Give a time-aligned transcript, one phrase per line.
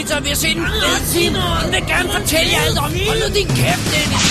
[0.00, 1.34] lige spise pizza, og vi har set en fed film.
[1.34, 2.92] Hun vil gerne fortælle jer alt om.
[3.08, 4.26] Hold nu din kæft, Dennis.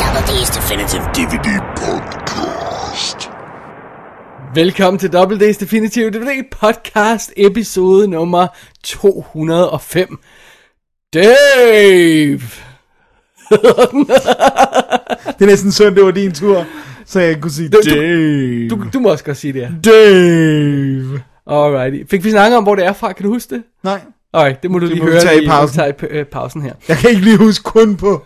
[0.00, 3.30] Double D's Definitive DVD Podcast.
[4.54, 8.46] Velkommen til Double D's Definitive DVD podcast, episode nummer
[8.84, 10.18] 205.
[11.14, 12.40] Dave!
[15.38, 16.64] Det er næsten synd, det var din tur,
[17.06, 18.68] så jeg kunne sige Du- du- Dave.
[18.68, 19.72] Du, du må også godt sige det her.
[19.84, 21.22] Dave.
[21.46, 22.10] Alrighty.
[22.10, 23.12] Fik vi snakket om, hvor det er fra?
[23.12, 23.62] Kan du huske det?
[23.84, 24.00] Nej,
[24.34, 25.76] Alright, det må du Det lige må høre tage i pausen.
[25.76, 26.72] Tage øh, pausen her.
[26.88, 28.24] jeg kan ikke lige huske kun på,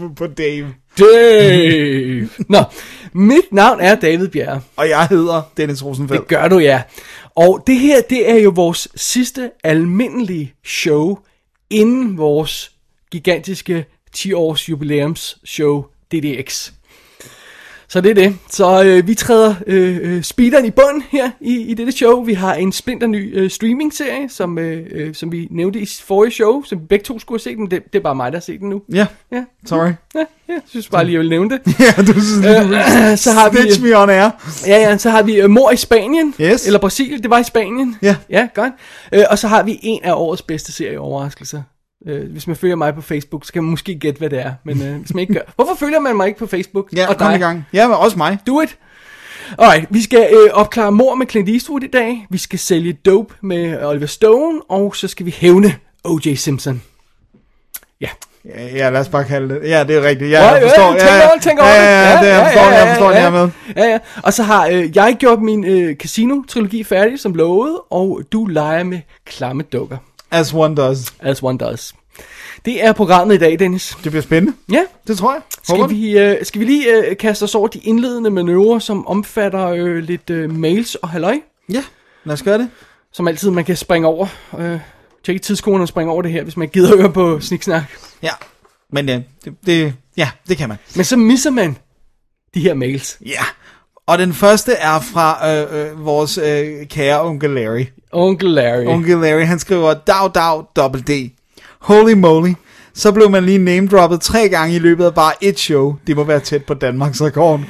[0.00, 0.66] på, på Dave.
[0.98, 2.28] Dave!
[2.48, 2.58] Nå,
[3.16, 4.60] mit navn er David Bjerre.
[4.76, 6.20] Og jeg hedder Dennis Rosenfeldt.
[6.20, 6.82] Det gør du, ja.
[7.34, 11.18] Og det her, det er jo vores sidste almindelige show,
[11.70, 12.72] inden vores
[13.10, 13.86] gigantiske
[14.16, 16.72] 10-års jubilæums show DDX.
[17.88, 18.36] Så det er det.
[18.50, 22.24] Så øh, vi træder øh, øh, speederen i bund her i, i dette show.
[22.24, 26.32] Vi har en splinter ny øh, streaming-serie, som, øh, øh, som vi nævnte i forrige
[26.32, 28.38] show, som vi begge to skulle have set, men det, det er bare mig, der
[28.38, 28.82] har set den nu.
[28.92, 29.86] Ja, Ja, sorry.
[30.14, 31.60] ja, ja jeg synes bare lige, jeg vil nævne det.
[31.80, 33.88] Ja, du synes, vil Øh, så har vi...
[33.88, 34.30] me on air.
[34.66, 36.34] Ja, ja, så har vi uh, Mor i Spanien.
[36.40, 36.66] Yes.
[36.66, 37.96] Eller Brasilien, det var i Spanien.
[38.02, 38.16] Ja.
[38.30, 38.72] Ja, godt.
[39.16, 41.62] Uh, og så har vi en af årets bedste serieoverraskelser.
[42.06, 44.52] Uh, hvis man følger mig på Facebook, så kan man måske gætte, hvad det er.
[44.64, 45.40] Men uh, hvis man ikke gør...
[45.56, 46.88] Hvorfor følger man mig ikke på Facebook?
[46.96, 47.66] Ja, og kom i gang.
[47.72, 48.38] Ja, men også mig.
[48.46, 48.76] Do it.
[49.58, 52.26] Alright, vi skal øh, opklare mor med Clint Eastwood i dag.
[52.30, 54.60] Vi skal sælge dope med Oliver Stone.
[54.68, 56.34] Og så skal vi hævne O.J.
[56.34, 56.82] Simpson.
[58.00, 58.08] Ja.
[58.44, 59.70] Ja, ja, lad os bare kalde det.
[59.70, 60.30] Ja, det er rigtigt.
[60.30, 60.92] Ja, Ja, jeg forstår.
[60.92, 63.30] ja, tænk over tænk over ja, ja, ja, det jeg forstår, jeg forstår det her
[63.30, 63.48] med.
[63.76, 63.98] Ja, ja.
[64.22, 68.82] Og så har øh, jeg gjort min øh, casino-trilogi færdig, som lovet, og du leger
[68.84, 69.96] med klamme dukker,
[70.30, 71.14] As one does.
[71.20, 71.94] as one does.
[72.64, 73.96] Det er programmet i dag, Dennis.
[74.04, 74.56] Det bliver spændende.
[74.72, 75.42] Ja, Det tror jeg.
[75.62, 79.68] Skal vi, øh, skal vi lige øh, kaste os over de indledende manøvrer, som omfatter
[79.68, 81.38] øh, lidt øh, mails og halløj?
[81.72, 81.84] Ja,
[82.24, 82.68] lad os gøre det.
[83.12, 84.26] Som altid, man kan springe over.
[84.58, 84.78] Øh,
[85.24, 87.82] tjekke tidskolen og springe over det her, hvis man gider høre på sniksnak.
[88.22, 88.30] Ja,
[88.92, 90.78] men ja, det, det, ja, det kan man.
[90.96, 91.76] Men så misser man
[92.54, 93.18] de her mails.
[93.26, 93.44] Ja,
[94.06, 97.84] og den første er fra øh, øh, vores øh, kære onkel Larry.
[98.12, 98.86] Onkel Larry.
[98.86, 101.10] Onkel Larry, han skriver, dag, dag, dobbelt D.
[101.86, 102.52] Holy moly.
[102.94, 105.94] Så blev man lige name-droppet tre gange i løbet af bare et show.
[106.06, 107.60] Det må være tæt på Danmarks rekord.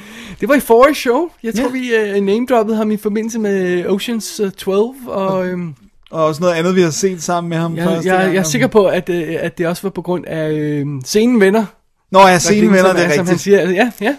[0.41, 1.27] Det var i forrige show.
[1.43, 2.09] Jeg tror, Ja.
[2.11, 4.89] vi uh, name-droppede ham i forbindelse med Oceans uh, 12.
[5.07, 5.75] Og øhm,
[6.11, 8.33] Og også noget andet, vi har set sammen med ham jeg, første jeg, gang.
[8.33, 11.39] jeg er sikker på, at, uh, at det også var på grund af øh, scenen
[11.39, 11.65] venner.
[12.11, 13.41] Nå ja, scenen venner, det er Som han rigtigt.
[13.41, 13.71] siger.
[13.71, 14.15] Ja, ja.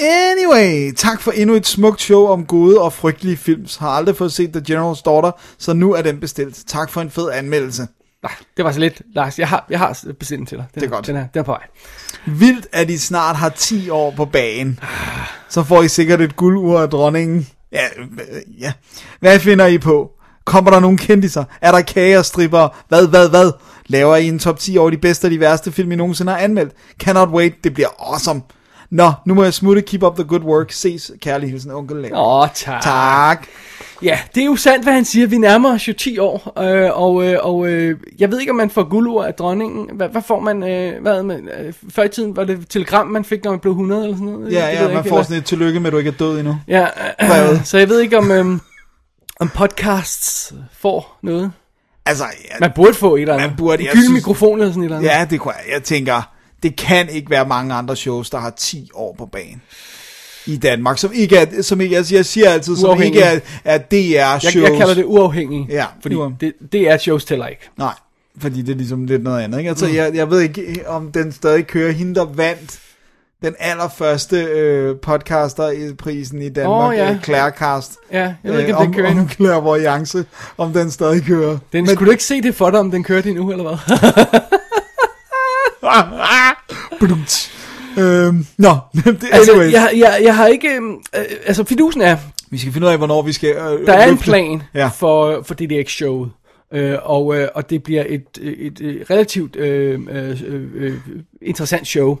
[0.00, 3.76] Anyway, tak for endnu et smukt show om gode og frygtelige films.
[3.76, 6.62] Har aldrig fået set The General's Daughter, så nu er den bestilt.
[6.66, 7.86] Tak for en fed anmeldelse.
[8.24, 9.02] Nej, det var så lidt.
[9.14, 10.66] Lars, jeg har, jeg har bestilt den til dig.
[10.74, 11.06] Den, Det er godt.
[11.06, 11.62] Den er, den er på vej.
[12.26, 14.80] Vildt, at I snart har 10 år på bagen.
[15.48, 17.46] Så får I sikkert et guldur af dronningen.
[17.72, 17.86] Ja,
[18.60, 18.72] ja.
[19.20, 20.10] Hvad finder I på?
[20.44, 21.44] Kommer der nogle kendiser?
[21.60, 22.68] Er der kagerstripper?
[22.88, 23.52] Hvad, hvad, hvad?
[23.86, 26.38] Laver I en top 10 over de bedste og de værste film, I nogensinde har
[26.38, 26.72] anmeldt?
[26.98, 28.42] Cannot wait, det bliver awesome.
[28.90, 29.82] Nå, nu må jeg smutte.
[29.82, 30.72] Keep up the good work.
[30.72, 32.42] Ses, kærlig hilsen, onkel Larry.
[32.42, 32.82] Åh, tak.
[32.82, 33.46] Tak.
[34.02, 35.26] Ja, det er jo sandt, hvad han siger.
[35.26, 38.56] Vi nærmer os jo 10 år, øh, og, øh, og øh, jeg ved ikke, om
[38.56, 39.90] man får guldur af dronningen.
[39.96, 40.62] Hvad, hvad får man?
[40.62, 43.72] Øh, hvad, man øh, før i tiden var det telegram, man fik, når man blev
[43.72, 44.52] 100 eller sådan noget?
[44.52, 46.14] Ja, ja, jeg man ikke, får eller- sådan et tillykke med, at du ikke er
[46.14, 46.56] død endnu.
[46.68, 46.86] Ja,
[47.28, 47.60] Brevet.
[47.64, 48.60] så jeg ved ikke, om, øhm,
[49.40, 51.52] om podcasts får noget.
[52.06, 53.48] Altså, ja, Man burde få et eller andet.
[53.48, 55.08] Man burde, en jeg gylden synes- mikrofon eller sådan et eller andet.
[55.10, 55.72] ja, det kunne jeg.
[55.74, 56.30] Jeg tænker,
[56.64, 59.62] det kan ikke være mange andre shows, der har 10 år på banen.
[60.46, 63.16] I Danmark, som ikke er, som ikke, altså jeg siger altid, som Uafhængig.
[63.20, 64.54] ikke er, er DR-shows.
[64.54, 65.66] jeg, jeg kalder det uafhængig.
[65.70, 67.70] Ja, fordi uaf- det, det er shows tæller ikke.
[67.78, 67.92] Nej,
[68.38, 69.58] fordi det er ligesom lidt noget andet.
[69.58, 69.68] Ikke?
[69.70, 69.94] Altså, mm.
[69.94, 71.92] jeg, jeg ved ikke, om den stadig kører.
[71.92, 72.78] Hende, der vandt
[73.42, 77.10] den allerførste øh, podcaster-prisen i Danmark, Åh, ja.
[77.12, 77.96] øh, Clarecast.
[78.12, 79.28] Ja, jeg ved ikke, om om, den kører om endnu.
[79.28, 80.24] Clairvoyance,
[80.58, 81.58] om den stadig kører.
[81.72, 84.40] Den, skulle du ikke se det for dig, om den kørte endnu, eller hvad?
[87.98, 90.68] Øhm, nå, det, altså, jeg, jeg, jeg har ikke...
[90.68, 92.16] øhm, Øh, altså, fidusen er,
[92.50, 93.50] Vi skal finde ud af, hvornår vi skal...
[93.50, 94.86] Øh, der er en plan Ja.
[94.88, 96.30] for, for DDX-showet.
[96.72, 100.42] Øh, og, øh, og det bliver et, et, et relativt øh, øh,
[100.74, 100.98] øh,
[101.42, 102.18] interessant show.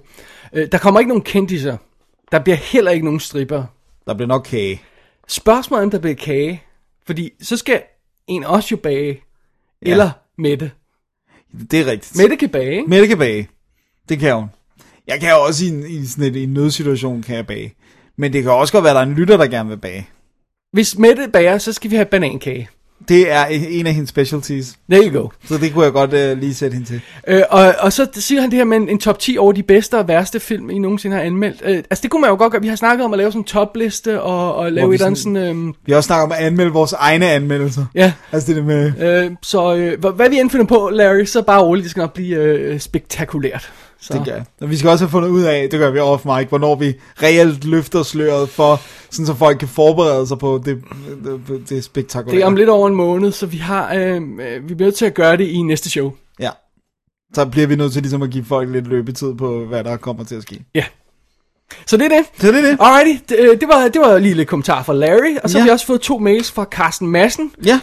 [0.52, 1.76] Øh, der kommer ikke nogen kendiser.
[2.32, 3.64] Der bliver heller ikke nogen stripper.
[4.06, 4.82] Der bliver nok kage.
[5.28, 6.62] Spørgsmålet er, om der bliver kage.
[7.06, 7.82] Fordi så skal
[8.26, 9.20] en også jo bage.
[9.86, 9.90] Ja.
[9.90, 10.70] Eller Mette.
[11.70, 12.16] Det er rigtigt.
[12.16, 12.90] Mette kan bage, ikke?
[12.90, 13.48] Mette kan bage.
[14.08, 14.44] Det kan hun.
[15.06, 17.74] Jeg kan jo også i en, i sådan et, en nødsituation kan jeg bage.
[18.18, 20.08] Men det kan også godt være, at der er en lytter, der gerne vil bage.
[20.72, 22.68] hvis Mette bager, så skal vi have banankage.
[23.08, 24.74] Det er en af hendes specialties.
[24.90, 25.28] There you go.
[25.44, 27.00] Så det kunne jeg godt uh, lige sætte hende til.
[27.28, 29.62] Øh, og, og så siger han det her med en, en top 10 over de
[29.62, 31.62] bedste og værste film, I nogensinde har anmeldt.
[31.64, 32.62] Øh, altså det kunne man jo godt gøre.
[32.62, 35.20] Vi har snakket om at lave sådan en topliste og, og lave et eller andet
[35.20, 35.56] sådan- sådan...
[35.68, 37.84] Øh, Vi har også snakket om at anmelde vores egne anmeldelser.
[37.94, 39.24] ja, Altså det der med...
[39.24, 42.00] øh, så øh, hvad, hvad vi end finder på, Larry, så bare roligt, det skal
[42.00, 43.72] nok blive øh, spektakulært.
[44.04, 44.12] Så.
[44.14, 44.44] Det gør jeg.
[44.60, 46.94] Og vi skal også have fundet ud af, det gør vi off mic, hvornår vi
[47.22, 48.80] reelt løfter sløret for,
[49.10, 50.82] sådan så folk kan forberede sig på det,
[51.48, 52.36] det, det spektakulære.
[52.36, 54.94] Det er om lidt over en måned, så vi har øh, øh, vi bliver nødt
[54.94, 56.12] til at gøre det i næste show.
[56.40, 56.50] Ja.
[57.34, 60.24] Så bliver vi nødt til ligesom at give folk lidt løbetid på, hvad der kommer
[60.24, 60.64] til at ske.
[60.74, 60.84] Ja.
[61.86, 62.26] Så det er det.
[62.38, 62.78] Så det er det.
[62.80, 65.62] Alrighty, det, øh, det, var, det var lige lidt kommentar fra Larry, og så Ja.
[65.62, 67.50] har vi også fået to mails fra Carsten Madsen.
[67.64, 67.80] Ja.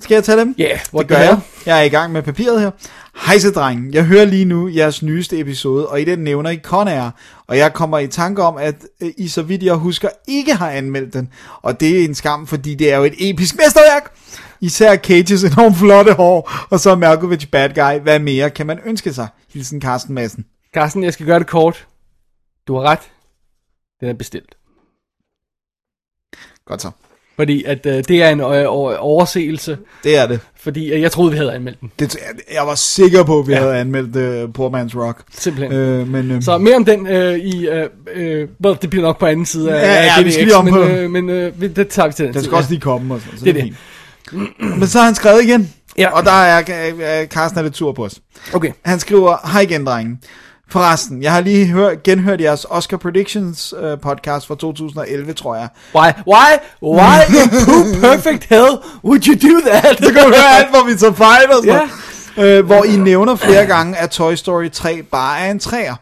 [0.00, 0.54] Skal jeg tage dem?
[0.58, 1.40] Ja, yeah, Det gør jeg.
[1.66, 2.70] Jeg er i gang med papiret her.
[3.16, 7.10] Hejse drengen, jeg hører lige nu jeres nyeste episode, og i den nævner I Conair,
[7.46, 10.70] og jeg kommer i tanke om, at øh, I så vidt jeg husker ikke har
[10.70, 11.32] anmeldt den,
[11.62, 14.14] og det er en skam, fordi det er jo et episk mesterværk.
[14.60, 18.02] Især Cages enormt flotte hår, og så Malkovich bad guy.
[18.02, 19.28] Hvad mere kan man ønske sig?
[19.52, 20.46] Hilsen Carsten Madsen.
[20.74, 21.88] Carsten, jeg skal gøre det kort.
[22.66, 23.12] Du har ret.
[24.00, 24.54] Den er bestilt.
[26.64, 26.90] Godt så.
[27.36, 30.40] Fordi at øh, det er en øh, over- overseelse, Det er det.
[30.60, 31.90] fordi øh, jeg troede, vi havde anmeldt den.
[31.98, 32.16] det
[32.54, 33.58] jeg var sikker på, at vi Ja.
[33.58, 33.64] ja.
[33.64, 35.20] havde anmeldt uh, Poor Man's Rock.
[35.32, 35.72] Simpelthen.
[35.72, 37.68] Øh, men, øh, Så mere om den øh, i...
[37.68, 38.48] Øh, øh,
[38.82, 40.74] det bliver nok på anden side af, Ja, ja, af vi skal lige om men,
[40.74, 43.14] på- øh, men øh, det tager vi til den den tid, skal også lige komme.
[43.14, 43.76] Og så, så Det er fint.
[44.78, 45.72] Men så har han skrevet igen.
[45.98, 46.10] Ja.
[46.10, 46.58] Og der er
[47.22, 48.18] øh, Carsten er lidt tur på os.
[48.54, 48.72] Okay.
[48.84, 50.16] Han skriver, hej igen, drenge.
[50.72, 55.68] Forresten, jeg har lige hør, genhørt jeres Oscar Predictions øh, podcast fra 2011, tror jeg.
[55.94, 56.50] Why, why,
[56.82, 59.98] why in poop perfect hell would you do that?
[59.98, 63.36] Så kan du høre alt, hvor vi tager fejl og sådan øh, Hvor I nævner
[63.36, 65.94] flere gange, at Toy Story 3 bare er en træer.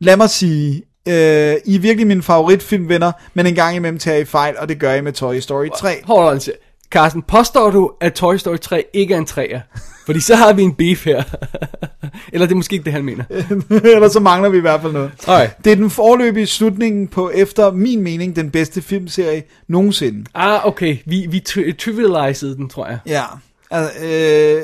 [0.00, 4.24] Lad mig sige, øh, I er virkelig mine favoritfilmvenner, men en gang imellem tager I
[4.24, 6.00] fejl, og det gør I med Toy Story 3.
[6.04, 6.40] Hold on,
[6.90, 9.60] Carsten, påstår du, at Toy Story 3 ikke er en træer?
[10.06, 11.22] Fordi så har vi en beef her.
[12.32, 13.24] Eller det er måske ikke det, han mener.
[13.94, 15.10] Eller så mangler vi i hvert fald noget.
[15.26, 15.64] Alright.
[15.64, 20.24] Det er den forløbige slutningen på, efter min mening, den bedste filmserie nogensinde.
[20.34, 20.96] Ah, okay.
[21.06, 22.98] Vi, vi tri- trivializede den, tror jeg.
[23.06, 23.22] Ja.
[23.70, 24.62] Altså, øh,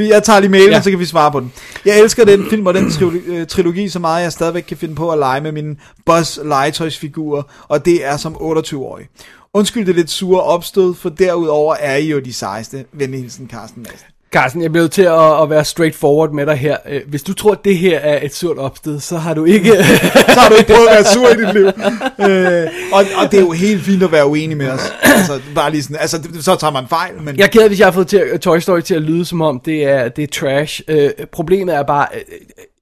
[0.10, 0.80] jeg tager lige mailen, Ja.
[0.80, 1.52] så kan vi svare på den.
[1.84, 4.94] Jeg elsker den film og den trilogi, øh, trilogi så meget, jeg stadigvæk kan finde
[4.94, 5.76] på at lege med mine
[6.06, 9.06] Buzz legetøjsfigurer, og det er som 28-årig.
[9.54, 12.84] Undskyld det lidt sure opstød, for derudover er I jo de sejeste.
[12.92, 14.06] Venlig hilsen, Carsten Madsen.
[14.32, 16.76] Carsten, jeg bliver nødt til at, at være straightforward med dig her.
[16.88, 19.84] Øh, Hvis du tror, at det her er et surt opsted, så har du ikke...
[20.34, 21.66] Så har du ikke prøvet at være sur i dit liv.
[21.66, 24.92] Øh, og, og det er jo helt fint at være uenig med os.
[25.02, 27.36] Altså, bare lige sådan, altså, så tager man fejl, men...
[27.36, 29.40] Jeg er ked af, hvis jeg har fået til, Toy Story til at lyde som
[29.40, 30.80] om, det er, det er trash.
[30.88, 32.06] Øh, problemet er bare,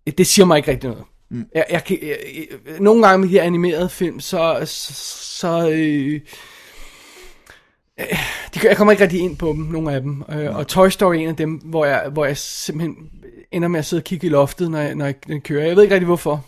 [0.07, 1.05] øh, det siger mig ikke rigtig noget.
[1.31, 1.45] Mm.
[1.55, 2.17] Jeg, jeg, jeg, jeg,
[2.81, 4.61] nogle gange med de her animerede film, så...
[4.65, 6.21] så øh, øh,
[8.55, 10.23] de, jeg kommer ikke rigtig ind på dem, nogle af dem.
[10.33, 12.97] Øh, og Toy Story er en af dem, hvor jeg, hvor jeg simpelthen
[13.53, 15.67] ender med at sidde og kigge i loftet, når jeg, når jeg, jeg kører.
[15.67, 16.45] Jeg ved ikke rigtig hvorfor.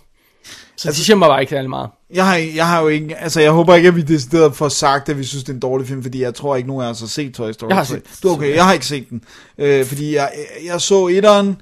[0.77, 1.89] Så altså, det siger mig bare ikke særlig meget.
[2.15, 5.09] Jeg har, jeg har jo ikke, altså jeg håber ikke, at vi decideret får sagt,
[5.09, 7.01] at vi synes, det er en dårlig film, fordi jeg tror ikke, nogen af os
[7.01, 7.69] har set Toy Story.
[7.69, 7.95] Jeg har 3.
[7.95, 9.23] set- Du okay, jeg har ikke set den.
[9.59, 10.31] Øh, fordi jeg,
[10.67, 11.61] jeg så etteren,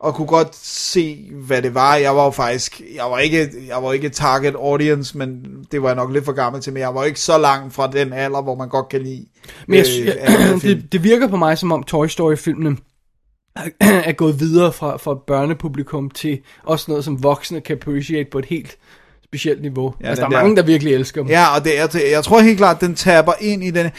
[0.00, 1.94] og kunne godt se, hvad det var.
[1.96, 5.88] Jeg var jo faktisk, jeg var ikke, jeg var ikke target audience, men det var
[5.88, 8.42] jeg nok lidt for gammel til, men jeg var ikke så langt fra den alder,
[8.42, 9.26] hvor man godt kan lide
[9.66, 12.76] Men jeg, øh, jeg, det, det virker på mig, som om Toy Story-filmene
[13.80, 18.44] er gået videre fra, fra børnepublikum til også noget, som voksne kan appreciate på et
[18.44, 18.76] helt
[19.24, 19.94] specielt niveau.
[20.00, 21.30] Ja, altså, der er der- mange, der virkelig elsker dem.
[21.30, 23.90] Ja, og det, jeg, jeg tror helt klart, den taber ind i den.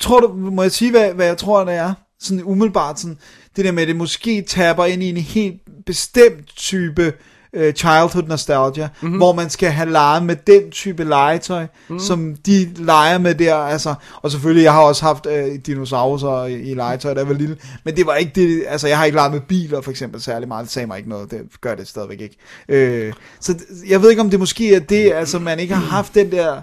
[0.00, 1.94] Tror du, må jeg sige, hvad, hvad jeg tror, det er?
[2.20, 3.18] Sådan umiddelbart, sådan,
[3.58, 7.12] det der med, at det måske taber ind i en helt bestemt type
[7.56, 8.92] uh, childhood nostalgia, Mhm.
[9.06, 9.16] mm-hmm.
[9.16, 11.98] hvor man skal have leget med den type legetøj, mm-hmm.
[12.04, 15.32] som de leger med der, altså, og selvfølgelig, jeg har også haft uh,
[15.66, 18.98] dinosaurer i, i legetøj, da jeg var lille, men det var ikke det, altså, jeg
[18.98, 21.40] har ikke leget med biler, for eksempel, særlig meget, det sagde mig ikke noget, det
[21.60, 22.36] gør det stadigvæk ikke.
[22.68, 23.54] Øh, så
[23.88, 26.60] jeg ved ikke, om det måske er det, altså, man ikke har haft den der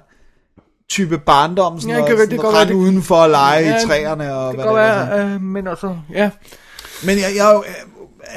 [0.89, 3.87] type barndom, sådan Ja, det noget, kan- sådan det ret udenfor at lege Ja, i
[3.87, 5.05] træerne og det hvad det er.
[5.15, 6.29] være, øh, men altså, ja.
[7.05, 7.75] Men jeg, jeg øh,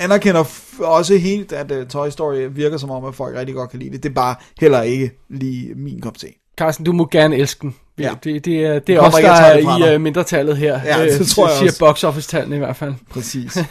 [0.04, 0.44] anerkender
[0.80, 3.90] også helt, at uh, Toy Story virker som om, at folk rigtig godt kan lide
[3.90, 4.02] det.
[4.02, 6.26] Det er bare heller ikke lige min kop te.
[6.58, 7.74] Carsten, du må gerne elske den.
[7.98, 8.10] Ja.
[8.24, 10.80] Det, det, er, det er ikke der er det i uh, mindretallet her.
[10.84, 11.78] Ja, det øh, tror jeg siger også.
[11.78, 12.94] box office-tallene i hvert fald.
[13.10, 13.52] Præcis.
[13.52, 13.64] så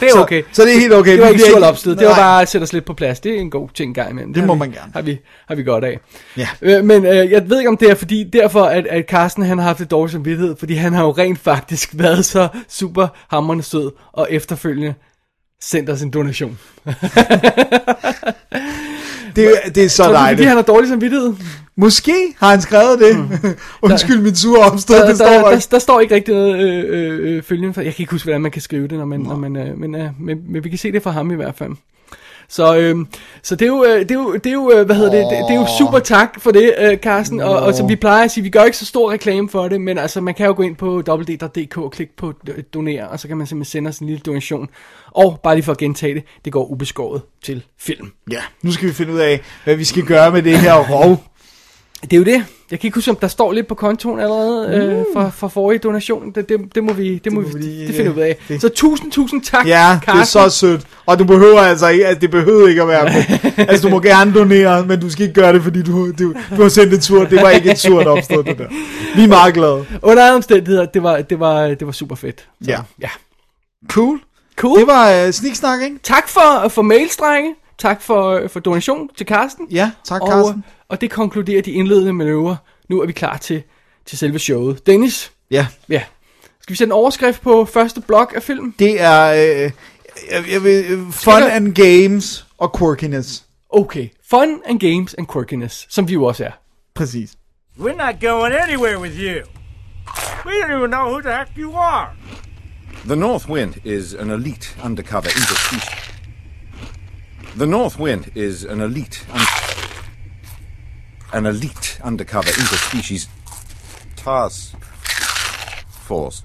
[0.00, 0.42] det er okay.
[0.42, 1.12] Så, så det er helt okay.
[1.12, 3.20] Det var ikke surt opsted, det var bare at sætte os lidt på plads.
[3.20, 4.32] Det er en god ting gang imellem.
[4.34, 4.92] Det har må vi- man gerne.
[4.94, 5.18] Har vi,
[5.48, 5.98] har vi godt af.
[6.36, 6.48] Ja.
[6.62, 9.58] Øh, men øh, jeg ved ikke om det er fordi, derfor at, at Carsten han
[9.58, 13.64] har haft et dårligt samvittighed, fordi han har jo rent faktisk været så super hammerende
[13.64, 14.94] sød, og efterfølgende
[15.62, 16.58] sendt os en donation.
[19.36, 20.48] Det, er- det er så Så er det fordi, dejligt.
[20.48, 21.34] han har dårlig samvittighed?
[21.80, 23.16] Måske har han skrevet det.
[23.82, 26.60] Undskyld min sure opstød, Der, det står der, der, der, der står ikke rigtig noget
[26.60, 27.80] øh, øh, øh, følgende for.
[27.80, 29.94] Jeg kan ikke huske, hvordan man kan skrive det, når man, når man, øh, men,
[29.94, 31.72] øh, men, men vi kan se det fra ham i hvert fald.
[32.50, 32.96] Så, øh,
[33.42, 35.24] så det er jo, øh, det er jo, det er jo øh, hvad hedder det,
[35.30, 38.24] det, det er jo super tak for det, øh, Carsten, og, og som vi plejer
[38.24, 40.54] at sige, vi gør ikke så stor reklame for det, men altså man kan jo
[40.56, 42.32] gå ind på www.dk og klikke på
[42.74, 44.68] donere, og så kan man simpelthen sende os en lille donation.
[45.10, 48.12] Og bare lige for at gentage det, det går ubeskåret til film.
[48.30, 51.29] Ja, nu skal vi finde ud af, hvad vi skal gøre med det her rov.
[52.02, 52.44] Det er jo det.
[52.70, 55.78] Jeg kan ikke huske, om der står lidt på kontoen allerede øh, fra, fra forrige
[55.78, 56.32] donation.
[56.34, 58.36] Det, det, det må vi, det, må må vi, lige, det finder vi ud af.
[58.48, 60.26] det- Så tusind, tusind tak, Ja, det er Carsten.
[60.50, 60.86] så sødt.
[61.06, 63.38] Og du behøver altså ikke, altså det behøver ikke at være med.
[63.68, 66.62] Altså du må gerne donere, men du skal ikke gøre det, fordi du, du, du
[66.62, 67.30] har sendt et surt.
[67.30, 68.66] Det var ikke et surt opstået, det der.
[69.16, 69.86] Vi er meget glade.
[70.02, 72.40] Under alle omstændigheder, det var, det var, det var super fedt.
[72.64, 72.78] Så, Ja.
[73.02, 73.08] ja.
[73.88, 74.20] Cool.
[74.56, 74.78] Cool.
[74.78, 75.96] Det var uh, sniksnak, ikke?
[76.02, 77.54] Tak for, for mailstrenge.
[77.80, 79.66] Tak for, for donation til Carsten.
[79.70, 80.64] Ja, tak og, Carsten.
[80.88, 82.56] og det konkluderer de indledende manøvrer.
[82.88, 83.62] Nu er vi klar til,
[84.06, 84.86] til selve showet.
[84.86, 86.02] Dennis, Ja, ja.
[86.60, 88.74] Skal vi sætte en overskrift på første blok af filmen?
[88.78, 89.70] det er øh,
[90.30, 93.44] jeg, jeg vil, øh, fun der- and games og quirkiness.
[93.70, 94.08] Okay.
[94.30, 96.50] Fun and games and quirkiness, som vi jo også er.
[96.94, 97.30] Præcis.
[97.78, 99.34] We're not going anywhere with you.
[100.46, 102.08] We don't even know who the heck you are.
[103.06, 106.09] The North Wind is an elite undercover interspecies.
[107.56, 109.46] The North Wind is an elite, un-
[111.32, 113.26] an elite undercover interspecies
[114.16, 114.76] task
[115.90, 116.42] force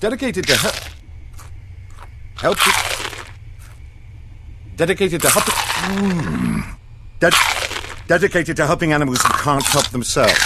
[0.00, 0.74] dedicated to help,
[2.36, 2.58] help,
[4.76, 6.76] dedicated to helping, mm,
[7.20, 7.34] Ded-
[8.08, 10.40] dedicated to helping animals who can't help themselves,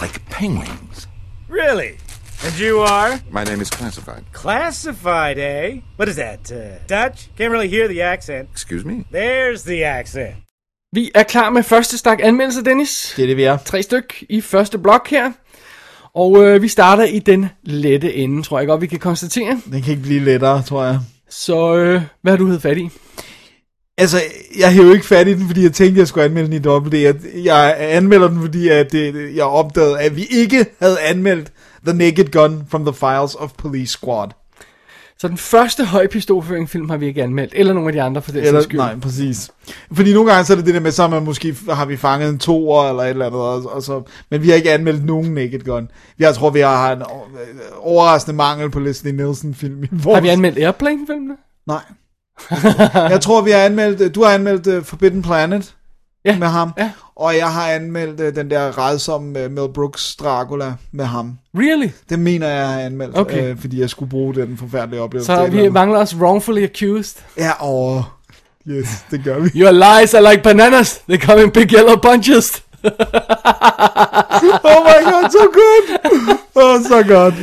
[0.00, 1.06] like penguins.
[1.48, 1.98] Really?
[2.44, 3.20] And you are?
[3.30, 4.24] My name is classified.
[4.32, 5.80] Classified, eh?
[5.98, 6.50] What is that?
[6.50, 7.28] Uh, Dutch?
[7.38, 8.48] Can't really hear the accent.
[8.52, 9.04] Excuse me.
[9.12, 10.34] There's the accent.
[10.92, 13.12] Vi er klar med første stak anmeldelse, Dennis.
[13.16, 13.56] Det er det, vi er.
[13.64, 15.32] Tre styk i første blok her.
[16.14, 19.60] Og øh, vi starter i den lette ende, tror jeg godt, vi kan konstatere.
[19.72, 20.98] Den kan ikke blive lettere, tror jeg.
[21.28, 22.90] Så øh, hvad har du hed fat i?
[23.98, 24.20] Altså,
[24.58, 26.94] jeg hæver ikke fat i den, fordi jeg tænkte, jeg skulle anmelde den i dobbelt
[26.94, 31.52] Jeg, jeg anmelder den, fordi at det, jeg opdagede, at vi ikke havde anmeldt
[31.86, 34.28] The Naked Gun from the Files of Police Squad.
[35.18, 38.44] Så den første højpistolføring-film har vi ikke anmeldt, eller nogle af de andre for den
[38.44, 38.78] Eller, skyld.
[38.78, 39.50] nej, præcis.
[39.92, 42.28] Fordi nogle gange så er det det der med, så man måske har vi fanget
[42.28, 45.34] en toer eller et eller andet, og, og så, men vi har ikke anmeldt nogen
[45.34, 45.88] Naked Gun.
[46.18, 49.82] Jeg tror, vi har en o- overraskende mangel på Leslie Nielsen-film.
[50.02, 51.34] Har vi anmeldt Airplane-filmene?
[51.66, 51.82] Nej.
[53.10, 55.74] jeg tror, vi har anmeldt, du har anmeldt uh, Forbidden Planet
[56.24, 56.38] Ja.
[56.38, 56.90] med ham, Ja.
[57.16, 61.38] og jeg har anmeldt uh, den der redsomme uh, Mel Brooks Dracula med ham.
[61.58, 61.88] Really?
[62.10, 63.50] Det mener jeg, jeg har anmeldt, Okay.
[63.50, 65.26] øh, fordi jeg skulle bruge den forfærdelige oplevelse.
[65.26, 67.22] Så vi mangler os wrongfully accused.
[67.36, 68.02] Ja, åh.
[68.68, 69.48] Yes, det gør vi.
[69.60, 70.98] Your lies are like bananas.
[71.08, 72.62] They come in big yellow bunches.
[74.64, 76.16] Oh my god, så godt.
[76.56, 77.34] Åh, oh, så godt.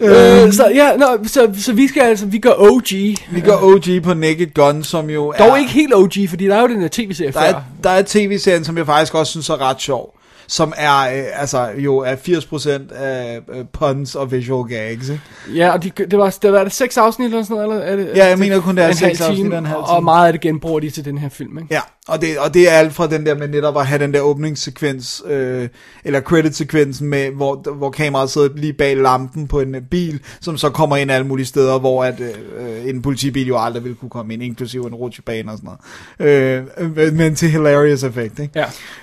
[0.00, 2.88] Øh, så ja, no, så, så vi skal altså, vi går OG.
[3.30, 5.36] Vi går OG på Naked Gun, som jo er...
[5.46, 7.46] Dog ikke helt OG, fordi der er jo den der tv-serie Der før.
[7.46, 10.12] er, der er tv-serien, som jeg faktisk også synes er ret sjov.
[10.48, 15.22] Som er, øh, altså, jo er 80% af øh, puns og visual gags, ikke?
[15.54, 17.90] Ja, og de, det var, det var det seks afsnit eller sådan noget?
[17.90, 19.78] Eller er det, Ja, jeg mener kun, det er seks afsnit time, og en halv
[19.78, 21.74] Og meget af det genbruger de til den her film, ikke?
[21.74, 24.14] Ja, og det, og det er alt fra den der med netop at have den
[24.14, 25.68] der åbningssekvens, øh,
[26.04, 30.58] eller credit-sekvensen med, hvor, hvor kameraet sidder lige bag lampen på en øh, bil, som
[30.58, 34.10] så kommer ind alle mulige steder, hvor at, øh, en politibil jo aldrig ville kunne
[34.10, 35.70] komme ind, inklusive en rutsjebane og sådan
[36.18, 36.98] noget.
[36.98, 38.52] Øh, men til hilarious effekt, ikke?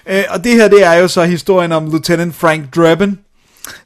[0.07, 0.17] Ja.
[0.19, 3.17] Øh, og det her, det er jo så historien om Lieutenant Frank Drebin,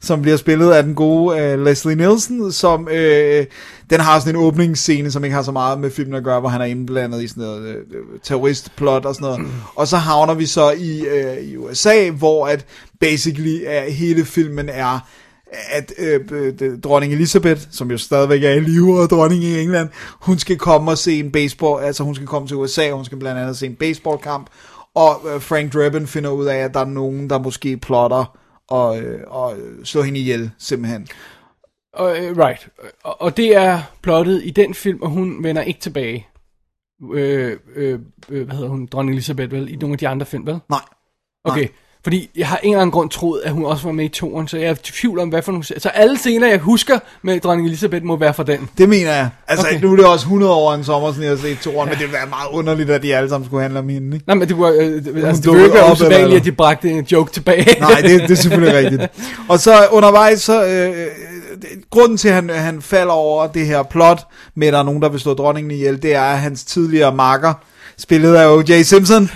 [0.00, 3.46] som bliver spillet af den gode øh, Leslie Nielsen, som øh,
[3.90, 6.48] den har sådan en åbningsscene, som ikke har så meget med filmen at gøre, hvor
[6.48, 9.46] han er indblandet i sådan noget øh, øh terroristplot og sådan noget.
[9.74, 12.66] Og så havner vi så i, øh, i USA, hvor at
[13.00, 15.08] basically øh, hele filmen er
[15.70, 19.88] at øh, øh, dronning Elizabeth, som jo stadigvæk er i live og dronning i England,
[20.20, 23.04] hun skal komme og se en baseball, altså hun skal komme til USA, og hun
[23.04, 24.46] skal blandt andet se en baseballkamp,
[24.94, 29.02] og øh, Frank Drebin finder ud af, at der er nogen, der måske plotter og,
[29.02, 31.08] øh, og slår hende ihjel, simpelthen.
[31.92, 32.68] Og, øh, right.
[33.04, 36.26] Og, og det er plottet i den film, og hun vender ikke tilbage.
[37.12, 38.86] Øh, øh, øh, hvad hedder hun?
[38.86, 39.72] Dronning Elizabeth, vel?
[39.72, 40.60] I nogle af de andre film, vel?
[40.68, 40.80] Nej.
[41.44, 41.68] Okay.
[42.04, 44.48] Fordi jeg har en eller anden grund troet, at hun også var med i toren,
[44.48, 45.64] så jeg er i tvivl om, hvad for nogle...
[45.64, 48.68] Så alle scener, jeg husker med dronning Elizabeth, må være fra den.
[48.78, 49.28] Det mener jeg.
[49.48, 49.80] Altså, Okay.
[49.80, 51.98] nu er det også 100 år en sommer, siden jeg har set toren, men det
[52.00, 54.26] ville være meget underligt, at de alle sammen skulle handle om hende, ikke?
[54.26, 54.68] Nej, men det var...
[54.68, 54.94] Øh,
[55.26, 57.80] altså, det ville ikke være usædvanligt, at de bragte en joke tilbage.
[57.80, 59.02] Nej, det, det er selvfølgelig rigtigt.
[59.48, 61.06] Og så undervejs, så, øh, øh,
[61.90, 65.02] grunden til, at han, han falder over det her plot, med at der er nogen,
[65.02, 67.54] der vil slå dronningen ihjel, det er, at hans tidligere makker,
[67.98, 68.82] spillet af O.J.
[68.82, 69.30] Simpson,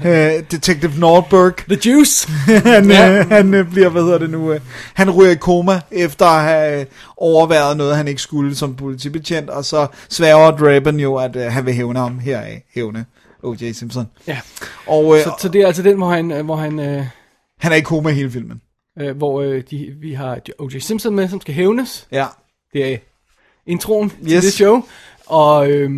[0.06, 1.54] øh, Detective Nordberg.
[1.56, 2.28] The Juice.
[2.74, 3.18] han, Ja.
[3.18, 4.60] øh, han øh, bliver, hvad hedder det nu, øh,
[4.94, 9.64] han ryger i koma efter at have overværet noget, han ikke skulle som politibetjent, og
[9.64, 13.04] så sværger Draben jo, at øh, han vil hævne ham heraf, hævne
[13.42, 13.72] O.J.
[13.72, 14.06] Simpson.
[14.26, 14.38] Ja.
[14.86, 17.04] Og øh, Så, så det er altså den, hvor han, øh, hvor han, øh,
[17.60, 18.60] han er i koma hele filmen.
[19.00, 20.78] øh, hvor øh, de, vi har O.J.
[20.78, 22.06] Simpson med, som skal hævnes.
[22.12, 22.26] Ja.
[22.72, 22.96] Det er
[23.66, 24.44] introen til Yes.
[24.44, 24.82] det show.
[25.26, 25.90] Og øh,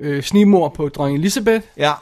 [0.00, 1.64] øh, snigmor på dronning Elizabeth.
[1.76, 1.92] Ja.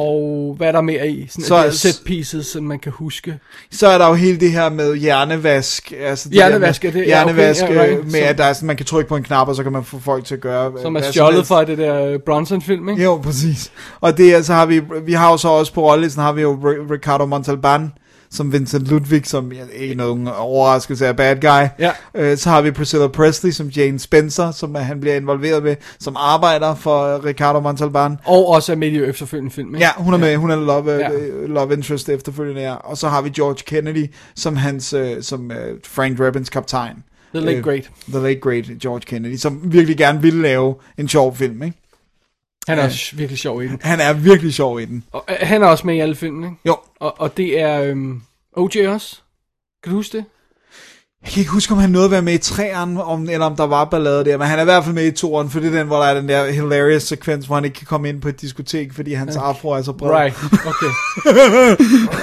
[0.00, 1.26] Og hvad er der mere i?
[1.28, 3.38] Sådan Så- der set pieces, som man kan huske.
[3.72, 5.92] Så er der jo hele det her med hjernevask.
[6.00, 8.04] Altså det Hjernevask, er det- ja, okay, hjernevask ja, øh, right.
[8.04, 9.72] med, Så- at der er sådan, man kan trykke på en knap, og så kan
[9.72, 12.18] man få folk til at gøre Som hvad er som stjålet fra det der øh,
[12.18, 13.02] Bronson-film, ikke?
[13.02, 13.72] Jo, præcis.
[14.00, 16.42] Og det er, så har vi, vi har jo så også på rollelisten, har vi
[16.42, 17.92] jo Ri- Ricardo Montalban,
[18.30, 21.68] som Vincent Ludwig, som ikke nogen overraskelse er bad guy.
[21.78, 21.90] Ja.
[22.14, 25.76] Øh, så har vi Priscilla Presley, som Jane Spencer, som er, han bliver involveret med,
[26.00, 28.16] som arbejder for øh, Ricardo Montalban.
[28.24, 29.84] Og også er med i de efterfølgende film, ikke?
[29.86, 30.98] Ja, hun er med, hun er love, Ja.
[31.12, 31.18] ja.
[31.46, 32.74] love interest efterfølgende, ja.
[32.74, 34.06] Og så har vi George Kennedy,
[34.36, 36.94] som hans, øh, som øh, Frank Drebins kaptajn.
[37.34, 37.90] The Late Øh, Great.
[38.08, 41.76] The Late Great George Kennedy, som virkelig gerne ville lave en sjov film, ikke?
[42.68, 42.86] Han er Ja.
[42.88, 43.78] også virkelig sjov i den.
[43.82, 45.04] Han er virkelig sjov i den.
[45.12, 46.58] Og, øh, han er også med i alle filmene, ikke?
[46.66, 48.22] Jo, Og, og det er øhm,
[48.52, 48.76] O.J.
[48.88, 49.20] også.
[49.82, 50.24] Kan du huske det?
[51.28, 53.56] Jeg kan ikke huske, om han nåede at være med i træerne, om, eller om
[53.56, 55.74] der var ballade der, men han er i hvert fald med i toeren, for det
[55.74, 58.20] er den, hvor der er den der hilarious sekvens, hvor han ikke kan komme ind
[58.20, 60.10] på et diskotek, fordi hans afro er så bred.
[60.10, 60.92] Right, okay.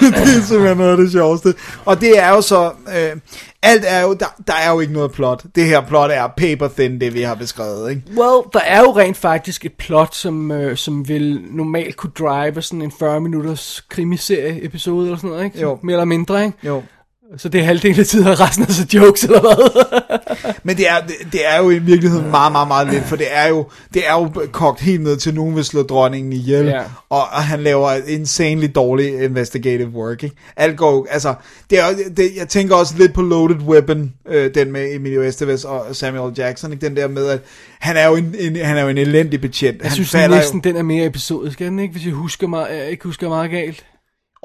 [0.22, 1.54] det er simpelthen noget af det sjoveste.
[1.86, 3.18] Og det er jo så, øh,
[3.64, 5.44] alt er jo, der, der er jo ikke noget plot.
[5.56, 8.02] Det her plot er paper thin, det vi har beskrevet, ikke?
[8.18, 12.62] Well, der er jo rent faktisk et plot, som, øh, som vil normalt kunne drive
[12.62, 15.62] sådan en 40 minutters krimiserie episode eller sådan noget, ikke?
[15.62, 15.80] Jo.
[15.84, 16.58] Mere eller mindre, ikke?
[16.64, 16.84] Jo.
[17.38, 20.54] Så det er halvdelen af tiden, og resten er så jokes, eller hvad?
[20.64, 23.26] Men det er, det, det er jo i virkeligheden meget, meget, meget lidt, for det
[23.32, 26.82] er jo, det er jo kogt helt ned til, nogen vil slå dronningen ihjel, Ja.
[27.10, 30.36] og, og han laver insanely dårlig investigative work, ikke?
[30.56, 31.34] Alt går jo, altså,
[31.70, 35.22] det er, jo- det, jeg tænker også lidt på Loaded Weapon, øh, den med Emilio
[35.22, 36.86] Estevez og Samuel Jackson, ikke?
[36.86, 37.40] Den der med, at
[37.80, 39.78] han er jo en, en, han er jo en elendig betjent.
[39.78, 41.92] Jeg han synes falder næsten, den er mere episodisk, er den ikke?
[41.92, 43.86] Hvis jeg husker mig, jeg ikke husker meget galt.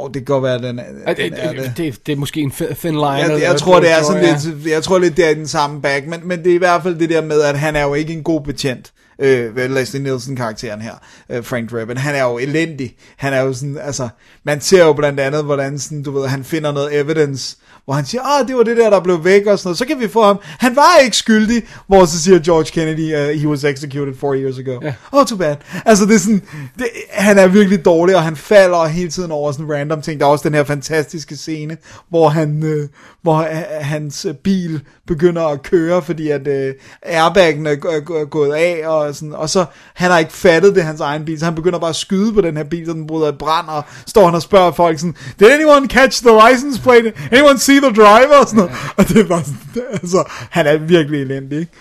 [0.04, 0.84] Oh, det kan godt være, den er,
[1.14, 3.06] den det, er det, det, det er måske en thin line.
[3.08, 4.38] Jeg, eller- jeg tror, det er sådan ja.
[4.54, 6.82] lidt, jeg tror lidt, det er den samme bag, men, men det er i hvert
[6.82, 8.92] fald det der med, at han er jo ikke en god betjent.
[9.22, 10.94] Øh, Leslie Nielsen karakteren her,
[11.30, 12.94] øh, Frank Drebin, han er jo elendig.
[13.16, 14.08] Han er jo sådan, altså,
[14.44, 18.04] man ser jo blandt andet, hvordan sådan, du ved, han finder noget evidence, hvor han
[18.04, 20.08] siger, ah, det var det der, der blev væk og sådan noget, så kan vi
[20.08, 20.38] få ham.
[20.42, 24.58] Han var ikke skyldig, hvor så siger George Kennedy, uh, he was executed four years
[24.58, 24.78] ago.
[24.82, 24.94] Ja.
[25.12, 25.56] Oh, too bad.
[25.86, 26.42] Altså, det er sådan,
[26.78, 30.20] det, han er virkelig dårlig, og han falder hele tiden over sådan random ting.
[30.20, 31.76] Der er også den her fantastiske scene,
[32.08, 32.88] hvor han, øh,
[33.22, 33.46] hvor øh,
[33.80, 39.14] hans bil begynder at køre, fordi at øh, airbaggen er, er, er gået af, og,
[39.14, 39.64] sådan, og så,
[39.94, 42.40] han har ikke fattet det, hans egen bil, så han begynder bare at skyde på
[42.40, 45.16] den her bil, så den bryder i brand, og står han og spørger folk sådan,
[45.38, 47.12] did anyone catch the license plate?
[47.32, 48.36] Anyone see the driver?
[48.40, 48.72] Og, sådan noget.
[48.96, 51.72] og det er bare sådan, altså, han er virkelig elendig, ikke?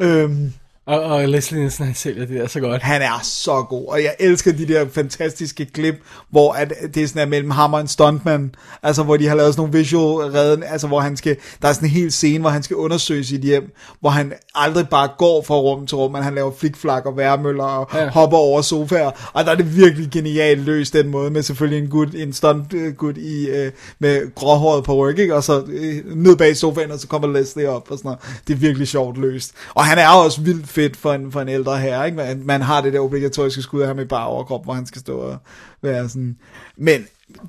[0.00, 0.52] Øhm,
[0.88, 2.82] og, og Leslie Nielsen, han sælger det der så godt.
[2.82, 5.94] han er så god, og jeg elsker de der fantastiske klip,
[6.30, 9.34] hvor at det er sådan er mellem ham og en stuntman, altså hvor de har
[9.36, 12.38] lavet sådan nogle visual redden, altså hvor han skal, der er sådan en hel scene,
[12.40, 16.12] hvor han skal undersøge sit hjem, hvor han aldrig bare går fra rum til rum,
[16.12, 18.08] men han laver flikflak og værmøller og Ja.
[18.10, 21.90] hopper over sofaer, og der er det virkelig genialt løst den måde, med selvfølgelig en,
[21.90, 25.34] gut, en stunt øh, gut i, øh, med gråhåret på ryg, ikke?
[25.34, 28.40] og så øh, ned bag sofaen, og så kommer Leslie op, og sådan noget.
[28.48, 29.52] Det er virkelig sjovt løst.
[29.74, 32.16] Og han er også vildt fedt for en, for en ældre herre, ikke?
[32.16, 35.00] Man, man har det der obligatoriske skud af ham i bare overkrop, hvor han skal
[35.00, 35.38] stå og
[35.82, 36.38] være sådan.
[36.76, 37.06] Men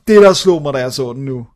[0.08, 1.48] det, der slog mig, da jeg så den nu,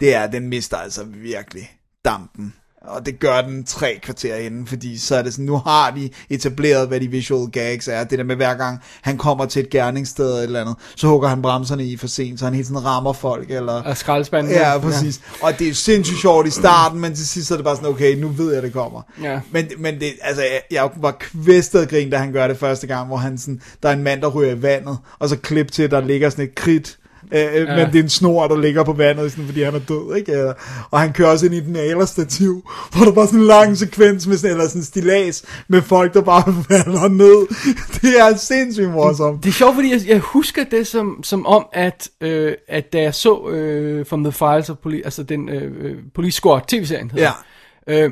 [0.00, 1.70] det er, at den mister altså virkelig
[2.04, 2.54] dampen.
[2.88, 6.10] Og det gør den tre kvarter inden, fordi så er det sådan, nu har de
[6.30, 8.04] etableret, hvad de visual gags er.
[8.04, 11.08] Det der med hver gang, han kommer til et gerningssted eller et eller andet, så
[11.08, 13.82] hugger han bremserne i for sent, så han hele tiden rammer folk, eller...
[13.82, 14.52] Og skraldespanden.
[14.52, 15.20] Ja, præcis.
[15.42, 15.46] Ja.
[15.46, 18.16] Og det er sindssygt sjovt i starten, men til sidst er det bare sådan, okay,
[18.16, 19.02] nu ved jeg, det kommer.
[19.22, 19.40] Ja.
[19.50, 22.86] Men, men det, altså, jeg, jeg var kvæstet af grin, da han gør det første
[22.86, 25.72] gang, hvor han sådan, der er en mand, der ryger i vandet, og så klip
[25.72, 26.98] til, der ligger sådan et kridt,
[27.32, 27.76] Øh, ja.
[27.76, 30.32] Men det er en snor, der ligger på vandet, sådan, fordi han er død, ikke?
[30.32, 30.54] Øh,
[30.90, 34.26] Og han kører også ind i den alerstativ, hvor der bare sådan en lang sekvens
[34.26, 37.46] med sådan, eller sådan en stilas med folk, der bare falder ned.
[38.02, 39.42] Det er sindssygt morsomt.
[39.44, 43.00] Det er sjovt, fordi jeg, jeg husker det som, som om, at, øh, at da
[43.02, 47.10] jeg så øh, From the Files of Police, altså den øh, øh, Police Squad tv-serien
[47.10, 47.44] hedder,
[47.88, 48.10] øh,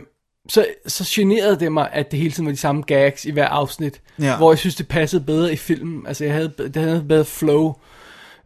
[0.48, 3.46] så, så generede det mig, at det hele tiden var de samme gags i hver
[3.48, 4.36] afsnit, Ja.
[4.36, 6.06] hvor jeg synes, det passede bedre i filmen.
[6.06, 7.74] Altså, jeg havde, det havde bedre flow.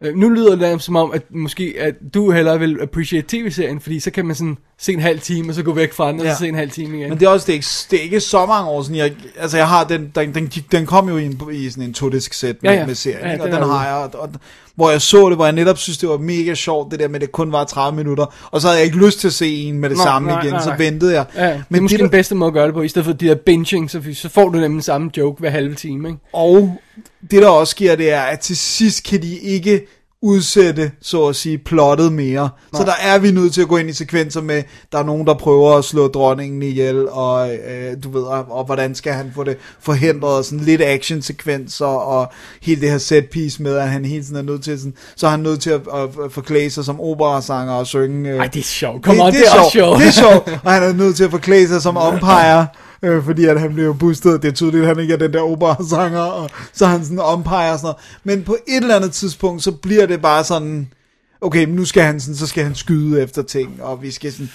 [0.03, 3.99] Øh, nu lyder det som om, at måske at du hellere vil appreciate tv-serien, fordi
[3.99, 6.25] så kan man sådan se en halv time, og så gå væk fra den, og
[6.25, 6.33] Ja.
[6.33, 7.09] så se en halv time igen.
[7.09, 8.95] Men det er også det er ikke, det er ikke så mange år siden.
[8.95, 11.93] Jeg, altså jeg har den, den, den, den kom jo i, en, i sådan en
[11.93, 12.85] to-disk sæt med, Ja, ja.
[12.85, 13.43] med serien, Ja, ikke?
[13.43, 14.29] og den har jeg, og, og,
[14.81, 17.15] hvor jeg så det, hvor jeg netop synes, det var mega sjovt, det der med,
[17.15, 19.55] at det kun var 30 minutter, og så havde jeg ikke lyst til at se
[19.63, 20.77] en med det Nej, samme nej, igen, nej, så nej.
[20.77, 21.25] ventede jeg.
[21.35, 23.05] Ja, det er Men måske det, den bedste måde at gøre det på, i stedet
[23.05, 26.19] for de der binging, så, så får du nemlig samme joke hver halve time, ikke?
[26.33, 26.77] Og
[27.31, 29.87] det der også sker, det er, at til sidst kan de ikke
[30.23, 32.49] udsætte, så at sige, plottet mere.
[32.73, 35.27] Så der er vi nødt til at gå ind i sekvenser med, der er nogen,
[35.27, 39.31] der prøver at slå dronningen ihjel, og øh, du ved, og, og hvordan skal han
[39.35, 42.31] få det forhindret, og sådan lidt actionsekvenser, og
[42.61, 45.27] hele det her set piece med, at han hele tiden er nødt til sådan, så
[45.27, 48.29] er han nødt til at, at forklæde sig som operasanger og synge.
[48.29, 49.03] Øh, Ej, det er sjovt.
[49.03, 49.99] Kom on, det, er også sjovt.
[49.99, 52.67] det er sjovt, og han er nødt til at forklæde sig som umpire,
[53.03, 54.41] øh, fordi at han bliver boostet.
[54.41, 57.19] Det er tydeligt, at han ikke er den der operasanger, og så er han sådan
[57.33, 57.97] umpire og sådan noget.
[58.23, 60.87] Men på et eller andet tidspunkt, så bliver det bare sådan,
[61.41, 64.49] okay, nu skal han sådan, så skal han skyde efter ting, og vi skal sådan,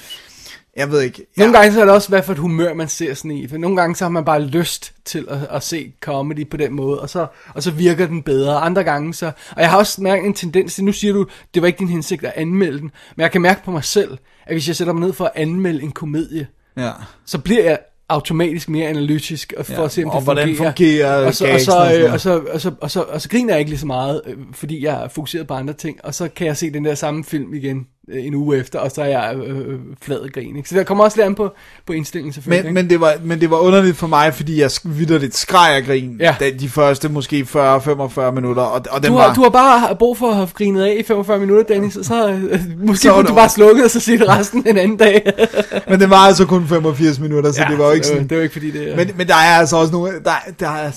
[0.77, 1.27] jeg ved ikke.
[1.37, 3.49] Nogle gange så er det også, hvad for et humør man ser sådan i.
[3.49, 6.73] For nogle gange så har man bare lyst til at, at se comedy på den
[6.75, 8.61] måde, og så, og så virker den bedre.
[8.61, 9.27] Andre gange så...
[9.51, 11.89] Og jeg har også mærket en tendens til, nu siger du, det var ikke din
[11.89, 14.93] hensigt at anmelde den, men jeg kan mærke på mig selv, at hvis jeg sætter
[14.93, 16.91] mig ned for at anmelde en komedie, Ja.
[17.27, 20.57] så bliver jeg automatisk mere analytisk og for Ja, at se, om og det hvordan
[20.57, 20.73] fungerer.
[20.73, 21.73] fungerer og så, og, så,
[22.05, 24.23] øh, og, så, og, så, og, så, og så griner jeg ikke lige så meget,
[24.27, 26.95] øh, fordi jeg er fokuseret på andre ting, og så kan jeg se den der
[26.95, 30.57] samme film igen en uge efter, og så er jeg øh, øh, flad grin.
[30.57, 30.69] Ikke?
[30.69, 31.51] Så der kommer også lidt an på,
[31.87, 32.65] på indstillingen selvfølgelig.
[32.65, 32.83] Men, ikke?
[32.83, 36.17] men, det var, men det var underligt for mig, fordi jeg vidderligt skreg af grin,
[36.21, 36.35] Ja.
[36.41, 39.27] da, de første måske 40-45 minutter, og, og den du, var...
[39.29, 42.03] har, du har bare brug for at have grinet af i 45 minutter, Dennis, så,
[42.03, 45.33] så øh, måske Så du bare slukket, og så siger det resten en anden dag.
[45.91, 48.29] Men det var altså kun 85 minutter, så ja, det var jo ikke var- sådan...
[48.29, 48.97] det var ikke fordi det.
[48.97, 50.91] Men, men der er altså også nogle, der, der er,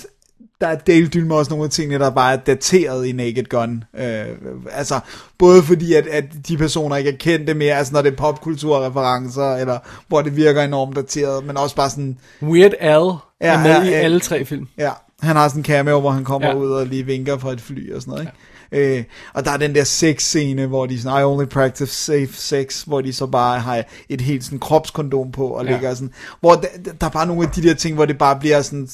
[0.62, 3.84] der er delt med også nogle af tingene, der bare er dateret i Naked Gun.
[4.00, 4.26] Øh,
[4.72, 5.00] altså,
[5.38, 9.56] både fordi, at, at de personer ikke er kendte mere, altså når det er popkulturreferencer,
[9.56, 13.72] eller hvor det virker enormt dateret, men også bare sådan, Weird Al Ja, er med
[13.72, 13.96] ja, i ja.
[13.96, 14.68] alle tre film.
[14.78, 14.92] ja,
[15.22, 16.54] han har sådan en cameo, hvor han kommer ja.
[16.54, 16.60] Ja.
[16.62, 18.34] ud og lige vinker fra et fly og sådan noget, ikke?
[18.72, 19.04] Øh,
[19.34, 23.02] og der er den der sex-scene, hvor de sådan, I only practice safe sex, hvor
[23.02, 25.72] de så bare har et helt sådan kropskondom på, og Ja.
[25.72, 26.68] ligger sådan, hvor der,
[27.02, 28.90] der er bare nogle af de der ting, hvor det bare bliver sådan,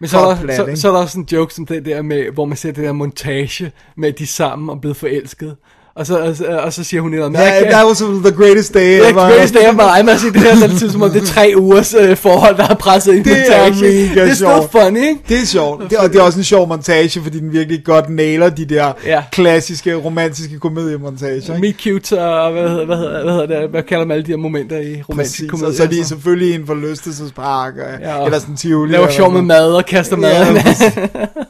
[0.00, 2.30] Men så er, der, så, så er der også en joke som det der med,
[2.30, 5.56] hvor man ser det der montage med de sammen og blevet forelsket.
[5.98, 7.98] Og så, og, så, og så siger hun noget med, Ja, "I can't- that was
[7.98, 9.06] the greatest day ever.
[9.08, 11.26] er greatest day life, man siger det her, så er det som om det er
[11.26, 14.62] tre ugers øh, forhold, der er presset i en Det er mega Det er sjovt.
[14.62, 15.20] så funny, ikke?
[15.28, 15.90] Det er sjovt.
[15.90, 18.92] Det, og det er også en sjov montage, fordi den virkelig godt nailer de der
[19.06, 19.22] Ja.
[19.32, 21.34] klassiske romantiske komediemontager.
[21.34, 21.54] ikke?
[21.60, 24.30] Meet cute og hvad hedder, hvad hedder, hvad hedder det, hvad kalder man alle de
[24.32, 25.68] her momenter i romantisk komedie?
[25.68, 26.08] og så er de altså?
[26.08, 28.92] selvfølgelig en forlystelsespark, og, Ja, og eller sådan en tivoli.
[28.92, 30.30] Laver sjov med mad og kaster mad.
[30.54, 30.62] Ja.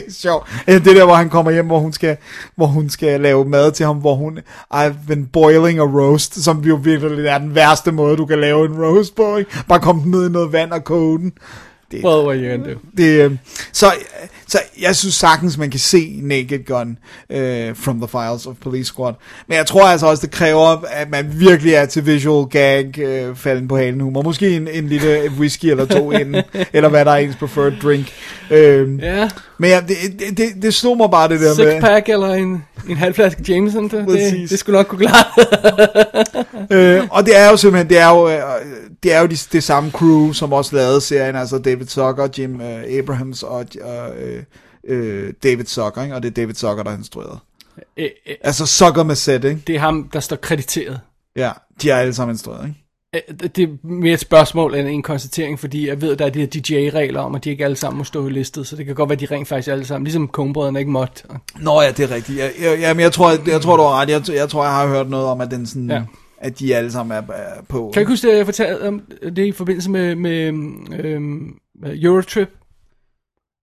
[0.00, 0.48] det er sjovt.
[0.66, 2.16] Det der, hvor han kommer hjem, hvor hun skal,
[2.56, 4.38] hvor hun skal lave mad til ham, hvor hun,
[4.74, 8.66] I've been boiling a roast, som jo virkelig er den værste måde, du kan lave
[8.66, 9.50] en roast på, ikke?
[9.68, 11.32] Bare komme den ned i noget vand og koge den.
[11.90, 12.78] Det, what you gonna do?
[12.96, 13.36] Det, øh,
[13.72, 13.86] så,
[14.48, 16.98] så jeg synes sagtens, man kan se Naked Gun
[17.30, 19.14] øh, from the files of Police Squad.
[19.46, 23.36] Men jeg tror altså også, det kræver, at man virkelig er til visual gag, øh,
[23.36, 24.22] falden på halen humor.
[24.22, 28.12] Måske en, en lille whisky eller to inden, eller hvad der er ens preferred drink.
[28.50, 31.80] Øh, Ja, Men ja, det, det, det, det slog mig bare det der six med...
[31.80, 35.24] pack eller en, en halv flaske Jameson, det, det, det skulle nok kunne klare.
[36.98, 38.38] øh, og det er jo simpelthen, det er jo, øh,
[39.02, 42.60] det er jo de, det samme crew, som også lavede serien, altså David Zucker, Jim
[42.60, 44.37] øh, Abrahams og øh,
[44.88, 46.14] øh, David Zucker, ikke?
[46.14, 47.38] og det er David Zucker, der har instrueret.
[47.96, 49.62] Øh, øh, Altså Zucker med sæt, ikke?
[49.66, 51.00] det er ham, der står krediteret.
[51.36, 51.50] Ja,
[51.82, 52.84] de er alle sammen instrueret, ikke?
[53.56, 56.46] Det er mere et spørgsmål end en konstatering, fordi jeg ved, der er de her
[56.46, 59.08] DJ-regler om, at de ikke alle sammen må stå i listet, så det kan godt
[59.08, 61.22] være, at de rent faktisk alle sammen, ligesom Conebrødrene ikke måtte.
[61.60, 62.38] Nå ja, det er rigtigt.
[62.38, 64.08] Jeg, jeg, jamen, jeg tror, jeg, jeg tror, du har ret.
[64.10, 65.90] Jeg, jeg tror, jeg har hørt noget om, at den sådan...
[65.90, 66.02] Ja.
[66.40, 67.90] At de alle sammen er, er på.
[67.94, 69.02] Kan du huske, at jeg fortalte om
[69.36, 70.52] det i forbindelse med, med
[70.98, 72.48] øhm, Eurotrip,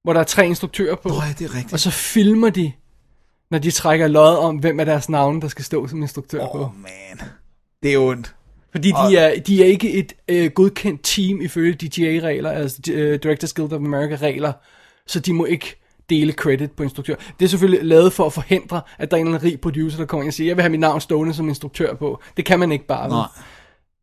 [0.06, 1.74] hvor der er tre instruktører på, Nå ja, det er rigtigt.
[1.74, 2.72] og så filmer de,
[3.52, 6.52] når de trækker lod om, hvem af deres navne, der skal stå som instruktør Åh,
[6.52, 6.58] på.
[6.64, 7.28] oh, man.
[7.84, 8.36] Det er ondt.
[8.72, 13.20] Fordi Og- de er, de er ikke et øh, godkendt team ifølge DGA-regler, altså øh,
[13.24, 14.54] Directors Guild of America-regler,
[15.08, 17.16] så de må ikke dele credit på instruktør.
[17.40, 19.98] Det er selvfølgelig lavet for at forhindre, at der er en eller anden rig producer,
[19.98, 22.22] der kommer ind og siger, jeg vil have mit navn stående som instruktør på.
[22.38, 23.10] Det kan man ikke bare.
[23.10, 23.28] Nej.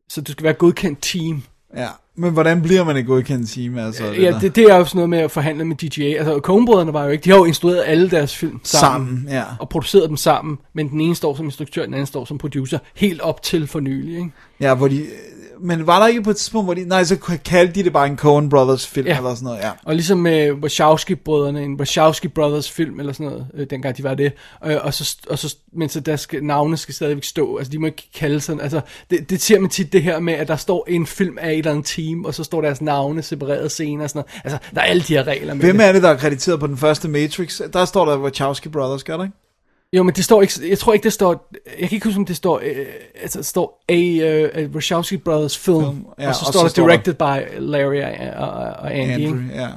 [0.09, 1.43] Så du skal være et godkendt team.
[1.77, 1.89] Ja.
[2.17, 3.79] Men hvordan bliver man et godkendt team?
[3.79, 6.19] Altså, Ja, det, det er jo sådan noget med at forhandle med DGA.
[6.19, 9.09] Altså, Coen-brødrene var jo ikke, de har jo instrueret alle deres film sammen.
[9.09, 9.45] Sammen, ja.
[9.59, 12.79] Og produceret dem sammen, men den ene står som instruktør, den anden står som producer,
[12.95, 14.31] helt op til for nylig, ikke?
[14.61, 15.07] Ja, hvor de,
[15.63, 16.85] Men var der ikke på et tidspunkt, hvor de...
[16.85, 19.17] Nej, så kaldte de det bare en Coen Brothers film, Ja.
[19.17, 19.71] eller sådan noget, ja.
[19.85, 24.15] Og ligesom med Wachowski-brødrene, en Wachowski Brothers film, eller sådan noget, øh, dengang de var
[24.15, 24.33] det.
[24.67, 27.79] Øh, og så, og så, men så der skal, navne skal stadigvæk stå, altså de
[27.79, 30.57] må ikke kalde sådan, altså det, det ser man tit det her med, at der
[30.57, 34.05] står en film af et eller andet team, og så står deres navne separeret senere
[34.07, 34.41] og sådan noget.
[34.45, 36.67] Altså, der er alle de her regler med Hvem er det, der er krediteret på
[36.67, 37.61] den første Matrix?
[37.73, 39.37] Der står der Wachowski Brothers, gør der ikke?
[39.97, 41.51] Jo, men det står ikke, jeg tror ikke, det står,
[41.81, 42.87] jeg kan ikke huske, om det står, øh,
[43.23, 43.95] altså det står A,
[44.65, 47.15] uh, Wachowski Brothers film, Film, ja, og så og står så der står der- directed
[47.15, 48.03] by Larry
[48.37, 49.43] og, og, og Andy, Andrew.
[49.55, 49.69] Ja.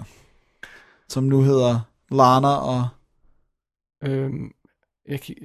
[1.10, 1.80] Som nu hedder
[2.12, 2.88] Lana og...
[4.04, 4.52] Øhm,
[5.10, 5.36] jeg, kan,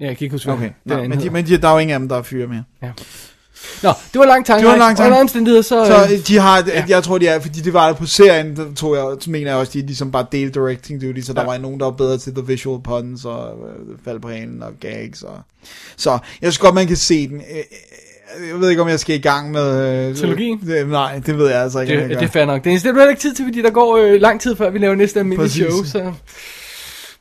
[0.00, 1.68] ja, jeg kan ikke huske, hvad Okay, den Nå, anden men, de, men de, der
[1.68, 2.64] er jo ingen af dem, der er fyre mere.
[3.82, 4.60] Nå, det var lang tanke.
[4.64, 5.08] Det var lang tanke.
[5.10, 5.84] Under omstændigheder, så...
[5.86, 6.84] Så øh, de har, ja.
[6.88, 9.50] jeg tror de er, fordi det var der på serien, der tror jeg, så mener
[9.50, 11.46] jeg også, de er ligesom bare del directing duty, så der Ja.
[11.46, 14.70] var nogen, der var bedre til the visual puns og øh, fald på halen og
[14.80, 15.22] gags.
[15.22, 15.34] Og...
[15.96, 16.18] Så jeg
[16.52, 17.36] synes godt, man kan se den.
[17.36, 17.56] Øh,
[18.42, 20.08] øh, Jeg ved ikke, om jeg skal i gang med...
[20.08, 20.60] Øh, Trilogien?
[20.66, 22.00] Det, nej, det ved jeg altså ikke.
[22.00, 22.64] det, det er fair nok.
[22.64, 25.18] Det er ikke tid til, fordi der går øh, lang tid, før vi laver næste
[25.20, 25.90] almindelige Præcis.
[25.90, 26.12] show, så...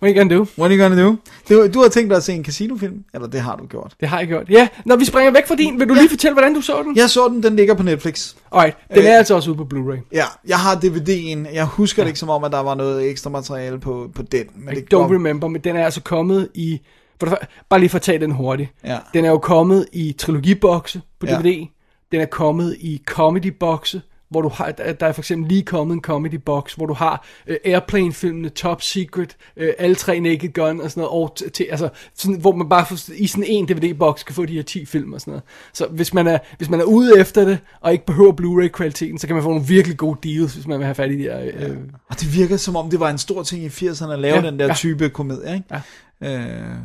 [0.01, 0.45] What are you gonna do?
[0.57, 1.15] What are you gonna do?
[1.49, 3.03] Du, du har tænkt dig at se en casinofilm?
[3.13, 3.93] Eller det har du gjort.
[3.99, 4.49] Det har jeg gjort.
[4.49, 6.95] Ja, når vi springer væk fra din, vil du lige fortælle, hvordan du så den?
[6.97, 8.33] Jeg så den, den ligger på Netflix.
[8.51, 10.07] Alright, den er Øh, altså også ude på Blu-ray.
[10.11, 11.53] Ja, jeg har DVD'en.
[11.53, 12.05] Jeg husker ja.
[12.05, 14.45] det ikke som om, at der var noget ekstra materiale på, på den.
[14.55, 16.79] Men I det don't remember, men den er altså kommet i...
[17.19, 17.37] For det,
[17.69, 18.69] bare lige for at tage den hurtigt.
[18.83, 18.97] Ja.
[19.13, 21.37] Den er jo kommet i trilogibokse på Ja.
[21.39, 21.67] DVD.
[22.11, 26.01] Den er kommet i comedy-bokse, hvor du har, der er for eksempel lige kommet en
[26.01, 31.01] comedy-box, hvor du har uh, Airplane-filmene, Top Secret, uh, alle tre Naked Gun og sådan
[31.01, 34.45] noget, og til, altså, sådan, hvor man bare får, i sådan en DVD-boks kan få
[34.45, 35.43] de her 10 film og sådan noget.
[35.73, 39.27] Så hvis man, er, hvis man er ude efter det, og ikke behøver Blu-ray-kvaliteten, så
[39.27, 41.69] kan man få nogle virkelig gode deals, hvis man vil have fat i de her...
[41.69, 41.77] Uh,
[42.09, 44.41] Og det virker som om, det var en stor ting i 80'erne at lave Ja,
[44.41, 44.71] ja, den der ja.
[44.71, 44.75] ja.
[44.75, 45.65] type komedie, ikke?
[46.21, 46.39] Ja.
[46.39, 46.75] Øh,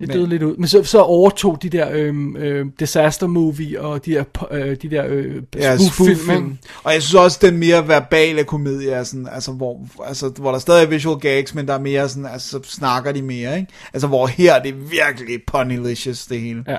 [0.00, 0.56] Det Men- døde lidt ud.
[0.56, 4.90] Men så, så overtog de der øhm, øh, disaster movie og de der, øh, de
[4.90, 6.58] der øh, ja, spoof-film.
[6.84, 10.58] Og jeg synes også, den mere verbale komedie er sådan, altså hvor, altså, hvor der
[10.58, 13.72] stadig er visual gags, men der er mere sådan, altså så snakker de mere, ikke?
[13.92, 16.64] Altså hvor her er det virkelig punnylicious, det hele.
[16.68, 16.76] Ja.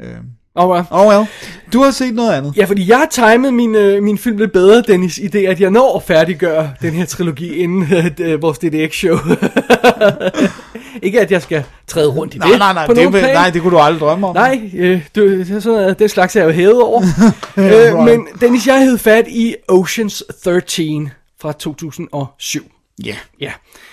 [0.00, 0.16] Øh.
[0.56, 1.26] Og, uh, Oh well.
[1.72, 2.56] Du har set noget andet.
[2.56, 5.60] ja, fordi jeg har timet min, øh, min film lidt bedre, Dennis, i det, at
[5.60, 7.88] jeg når at færdiggøre den her trilogi inden
[8.20, 9.18] øh, vores DDX-show.
[11.02, 13.50] Ikke at jeg skal træde rundt i Nej, det nej, nej, på det, vil- nej,
[13.50, 14.34] det kunne du aldrig drømme om.
[14.34, 17.02] Nej, øh, det er sådan den slags er jeg jo hævet over.
[17.56, 18.04] øh, right.
[18.04, 22.70] Men Dennis, jeg hed fat i Oceans 13 fra 2007.
[23.04, 23.16] Ja.
[23.40, 23.52] Ja.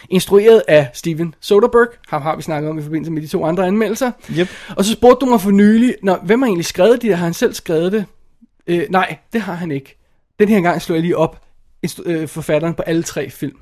[0.09, 1.91] Instrueret af Steven Soderbergh.
[2.07, 4.11] Ham har vi snakket om i forbindelse med de to andre anmeldelser.
[4.31, 4.47] Yep.
[4.77, 7.17] Og så spurgte du mig for nylig, Nå, hvem har egentlig skrevet det?
[7.17, 8.05] Har han selv skrevet det?
[8.67, 9.97] Øh, nej, det har han ikke.
[10.39, 11.41] Den her gang slår jeg lige op
[12.05, 13.57] øh, forfatteren på alle tre film.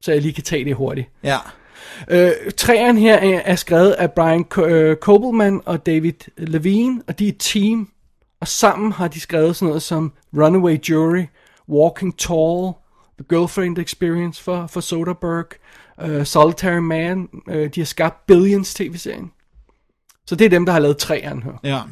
[0.00, 1.08] Så jeg lige kan tage det hurtigt.
[1.24, 1.36] Ja.
[2.10, 7.18] Øh, træerne her er, er skrevet af Brian Co- øh, Kobelman og David Levine, og
[7.18, 7.88] de er et team.
[8.40, 11.24] Og sammen har de skrevet sådan noget som Runaway Jury,
[11.68, 12.72] Walking Tall,
[13.18, 15.58] The Girlfriend Experience for, for Soderbergh,
[16.04, 17.28] uh, Solitary Man.
[17.48, 19.32] Uh, de har skabt Billions tv-serien.
[20.26, 21.52] Så det er dem, der har lavet træerne her.
[21.64, 21.82] Ja.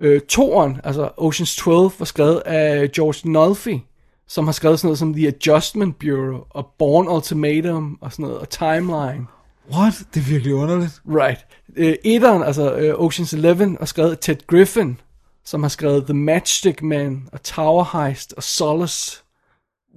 [0.00, 3.84] Øh, toeren, altså Ocean's 12, var skrevet af George Nolfi,
[4.28, 8.38] som har skrevet sådan noget som The Adjustment Bureau, og Born Ultimatum, og sådan noget,
[8.38, 9.26] og Timeline.
[9.72, 9.94] What?
[10.14, 11.02] Det er virkelig underligt.
[11.08, 11.46] Right.
[11.76, 15.00] Øh, etteren, altså øh, Ocean's 11, er skrevet af Ted Griffin,
[15.44, 19.22] som har skrevet The Matchstick Man, og Tower Heist, og Solace.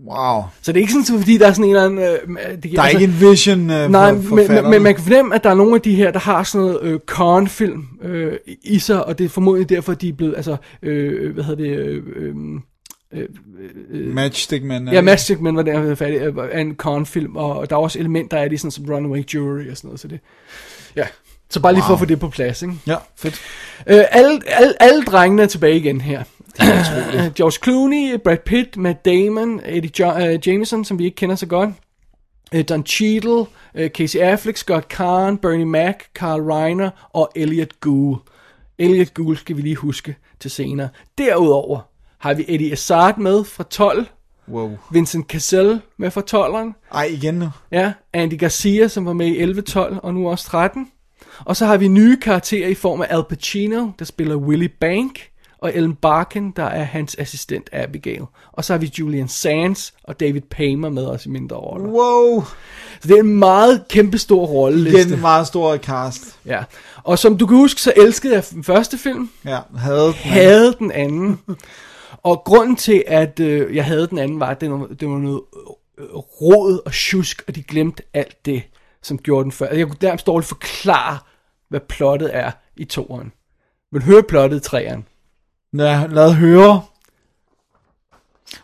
[0.07, 0.41] Wow.
[0.61, 1.99] Så det er ikke sådan, fordi der er sådan en eller anden...
[1.99, 5.03] Øh, det, Der er ikke en vision uh, Nej, for, men, men, men man kan
[5.03, 8.33] fornemme, at der er nogle af de her, der har sådan noget øh, Korn-film øh,
[8.63, 11.77] i sig, og det er formodentlig derfor, de er blevet, altså, øh, hvad hedder det,
[12.15, 12.35] øh,
[13.13, 13.25] øh,
[14.13, 14.87] Matchstick Man.
[14.87, 17.79] ja, Matchstick Men var der, jeg fat i, øh, er en Korn-film, og der er
[17.79, 20.19] også elementer af det, sådan som Runaway Jury og sådan noget, så det,
[20.95, 21.03] ja.
[21.49, 21.87] Så bare lige wow.
[21.87, 22.73] for at få det på plads, ikke?
[22.87, 23.41] Ja, fedt.
[23.87, 26.23] Øh, alle, alle, alle drengene er tilbage igen her.
[27.37, 31.45] George Clooney, Brad Pitt, Matt Damon, Eddie jo- uh, Jameson, som vi ikke kender så
[31.45, 31.69] godt.
[32.55, 38.19] Uh, Don Cheadle, uh, Casey Affleck, Scott Kahn, Bernie Mac, Carl Reiner og Elliot Gould.
[38.77, 40.89] Elliot Gould skal vi lige huske til senere.
[41.17, 41.79] Derudover
[42.17, 44.05] har vi Eddie Izzard med fra 12,
[44.51, 44.77] Wow.
[44.91, 47.49] Vincent Cassell med fra 12'eren, Ej, igen nu.
[47.71, 50.87] Ja, Andy Garcia, som var med i 11, 12 og nu også 13.
[51.39, 55.28] Og så har vi nye karakterer i form af Al Pacino, der spiller Willie Bank,
[55.61, 58.21] og Ellen Barkin, der er hans assistent Abigail.
[58.51, 61.89] Og så har vi Julian Sands og David Paymer med os i mindre roller.
[61.89, 62.43] Wow.
[63.01, 64.99] Så det er en meget kæmpestor rolleliste.
[65.01, 66.39] Igen en meget stor cast.
[66.45, 66.63] Ja.
[67.03, 70.13] Og som du kan huske, så elskede jeg den første film, Ja, havde den.
[70.13, 71.39] havde den anden.
[72.23, 75.17] Og grunden til, at øh, jeg havde den anden, var, at det var, det var
[75.17, 75.41] noget
[75.99, 78.63] øh, råd og tjusk, og de glemte alt det,
[79.01, 79.73] som gjorde den før.
[79.73, 81.17] Jeg kunne nærmest dårligt forklare,
[81.69, 83.31] hvad plottet er i toeren.
[83.93, 85.05] Du høre plottet i treeren?
[85.77, 86.71] Ja, lad høre.
[86.71, 86.81] Åh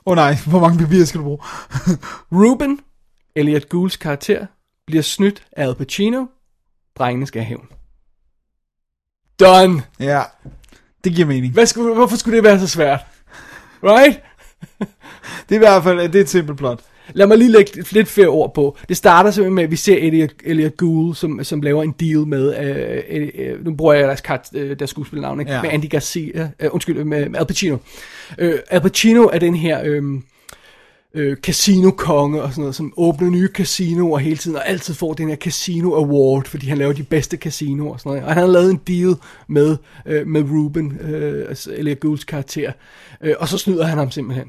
[0.05, 1.39] oh, nej, hvor mange papirer skal du bruge?
[2.41, 2.79] Ruben,
[3.35, 4.45] Elliot Gould's karakter,
[4.87, 6.25] bliver snydt af Al Pacino.
[6.97, 7.67] Drengene skal have hævn.
[9.39, 9.83] Done.
[9.99, 10.23] ja,
[11.03, 11.53] det giver mening.
[11.53, 12.99] Hvad skulle, hvorfor skulle det være så svært?
[13.83, 14.21] Right?
[15.49, 16.79] Det er i hvert fald det er et simpelt plot.
[17.13, 18.77] Lad mig lige lægge lidt- flere ord på.
[18.89, 22.17] Det starter simpelthen med, at vi ser Elliot, Elliot Gould, som, som laver en deal
[22.27, 25.51] med, øh, øh, øh, nu bruger jeg deres, kart, øh, deres skuespilnavn, ikke?
[25.51, 25.61] Ja.
[25.61, 27.77] med Andy Garcia, øh, undskyld, med, med Al Pacino.
[28.37, 30.03] Øh, Al Pacino er den her øh,
[31.13, 35.29] øh, casino-konge og sådan noget, som åbner nye casinoer hele tiden, og altid får den
[35.29, 38.23] her casino award, fordi han laver de bedste casinoer og sådan noget.
[38.23, 39.15] Og han har lavet en deal
[39.47, 42.71] med, øh, med Ruben, øh, altså Elliot Goulds karakter,
[43.23, 44.47] øh, og så snyder han ham simpelthen.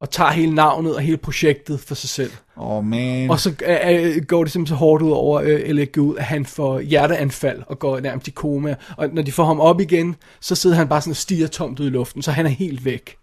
[0.00, 2.30] Og tager hele navnet og hele projektet for sig selv.
[2.56, 3.30] Oh, man.
[3.30, 3.54] Og så
[3.86, 7.62] øh, går det simpelthen så hårdt ud over øh, Elliot Gould, at han får hjerteanfald
[7.66, 8.74] og går nærmest i koma.
[8.96, 11.80] Og når de får ham op igen, så sidder han bare sådan og stiger tomt
[11.80, 13.16] ud i luften, så han er helt væk.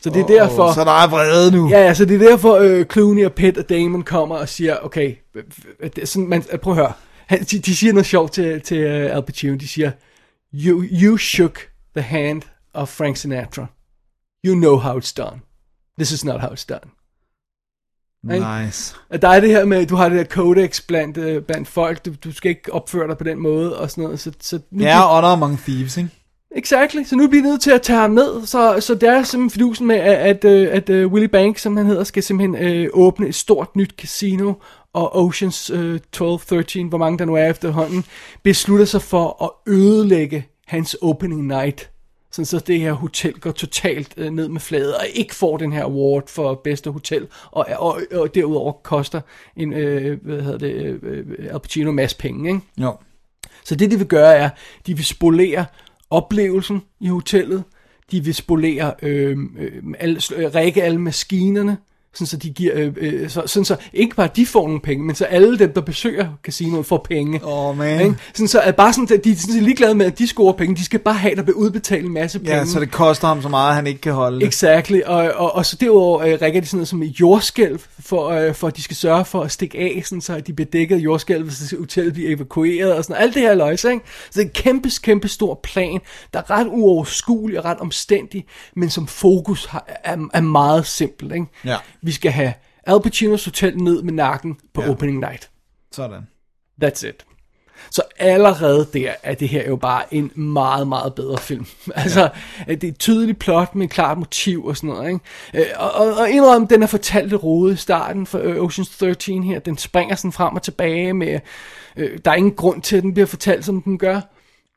[0.00, 0.72] Så det er derfor...
[0.72, 1.68] Så der er vrede nu.
[1.68, 4.76] Ja, ja, så det er derfor øh, Clooney og Pitt og Damon kommer og siger,
[4.76, 5.42] okay, øh,
[5.80, 6.92] øh, sådan, man, øh, prøv at høre.
[7.26, 9.54] Han, de, de siger noget sjovt til, til uh, Al Pacino.
[9.54, 9.90] De siger,
[10.54, 11.58] you, you shook
[11.96, 12.42] the hand
[12.74, 13.66] of Frank Sinatra.
[14.46, 15.40] You know how it's done.
[15.98, 16.90] This is not how it's done.
[18.26, 18.94] Nice.
[19.10, 22.04] At der er det her med, du har det her codex blandt, øh, blandt folk,
[22.04, 24.20] du, du skal ikke opføre dig på den måde og sådan noget.
[24.20, 26.10] Så, så nu Ja, honor among thieves, ikke?
[26.56, 29.22] Exactly, så nu bliver de nødt til at tage ham ned, så, så der er
[29.22, 32.86] simpelthen fidusen med, at, at, øh, at uh, Willie Banks, som han hedder, skal simpelthen
[32.86, 34.52] uh, åbne et stort nyt casino,
[34.92, 38.04] og Oceans uh, 12, 13, hvor mange der nu er efterhånden,
[38.42, 41.90] beslutter sig for at ødelægge hans opening night.
[42.36, 45.72] Sådan så det her hotel går totalt uh, ned med fladet, og ikke får den
[45.72, 49.20] her award for bedste hotel, og, og, og derudover koster
[49.56, 49.78] en, uh,
[50.24, 52.60] hvad hedder det, uh, Al Pacino masse penge, ikke?
[52.78, 52.96] Jo.
[53.64, 54.50] Så det, de vil gøre, er,
[54.86, 55.66] de vil spolere
[56.10, 57.64] oplevelsen i hotellet.
[58.10, 61.76] De vil spolere, øh, øh, alle, øh, række alle maskinerne,
[62.16, 65.04] sådan så de giver, øh, øh, så, sådan så ikke bare de får nogle penge,
[65.04, 67.44] men så alle dem, der besøger casinoet, får penge.
[67.44, 68.00] Åh, man.
[68.00, 68.16] Ikke?
[68.34, 70.76] Sådan så er bare sådan, de er sådan set ligeglade med, at de scorer penge.
[70.76, 72.54] De skal bare have, at der bliver udbetalt en masse penge.
[72.54, 74.46] Ja, så det koster ham så meget, at han ikke kan holde det.
[74.46, 78.28] Exactly, og, og, og så derudover øh, rækker de sådan noget som et jordskælv, for,
[78.28, 80.70] øh, for at de skal sørge for at stikke af, sådan, så at de bliver
[80.72, 83.22] dækket af jordskælv, hvis hotellet bliver evakueret og sådan.
[83.22, 84.04] Alt det her løjse, ikke?
[84.30, 86.00] Så det er en kæmpe, kæmpe stor plan,
[86.32, 88.44] der er ret uoverskuelig og ret omstændig,
[88.76, 91.46] men som fokus har, er, er meget simpel, ikke?
[91.64, 91.76] Ja.
[92.06, 92.52] Vi skal have
[92.86, 94.86] Al Pacinos hotel ned med nakken på Ja.
[94.86, 94.92] ja.
[94.92, 95.50] opening night.
[95.92, 96.26] Sådan.
[96.84, 97.24] That's it.
[97.90, 101.66] Så allerede der er det her jo bare en meget, meget bedre film.
[101.94, 102.30] altså,
[102.66, 105.08] at det er et tydeligt plot med et klart motiv og sådan noget.
[105.08, 105.20] Ikke?
[105.54, 108.98] Øh, Og, og, og indrømme, den er fortalt lidt rodet i starten for øh, Ocean's
[108.98, 109.58] 13 her.
[109.58, 111.40] Den springer sådan frem og tilbage med...
[111.96, 114.20] Øh, der er ingen grund til, at den bliver fortalt, som den gør.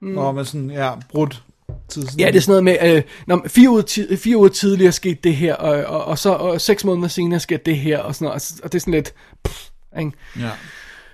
[0.02, 0.08] Mm.
[0.08, 1.44] Nå, men sådan, ja, brudt
[1.90, 2.08] tid.
[2.18, 5.20] Ja, det er sådan noget med, øh, når fire, uger ti- fire uger tidligere skete
[5.24, 8.26] det her, og, og, og så og seks måneder senere skete det her, og sådan
[8.26, 9.14] noget, og, og det er sådan lidt...
[9.44, 10.12] Pff, ikke?
[10.40, 10.50] Ja.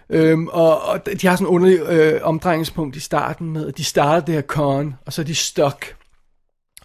[0.10, 3.84] Øhm, og, og de har sådan en underlig øh, omdrejningspunkt i starten med, at de
[3.84, 5.96] starter det her con, og så er de stuck,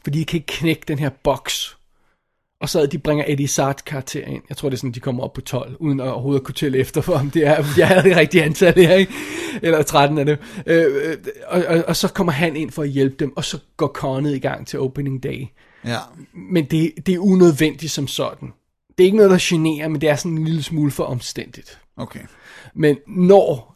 [0.05, 1.77] fordi de kan ikke knække den her boks.
[2.61, 4.43] Og så de bringer Eddie Sart karakter ind.
[4.49, 6.79] Jeg tror, det er sådan, de kommer op på 12, uden at overhovedet kunne tælle
[6.79, 9.13] efter for, om det er, om jeg er det rigtige antal her, ikke?
[9.63, 10.39] Eller 13 er det.
[10.67, 13.59] Øh, øh, og, og, og, så kommer han ind for at hjælpe dem, og så
[13.77, 15.47] går conet i gang til opening day.
[15.85, 15.99] Ja.
[16.33, 18.53] Men det, det er unødvendigt som sådan.
[18.99, 21.81] Det er ikke noget, der generer, men det er sådan en lille smule for omstændigt.
[21.97, 22.21] Okay.
[22.75, 23.70] Men når,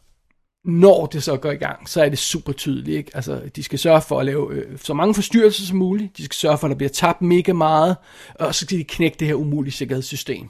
[0.65, 2.97] når det så går i gang, så er det super tydeligt.
[2.97, 3.11] Ikke?
[3.13, 6.17] Altså, de skal sørge for at lave øh, så mange forstyrrelser som muligt.
[6.17, 7.95] De skal sørge for, at der bliver tabt mega meget.
[8.39, 10.47] Og så skal de knække det her umulige sikkerhedssystem.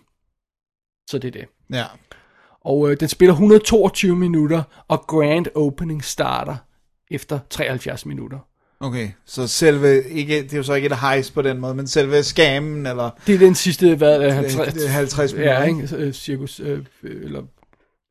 [1.10, 1.46] Så det er det.
[1.78, 1.86] Ja.
[2.66, 6.56] Og øh, den spiller 122 minutter, og grand opening starter
[7.12, 8.40] efter 73 minutter.
[8.80, 11.88] Okay, så selve, ikke, det er jo så ikke et hejs på den måde, men
[11.88, 15.54] selve skammen, eller Det er den sidste, hvad er det, det 50, er 50 minutter,
[15.54, 15.96] ja, ikke?
[15.96, 17.42] Øh, cirkus, øh, eller,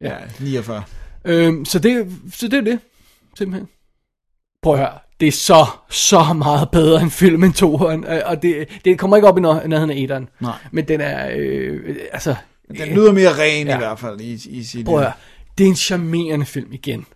[0.00, 0.82] Ja, 49.
[1.24, 2.78] øhm, så, det, så det er det,
[3.38, 3.68] simpelthen.
[4.62, 8.68] Prøv at høre, det er så, så meget bedre end filmen toeren, øh, og det,
[8.84, 10.28] det kommer ikke op i nær- nærheden af etteren.
[10.40, 10.52] Nej.
[10.72, 12.34] Men den er, øh, altså...
[12.78, 13.74] Den lyder mere ren Ja.
[13.74, 14.84] i hvert fald i, i sit...
[14.84, 15.12] Prøv at høre,
[15.58, 17.06] det er en charmerende film igen.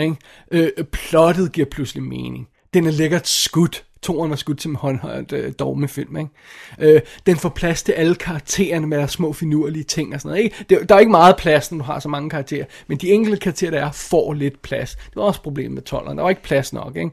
[0.00, 0.16] Ikke?
[0.50, 2.48] Øh, plottet giver pludselig mening.
[2.74, 3.84] Den er lækkert skudt.
[4.02, 6.16] Toren var skudt som håndholdt øh, dogmefilm.
[6.16, 6.30] Ikke?
[6.78, 10.44] Øh, den får plads til alle karaktererne med deres små finurlige ting og sådan noget.
[10.44, 10.64] Ikke?
[10.68, 12.64] Det, der er ikke meget plads, når du har så mange karakterer.
[12.86, 14.94] Men de enkelte karakterer, der er, får lidt plads.
[14.94, 16.18] Det var også problemet med tolleren.
[16.18, 16.96] Der var ikke plads nok.
[16.96, 17.10] Ikke?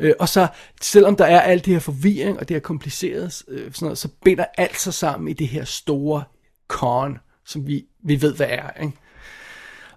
[0.00, 0.46] Øh, og så,
[0.80, 4.08] selvom der er alt det her forvirring og det her kompliceret, øh, sådan noget, så
[4.24, 6.24] binder alt sig sammen i det her store
[6.68, 8.82] con, som vi, vi ved, hvad er.
[8.82, 8.96] Ikke?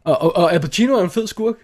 [0.04, 1.56] Og, og, og Al Pacino er en fed skurk.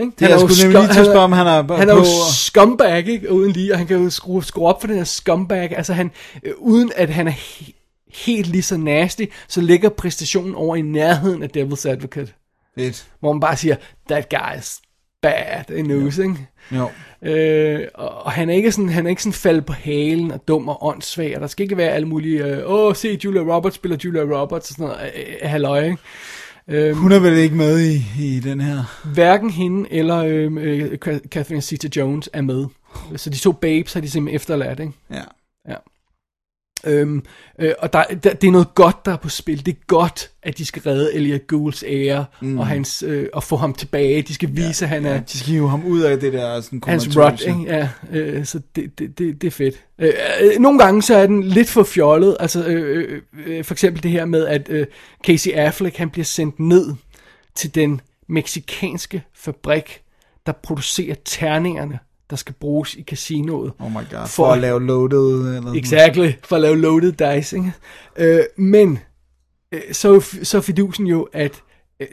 [0.00, 0.12] Ikke?
[0.18, 1.94] Det er jeg jo skulle nemlig lige til at spørge, om han er han er
[1.94, 3.32] jo scumbag, ikke?
[3.32, 5.76] Uden lige, og han kan jo skrue, skrue op for den her scumbag.
[5.76, 6.10] Altså han,
[6.42, 7.72] øh, uden at han er he-
[8.26, 12.32] helt lige så nasty, så ligger præstationen over i nærheden af Devil's Advocate.
[12.78, 13.06] Fedt.
[13.20, 13.76] Hvor man bare siger,
[14.10, 14.80] that guy is
[15.22, 16.34] bad in news, ikke?
[16.72, 16.88] Jo.
[17.22, 20.40] Øh, og, og han er ikke sådan, han er ikke sådan faldet på halen og
[20.48, 23.76] dum og åndssvag, og der skal ikke være alle mulige, øh, åh, se, Julia Roberts
[23.76, 25.98] spiller Julia Roberts og sådan noget, øh, øh, halløj, ikke?
[26.68, 29.08] Øhm, Hun er vel ikke med i, i den her.
[29.14, 30.98] hverken hende eller øh, øh,
[31.28, 32.66] Catherine Zeta-Jones er med.
[33.16, 34.92] Så de to babes har de simpelthen efterladt, ikke?
[35.10, 35.22] Ja.
[35.68, 35.74] Ja.
[36.86, 37.22] Øhm,
[37.58, 39.66] øh, og der, der, det er noget godt, der er på spil.
[39.66, 42.58] Det er godt, at de skal redde Elliot Gould's ære mm.
[42.58, 44.22] og, hans, øh, og få ham tilbage.
[44.22, 46.82] De skal vise, at han er De skal hive ham ud af det der sådan
[46.86, 47.40] hans rot.
[47.40, 47.62] Ikke?
[47.62, 49.84] Ja, øh, så det, det, det, det er fedt.
[49.98, 50.12] Øh,
[50.42, 52.36] øh, nogle gange så er den lidt for fjollet.
[52.40, 54.86] Altså, øh, øh, øh, for eksempel det her med, at øh,
[55.24, 56.94] Casey Affleck han bliver sendt ned
[57.54, 60.00] til den meksikanske fabrik,
[60.46, 61.98] der producerer terningerne,
[62.30, 63.72] der skal bruges i casinoet.
[63.78, 67.56] Oh my god, for, For- at lave loaded eller Exactly, for at lave loaded dice,
[67.56, 67.72] ikke?
[68.16, 68.98] Øh, men,
[69.72, 71.62] øh, så, så er fidusen jo, at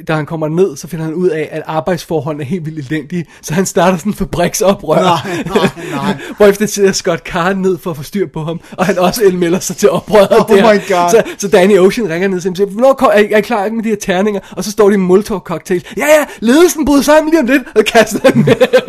[0.07, 3.25] da han kommer ned, så finder han ud af, at arbejdsforholdene er helt vildt elendige,
[3.41, 5.01] så han starter sådan en fabriksoprør.
[5.01, 6.17] Nej, nej, nej.
[6.37, 9.59] Hvorefter sidder Scott Carr ned for at få styr på ham, og han også melder
[9.59, 10.73] sig til oprøret Oh der.
[10.73, 11.09] my God.
[11.09, 13.37] Så, så Danny Ocean ringer ned til ham og siger, hvornår kom, er, I- er
[13.37, 14.41] I klar med de her terninger?
[14.51, 15.85] Og så står de med Molotov cocktail.
[15.97, 18.29] Ja, ja, ledelsen bryder sammen lige om lidt, og kaster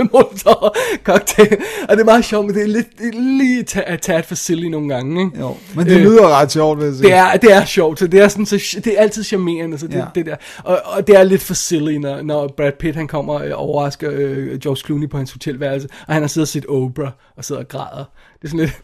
[0.00, 0.74] en Molotov
[1.04, 1.56] cocktail.
[1.88, 4.34] Og det er meget sjovt, men det er lidt det er lige ta- taget for
[4.34, 5.38] silly nogle gange, ikke?
[5.40, 7.02] Jo, men det lyder ret sjovt, vil jeg sige.
[7.06, 9.86] Det er, det er sjovt, så det er, sådan, så det er altid charmerende, så
[9.86, 10.04] det, ja.
[10.14, 10.36] det der.
[10.64, 14.10] Og, og det er lidt for silly, når, når Brad Pitt han kommer og overrasker
[14.12, 17.60] øh, George Clooney på hans hotelværelse, og han har siddet og set Oprah og sidder
[17.60, 18.04] og græder.
[18.42, 18.82] Det er sådan lidt,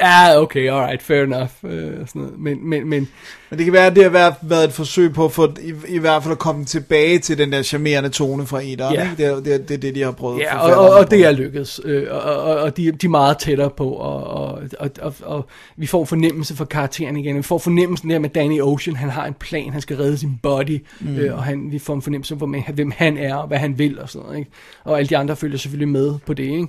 [0.00, 1.50] ja, okay, alright, fair enough.
[1.64, 2.38] Øh, sådan noget.
[2.38, 3.08] Men, men, men
[3.50, 5.72] Men det kan være, at det har været, været et forsøg på at få, i,
[5.88, 8.94] i hvert fald at komme tilbage til den der charmerende tone fra etteren.
[8.94, 9.02] Ja.
[9.02, 9.16] Ikke?
[9.16, 10.40] Det, er, det, er, det er det, de har prøvet.
[10.40, 11.80] Ja, og, og, og det er lykkedes.
[11.84, 15.46] Øh, og, og, og de, de er meget tættere på, og, og, og, og, og
[15.76, 17.36] vi får fornemmelse for karakteren igen.
[17.36, 20.38] Vi får fornemmelsen der med Danny Ocean, han har en plan, han skal redde sin
[20.42, 21.16] body, mm.
[21.16, 24.00] øh, og han, vi får en fornemmelse for, hvem- han er, og hvad han vil,
[24.00, 24.38] og sådan noget.
[24.38, 24.50] Ikke?
[24.84, 26.44] Og alle de andre følger selvfølgelig med på det.
[26.44, 26.66] Ikke?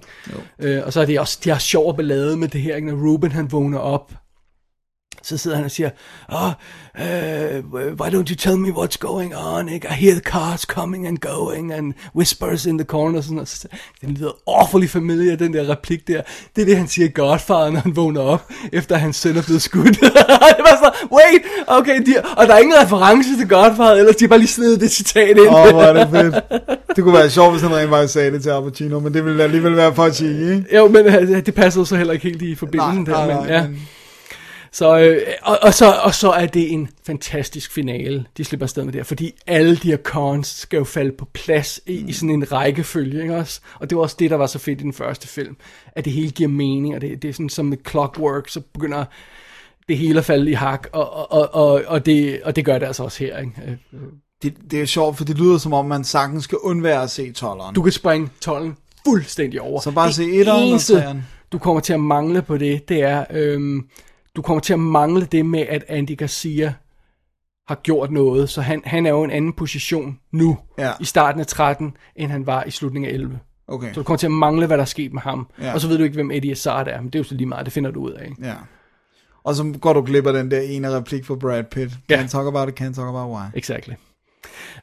[0.59, 2.87] Øh, og så er det også, de har sjov ballade med det her, ikke?
[2.87, 4.13] når Ruben han vågner op,
[5.27, 5.89] så sidder han og siger,
[6.29, 6.51] oh,
[6.99, 9.69] uh, why don't you tell me what's going on?
[9.69, 9.87] Ikke?
[9.87, 13.21] I hear the cars coming and going, and whispers in the corner.
[13.21, 13.67] Sådan, og så,
[14.01, 16.21] den lyder awfully familiar, den der replik der.
[16.55, 19.41] Det er det, han siger i Godfather, når han vågner op, efter hans søn er
[19.41, 19.99] blevet skudt.
[20.57, 24.23] det var så, wait, okay, de, og der er ingen reference til Godfather, ellers de
[24.25, 25.39] har bare lige snedet det citat ind.
[25.39, 26.35] Åh, oh, hvor er det fedt.
[26.95, 29.25] Det kunne være sjovt, hvis han rent faktisk sagde det til Al Pacino, men det
[29.25, 30.75] ville alligevel være for at sige, ikke?
[30.75, 33.27] jo, men øh, det passer jo så heller ikke helt i forbindelsen der.
[33.27, 33.63] men, ja.
[33.67, 33.87] men-
[34.77, 38.83] Så, øh, og, og, så, og så er det en fantastisk finale, de slipper afsted
[38.83, 42.09] med der, fordi alle de her cons skal jo falde på plads i, mm.
[42.09, 43.61] i sådan en rækkefølge, ikke også?
[43.79, 45.55] Og det var også det, der var så fedt i den første film,
[45.95, 49.05] at det hele giver mening, og det, det er sådan som med clockwork, så begynder
[49.87, 52.79] det hele at falde i hak, og, og, og, og, og, det, og det gør
[52.79, 53.51] det altså også her, ikke?
[53.67, 53.99] Øh,
[54.43, 57.31] Det, det er sjovt, for det lyder som om, man sagtens skal undvære at se
[57.31, 57.75] tolleren.
[57.75, 59.81] Du kan springe tolden fuldstændig over.
[59.81, 61.25] Så bare Det se etteren og treeren.
[61.51, 63.87] du kommer til at mangle på det, det er, øhm,
[64.37, 66.73] du kommer til at mangle det med, at Andy Garcia
[67.67, 70.91] har gjort noget, så han, han er jo i en anden position nu, Ja.
[70.99, 73.39] i starten af 13, end han var i slutningen af 11.
[73.67, 75.47] Okay, Så du kommer til at mangle, hvad der er sket med ham.
[75.61, 75.73] Ja.
[75.73, 77.47] Og så ved du ikke, hvem Eddie Izzard er, men det er jo så lige
[77.47, 78.25] meget, det finder du ud af.
[78.25, 78.47] Ikke?
[78.47, 78.53] ja.
[79.43, 81.93] Og så går du glip af den der ene replik fra Brad Pitt.
[82.13, 83.45] Can't talk about it, can't talk about why.
[83.53, 83.93] Exactly.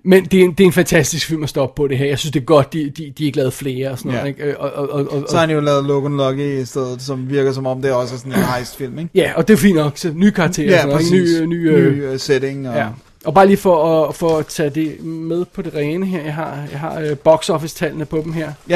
[0.05, 2.07] Men det er, en, det er en fantastisk film at stoppe på det her.
[2.07, 4.23] Jeg synes, det er godt, de, de, de er ikke lavet flere og sådan noget.
[4.25, 4.29] Ja.
[4.29, 4.43] Ikke?
[4.45, 7.31] Øh, Og, og, og, og, Så har han jo lavet Logan Lucky i stedet, som
[7.31, 9.11] virker som om det også er sådan en heist-film, ikke?
[9.15, 9.99] Ja, og det er fint nok.
[9.99, 10.71] Så nye karakterer.
[10.71, 11.35] Ja, og sådan noget, præcis.
[11.41, 11.47] ikke?
[11.47, 12.69] Ny, ny, øh, ny uh, setting.
[12.69, 12.75] Og...
[12.77, 12.89] Ja.
[13.25, 16.35] Og bare lige for at, for at tage det med på det rene her, jeg
[16.35, 18.53] har, jeg har uh, box office tallene på dem her.
[18.69, 18.75] ja,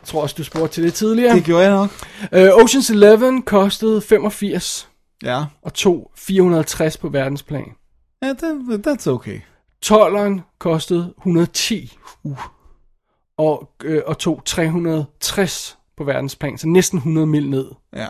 [0.00, 1.34] Jeg tror også, du spurgte til det tidligere.
[1.36, 1.90] det gjorde jeg nok.
[2.32, 4.88] Uh, Ocean's Eleven kostede 85
[5.24, 7.64] Ja, og tog 460 på verdensplan.
[8.22, 9.38] ja that, that's okay.
[9.86, 12.38] 12'eren kostede 110 uh.
[13.36, 17.66] og, øh, og tog 360 på verdensplan, så næsten 100 mil ned.
[17.96, 18.08] Ja.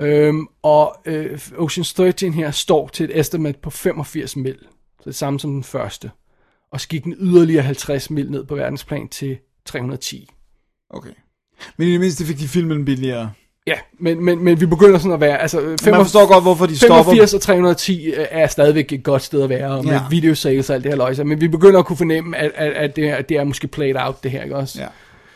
[0.00, 4.58] Øhm, og øh, Ocean's 13 her står til et estimate på 85 mil.
[5.00, 6.10] Så det samme som den første.
[6.72, 10.28] Og så gik den yderligere 50 mil ned på verdensplan til 310.
[10.90, 11.12] Okay.
[11.76, 13.32] Men i det mindste fik de filmen billigere.
[13.66, 15.38] Ja, men, men, men vi begynder sådan at være...
[15.38, 16.96] Altså, øh, Man 85, forstår godt, hvorfor de stopper.
[16.96, 20.00] 85 og 310 er stadigvæk et godt sted at være, og med Ja.
[20.10, 21.24] videosales og alt det her løjse.
[21.24, 23.96] Men vi begynder at kunne fornemme, at, at, at det, er, det er måske played
[24.06, 24.78] out, det her, ikke også?
[24.80, 24.86] Ja.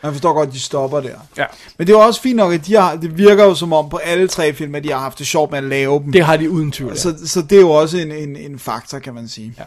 [0.03, 1.09] Man forstår godt, at de stopper der.
[1.37, 1.45] ja.
[1.77, 3.89] Men det er jo også fint nok, at de har, det virker jo som om
[3.89, 6.11] på alle tre film, at de har haft det sjovt med at lave dem.
[6.11, 6.89] Det har de uden tvivl.
[6.91, 6.95] Ja.
[6.95, 9.53] så, så det er jo også en, en, en faktor, kan man sige.
[9.57, 9.63] Ja.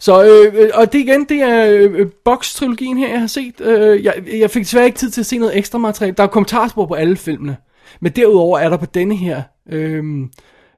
[0.00, 3.60] Så, øh, øh, og det igen, det er øh, Box-trilogien her, jeg har set.
[3.60, 6.14] Øh, jeg, jeg fik desværre ikke tid til at se noget ekstra materiale.
[6.16, 7.56] Der er kommentarspor på alle filmene.
[8.00, 10.04] Men derudover er der på denne her øh,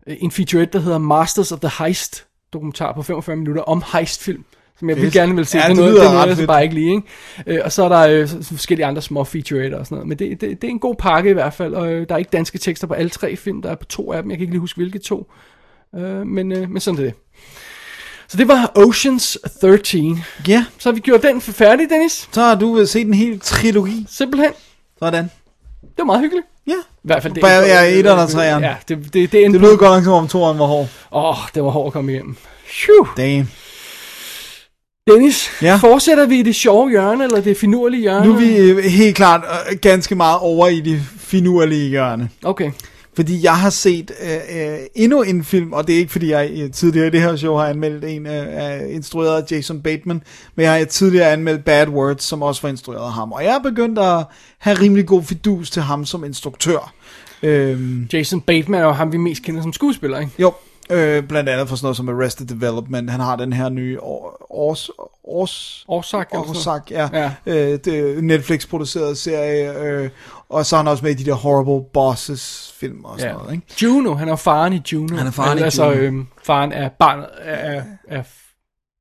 [0.07, 4.45] en featurette, der hedder Masters of the Heist dokumentar på 45 minutter om heistfilm.
[4.79, 5.59] Som jeg vil gerne vil se.
[5.59, 6.91] Ja, det er det noget, det er noget ret jeg bare ikke lige.
[6.91, 7.03] Ikke?
[7.47, 10.09] Øh, og så er der øh, forskellige andre små featuretter og sådan noget.
[10.09, 11.75] Men det, det, det er en god pakke i hvert fald.
[11.75, 13.62] Og øh, der er ikke danske tekster på alle tre film.
[13.62, 14.31] Der er på to af dem.
[14.31, 15.33] Jeg kan ikke lige huske, hvilke to.
[15.95, 17.14] Øh, men, øh, men sådan er det.
[18.29, 20.24] Så det var Oceans 13.
[20.49, 22.29] Ja, Så har vi gjort den færdig, Dennis.
[22.33, 24.07] så har du set en hel trilogi.
[24.11, 24.51] Simpelthen.
[24.99, 25.24] Sådan.
[25.83, 26.47] Det var meget hyggeligt.
[26.66, 26.72] Ja.
[26.72, 27.41] I hvert fald det.
[27.41, 28.62] Bare- ja, etteren og.
[28.62, 30.87] Ja, det, det, det, det, Det lød godt nok som om toren var hård.
[31.12, 32.37] Åh, oh, det var hårdt at komme igennem.
[32.66, 33.07] Phew.
[33.16, 33.49] Damn.
[35.11, 35.76] Dennis, Ja.
[35.76, 38.26] fortsætter vi i det sjove hjørne, eller det finurlige hjørne?
[38.26, 42.31] Nu er vi øh, helt klart øh, ganske meget over i det finurlige hjørne.
[42.45, 42.70] Okay.
[43.19, 46.51] Fordi jeg har set øh, øh, endnu en film, og det er ikke fordi jeg
[46.53, 50.23] øh, tidligere i det her show har anmeldt en øh, instrueret af Jason Bateman,
[50.55, 53.33] men jeg har tidligere anmeldt Bad Words, som også var instrueret af ham.
[53.33, 54.25] Og jeg er begyndt at
[54.59, 56.95] have rimelig god fidus til ham som instruktør.
[57.43, 60.33] Øhm, Jason Bateman er jo ham, vi mest kender som skuespiller, ikke?
[60.39, 60.53] jo,
[60.91, 63.11] øh, blandt andet for sådan noget som Arrested Development.
[63.11, 64.35] Han har den her nye Års...
[64.51, 64.91] Års...
[65.25, 66.29] Års Årsak.
[66.35, 67.09] Årsak, ja.
[67.47, 67.79] Ja.
[67.87, 69.83] Øh, Netflix-produceret serie.
[69.83, 70.11] Øh,
[70.51, 73.39] og så er han også med i de der Horrible Bosses film og sådan Ja.
[73.41, 73.67] noget, ikke?
[73.83, 75.17] Juno, han er faren i Juno.
[75.17, 75.97] Han er faren i altså, Juno.
[76.01, 78.25] Øhm, faren er barnet af, af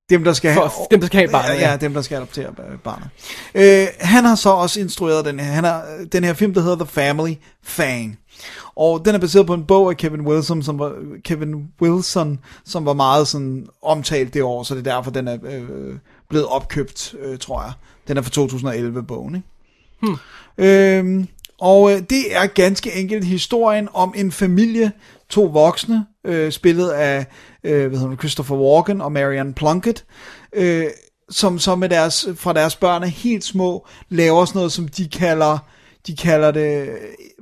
[0.10, 0.70] Dem, der skal have...
[0.70, 1.78] For- dem, der skal have barnet, Ja, ja.
[1.78, 3.10] dem, der skal adoptere øh, barnet.
[3.56, 6.76] Øh, han har så også instrueret den her, han har, den her film, der hedder
[6.76, 7.34] The Family
[7.64, 8.20] Fang.
[8.76, 10.94] Og den er baseret på en bog af Kevin Wilson, som var,
[11.26, 15.38] Kevin Wilson, som var meget sådan omtalt det år, så det er derfor, den er
[15.44, 15.96] øh,
[16.30, 17.72] blevet opkøbt, øh, tror jeg.
[18.08, 19.48] Den er fra 2011, bogen, ikke?
[20.02, 20.18] Hmm.
[20.66, 21.28] Øhm,
[21.62, 24.92] og øh, det er ganske enkelt historien om en familie,
[25.30, 27.26] to voksne, øh, spillet af
[27.64, 30.06] øh, hvad hedder det, Christopher Walken og Marianne Plunkett,
[30.54, 30.86] øh,
[31.30, 35.08] som så med deres, fra deres børn er helt små, laver sådan noget, som de
[35.08, 35.58] kalder,
[36.08, 36.90] de kalder det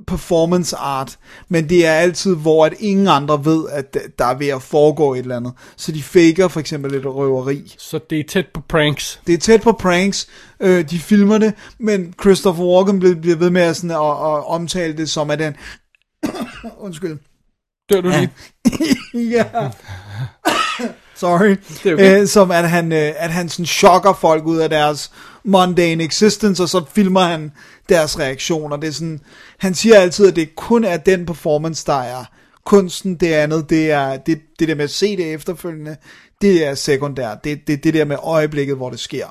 [0.06, 4.48] performance art, men det er altid, hvor at ingen andre ved, at der er ved
[4.48, 5.52] at foregå et eller andet.
[5.76, 7.74] Så de faker for eksempel et røveri.
[7.78, 9.20] Så det er tæt på pranks.
[9.26, 10.28] Det er tæt på pranks,
[10.60, 14.96] øh, de filmer det, men Christopher Walken bliver, ved med at, sådan, at, at omtale
[14.96, 15.56] det som, at den...
[16.86, 17.18] Undskyld.
[17.90, 18.30] Dør du lige?
[19.14, 19.44] ja.
[21.16, 21.56] Sorry.
[21.82, 22.20] Det er okay.
[22.20, 25.10] øh, som at han, øh, at han sådan chokker folk ud af deres
[25.46, 27.52] mundane existence, og så filmer han
[27.88, 28.76] deres reaktioner.
[28.76, 29.20] Det er sådan,
[29.58, 32.24] han siger altid, at det kun er den performance, der er
[32.64, 35.96] kunsten, det andet, det er det, det der med at se det efterfølgende,
[36.42, 37.44] det er sekundært.
[37.44, 39.26] Det, det, det der med øjeblikket, hvor det sker.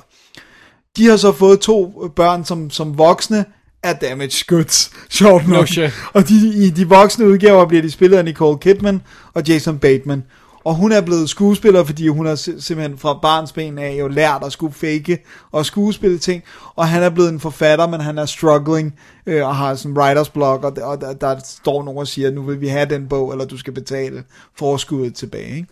[0.96, 3.44] De har så fået to børn som, som voksne
[3.82, 4.90] er damage goods.
[5.18, 5.58] Sjovt nok.
[5.58, 5.90] No shit.
[6.12, 9.02] Og de, i de voksne udgaver bliver de spillet af Nicole Kidman
[9.34, 10.24] og Jason Bateman.
[10.66, 14.52] Og hun er blevet skuespiller, fordi hun har simpelthen fra barnsben af jo lært at
[14.52, 15.18] skulle fake
[15.52, 16.42] og skuespille ting.
[16.74, 19.98] Og han er blevet en forfatter, men han er struggling øh, og har sådan en
[19.98, 23.08] writers blog, og, og der, der står nogen og siger, nu vil vi have den
[23.08, 24.24] bog, eller du skal betale
[24.58, 25.56] forskuddet tilbage.
[25.56, 25.68] Ikke?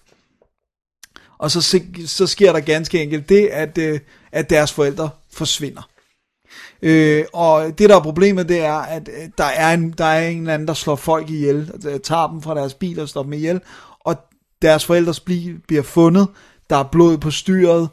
[1.39, 4.01] Og så, så sker der ganske enkelt det, at, øh,
[4.33, 5.89] at deres forældre forsvinder.
[6.83, 10.29] Øh, og det der er problemet, det er, at øh, der er, en, der er
[10.29, 11.73] en eller anden, der slår folk ihjel,
[12.05, 13.61] tager dem fra deres bil og slår dem ihjel,
[14.65, 16.29] deres forældres bil bliver fundet,
[16.71, 17.89] der er blod på styret,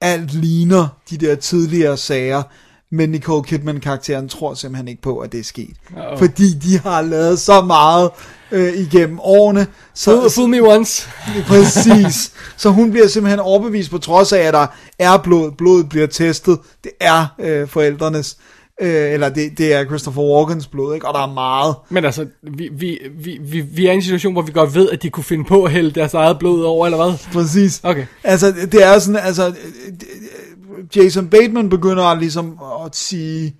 [0.00, 2.42] alt ligner de der tidligere sager,
[2.90, 5.76] men Nicole Kidman-karakteren tror simpelthen ikke på, at det er sket.
[5.90, 6.18] Uh-oh.
[6.18, 8.10] Fordi de har lavet så meget
[8.50, 9.66] øh, igennem årene.
[9.94, 11.08] Så, Fool, fool me once.
[11.48, 12.32] Præcis.
[12.56, 14.66] Så hun bliver simpelthen overbevist på trods af, at der
[14.98, 15.52] er blod.
[15.52, 16.58] Blodet bliver testet.
[16.84, 18.36] Det er øh, forældrenes.
[18.38, 21.08] Øh, eller det, det er Christopher Walkens blod, ikke?
[21.08, 21.74] Og der er meget.
[21.88, 24.90] Men altså, vi, vi, vi, vi, vi er i en situation, hvor vi godt ved,
[24.90, 27.32] at de kunne finde på at hælde deres eget blod over, eller hvad?
[27.32, 27.80] Præcis.
[27.82, 28.06] Okay.
[28.24, 29.54] Altså, det er sådan, altså, øh,
[29.86, 33.56] øh, Jason Bateman begynder ligesom at sige,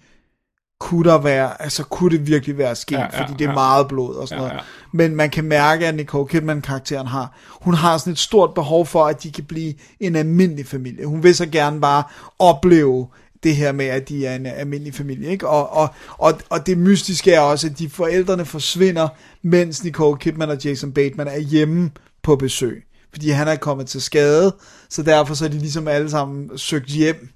[0.81, 3.55] kunne der være, altså kunne det virkelig være sket, Ja, ja, fordi det er ja.
[3.55, 4.61] meget blod og sådan Ja, noget.
[4.61, 4.65] ja.
[4.93, 9.05] Men man kan mærke, at Nicole Kidman-karakteren har, hun har sådan et stort behov for,
[9.07, 11.07] at de kan blive en almindelig familie.
[11.07, 12.03] Hun vil så gerne bare
[12.39, 13.07] opleve
[13.45, 15.49] det her med, at de er en almindelig familie, ikke?
[15.49, 15.88] Og, og,
[16.18, 19.09] og, og det mystiske er også, at de forældrene forsvinder,
[19.42, 21.90] mens Nicole Kidman og Jason Bateman er hjemme
[22.22, 22.84] på besøg.
[23.12, 24.55] Fordi han er kommet til skade,
[24.88, 27.28] så derfor så er de ligesom alle sammen søgt hjem.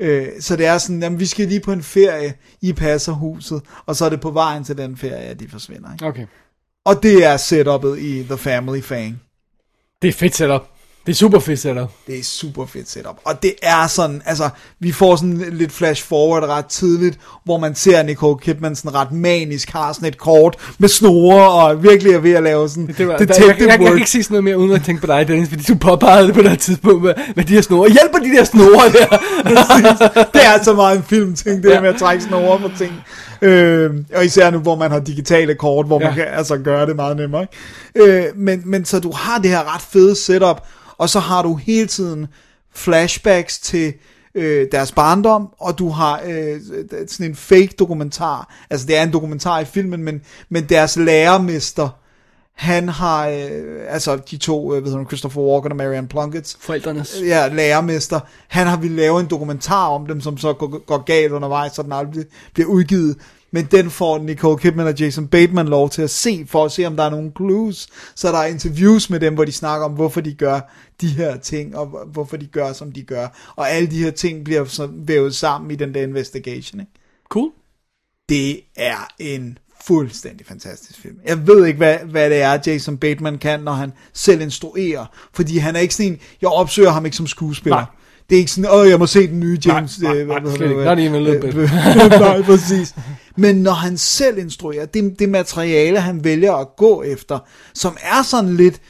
[0.00, 3.62] Øh, så det er sådan, jamen vi skal lige på en ferie, I passer huset,
[3.86, 5.92] og så er det på vejen til den ferie, at de forsvinder.
[5.92, 6.06] Ikke?
[6.06, 6.26] Okay.
[6.84, 9.20] Og det er setup'et i The Family Fang.
[10.02, 10.79] Det er fedt setup.
[11.06, 11.90] Det er super fedt setup.
[12.06, 13.16] Det er super fedt setup.
[13.24, 14.48] Og det er sådan, altså,
[14.80, 19.12] vi får sådan lidt flash forward ret tidligt, hvor man ser Nicole Kidman sådan ret
[19.12, 23.08] manisk, har sådan et kort med snore, og virkelig er ved at lave sådan Det
[23.08, 25.00] var, der, detective jeg, jeg, jeg, kan ikke sige sådan noget mere, uden at tænke
[25.00, 27.90] på dig, Dennis, fordi du påpegede det på det tidspunkt med, med de her snore.
[27.90, 29.16] Hjælper de der snore der?
[30.34, 31.74] det er så meget en filmting, det Ja.
[31.74, 32.92] der med at trække snore på ting.
[33.42, 36.06] Øh, og især nu, hvor man har digitale kort, hvor ja.
[36.06, 37.46] man kan altså gøre det meget nemmere.
[37.96, 38.12] Ikke?
[38.12, 40.66] Øh, men, men så du har det her ret fede setup,
[41.00, 42.26] og så har du hele tiden
[42.74, 43.94] flashbacks til
[44.34, 46.60] øh, deres barndom, og du har øh,
[47.08, 48.54] sådan en fake dokumentar.
[48.70, 51.88] Altså det er en dokumentar i filmen, men, men deres lærermester,
[52.54, 57.16] han har, øh, altså de to, øh, ved du, Christopher Walken og Marianne Plunkett, Forældrenes.
[57.24, 61.32] ja, lærermester, han har ville lave en dokumentar om dem, som så går, går galt
[61.32, 62.24] undervejs, så den aldrig
[62.54, 63.16] bliver udgivet.
[63.52, 66.84] Men den får Nicole Kidman og Jason Bateman lov til at se, for at se,
[66.86, 67.88] om der er nogle clues.
[68.14, 70.60] Så der er interviews med dem, hvor de snakker om, hvorfor de gør
[71.00, 73.52] de her ting, og hvor- hvorfor de gør, som de gør.
[73.56, 76.80] Og alle de her ting bliver så vævet sammen i den der investigation.
[76.80, 76.92] Ikke?
[77.28, 77.50] Cool.
[78.28, 81.16] Det er en fuldstændig fantastisk film.
[81.26, 85.06] Jeg ved ikke, hvad, hvad det er, Jason Bateman kan, når han selv instruerer.
[85.34, 87.76] Fordi han er ikke sådan en, jeg opsøger ham ikke som skuespiller.
[87.76, 87.84] Nej.
[88.30, 90.00] Det er ikke sådan, åh, jeg må se den nye James.
[90.02, 91.04] Nej, nej, øh, nej, hvad slet hedder ikke.
[91.04, 91.54] Not even a little bit.
[91.56, 92.94] Øh, nej, præcis.
[93.36, 97.38] Men når han selv instruerer, det, det materiale, han vælger at gå efter,
[97.74, 98.80] som er sådan lidt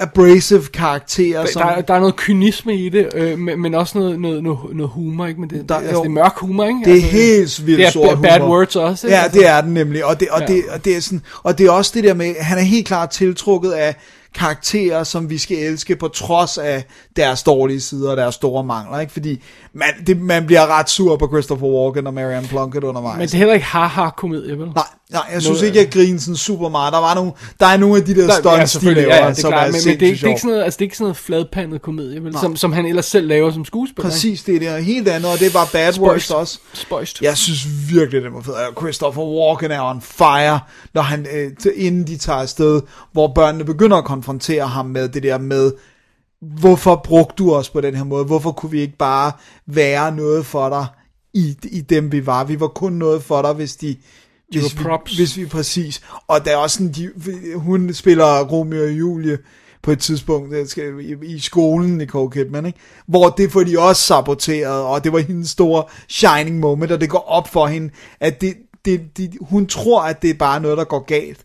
[0.00, 1.62] abrasive karakterer, som...
[1.62, 4.90] Der, der er noget kynisme i det, øh, men, men også noget, noget, noget, noget
[4.90, 5.40] humor, ikke?
[5.40, 6.02] Men det, Der- der, altså, jo.
[6.02, 6.78] det er mørk humor, ikke?
[6.84, 8.54] Det er altså, helt vildt Det er sort ba- bad humor.
[8.56, 9.16] words også, ikke?
[9.16, 10.04] Ja, Altså- det er den nemlig.
[10.04, 10.46] Og det, og, Ja.
[10.46, 12.86] det, og, det er sådan, og det er også det der med, han er helt
[12.86, 13.96] klart tiltrukket af
[14.34, 16.84] karakterer, som vi skal elske, på trods af
[17.16, 19.00] deres dårlige sider og deres store mangler.
[19.00, 19.12] Ikke?
[19.12, 23.18] Fordi man, det, man bliver ret sur på Christopher Walken og Marianne Plunkett undervejs.
[23.18, 24.66] Men det er heller ikke haha-komedie, vel?
[24.74, 26.92] Nej, nej, jeg synes Noget- ikke, jeg griner sådan super meget.
[26.92, 29.30] Der, var nogle, der er nogle af de der stunts, de selvfølgelig, laver, ja, ja,
[29.30, 30.64] det er som klart, er men, men det, er, ikke- det, er ikke sådan noget,
[30.64, 32.38] altså, det er ikke sådan noget fladpandet komedie, vel?
[32.40, 34.10] Som, som han ellers selv laver som skuespiller.
[34.10, 36.00] Præcis, det er det er helt andet, og det er bare bad Spøjst.
[36.00, 36.58] words også.
[36.72, 37.22] Spøjst.
[37.22, 38.56] Jeg synes virkelig, det var fedt.
[38.56, 40.60] Og Christopher Walken er on fire,
[40.94, 42.80] når han, øh, til- inden de tager afsted,
[43.12, 45.72] hvor børnene begynder at konfrontere ham med det der med,
[46.40, 48.24] hvorfor brugte du os på den her måde?
[48.24, 49.32] Hvorfor kunne vi ikke bare
[49.66, 50.86] være noget for dig
[51.34, 52.44] i, i dem, vi var?
[52.44, 53.96] Vi var kun noget for dig, hvis de...
[54.50, 55.12] Hvis var props.
[55.12, 56.02] Vi, hvis vi præcis.
[56.28, 57.10] Og der er også sådan, de,
[57.56, 59.38] hun spiller Romeo og Julie
[59.82, 62.78] på et tidspunkt øh, i, i skolen, Nicole Kidman, ikke?
[63.06, 67.10] hvor det får de også saboteret, og det var hendes store shining moment, og det
[67.10, 67.90] går op for hende,
[68.20, 68.54] at det,
[68.84, 71.44] det, det, hun tror, at det er bare noget, der går galt.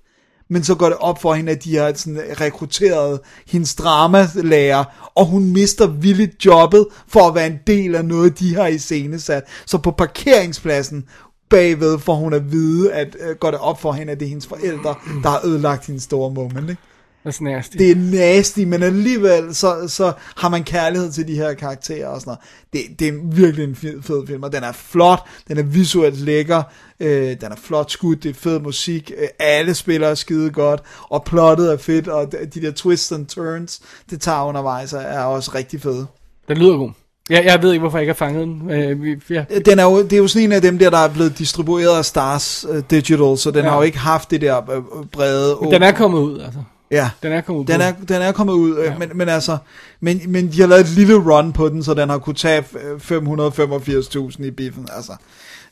[0.50, 5.26] Men så går det op for hende, at de har sådan rekrutteret hendes dramalærer, og
[5.26, 9.44] hun mister villigt jobbet for at være en del af noget, de har iscenesat.
[9.66, 11.06] Så på parkeringspladsen
[11.50, 14.30] bagved får hun at vide, at øh, går det op for hende, at det er
[14.30, 16.70] hendes forældre, der har ødelagt hendes store moment.
[16.70, 16.82] Ikke?
[17.28, 17.78] That's nasty.
[17.78, 22.22] Det er nasty, men alligevel så, så har man kærlighed til de her karakterer og
[22.22, 22.30] sådan
[22.74, 22.88] noget.
[22.90, 26.20] Det, det er virkelig en fed, fed film, og den er flot, den er visuelt
[26.20, 26.64] lækker,
[27.00, 31.24] øh, den er flot skudt, det er fed musik, øh, alle spiller skide godt, og
[31.24, 35.24] plottet er fedt, og de, de der twists and turns, det tager undervejs, er- er
[35.24, 36.06] også rigtig fede.
[36.48, 36.92] Den lyder god.
[37.30, 38.70] Jeg, jeg ved ikke, hvorfor jeg ikke har fanget den.
[38.72, 39.46] Øh, ja.
[39.66, 41.98] Den er jo, det er jo sådan en af dem der, der er blevet distribueret
[41.98, 43.70] af Stars uh, Digital, så den Ja.
[43.70, 45.58] har jo ikke haft det der øh, brede...
[45.62, 46.60] Men Den er kommet ud, altså.
[46.94, 47.10] Ja.
[47.24, 47.66] Den er kommet ud.
[47.66, 48.98] Den på- er, den er kommet ud, ja.
[48.98, 49.58] men, men altså,
[50.02, 52.64] men, men de har lavet et lille run på den, så den har kunne tage
[53.12, 55.12] øh, 585.000 i biffen, altså.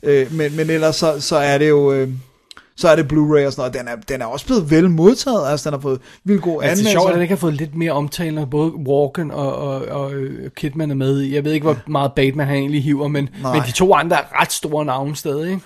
[0.02, 2.08] Øh, men, men ellers så, så er det jo, øh,
[2.76, 5.50] så er det Blu-ray og sådan noget, den er, den er også blevet vel modtaget,
[5.50, 6.92] altså den har fået vildt god Altså, det er anmeldelse.
[6.92, 10.12] sjovt, at den ikke har fået lidt mere omtale, når både Walken og, og, og
[10.14, 11.34] øh, Kidman er med i.
[11.34, 13.52] Jeg ved ikke, hvor meget Bateman han egentlig hiver, men, Nej.
[13.52, 15.62] men de to andre er ret store navne stadig, ikke?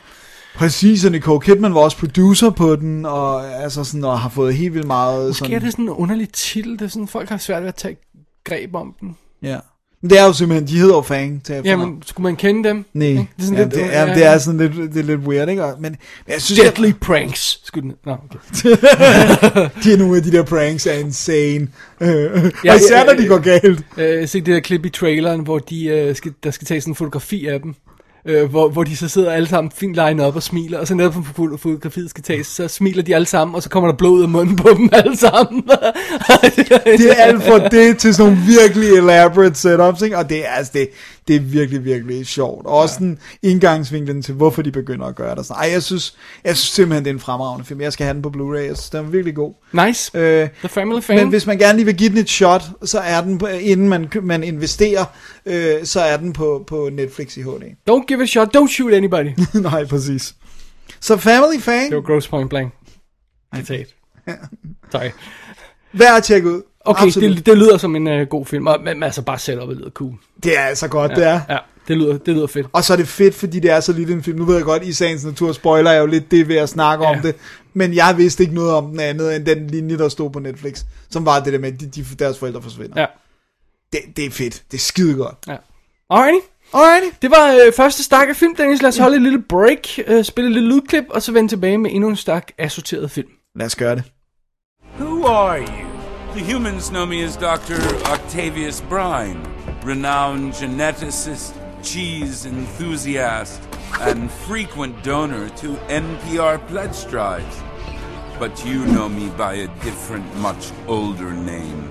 [0.57, 4.54] Præcis, og Nicole Kidman var også producer på den, og, altså sådan, og har fået
[4.54, 7.28] helt vildt meget Måske sådan, er det sådan en underlig titel, det er sådan, folk
[7.28, 7.96] har svært ved at tage
[8.44, 9.16] greb om den.
[9.42, 9.59] Ja.
[10.02, 11.80] Men det er jo simpelthen, de hedder jo Fang til efternavn.
[11.80, 12.84] Jamen, skulle man kende dem?
[12.94, 15.48] Nej, det er, sådan ja, det, er, det er sådan lidt, det er lidt weird,
[15.48, 15.62] ikke?
[15.62, 15.96] Men, men
[16.28, 17.61] jeg synes, Deadly Pranks.
[17.64, 17.96] Skulle den...
[18.04, 18.38] Nå, okay.
[19.84, 21.68] de er nogle af de der pranks er insane.
[22.00, 22.07] Ja,
[22.72, 23.84] og især ja, når ja, de går galt.
[23.96, 26.90] Øh, se det der klip i traileren, hvor de, øh, skal, der skal tages sådan
[26.90, 27.74] en fotografi af dem.
[28.28, 30.94] Øh, hvor, hvor de så sidder alle sammen fint line op og smiler, og så
[30.94, 31.22] netop på
[31.56, 34.28] fotografiet skal tages, så smiler de alle sammen, og så kommer der blod ud af
[34.28, 35.62] munden på dem alle sammen.
[36.84, 40.18] Det er alt for det til sådan nogle virkelig elaborate setups, ikke?
[40.18, 40.88] Og det er, altså, det,
[41.28, 42.66] det er virkelig, virkelig sjovt.
[42.66, 43.06] Og også ja.
[43.06, 45.46] den indgangsvinklen til, hvorfor de begynder at gøre det.
[45.46, 45.62] Sådan.
[45.62, 47.80] Ej, jeg synes, jeg synes simpelthen, det er en fremragende film.
[47.80, 48.58] Jeg skal have den på Blu-ray.
[48.58, 49.54] Jeg synes, den er virkelig god.
[49.86, 50.18] Nice.
[50.18, 51.16] Øh, The Family Fan.
[51.16, 54.10] men hvis man gerne lige vil give den et shot, så er den, inden man,
[54.22, 55.04] man investerer,
[55.46, 57.62] øh, så er den på, på Netflix i HD.
[57.90, 59.30] Don't give a shot, don't shoot anybody.
[59.70, 60.34] Nej, præcis.
[61.00, 62.72] Så Family Fan, Det var gross point blank.
[63.56, 63.86] Citat.
[64.92, 65.10] Sorry.
[65.92, 66.62] værd at tjekke ud.
[66.87, 67.37] Okay, Absolut.
[67.37, 70.14] det, det lyder som en uh, god film, og, men altså bare setup'et lyder cool.
[70.43, 71.41] Det er altså godt, det er.
[71.49, 71.59] Ja,
[71.89, 72.66] det lyder, det lyder fedt.
[72.72, 74.39] Og så er det fedt, fordi det er så lille en film.
[74.39, 77.05] Nu ved jeg godt, i sagens natur spoiler jeg jo lidt det ved at snakke
[77.05, 77.11] ja.
[77.11, 77.16] Ja.
[77.16, 77.34] om det.
[77.74, 80.84] Men jeg vidste ikke noget om den andet, end den linje, der stod på Netflix.
[81.11, 83.01] Som var det der med, at de, de, deres forældre forsvinder.
[83.01, 83.07] Ja,
[83.93, 84.62] Det, det er fedt.
[84.70, 85.34] Det er skide godt.
[85.49, 85.57] ja.
[86.11, 86.47] Alrighty.
[86.74, 87.16] Alrighty.
[87.22, 88.82] Det var øh, første stak af film, Dennis.
[88.82, 91.78] Lad os holde et lille break, øh, spille et lille lydklip, og så vende tilbage
[91.78, 93.28] med endnu en stak assorteret film.
[93.57, 94.03] Lad os gøre det.
[95.01, 95.86] Who are you?
[96.37, 97.80] The humans know me as Dr.
[98.05, 99.43] Octavius Brine,
[99.82, 103.59] renowned geneticist, cheese enthusiast,
[104.01, 107.62] and frequent donor to NPR pledge drives.
[108.39, 111.91] But you know me by a different, much older name.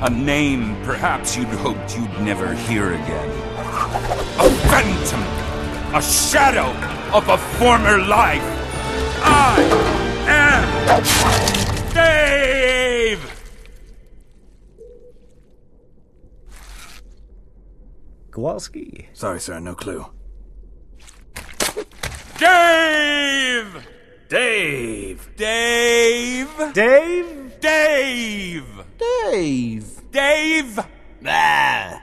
[0.00, 3.30] A name perhaps you'd hoped you'd never hear again.
[3.58, 5.20] A phantom!
[5.94, 6.70] A shadow
[7.14, 8.40] of a former life!
[9.22, 9.60] I
[10.26, 13.33] am Dave!
[18.34, 19.08] Kowalski.
[19.14, 20.04] Sorry, sir, no clue.
[22.40, 23.84] Dave!
[24.28, 25.18] Dave.
[25.38, 26.48] Dave!
[26.74, 27.52] Dave?
[27.62, 28.84] Dave!
[28.98, 29.84] Dave.
[30.12, 30.78] Dave!
[31.24, 32.00] Ah.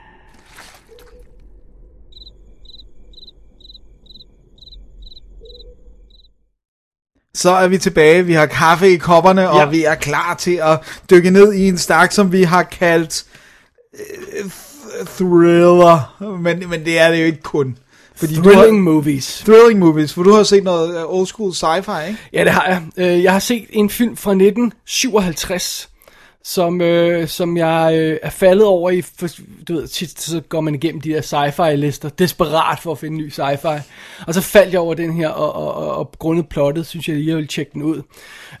[7.34, 8.26] Så er vi tilbage.
[8.26, 9.68] Vi har kaffe i kopperne, og Ja.
[9.68, 10.80] vi er klar til at
[11.10, 13.24] dykke ned i en stak, som vi har kaldt
[13.94, 14.50] øh,
[15.06, 16.16] thriller.
[16.38, 17.78] Men, men det er det jo ikke kun.
[18.16, 19.42] Fordi Thrilling har, movies.
[19.46, 22.18] thrilling movies, for du har set noget øh, old school sci-fi, ikke?
[22.32, 22.82] Ja, det har jeg.
[22.96, 25.88] Øh, Jeg har set en film fra 1957,
[26.44, 29.28] som, øh, som jeg øh, er faldet over i, for,
[29.68, 33.16] du ved, tit så går man igennem de der sci-fi lister, desperat for at finde
[33.16, 33.80] ny sci-fi,
[34.26, 37.16] og så faldt jeg over den her, og, og, og, og grundet plottet, synes jeg
[37.16, 38.02] lige, jeg ville tjekke den ud.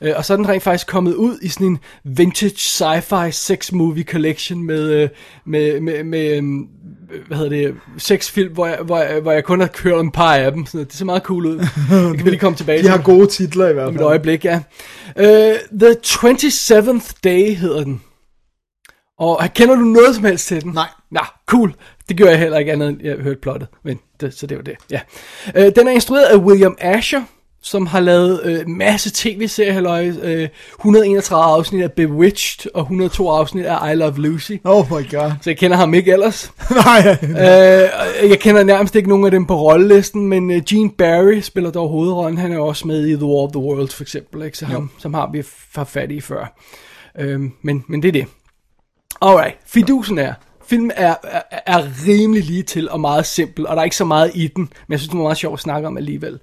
[0.00, 3.72] Øh, og så er den rent faktisk kommet ud i sådan en vintage sci-fi sex
[3.72, 5.08] movie collection med, øh,
[5.44, 6.42] med, med, med med
[7.26, 10.10] hvad hedder det, seks film, hvor jeg, hvor, jeg, hvor jeg kun har kørt en
[10.10, 11.58] par af dem, så det ser meget cool ud.
[12.08, 12.90] Det kan vi lige komme tilbage De til.
[12.90, 14.06] har gode titler i hvert Om et fald.
[14.06, 14.56] øjeblik, ja.
[15.16, 18.02] Uh, The 27th Day hedder den.
[19.18, 20.72] Og kender du noget som helst til den?
[20.72, 20.88] Nej.
[21.10, 21.74] Nå, cool.
[22.08, 23.68] Det gør jeg heller ikke andet, end jeg hørte plottet.
[23.84, 25.00] Men det, så det var det, ja.
[25.58, 27.22] Uh, den er instrueret af William Asher,
[27.62, 30.10] som har lavet uh, masse tv-serier,
[30.42, 30.48] uh,
[30.78, 34.52] 131 afsnit af Bewitched, og 102 afsnit af I Love Lucy.
[34.64, 35.32] Oh my god.
[35.40, 36.52] Så jeg kender ham ikke ellers.
[36.84, 41.40] Nej, Øh, jeg kender nærmest ikke nogen af dem på rollelisten, men uh, Gene Barry
[41.40, 42.38] spiller dog hovedrollen.
[42.38, 44.58] Han er også med i The War of the Worlds for eksempel, ikke?
[44.58, 45.42] Så ham, som har vi
[45.74, 46.58] haft fat i før.
[47.18, 48.26] Øhm, men, men det er det.
[49.22, 50.34] Alright, fidusen er,
[50.66, 54.04] filmen er, er, er rimelig lige til og meget simpel, og der er ikke så
[54.04, 56.38] meget i den, men jeg synes, det er meget sjovt at snakke om alligevel.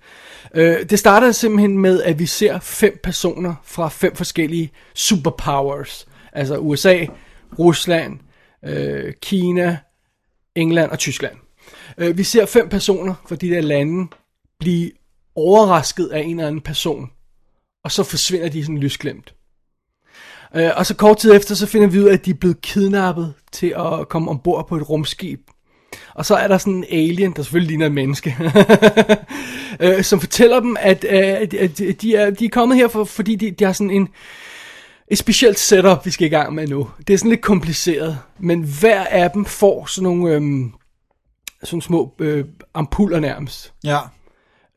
[0.56, 6.08] Øh, det starter simpelthen med, at vi ser fem personer fra fem forskellige superpowers.
[6.34, 7.06] Altså USA,
[7.60, 8.20] Rusland,
[8.66, 9.78] øh, Kina,
[10.56, 11.36] England og Tyskland.
[11.98, 14.08] Øh, vi ser fem personer fra de der lande
[14.60, 14.92] blive
[15.36, 17.12] overrasket af en eller anden person,
[17.84, 19.34] og så forsvinder de sådan lysglemt.
[20.56, 22.62] Øh, og så kort tid efter, så finder vi ud af, at de er blevet
[22.62, 25.42] kidnappet til at komme ombord på et rumskib.
[26.20, 28.38] Og så er der sådan en alien, der selvfølgelig ligner et menneske,
[29.80, 31.20] øh, som fortæller dem, at, øh,
[31.60, 34.10] at, de, er, de er kommet her, for, fordi de, de har sådan en,
[35.08, 36.90] et specielt setup, vi skal i gang med nu.
[37.08, 40.74] Det er sådan lidt kompliceret, men hver af dem får sådan nogle øhm,
[41.64, 44.00] sådan små øh, ampuller nærmest, Ja.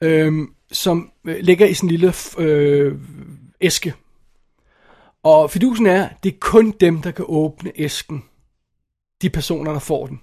[0.00, 2.94] øhm, som øh, ligger i sådan en lille øh,
[3.60, 3.94] æske.
[5.22, 8.24] Og fidusen er, det er kun dem, der kan åbne æsken.
[9.22, 10.20] De personer, der får den.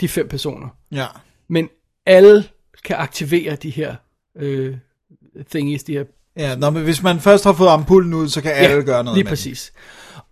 [0.00, 0.68] De fem personer.
[0.92, 1.06] Ja.
[1.48, 1.68] Men
[2.06, 2.44] alle
[2.84, 3.96] kan aktivere de her
[4.36, 4.76] øh,
[5.50, 6.04] thingies, de her
[6.36, 9.16] Ja, nå, men hvis man først har fået ampullen ud, så kan alle gøre noget
[9.16, 9.72] lige med præcis.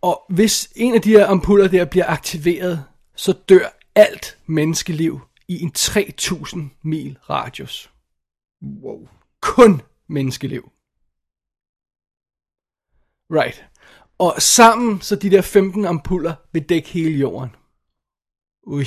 [0.01, 2.85] Og hvis en af de her ampuller der bliver aktiveret,
[3.16, 7.91] så dør alt menneskeliv i en 3000 mil radius.
[8.61, 8.79] den.
[8.83, 9.09] Wow.
[9.43, 10.71] Kun menneskeliv.
[13.31, 13.64] Right.
[14.19, 17.51] Og sammen, så de der 15 ampuller vil dække hele jorden.
[18.66, 18.87] Ui.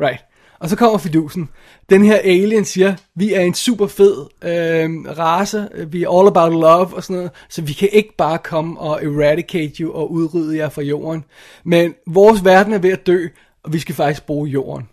[0.00, 0.24] Right.
[0.62, 1.48] Og så kommer fidusen.
[1.90, 6.52] Den her alien siger, vi er en super fed øh, race, vi er all about
[6.52, 10.56] love og sådan noget, så vi kan ikke bare komme og eradicate you og udrydde
[10.56, 11.24] jer fra jorden.
[11.64, 13.26] Men vores verden er ved at dø,
[13.62, 14.88] og vi skal faktisk bruge jorden.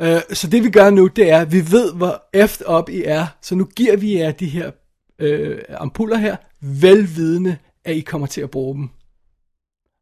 [0.00, 3.02] Øh, så det vi gør nu, det er, at vi ved, hvor efter op I
[3.04, 4.70] er, så nu giver vi jer de her
[5.18, 8.88] øh, ampuller her, velvidende, at I kommer til at bruge dem.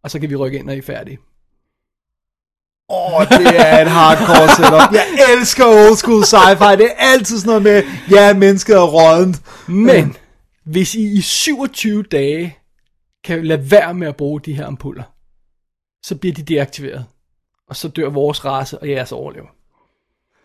[0.03, 1.19] Og så kan vi rykke ind, når I er færdige.
[2.89, 4.93] Åh, oh, det er et hardcore setup.
[4.93, 5.07] Jeg
[5.39, 6.77] elsker old school sci-fi.
[6.77, 9.43] Det er altid sådan noget med, ja, mennesket er rådent.
[9.69, 10.17] Men
[10.65, 12.59] hvis I i 27 dage
[13.25, 15.03] kan lade være med at bruge de her ampuller,
[16.07, 17.05] så bliver de deaktiveret.
[17.69, 19.49] Og så dør vores race, og jeres overlever.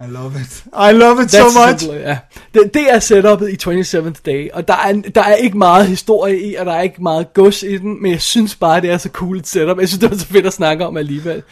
[0.02, 0.64] I love it.
[0.74, 1.80] I love it so much.
[1.80, 2.18] simple, ja.
[2.54, 6.40] det, det er setupet i 27th Day, og der er, der er ikke meget historie
[6.40, 8.98] i, og der er ikke meget gods i den, men jeg synes bare, det er
[8.98, 9.80] så cool et setup.
[9.80, 11.44] Jeg synes, det er så fedt at snakke om alligevel.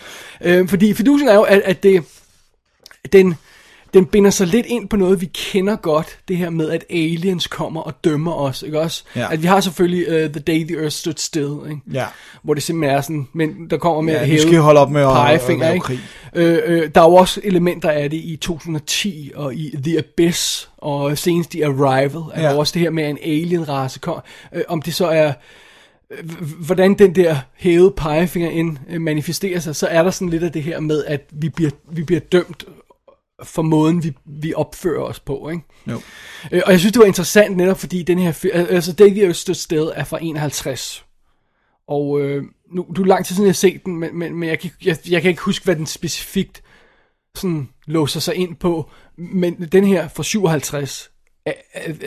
[0.42, 2.04] Øh, fordi fidusen er jo, at, at det,
[3.12, 3.36] den,
[3.94, 7.48] den binder sig lidt ind på noget, vi kender godt, det her med, at aliens
[7.48, 9.04] kommer og dømmer os, ikke også?
[9.16, 9.34] Ja.
[9.34, 11.82] At vi har selvfølgelig uh, The Day the Earth Stood Still, ikke?
[11.94, 12.06] Ja.
[12.44, 14.92] hvor det simpelthen er sådan, men der kommer med Ja, at hæve skal holde op
[14.92, 15.84] med at- pegefinger, ikke?
[15.84, 16.00] krig.
[16.36, 20.70] Øh, øh, der er jo også elementer af det i 2010 og i The Abyss
[20.78, 22.56] og senest i Arrival, er Ja.
[22.58, 24.20] også det her med at en alien-race kom.
[24.56, 25.34] Øh, om det så er
[26.66, 30.52] hvordan den der hævede pegefinger ind øh, manifesterer sig, så er der sådan lidt af
[30.52, 32.64] det her med, at vi bliver, vi bliver dømt
[33.44, 35.64] for måden, vi, vi opfører os på, ikke?
[35.88, 36.02] Jo.
[36.52, 39.54] Øh, og jeg synes, det var interessant netop, fordi den her film, altså Daily Earth
[39.54, 41.06] Sted er fra 51.
[41.88, 44.50] Og øh, nu, du er lang tid siden, jeg har set den, men, men, men
[44.50, 46.64] jeg, kan, jeg, jeg kan ikke huske, hvad den specifikt
[47.36, 48.90] sådan låser sig ind på.
[49.18, 51.10] Men den her fra 57, er, er,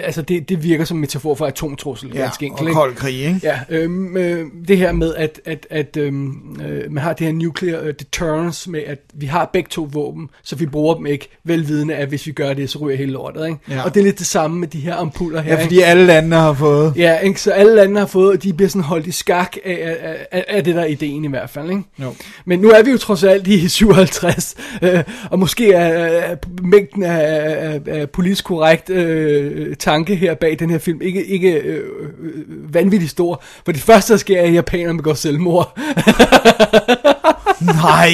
[0.03, 2.61] altså det, det virker som en metafor for atomtrussel, Ja, ganske enkelt.
[2.61, 2.74] og ikke?
[2.78, 3.41] kold krig, ikke?
[3.43, 7.34] Ja, øhm, øh, det her med, at, at, at øhm, øh, man har det her
[7.34, 11.28] nuclear øh, deterrence med, at vi har begge to våben, så vi bruger dem ikke,
[11.45, 13.47] velvidende at hvis vi gør det, så ryger hele lortet.
[13.47, 13.59] Ikke?
[13.70, 13.82] Ja.
[13.84, 15.55] Og det er lidt det samme med de her ampuller her.
[15.57, 16.88] Ja, fordi alle landene har fået...
[16.97, 17.01] ikke?
[17.09, 17.41] Ja, ikke?
[17.41, 20.45] så alle lande har fået, og de bliver sådan holdt i skak af, af, af,
[20.49, 21.70] af det der er ideen i hvert fald.
[21.70, 21.82] Ikke?
[22.03, 22.14] Jo.
[22.45, 27.03] Men nu er vi jo trods alt i 57, øh, og måske er, er mængden
[27.03, 27.20] af,
[27.72, 29.30] af, af politisk korrekt øh,
[29.78, 31.85] tanke her bag den her film ikke, ikke øh,
[32.20, 33.43] øh, vanvittigt stor.
[33.64, 35.78] For det første, der sker, er, at japanerne begår selvmord.
[37.83, 38.11] Nej!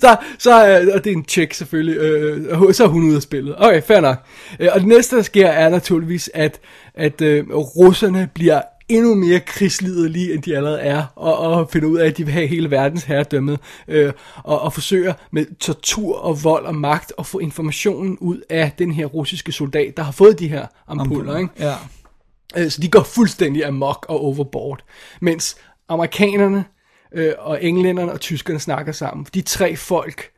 [0.00, 3.22] så, så øh, og det er en check selvfølgelig, øh, så er hun ude af
[3.22, 3.54] spillet.
[3.58, 4.16] Okay, fair nok.
[4.60, 6.60] Øh, og det næste, der sker, er naturligvis, at,
[6.94, 11.98] at øh, russerne bliver endnu mere krigsliderlige, end de allerede er, og, og finder ud
[11.98, 13.58] af, at de vil have hele verdens herredømme,
[13.88, 14.12] øh,
[14.44, 18.92] og, og forsøger med tortur og vold og magt at få informationen ud af den
[18.92, 21.50] her russiske soldat, der har fået de her ampuller, ikke?
[21.58, 21.74] Ja.
[22.56, 24.84] Øh, Så de går fuldstændig amok og overboard.
[25.20, 25.56] Mens
[25.88, 26.64] amerikanerne
[27.12, 29.26] øh, og englænderne og tyskerne snakker sammen.
[29.34, 30.30] De tre folk,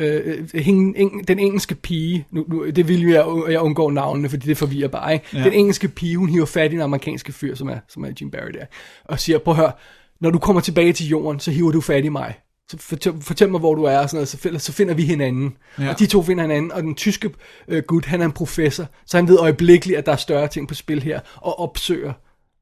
[0.00, 4.46] øh, hende, eng, den engelske pige, nu, nu, det vil jeg, jeg undgår navnene, fordi
[4.46, 5.26] det forvirrer bare, ikke?
[5.32, 5.44] Ja.
[5.44, 8.30] Den engelske pige, hun hiver fat i den amerikanske fyr, som er, som er Jim
[8.30, 8.64] Barry der,
[9.04, 9.72] og siger, prøv at høre,
[10.20, 12.34] når du kommer tilbage til jorden, så hiver du fat i mig.
[12.70, 15.02] Så fortæl, fortæl mig, hvor du er, og sådan noget, så, finder, så finder vi
[15.02, 15.56] hinanden.
[15.78, 15.88] Ja.
[15.88, 17.30] Og de to finder hinanden, og den tyske
[17.68, 20.68] øh, gut, han er en professor, så han ved øjeblikkeligt, at der er større ting
[20.68, 22.12] på spil her, og opsøger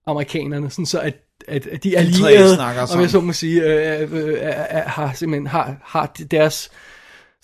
[0.07, 1.15] amerikanerne, sådan så at,
[1.49, 4.43] at, at de allierede, snakker om jeg så må sige, øh, øh, øh, øh,
[4.87, 6.71] har simpelthen har, har deres...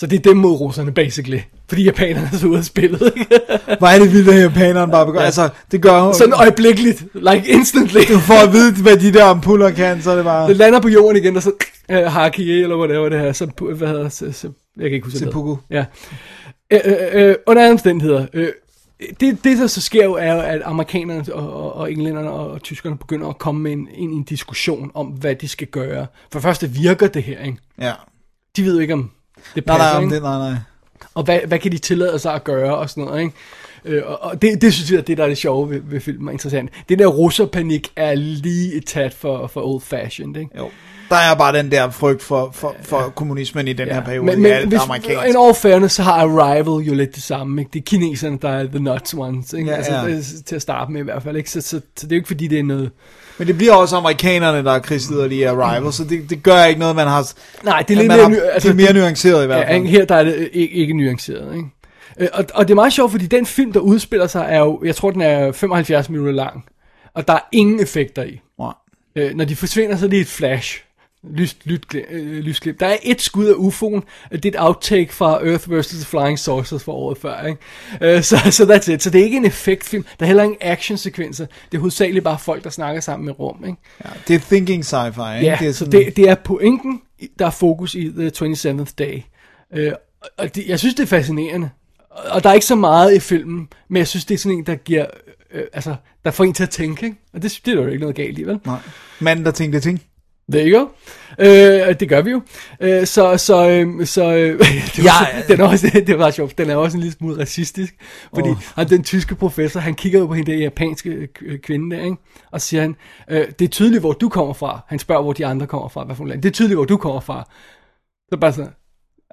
[0.00, 1.38] Så det er dem mod russerne, basically.
[1.68, 3.40] Fordi japanerne er så ude af spillet, ikke?
[3.78, 5.20] Hvor er det vildt, at japanerne bare begår.
[5.20, 5.26] Ja.
[5.26, 6.12] Altså, det gør jo...
[6.12, 8.00] Sådan øjeblikkeligt, like instantly.
[8.00, 10.48] For at vide, hvad de der ampuller kan, så er det bare...
[10.48, 11.52] Det lander på jorden igen, og så
[11.90, 15.18] øh, haki, eller whatever det her, så, hvad hedder så, så, jeg kan ikke huske,
[15.18, 15.56] hvad det Seppuku.
[15.70, 15.84] Ja.
[16.70, 18.48] Øh, øh, øh, under alle omstændigheder, øh,
[19.20, 22.50] det, det der så sker jo, er jo, at amerikanerne og, og, og englænderne og,
[22.50, 25.66] og tyskerne begynder at komme med en, ind i en diskussion om, hvad de skal
[25.66, 26.06] gøre.
[26.32, 27.58] For det første virker det her, ikke?
[27.80, 27.92] Ja.
[28.56, 29.10] De ved jo ikke, om
[29.54, 30.14] det Nej, passer, nej, ikke?
[30.14, 30.58] det, nej, nej.
[31.14, 33.34] Og hvad, hvad kan de tillade sig at gøre og sådan noget, ikke?
[33.84, 36.00] Øh, og, og det, det synes jeg, er det der er det sjove ved, ved
[36.00, 36.70] filmen er interessant.
[36.88, 40.58] Det der russerpanik er lige et tat for, for old fashioned, ikke?
[40.58, 40.70] Jo.
[41.08, 44.24] Der er bare den der frygt for, for, for kommunismen i den her periode.
[44.24, 45.28] Men, i men alt hvis, amerikansk.
[45.28, 47.70] in all fairness, så har Arrival jo lidt det samme, ikke?
[47.72, 49.70] Det er kineserne, der er the nuts ones, ikke?
[49.70, 50.06] Ja, altså, ja.
[50.06, 51.50] det er til at starte med i hvert fald, ikke?
[51.50, 52.90] Så, så, så det er jo ikke fordi, det er noget...
[53.38, 56.80] Men det bliver også amerikanerne, der er krigsliderlige i Arrival, så det, det gør ikke
[56.80, 57.32] noget, man har...
[57.64, 59.76] Nej, det er lidt mere, har, altså, det er mere nuanceret i hvert Ja, fald.
[59.76, 59.88] ikke?
[59.88, 61.68] her der er det ikke, ikke nuanceret, ikke?
[62.20, 64.80] Øh, Og, og det er meget sjovt, fordi den film, der udspiller sig, er jo,
[64.84, 66.64] jeg tror, den er 75 minutter lang,
[67.14, 68.40] og der er ingen effekter i.
[68.58, 68.72] Nej.
[69.16, 70.83] Øh, når de forsvinder, så er det et flash.
[71.30, 72.80] Lys, lyt, øh, lysklip.
[72.80, 74.00] Der er et skud af UFO'en.
[74.32, 76.06] Det er et outtake fra Earth vs.
[76.06, 77.42] Flying Saucers fra året før.
[77.46, 78.16] Ikke?
[78.16, 79.02] Øh, så, så that's it.
[79.02, 80.02] Så det er ikke en effektfilm.
[80.18, 81.46] Der er heller ingen actionsekvenser.
[81.72, 83.64] Det er hovedsageligt bare folk, der snakker sammen med rum.
[83.66, 83.78] Ikke?
[84.04, 85.46] Ja, det er thinking sci-fi, ikke?
[85.46, 87.00] Ja, det er så det, det er pointen,
[87.38, 89.22] der er fokus i The 27th Day.
[89.74, 89.92] Øh,
[90.38, 91.70] og det, jeg synes, det er fascinerende.
[92.10, 94.66] Og- der er ikke så meget i filmen, men jeg synes, det er sådan en,
[94.66, 95.06] der giver...
[95.52, 95.94] Øh, altså,
[96.24, 97.16] der får en til at tænke, ikke?
[97.32, 98.58] Og det, det er jo ikke noget galt i, vel?
[98.66, 98.78] Nej.
[99.20, 100.02] Manden, der tænkte ting.
[100.52, 100.88] There you go.
[101.38, 102.42] Øh, det gør vi jo.
[102.80, 104.58] Øh, så, så, øh, så øh,
[104.96, 106.58] det, var, Ja, den er også, det var sjovt.
[106.58, 107.94] Den er også en lille smule racistisk.
[108.34, 108.56] Fordi oh.
[108.74, 112.16] han, den tyske professor, han kigger jo på hende der japanske øh, kvinde der, ikke?
[112.50, 112.96] Og siger han,
[113.30, 114.80] øh, det er tydeligt, hvor du kommer fra.
[114.88, 116.04] Han spørger, hvor de andre kommer fra.
[116.04, 116.42] Hvad for land.
[116.42, 117.48] Det er tydeligt, hvor du kommer fra.
[118.32, 118.70] Så bare sådan,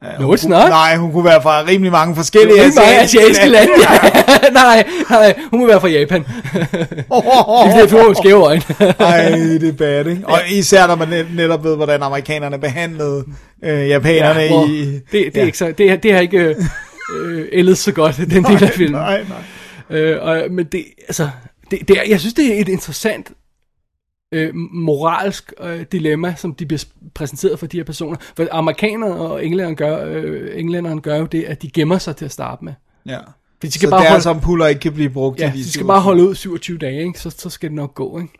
[0.05, 0.69] It's Hun- not.
[0.69, 4.09] Nej, hun kunne være fra rimelig mange forskellige er meget asiatiske lande, ja.
[4.63, 6.21] nej, nej, hun må være fra Japan.
[6.53, 8.61] Det er for skæve øjne.
[8.99, 10.21] Ej, det er bad, ikke?
[10.27, 13.23] Og især når man net- netop ved, hvordan amerikanerne behandlede
[13.63, 14.85] øh, japanerne Ja, i...
[14.85, 15.45] det, det, er ja.
[15.45, 16.55] ikke så, det, det har ikke øh,
[17.21, 19.01] øh, ældet så godt, den del af filmen.
[19.01, 19.23] Nej,
[19.89, 19.97] nej.
[19.99, 21.29] Øh, og, men det, altså,
[21.71, 23.31] det, det er, jeg synes, det er et interessant
[24.31, 28.17] øh, moralsk øh, dilemma, som de bliver præsenteret for de her personer.
[28.35, 32.25] For amerikanerne og englænderne gør, øh, englænderne gør jo det, at de gemmer sig til
[32.25, 32.73] at starte med.
[33.05, 33.17] Ja.
[33.17, 35.71] For de Så skal bare deres holde, ampuller ikke kan blive brugt ja, de de
[35.71, 37.19] skal bare holde ud 27 dage, ikke?
[37.19, 38.19] Så, så skal det nok gå.
[38.19, 38.33] Ikke?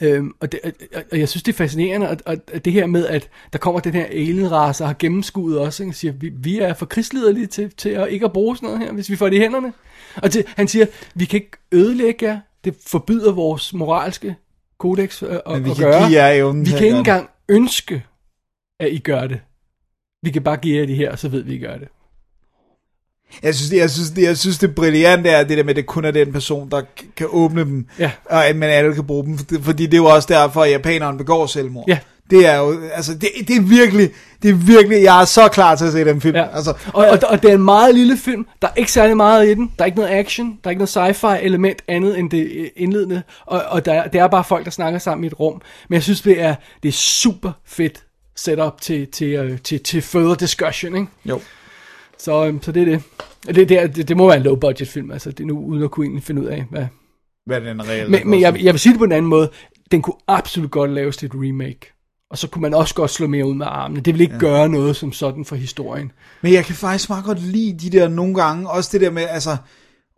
[0.00, 0.60] Øhm, og, det,
[0.94, 3.58] og, og jeg synes, det er fascinerende, og, og at det her med, at der
[3.58, 5.90] kommer den her alienrace og har gennemskuet os, ikke?
[5.90, 8.82] og siger, vi, vi er for krigsliderlige til, til at ikke at bruge sådan noget
[8.82, 9.72] her, hvis vi får det i hænderne.
[10.16, 14.36] Og til, han siger, vi kan ikke ødelægge jer, det forbyder vores moralske
[14.78, 16.08] kodex øh, at, vi at kan gøre.
[16.08, 18.04] give jer evnen vi at kan ikke engang ønske,
[18.80, 19.40] at I gør det.
[20.22, 21.88] Vi kan bare give jer det her, og så ved vi, at I gør det.
[23.42, 25.86] Jeg synes, jeg, synes, det, jeg synes, det brillante er det der med, at det
[25.86, 26.82] kun er den person, der
[27.16, 28.10] kan åbne dem, Ja.
[28.24, 29.38] og at man alle kan bruge dem.
[29.38, 31.84] Fordi- Fordi det er jo også derfor, at japaneren begår selvmord.
[31.88, 31.98] Ja.
[32.30, 34.10] Det er jo, altså, det, det er virkelig,
[34.42, 36.36] det er virkelig, jeg er så klar til at se den film.
[36.36, 36.56] Ja.
[36.56, 38.46] Altså, Og, og, og det er en meget lille film.
[38.62, 39.72] Der er ikke særlig meget i den.
[39.78, 40.46] Der er ikke noget action.
[40.64, 43.22] Der er ikke noget sci-fi element andet end det øh, indledende.
[43.46, 45.60] Og, og der, er- det er bare folk, der snakker sammen i et rum.
[45.88, 48.04] Men jeg synes, det er, det er super fedt
[48.36, 51.06] setup til, til, øh, til, til further discussion, ikke?
[51.24, 51.40] jo.
[52.18, 53.02] Så, øhm, så det er det.
[53.54, 55.58] Det, det, er- det, det må være en low budget film, altså det er nu
[55.58, 56.86] uden at kunne egentlig finde ud af, hvad.
[57.46, 59.50] Hvad den reelle Men, men jeg, jeg vil sige det på en anden måde.
[59.90, 61.92] Den kunne absolut godt laves til et remake.
[62.30, 64.00] Og så kunne man også godt slå mere ud med armene.
[64.00, 64.40] Det vil ikke ja.
[64.40, 66.12] gøre noget som sådan for historien.
[66.42, 69.22] Men jeg kan faktisk meget godt lide de der nogle gange, også det der med,
[69.22, 69.56] altså,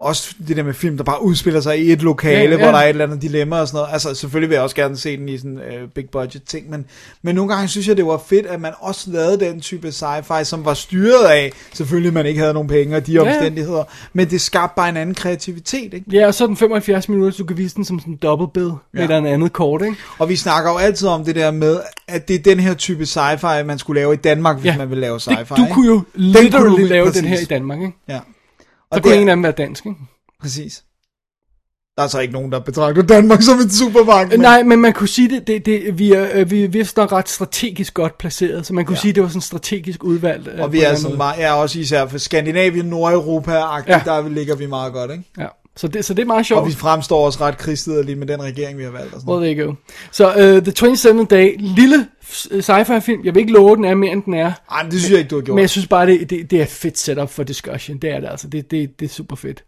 [0.01, 2.67] også det der med film, der bare udspiller sig i et lokale, Ja, ja, hvor
[2.67, 3.93] der er et eller andet dilemma og sådan noget.
[3.93, 6.85] Altså, selvfølgelig vil jeg også gerne se den i sådan uh, big budget ting, men,
[7.23, 10.45] men nogle gange synes jeg, det var fedt, at man også lavede den type sci-fi,
[10.45, 13.21] som var styret af, selvfølgelig man ikke havde nogen penge og de Ja.
[13.21, 16.07] omstændigheder, men det skabte bare en anden kreativitet, ikke?
[16.13, 18.47] Ja, og så den 75 minutter, så du kan vise den som sådan en double
[18.55, 19.03] bill ja.
[19.03, 19.97] eller andet kort, ikke?
[20.19, 23.03] Og vi snakker jo altid om det der med, at det er den her type
[23.03, 24.79] sci-fi, man skulle lave i Danmark, hvis Ja.
[24.79, 25.39] man vil lave sci-fi.
[25.41, 25.75] Det, du ikke?
[25.75, 27.21] kunne jo kunne literally du- lave præcis.
[27.23, 27.93] den her i Danmark, ikke?
[28.09, 28.19] Ja.
[28.93, 29.99] Så Og kunne det, ingen af dem være dansk, ikke?
[30.41, 30.85] Præcis.
[31.97, 34.31] Der er så ikke nogen, der betragter Danmark som et supermarked.
[34.31, 34.41] Men...
[34.41, 37.13] Nej, men man kunne sige det, det, det vi, er, øh, vi er vist nok
[37.13, 39.01] ret strategisk godt placeret, så man kunne ja.
[39.01, 40.49] Sige, det var sådan strategisk udvalgt.
[40.49, 44.03] øh, Og vi en er, sådan meget, er også især for Skandinavien, Nordeuropa-agtigt, Ja.
[44.05, 45.25] der ligger vi meget godt, ikke?
[45.39, 46.61] Ja, så det, så det er meget sjovt.
[46.61, 49.15] Og vi fremstår også ret krigsliderlige med den regering, vi har valgt.
[49.15, 49.57] Og sådan Well, noget.
[49.57, 49.77] there you go.
[50.13, 50.87] Så uh, The
[51.23, 53.25] 27th Day, lille sci-fi film.
[53.25, 54.53] Jeg vil ikke love, den er mere, end den er.
[54.71, 55.55] Ej, men det synes jeg ikke, du har gjort.
[55.55, 57.99] Men jeg synes bare, det, det, det er fedt setup for discussion.
[57.99, 58.49] Det er det altså.
[58.49, 59.65] Det, det, det er super fedt.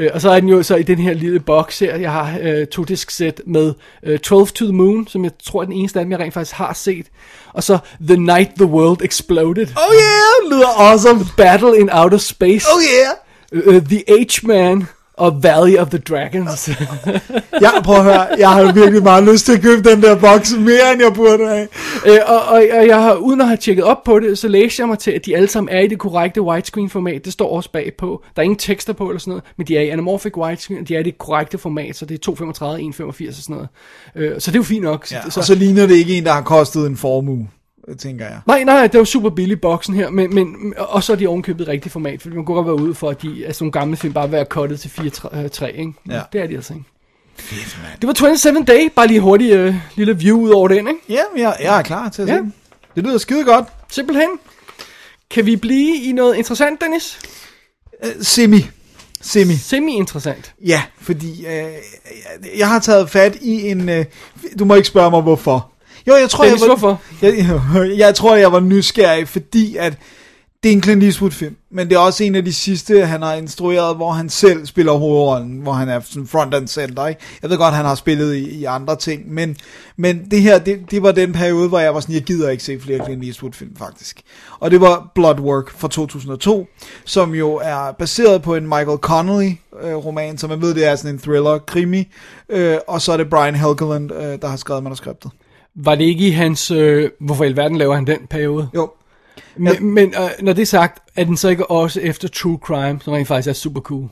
[0.00, 1.96] Uh, og så er den jo så i den her lille boks her.
[1.96, 3.74] Jeg har uh, to disk sæt med
[4.08, 6.34] uh, 12 to the Moon, som jeg tror er den eneste af dem, jeg rent
[6.34, 7.06] faktisk har set.
[7.52, 9.66] Og så The Night the World Exploded.
[9.76, 11.20] Oh yeah, lyder awesome.
[11.36, 12.66] Battle in Outer Space.
[12.74, 13.74] Oh yeah.
[13.74, 14.86] uh, The H-Man
[15.20, 16.70] og Valley of the Dragons.
[17.62, 20.54] Ja, prøv at høre, jeg har virkelig meget lyst til at købe den der boks
[20.58, 21.68] mere, end jeg burde have.
[22.06, 24.80] Øh, og, og, og jeg har, uden at have tjekket op på det, så læste
[24.80, 27.24] jeg mig til, at de alle sammen er i det korrekte widescreen format.
[27.24, 28.22] Det står også bagpå.
[28.36, 30.88] Der er ingen tekster på eller sådan noget, men de er i anamorphic widescreen, og
[30.88, 33.68] de er i det korrekte format, så det er 235, 185 og sådan noget.
[34.32, 35.12] Øh, så det er jo fint nok.
[35.12, 37.48] Ja, så, og så ligner det ikke en, der har kostet en formue,
[37.98, 38.40] tænker jeg.
[38.46, 41.26] Nej, nej, det er jo super billig boksen her, men, men og så er de
[41.26, 43.72] ovenkøbet rigtigt format, for man kunne godt være ude for, at de er sådan nogle
[43.72, 45.92] gamle film bare være cuttet til 4-3, ikke?
[46.08, 46.20] Ja.
[46.32, 46.84] Det er de altså ikke.
[47.36, 47.90] Fedt, man.
[48.00, 51.00] Det var 27 Day, bare lige hurtigt øh, lille view ud over den, ikke?
[51.08, 52.34] Ja, jeg, jeg er klar til at se.
[52.96, 53.64] Det lyder skide godt.
[53.88, 54.28] Simpelthen.
[55.30, 57.18] Kan vi blive i noget interessant, Dennis?
[58.04, 58.66] Uh, semi.
[59.20, 59.54] Semi.
[59.54, 60.54] Semi-interessant.
[60.66, 61.70] Ja, fordi øh, jeg-
[62.58, 63.88] jeg har taget fat i en...
[63.88, 64.04] Øh,
[64.58, 65.70] du må ikke spørge mig, hvorfor.
[66.06, 67.00] Jo, jeg tror, Dennis, jeg var, hvorfor?
[67.22, 69.98] Jeg, jeg tror, jeg var nysgerrig, fordi at
[70.62, 73.34] det er en Clint Eastwood-film, men det er også en af de sidste, han har
[73.34, 77.06] instrueret, hvor han selv spiller hovedrollen, hvor han er sådan front and center.
[77.06, 77.20] Ikke?
[77.42, 79.56] Jeg ved godt, han har spillet i, i andre ting, men,
[79.96, 82.62] men det her, det, det var den periode, hvor jeg var sådan, jeg gider ikke
[82.62, 84.22] se flere Clint Eastwood-film, faktisk.
[84.60, 86.66] Og det var Bloodwork fra 2002,
[87.04, 91.20] som jo er baseret på en Michael Connelly-roman, som jeg ved, det er sådan en
[91.20, 92.08] thriller-krimi,
[92.48, 95.30] øh, og så er det Brian Helgeland, øh, der har skrevet manuskriptet.
[95.74, 96.70] Var det ikke i hans...
[96.70, 98.68] Øh, hvorfor i alverden laver han den periode?
[98.74, 98.90] Jo,
[99.56, 103.00] Men, men øh, når det er sagt, er den så ikke også efter True Crime,
[103.00, 104.08] som rent faktisk er super cool?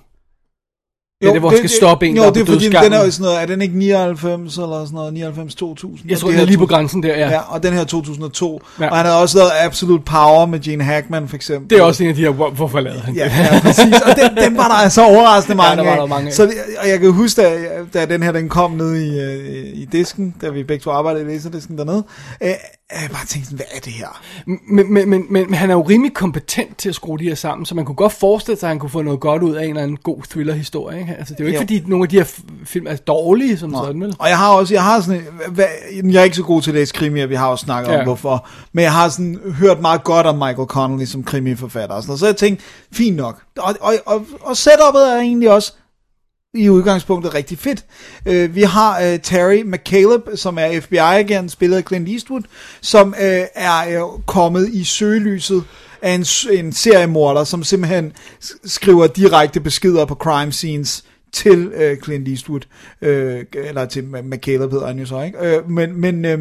[1.21, 2.93] Det er det, hvor skal stoppe en, jo, der er det er på fordi, den
[2.93, 6.11] er jo sådan noget, er den ikke 99 eller sådan noget, 99 2000?
[6.11, 7.31] Jeg tror, den er lige på 2000 grænsen der, ja.
[7.31, 8.63] Ja, og den her 2002.
[8.81, 8.85] Ja.
[8.85, 8.91] Ja.
[8.91, 11.71] Og han havde også lavet Absolute Power med Gene Hackman, for eksempel.
[11.71, 13.31] Det er også en af de her, hvor, hvorfor lavede han Ja, det?
[13.55, 14.01] ja, præcis.
[14.07, 16.33] Og den, den var der altså overraskende mange der var der mange af.
[16.35, 16.53] Så
[16.83, 17.51] og jeg kan huske, da,
[17.95, 21.25] da den her den kom ned i, øh, i disken, da vi begge to arbejdede
[21.25, 22.05] i laserdisken dernede,
[22.43, 22.51] øh,
[22.93, 24.23] jeg bare tænkte sådan, hvad er det her?
[24.47, 27.67] Men, men, men, men, han er jo rimelig kompetent til at skrue de her sammen,
[27.67, 29.69] så man kunne godt forestille sig, at han kunne få noget godt ud af en
[29.69, 31.01] eller anden god thriller-historie.
[31.01, 31.15] Ikke?
[31.19, 31.61] Altså, det er jo ikke, Jo.
[31.61, 32.25] fordi nogle af de her
[32.65, 34.17] film er dårlige som sådan, vel?
[34.19, 35.65] Og jeg har også, jeg har sådan, hvad,
[36.05, 37.99] jeg er ikke så god til læse krimier, vi har også snakket Ja.
[37.99, 42.03] om hvorfor, men jeg har sådan hørt meget godt om Michael Connelly som krimiforfatter og
[42.03, 43.43] sådan noget, så jeg tænkte, fint nok.
[43.59, 45.73] Og, og, og, og setupet er egentlig også
[46.55, 47.85] i udgangspunktet rigtig fedt.
[48.27, 52.43] Øh, vi har øh, Terry McCaleb, som er FBI-agent, spillet af Clint Eastwood,
[52.81, 55.65] som øh, er øh, kommet i søgelyset
[56.03, 58.13] af en, en seriemorder, som simpelthen
[58.65, 62.61] skriver direkte beskeder på crime scenes til øh, Clint Eastwood,
[63.03, 65.39] øh, eller til McCaleb hedder han jo så, ikke?
[65.39, 66.39] Øh, men, men øh,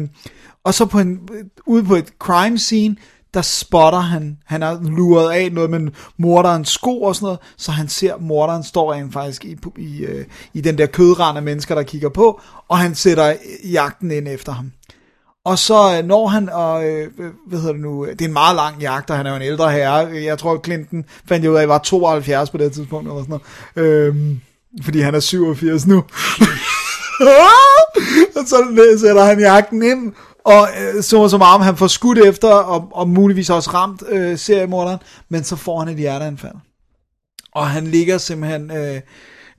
[0.64, 2.96] og så på en, øh, ude på et crime scene,
[3.34, 5.80] der spotter han, han har luret af noget med
[6.16, 10.24] morderens sko og sådan noget, så han ser, morderen står rent faktisk i, i, øh,
[10.54, 13.34] i den der kødrand af mennesker, der kigger på, og han sætter
[13.72, 14.72] jagten ind efter ham.
[15.44, 17.08] Og så øh, når han, og øh,
[17.46, 19.42] hvad hedder det nu, det er en meget lang jagt, og han er jo en
[19.42, 19.94] ældre herre.
[20.24, 23.40] Jeg tror, Clinton fandt jeg ud af, var 72 på det tidspunkt, eller sådan
[23.76, 24.06] noget.
[24.06, 24.40] Øhm,
[24.84, 25.96] fordi han er 87 nu.
[28.36, 28.56] og så
[29.00, 30.12] sætter han jagten ind,
[30.44, 34.38] og øh, så som om han får skudt efter, og, og muligvis også ramt øh,
[34.38, 36.52] seriemorderen, men så får han et hjerteanfald.
[37.54, 39.00] Og han ligger simpelthen, øh,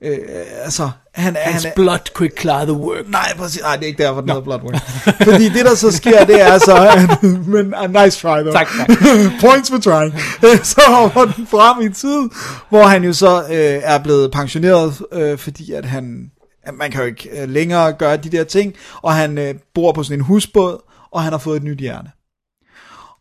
[0.04, 0.18] øh,
[0.64, 3.08] altså, han, er- Hans han er, blood could clear the work.
[3.08, 3.62] Nej, præcis.
[3.62, 4.80] Nej, det er ikke derfor, den hedder Bloodwork.
[5.24, 6.88] Fordi det, der så sker, det er så...
[6.88, 7.22] at-
[7.54, 8.52] men a nice try, though.
[8.52, 8.88] Tak, tak.
[9.40, 10.14] Points for trying.
[10.72, 12.28] så hopper den frem i tid,
[12.68, 16.30] hvor han jo så øh, er blevet pensioneret, øh, fordi at han...
[16.72, 20.02] Man kan jo ikke øh, længere gøre de der ting, og han øh, bor på
[20.02, 22.08] sådan en husbåd, og han har fået et nyt hjerte.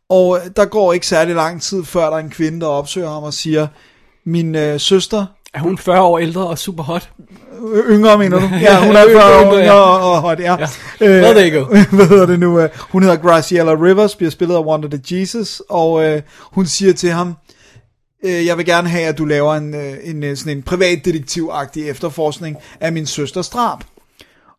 [0.09, 3.09] Og øh, der går ikke særlig lang tid, før der er en kvinde, der opsøger
[3.09, 3.67] ham og siger,
[4.25, 7.09] min øh, søster Er hun 40 år ældre og super hot?
[7.89, 8.45] Yngre, mener du?
[8.67, 10.57] Ja, hun er 40 år Yngre, og, og hot, ja.
[11.01, 11.37] Ja.
[11.37, 11.75] Øh, you go.
[11.95, 12.67] hvad hedder det nu?
[12.79, 17.11] Hun hedder Graciela Rivers, bliver spillet af Wanda the Jesus, og øh, hun siger til
[17.11, 17.35] ham,
[18.26, 21.89] øh, jeg vil gerne have, at du laver en, øh, en øh, sådan en privatdetektivagtig
[21.89, 23.80] efterforskning af min søsters drab.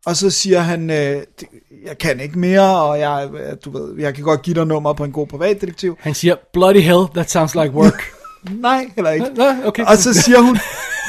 [0.07, 1.49] Og så siger han, øh, "Det-
[1.87, 4.93] jeg kan ikke mere, og jeg, øh, du ved, jeg kan godt give dig nummer
[4.93, 5.97] på en god privatdetektiv.
[6.01, 8.03] Han siger, bloody hell, that sounds like work.
[8.51, 9.27] Nej, heller ikke.
[9.37, 9.85] Nå, okay.
[9.87, 10.55] Og så siger hun,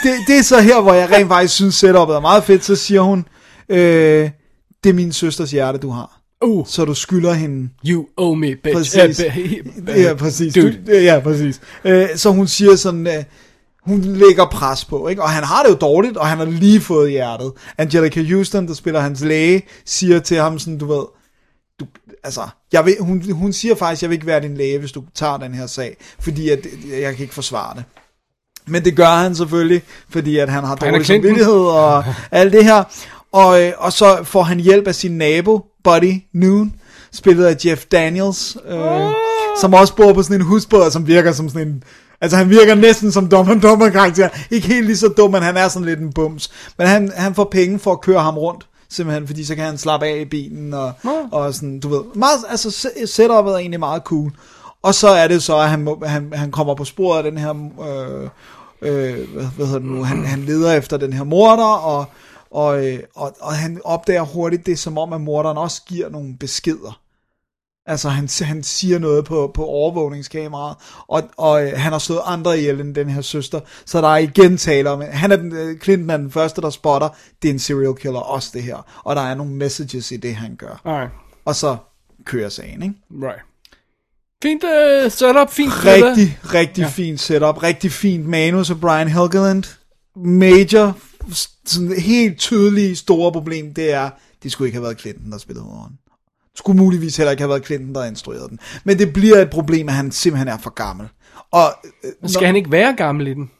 [0.03, 2.75] det, det er så her, hvor jeg rent faktisk synes, setupet er meget fedt, så
[2.75, 3.25] siger hun,
[3.69, 4.29] øh,
[4.83, 6.20] det er min søsters hjerte, du har.
[6.43, 7.69] Uh, Så du skylder hende.
[7.87, 8.73] you owe me, bitch.
[8.75, 9.19] Præcis.
[9.19, 10.53] Uh, be- Ja, præcis.
[10.53, 10.77] Dude.
[10.87, 11.61] Du, ja, præcis.
[11.85, 13.23] Øh, så hun siger sådan, øh,
[13.85, 15.21] hun lægger pres på, ikke?
[15.23, 17.51] Og han har det jo dårligt, og han har lige fået hjertet.
[17.77, 21.03] Angelica Houston, der spiller hans læge, siger til ham sådan, du ved,
[21.79, 21.85] du,
[22.23, 22.41] altså,
[22.73, 25.37] jeg vil, hun, hun siger faktisk, jeg vil ikke være din læge, hvis du tager
[25.37, 26.67] den her sag, fordi at,
[27.01, 27.83] jeg kan ikke forsvare det.
[28.67, 32.83] Men det gør han selvfølgelig, fordi at han har dårlig samvittighed og alt det her.
[33.31, 36.73] Og, øh, og så får han hjælp af sin nabo, Buddy Noon,
[37.11, 39.11] spillet af Jeff Daniels, øh,
[39.61, 41.83] som også bor på sådan en husbåd, som virker som sådan en...
[42.21, 44.29] Altså han virker næsten som Dumb and Dumber karakter.
[44.51, 46.51] Ikke helt lige så dum, men han er sådan lidt en bums.
[46.77, 49.77] Men han, han får penge for at køre ham rundt, simpelthen, fordi så kan han
[49.77, 50.91] slappe af i bilen, og,
[51.31, 52.01] og sådan, du ved.
[52.15, 54.31] Meget, altså se- setupet er egentlig meget cool.
[54.83, 57.37] Og så er det så, at han, må, han, han kommer på sporet af den
[57.37, 57.53] her...
[57.89, 58.29] Øh,
[58.81, 62.05] øh, hvad, hvad hedder det nu, han, han leder efter den her morder, og,
[62.51, 66.37] og, øh, og, og han opdager hurtigt, det som om, at morderen også giver nogle
[66.39, 67.01] beskeder.
[67.85, 70.77] Altså, han, han siger noget på, på overvågningskameraet,
[71.07, 74.17] og, og øh, han har slået andre ihjel end den her søster, så der er
[74.17, 77.09] igen tale om, han er den, øh, Clinton er den første, der spotter,
[77.41, 80.35] det er en serial killer, også det her, og der er nogle messages i det,
[80.35, 80.81] han gør.
[80.85, 81.11] Alright,
[81.45, 81.77] Og så
[82.25, 82.95] kører sagen, ikke?
[83.11, 83.41] right.
[84.43, 85.85] Fint uh, setup, fint.
[85.85, 86.87] Rigtig, rigtig ja.
[86.87, 89.63] fint setup, rigtig fint manus af Brian Helgeland.
[90.15, 90.97] Major,
[91.65, 94.09] sådan helt tydelige store problem, det er,
[94.43, 95.97] det skulle ikke have været Clinton, der spillede hovedånden.
[96.55, 98.59] Skulle muligvis heller ikke have været Clinton, der instruerede den.
[98.83, 101.07] Men det bliver et problem, at han simpelthen er for gammel.
[101.51, 101.73] Og
[102.03, 103.51] øh, Men Skal han ikke være gammel i den?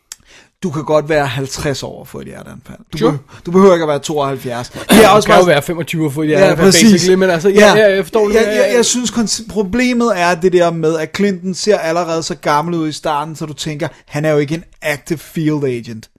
[0.63, 2.77] du kan godt være 50 år for et hjerteanfald.
[2.93, 3.11] Du, Sure.
[3.11, 4.69] be- du behøver ikke at være 72.
[4.69, 6.91] Det er også kan jo bare- være 25 for det Ja, er præcis.
[6.91, 8.35] basically, men altså, ja, ja, jeg forstår det.
[8.35, 9.11] jeg, jeg, jeg synes,
[9.49, 13.45] problemet er det der med, at Clinton ser allerede så gammel ud i starten, så
[13.45, 16.09] du tænker, han er jo ikke en active field agent.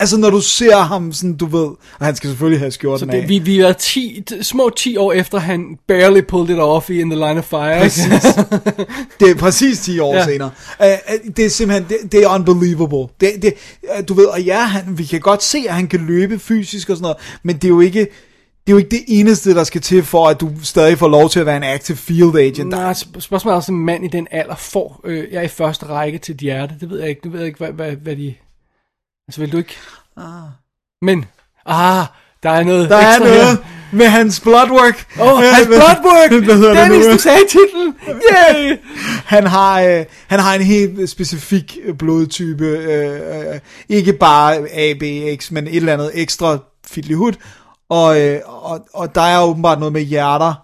[0.00, 1.66] Altså, når du ser ham sådan, du ved,
[1.98, 3.28] og han skal selvfølgelig have skjorten Så det, af.
[3.28, 7.00] vi, vi er 10, t- små 10 år efter, han barely pulled it off i
[7.00, 7.80] In the Line of Fire.
[7.80, 8.06] Præcis.
[9.20, 10.24] det er præcis 10 år Ja.
[10.24, 10.50] senere.
[10.80, 10.86] Uh,
[11.36, 13.06] det er simpelthen, det, det er unbelievable.
[13.20, 16.00] Det, det, uh, du ved, og ja, han, vi kan godt se, at han kan
[16.00, 19.04] løbe fysisk og sådan noget, men det er jo ikke, det er jo ikke det
[19.08, 21.96] eneste, der skal til for, at du stadig får lov til at være en active
[21.96, 22.68] field agent.
[22.70, 25.86] Nej, sp- spørgsmålet er også, en mand i den alder får, øh, jeg i første
[25.86, 26.74] række til et hjerte.
[26.80, 27.20] Det ved jeg ikke.
[27.24, 28.34] Det ved jeg ikke, hvad, hvad, hvad de...
[29.30, 29.76] Altså, vil du ikke?
[30.16, 30.24] Ah.
[31.02, 31.24] Men,
[31.66, 32.06] ah,
[32.42, 33.46] der er noget Der er noget.
[33.46, 33.56] Her.
[33.92, 35.06] med hans bloodwork.
[35.20, 36.44] Åh, oh, hans bloodwork!
[36.44, 37.12] Hvad hedder det Dennis, nu?
[37.12, 37.94] du sagde titlen!
[38.08, 38.76] Yay!
[39.24, 42.66] Han har, øh, han har en helt specifik blodtype.
[42.66, 47.14] Øh, øh, ikke bare ABX, men et eller andet ekstra fiddly
[47.88, 50.54] og, øh, og, og der er åbenbart noget med hjerter,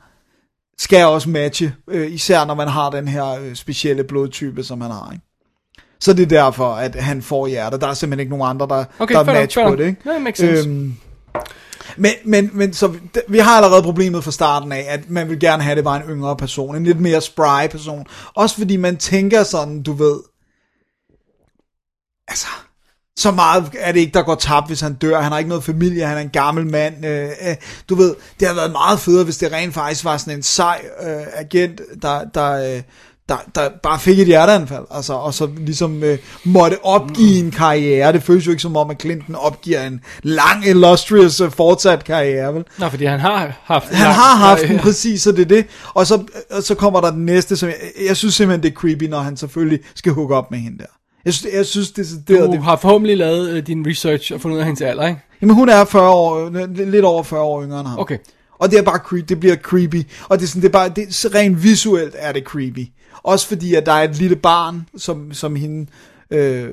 [0.79, 4.91] skal også matche, øh, især når man har den her øh, specielle blodtype, som han
[4.91, 5.13] har.
[5.13, 5.26] Ikke?
[6.01, 7.78] Så det er derfor, at han får hjerter.
[7.78, 9.86] Der er simpelthen ikke nogen andre, der, Okay, der er match fair på det.
[9.86, 10.12] Ikke?
[10.14, 10.68] Det makes sense.
[10.68, 10.94] Øhm,
[11.97, 12.98] men, men, men så vi-
[13.28, 16.02] vi har allerede problemet fra starten af, at man vil gerne have, det var en
[16.09, 18.06] yngre person, en lidt mere spry person.
[18.35, 20.20] Også fordi man tænker sådan, du ved,
[22.28, 22.47] altså,
[23.18, 25.20] så meget er det ikke, der går tabt, hvis han dør.
[25.20, 27.06] Han har ikke noget familie, han er en gammel mand.
[27.06, 27.56] Øh, øh,
[27.89, 30.85] du ved, det har været meget federe, hvis det rent faktisk var sådan en sej
[31.02, 32.82] øh, agent, der, der, øh,
[33.28, 38.12] der, der bare fik et hjerteanfald, altså, og så ligesom øh, måtte opgive en karriere.
[38.12, 42.55] Det føles jo ikke som om, at Clinton opgiver en lang, illustrious øh, fortsat karriere,
[42.55, 42.65] vel?
[42.78, 43.89] Nå, fordi han har haft...
[43.89, 45.66] Han har haft den præcis, så det er det.
[45.94, 47.77] Og så, og så kommer der den næste, som jeg,
[48.07, 50.85] jeg synes simpelthen, det er creepy, når han selvfølgelig skal hooke op med hende der.
[51.24, 54.40] Jeg synes, jeg synes det, det, Du det har forhåbentlig lavet øh, din research og
[54.40, 55.20] fundet ud af hendes alder, ikke?
[55.43, 57.98] Jamen hun er 40 år, øh, lidt over 40 år yngre end ham.
[57.98, 58.19] Okay.
[58.59, 60.03] Og det er bare creepy, det bliver creepy.
[60.28, 62.89] Og det er sådan, det er bare, det, rent visuelt er det creepy.
[63.23, 65.87] Også fordi, at der er et lille barn, som, som hende,
[66.31, 66.69] øh,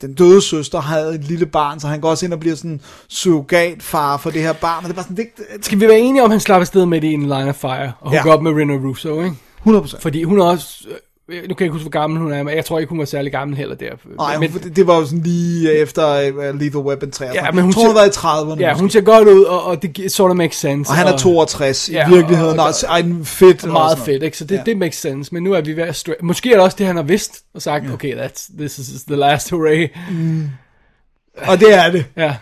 [0.00, 2.80] den døde søster havde et lille barn, så han går også ind og bliver sådan
[3.08, 4.76] surrogatfar for det her barn.
[4.78, 6.86] Og det er bare sådan, det, Skal vi være enige om, at han slapper afsted
[6.86, 8.34] med det i en line of fire og hooker Ja.
[8.36, 9.36] op med Reno Russo, ikke?
[9.66, 10.00] 100%.
[10.00, 10.84] Fordi hun er også...
[11.28, 12.98] øh, Nu kan jeg ikke huske, hvor gammel hun er, men jeg tror ikke, hun
[12.98, 13.90] var særlig gammel heller der.
[14.18, 17.24] Nej, men, hun, det, var jo sådan lige efter uh, Lethal Weapon 3.
[17.24, 18.60] Ja, men jeg hun tror, hun var i 30'erne.
[18.60, 18.80] ja, måske.
[18.80, 20.90] hun ser godt ud, og, og det sort of makes sense.
[20.90, 22.58] og han er 62 i Ja, virkeligheden.
[22.60, 23.64] og- Og, og, en fedt.
[23.64, 24.38] og meget fedt, ikke?
[24.38, 24.62] Så det, Ja.
[24.66, 25.34] det makes sense.
[25.34, 27.42] Men nu er vi ved at stra- Måske er det også det, han har vidst,
[27.54, 27.92] og sagt, ja.
[27.92, 29.88] okay, that's, this is the last hooray.
[31.36, 32.04] Og det er det.
[32.16, 32.34] Ja.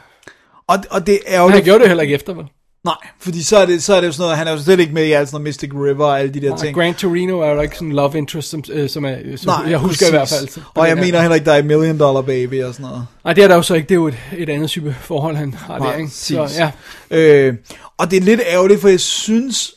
[0.69, 1.48] Og, og det er jo...
[1.48, 2.44] Han gjorde det heller ikke efter, vel?
[2.85, 4.81] Nej, fordi så er, det, så er det jo sådan noget, han er jo slet
[4.81, 6.77] ikke med i alt sådan noget Mystic River og alle de der Og ting.
[6.77, 9.78] Grant Torino er jo ikke sådan love interest, som, øh, som er, som Nej, jeg
[9.78, 10.39] husker i hvert præcis.
[10.39, 10.48] fald.
[10.48, 11.02] så- Og jeg Ja.
[11.05, 13.07] mener heller ikke, der er Million Dollar Baby og sådan noget.
[13.24, 13.89] Nej, det er der jo så ikke.
[13.89, 16.11] Det er jo et, et andet type forhold, han har der, ikke?
[16.11, 16.59] Så, Præcis.
[16.59, 16.70] ja.
[17.11, 17.55] Øh,
[17.98, 19.74] og det er lidt ærgerligt, for jeg synes,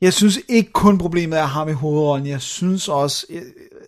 [0.00, 3.42] jeg synes ikke kun problemet er ham i hovedrollen, jeg synes også, øh,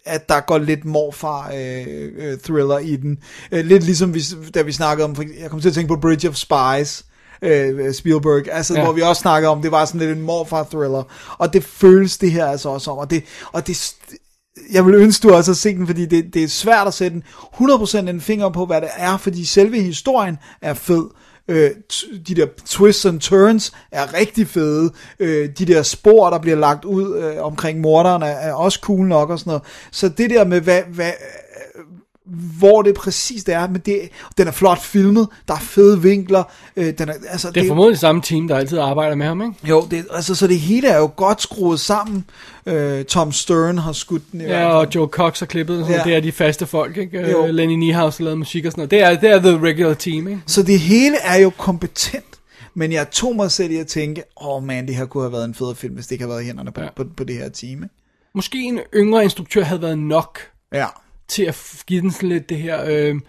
[0.05, 1.87] at der går lidt morfar øh,
[2.19, 3.19] øh, thriller i den.
[3.53, 4.23] Øh, lidt ligesom vi,
[4.55, 7.05] da vi snakkede om, jeg kom til at tænke på Bridge of Spies,
[7.43, 8.85] øh, Spielberg, altså ja.
[8.85, 11.03] Hvor vi også snakkede om, det var sådan lidt en morfar thriller,
[11.39, 13.95] og det føles det her altså også om, og det, og det,
[14.73, 17.17] jeg vil ønske, du også har set den, fordi det, det er svært at sætte
[17.17, 21.05] en 100% en finger på, hvad det er, fordi selve historien er fed.
[21.49, 21.71] Øh,
[22.29, 24.93] de der twists and turns er rigtig fede.
[25.19, 29.07] Øh, de der spor, der bliver lagt ud øh, omkring morderen, er, er også cool
[29.07, 29.63] nok og sådan noget.
[29.93, 31.13] Så det der med, hvad, hvad,
[32.59, 34.01] hvor det præcis det er, men det,
[34.39, 36.43] den er flot filmet, der er fede vinkler,
[36.77, 39.55] øh, den er, altså, Det er formodentlig samme team, der altid arbejder med ham, ikke?
[39.65, 42.25] jo, det, altså, så det hele er jo godt skruet sammen.
[42.67, 46.03] Øh, Tom Stern har skudt den i Ja, og Joe Cox har klippet, Ja.
[46.05, 47.31] det er de faste folk, ikke?
[47.31, 47.47] Jo.
[47.47, 48.91] Øh, Lenny Niehaus har lavet musik og sådan noget.
[48.91, 50.41] Det er, det er the regular team, ikke?
[50.47, 52.25] Så det hele er jo kompetent.
[52.75, 55.33] Men jeg tog mig selv i at tænke, åh oh man, det her kunne have
[55.33, 56.85] været en fed film, hvis det ikke havde været i hænderne på, ja.
[56.87, 56.93] Ja.
[56.97, 57.83] på, på det her team.
[57.83, 57.95] ikke?
[58.35, 60.39] Måske en yngre instruktør havde været nok
[60.73, 60.87] Ja,
[61.29, 62.85] til at give den sådan lidt det her...
[62.87, 63.21] Øh,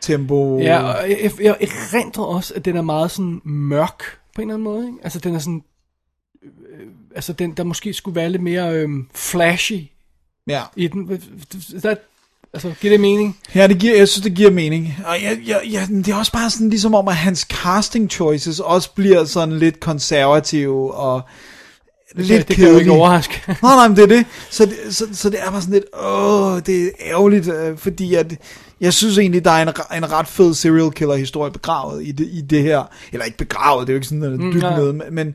[0.00, 0.58] tempo.
[0.58, 4.02] ja, og jeg, jeg, jeg erindrer også, at den er meget sådan mørk
[4.34, 4.98] på en eller anden måde, ikke?
[5.02, 5.62] Altså, den er sådan...
[6.42, 9.80] Øh, altså, den, der måske skulle være lidt mere øh, flashy
[10.46, 10.62] ja.
[10.76, 11.22] i den.
[11.82, 11.94] Der,
[12.52, 13.38] altså, giver det mening?
[13.54, 14.94] ja det giver, jeg synes, det giver mening.
[15.06, 18.60] Og jeg, jeg, jeg, det er også bare sådan ligesom om, at hans casting choices
[18.60, 21.22] også bliver sådan lidt konservative og
[22.14, 23.42] lidt det, det kan jo ikke overraske.
[23.46, 24.26] Nej, nej, men det er det.
[24.50, 28.14] Så det, så, så det er bare sådan lidt, åh, det er ærgerligt, øh, fordi
[28.14, 28.34] at,
[28.80, 32.28] jeg synes egentlig, der er en, en ret fed serial killer historie begravet i det,
[32.32, 32.82] i det her.
[33.12, 34.76] Eller ikke begravet, det er jo ikke sådan, er Mm, dybt nej.
[34.76, 35.34] nede, men,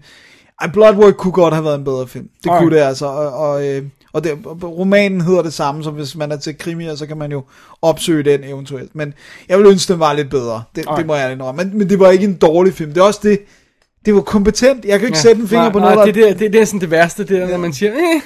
[0.61, 2.29] ej, Bloodwork kunne godt have været en bedre film.
[2.43, 2.63] Det Alright.
[2.63, 3.83] kunne det altså, og, og, øh,
[4.13, 4.31] og det,
[4.63, 7.43] romanen hedder det samme, så hvis man er til krimier, så kan man jo
[7.81, 8.95] opsøge den eventuelt.
[8.95, 9.13] Men
[9.49, 10.63] jeg vil ønske, den var lidt bedre.
[10.75, 11.63] Det, det må jeg indrømme.
[11.63, 12.93] Men, men det var ikke en dårlig film.
[12.93, 13.39] Det er også det,
[14.05, 14.85] det var kompetent.
[14.85, 16.61] Jeg kan ikke ja, sætte en finger nej, på nej, noget, det, det, det, det
[16.61, 18.21] er sådan det værste, det er, når man siger, eh,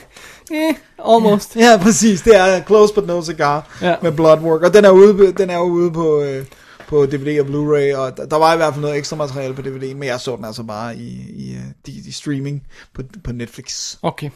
[0.52, 0.76] eh,
[1.16, 1.56] almost.
[1.56, 2.22] Ja, præcis.
[2.22, 3.90] Det er Close But No Cigar ja.
[3.90, 3.96] Ja.
[4.02, 4.62] med Bloodwork.
[4.62, 6.46] Og den er ude, den er jo ude på, øh,
[6.88, 9.62] på DVD og Blu-ray, og der, der var i hvert fald noget ekstra materiale på
[9.62, 12.64] DVD, men jeg så den altså bare i, i, øh, de, de streaming
[12.94, 13.96] på, på Netflix.
[14.02, 14.30] Okay.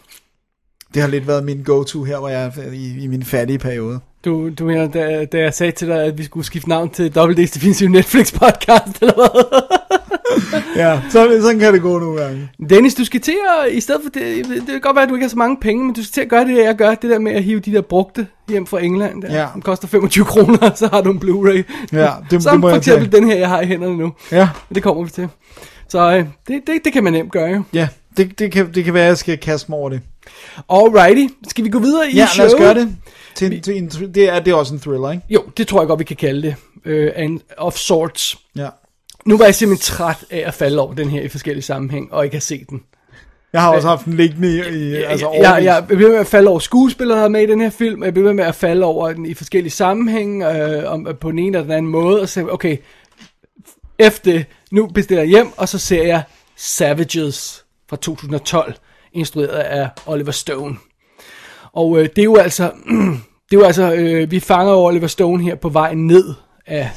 [0.93, 3.99] Det har lidt været min go-to her, hvor jeg er i, i min fattige periode.
[4.25, 7.13] Du, du mener, da, da jeg sagde til dig, at vi skulle skifte navn til
[7.17, 9.80] WD's Definitive Netflix podcast, eller hvad?
[10.75, 12.49] Ja, så, sådan kan det gå nogle gange.
[12.69, 13.35] Dennis, du skal til
[13.65, 15.57] at, i stedet for det, det kan godt være, at du ikke har så mange
[15.61, 17.59] penge, men du skal til at gøre det, jeg gør, det der med at hive
[17.59, 19.21] de der brugte hjem fra England.
[19.21, 19.39] Der.
[19.41, 19.47] Ja.
[19.53, 21.65] Den koster 25 kroner, så har du en Bluray.
[21.93, 23.21] Ja, det, Som det må for jeg eksempel tage.
[23.21, 24.13] den her, jeg har i hænderne nu.
[24.31, 25.27] Ja, Det kommer vi til.
[25.89, 27.63] Så øh, det, det, det kan man nemt gøre, jo.
[27.73, 27.87] Ja,
[28.17, 30.01] det, det, kan, det kan være, at jeg skal kaste mig over det.
[30.69, 32.57] Alrighty, skal vi gå videre i Ja, lad os showet?
[32.57, 32.95] gøre det.
[33.35, 35.23] Til, til en, det, er, det er også en thriller, ikke?
[35.29, 36.55] Jo, det tror jeg godt, vi kan kalde det.
[36.85, 38.37] Øh, an, of sorts.
[38.55, 38.67] Ja.
[39.25, 42.23] Nu var jeg simpelthen træt af at falde over den her i forskellige sammenhæng, og
[42.23, 42.83] ikke have set den.
[43.53, 46.27] Jeg har også haft den liggende i, i altså jeg, jeg, jeg bliver med at
[46.27, 48.55] falde over skuespillere, der er med i den her film, og jeg bliver med at
[48.55, 52.21] falde over den i forskellige sammenhæng, øh, om, på den ene eller den anden måde,
[52.21, 52.77] og så okay,
[53.99, 56.23] efter det, nu bestiller jeg hjem, og så ser jeg
[56.57, 58.73] Savages fra 2012,
[59.13, 60.75] instrueret af Oliver Stone.
[61.73, 62.71] Og øh, det er jo altså,
[63.49, 66.33] det er jo altså, øh, vi fanger Oliver Stone her på vej ned
[66.67, 66.89] af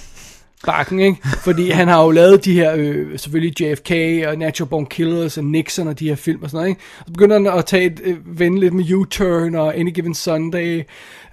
[0.66, 1.18] bakken, ikke?
[1.44, 3.90] Fordi han har jo lavet de her, øh, selvfølgelig JFK
[4.28, 6.80] og Natural Born Killers og Nixon og de her film og sådan noget, ikke?
[6.98, 10.14] Og så begynder han at tage et, øh, vende lidt med U-turn og Any Given
[10.14, 10.82] Sunday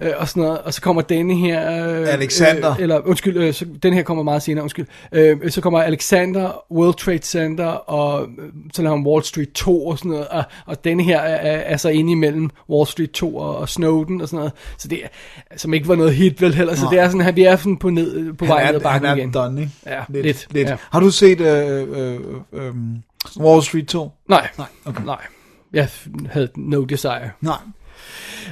[0.02, 1.88] øh, og sådan noget, og så kommer denne her...
[2.00, 2.70] Øh, Alexander.
[2.70, 4.86] Øh, eller undskyld, øh, så, den her kommer meget senere, undskyld.
[5.12, 9.86] Øh, så kommer Alexander, World Trade Center og øh, så laver han Wall Street 2
[9.86, 13.36] og sådan noget, og, og denne her er, er, så inde imellem Wall Street 2
[13.36, 15.00] og, og Snowden og sådan noget, så det
[15.56, 16.90] som ikke var noget hit vel heller, så Nej.
[16.90, 19.08] det er sådan, at vi er sådan på, ned, på han vej ned ad bakken
[19.08, 19.32] han er igen.
[19.32, 19.72] done, ikke?
[19.86, 20.26] Ja, lidt.
[20.26, 20.68] lidt, lidt.
[20.68, 20.76] ja.
[20.90, 22.20] Har du set øh, øh,
[22.52, 22.74] øh, øh,
[23.36, 24.10] Wall Street 2?
[24.28, 25.04] Nej, Nej, okay.
[25.04, 25.20] nej.
[25.72, 25.88] Jeg
[26.30, 27.30] havde no desire.
[27.40, 27.58] Nej.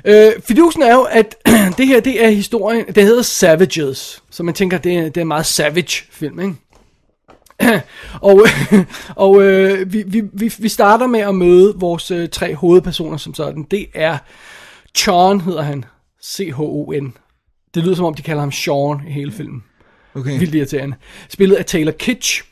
[0.05, 1.36] Øh, fidusen er jo, at
[1.78, 5.20] det her, det er historien, det hedder Savages, så man tænker, det er, det er
[5.20, 6.55] en meget savage film, ikke?
[8.20, 8.47] og
[9.26, 13.34] og øh, vi, vi, vi, vi starter med at møde vores øh, tre hovedpersoner som
[13.34, 13.62] sådan.
[13.70, 14.18] Det er
[14.94, 15.84] Sean, hedder han.
[16.24, 17.16] C-H-O-N.
[17.74, 19.62] Det lyder som om, de kalder ham Sean i hele filmen.
[20.15, 20.39] Okay.
[20.39, 20.97] Vildt irriterende.
[21.28, 22.45] Spillet af Taylor Kitsch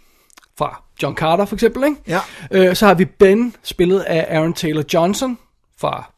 [0.59, 1.97] fra John Carter for eksempel, ikke?
[2.09, 2.21] Ja.
[2.51, 5.39] Øh, så har vi Ben, spillet af Aaron Taylor Johnson
[5.81, 6.13] fra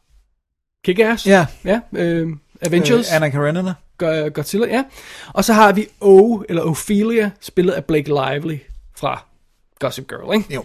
[0.87, 1.29] Kick-Ass.
[1.29, 1.45] Ja.
[1.65, 2.27] Ja, øh,
[2.61, 3.09] Avengers.
[3.09, 3.73] Øh, Anna Karenina.
[3.97, 4.83] Go- Godzilla, ja.
[5.33, 8.57] Og så har vi O, eller Ophelia, spillet af Blake Lively
[8.97, 9.25] fra
[9.79, 10.53] Gossip Girl, ikke?
[10.53, 10.63] Jo.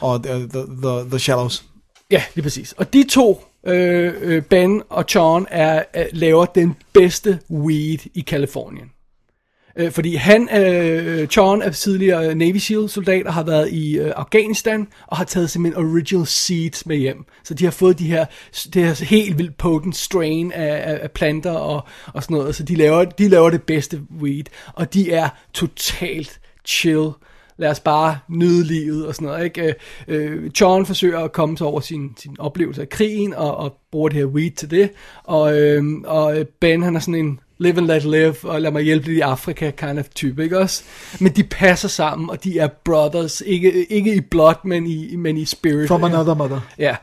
[0.00, 1.64] Og the, the, the, the Shallows.
[2.10, 2.72] Ja, lige præcis.
[2.72, 8.20] Og de to, øh, øh, Ben og Sean, er, er, laver den bedste weed i
[8.20, 8.91] Kalifornien.
[9.76, 14.12] Øh, fordi han, øh, John, er tidligere Navy SEAL soldat og har været i øh,
[14.16, 17.24] Afghanistan og har taget simpelthen original seeds med hjem.
[17.44, 18.24] Så de har fået de her,
[18.74, 22.54] det her helt vildt potent strain af, af, af planter og, og sådan noget.
[22.54, 24.44] Så de laver, de laver det bedste weed.
[24.74, 27.10] Og de er totalt chill
[27.56, 29.62] lad os bare nyde livet og sådan noget, ikke?
[29.62, 29.74] Øh,
[30.08, 34.08] øh John forsøger at komme sig over sin, sin oplevelse af krigen, og, og bruger
[34.08, 34.90] det her weed til det,
[35.24, 38.70] og, øhm, øh, og Ben, han er sådan en live and let live, og lad
[38.70, 40.82] mig hjælpe lidt i Afrika kind of type, ikke også?
[41.20, 45.36] Men de passer sammen, og de er brothers, ikke, ikke i blood, men i, men
[45.36, 45.88] i spirit.
[45.88, 46.60] From another mother.
[46.78, 46.96] Ja,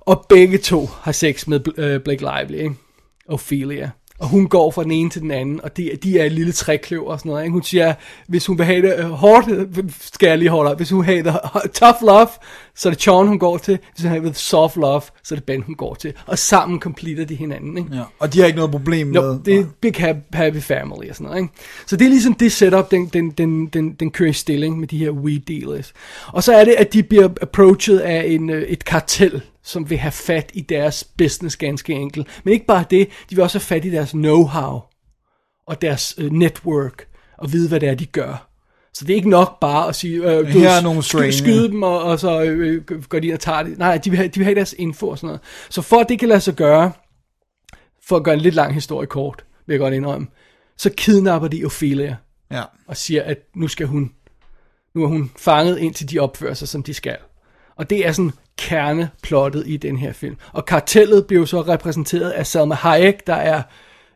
[0.00, 2.74] og begge to har sex med øh, Blake Lively, ikke?
[3.28, 3.90] Ophelia.
[4.20, 6.52] Og hun går fra den ene til den anden, og de, de er et lille
[6.52, 7.44] trækløver og sådan noget.
[7.44, 7.52] Ikke?
[7.52, 7.94] Hun siger,
[8.28, 9.46] hvis hun vil have det øh, hårdt,
[10.00, 10.76] skal jeg lige holde op.
[10.76, 11.34] Hvis hun vil have det
[11.72, 12.28] tough love,
[12.74, 13.78] så er det Sean, hun går til.
[13.94, 16.12] Hvis hun vil have det soft love, så er det Ben, hun går til.
[16.26, 17.78] Og sammen completer de hinanden.
[17.78, 17.96] Ikke?
[17.96, 18.02] Ja.
[18.18, 19.20] Og de har ikke noget problem med...
[19.20, 19.94] Jo, det er big
[20.32, 21.54] happy, family og sådan noget, ikke?
[21.86, 24.88] Så det er ligesom det setup, den, den, den, den, den kører i stilling med
[24.88, 25.92] de her weed dealers.
[26.26, 29.98] Og så er det, at de bliver approached af en, øh, et kartel, som vil
[29.98, 32.26] have fat i deres business ganske enkelt.
[32.44, 34.96] Men ikke bare det, de vil også have fat i deres know-how
[35.66, 37.06] og deres øh, network
[37.38, 38.46] og vide, hvad det er, de gør.
[38.94, 41.32] Så det er ikke nok bare at sige, øh, du, Her er nogle sky, strain,
[41.32, 43.78] skyde dem, og, og så øh, går de ind og tager det.
[43.78, 45.40] Nej, de vil, have, de vil have deres info og sådan noget.
[45.70, 46.92] Så for at det kan lade sig gøre,
[48.08, 50.26] for at gøre en lidt lang historie kort, vil jeg godt indrømme,
[50.76, 52.16] så kidnapper de Ophelia
[52.50, 52.62] Ja.
[52.86, 54.12] og siger, at nu skal hun,
[54.94, 57.16] nu er hun fanget indtil de opfører sig, som de skal.
[57.76, 60.36] Og det er sådan kerneplottet i den her film.
[60.52, 63.62] Og kartellet bliver så repræsenteret af Salma Hayek, der er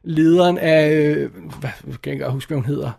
[0.03, 1.31] lederen af, øh,
[1.61, 2.91] hvad jeg kan ikke huske, hvad hun hedder.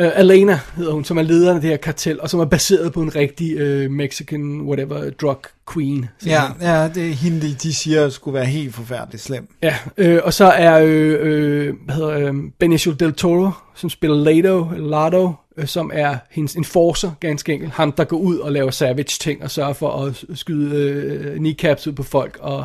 [0.00, 2.92] Uh, Alena hedder hun, som er lederen af det her kartel, og som er baseret
[2.92, 5.40] på en rigtig uh, Mexican, whatever, drug
[5.74, 6.06] queen.
[6.26, 9.48] Ja, ja, det er hende, de- siger, skulle være helt forfærdeligt slem.
[9.62, 14.16] Ja, øh, og så er øh, øh, hvad hedder, øh, Benicio del Toro, som spiller
[14.16, 17.72] Lado, Lado, øh, som er hendes enforcer, ganske enkelt.
[17.72, 21.86] Ham, der går ud og laver savage ting, og sørger for at skyde øh, kneecaps
[21.86, 22.64] ud på folk, og,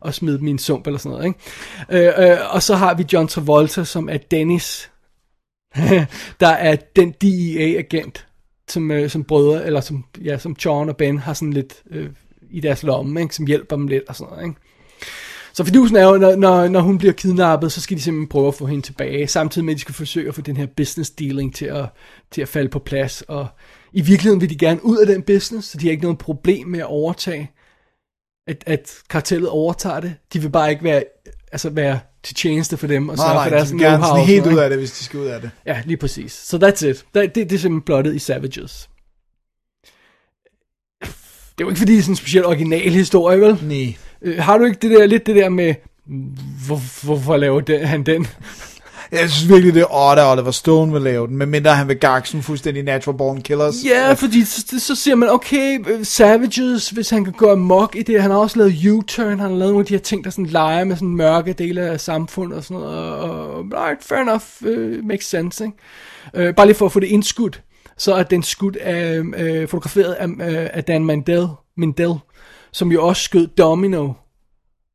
[0.00, 1.26] og smide dem i en sump, eller sådan noget.
[1.26, 2.18] Ikke?
[2.18, 4.90] Øh, øh, og så har vi John Travolta, som er Dennis,
[6.40, 8.26] der er den DEA-agent,
[8.68, 12.10] som, øh, som brødre, eller som, ja, som John og Ben har sådan lidt øh,
[12.50, 13.34] i deres lomme, ikke?
[13.34, 14.48] som hjælper dem lidt og sådan noget.
[14.48, 14.60] Ikke?
[15.52, 18.48] Så fidusen er jo, når, når, når hun bliver kidnappet, så skal de simpelthen prøve
[18.48, 21.10] at få hende tilbage, samtidig med, at de skal forsøge at få den her business
[21.10, 21.86] dealing til at,
[22.30, 23.22] til at falde på plads.
[23.22, 23.46] Og
[23.92, 26.68] i virkeligheden vil de gerne ud af den business, så de har ikke noget problem
[26.68, 27.50] med at overtage,
[28.46, 30.14] at, at kartellet overtager det.
[30.32, 31.04] De vil bare ikke være,
[31.52, 34.46] altså være til tjeneste for dem, og sørge for de deres vil gerne sådan helt
[34.46, 35.50] ud af det, hvis de skal ud af det.
[35.66, 36.32] Ja, lige præcis.
[36.32, 37.04] Så so that's it.
[37.14, 38.88] Det, det, det er simpelthen plottet i Savages.
[41.00, 41.08] det
[41.60, 43.58] er jo ikke fordi, det er sådan en speciel original historie, vel?
[43.62, 43.96] Nej.
[44.22, 45.74] Øh, har du ikke det der, lidt det der med,
[46.66, 48.26] hvor, hvorfor laver den, han den?
[49.12, 51.96] Jeg synes virkelig, det er odd, at Oliver Stone vil lave den, medmindre han vil
[51.96, 53.74] gakse sådan fuldstændig Natural Born Killers.
[53.84, 58.02] Ja, fordi så, så siger man, okay, øh, Savages, hvis han kan gå amok i
[58.02, 60.30] det, han har også lavet U-turn, han har lavet nogle af de her ting, der
[60.30, 64.18] sådan leger med sådan mørke dele af samfundet og sådan noget, og, og right, fair
[64.18, 66.48] enough, uh, makes sense, ikke?
[66.48, 67.62] Uh, bare lige for at få det indskudt,
[67.98, 72.14] så er den skudt af, uh, fotograferet af, uh, af Dan Mandel, Mandel,
[72.72, 74.12] som jo også skød Domino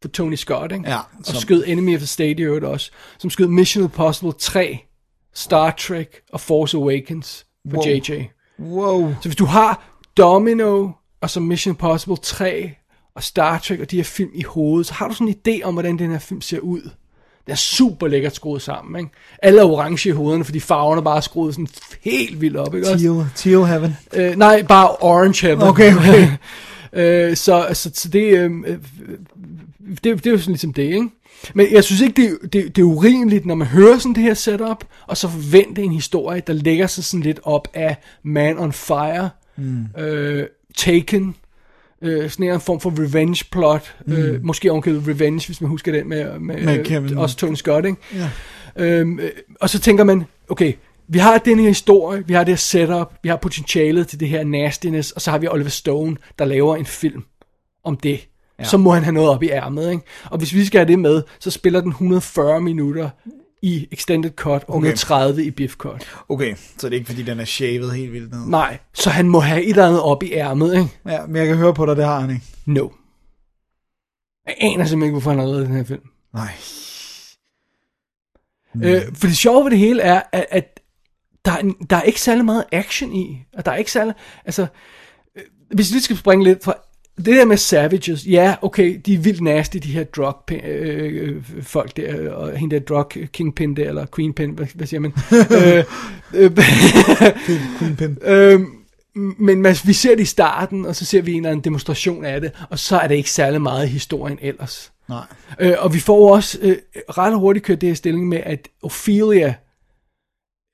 [0.03, 0.89] for Tony Scott, ikke?
[0.89, 4.33] Ja, og som- skød Enemy of the State i øvrigt også, som skød Mission Impossible
[4.39, 4.79] 3,
[5.33, 7.85] Star Trek og Force Awakens for Wow.
[7.87, 8.23] JJ.
[8.59, 9.13] Wow.
[9.21, 10.89] Så hvis du har Domino,
[11.21, 12.71] og så Mission Impossible 3,
[13.15, 15.63] og Star Trek, og de her film i hovedet, så har du sådan en idé
[15.63, 16.81] om, hvordan den her film ser ud.
[17.45, 19.11] Den er super lækkert skruet sammen, ikke?
[19.41, 21.67] Alle er orange i hovederne, fordi farverne bare er skruet sådan
[22.01, 23.05] helt vildt op, ikke også?
[23.05, 23.97] Teal, Teal Heaven.
[24.13, 25.61] Øh, nej, bare orange heaven.
[25.67, 26.27] Okay, okay.
[26.93, 28.77] øh, så, så, så det, øh, øh,
[29.89, 31.09] det, det er jo sådan ligesom det, ikke?
[31.53, 34.33] Men jeg synes ikke, det, det, det er urimeligt, når man hører sådan det her
[34.33, 38.73] setup, og så forvente en historie, der lægger sig sådan lidt op af Man on
[38.73, 39.85] Fire, mm.
[40.01, 40.47] øh,
[40.77, 41.35] Taken,
[42.01, 44.13] øh, sådan en form for revenge plot, mm.
[44.13, 47.17] øh, måske ovenkøbet revenge, hvis man husker den med, med, Med øh, Kevin.
[47.17, 47.97] også Tony Scott, ikke?
[48.15, 48.29] Ja.
[48.75, 49.31] Øhm, øh,
[49.61, 50.73] og så tænker man, okay,
[51.07, 54.27] vi har den her historie, vi har det her setup, vi har potentialet til det
[54.27, 57.23] her nastiness, og så har vi Oliver Stone, der laver en film
[57.83, 58.27] om det.
[58.59, 58.63] Ja.
[58.63, 60.03] Så må han have noget op i ærmet, ikke?
[60.25, 63.09] Og hvis vi skal have det med, så spiller den 140 minutter
[63.61, 66.09] i extended cut, og 130 i biff cut.
[66.29, 68.47] Okay, så det er ikke fordi, den er shavet helt vildt ned.
[68.47, 70.89] Nej, så han må have et eller andet op i ærmet, ikke?
[71.05, 72.45] Ja, men jeg kan høre på dig, det har han ikke.
[72.65, 72.89] No.
[74.47, 76.01] Jeg aner simpelthen ikke, hvorfor han har lavet den her film.
[76.33, 76.51] Nej.
[78.73, 78.83] Mm.
[78.83, 80.79] Øh, for det sjove ved det hele er, at, at
[81.45, 83.45] der, er, der er ikke særlig meget action i.
[83.57, 84.13] Og der er ikke særlig...
[84.45, 84.67] Altså,
[85.35, 86.73] øh, hvis vi lige skal springe lidt fra...
[87.17, 91.43] Det der med Savages, ja, okay, de er vildt nasty, de her drug øh, øh,
[91.61, 95.13] folk der, og hende der drug kingpin der, eller queenpin, hvad, hvad siger man?
[95.57, 95.83] øh,
[96.33, 96.51] øh,
[97.79, 98.17] Queenpin.
[98.21, 98.65] Øhm,
[99.15, 102.25] men man, vi ser det i starten, og så ser vi en eller anden demonstration
[102.25, 104.91] af det, og så er det ikke særlig meget i historien ellers.
[105.09, 105.25] Nej.
[105.59, 106.77] Øh, og vi får også øh,
[107.09, 109.55] ret hurtigt kørt det her stilling med, at Ophelia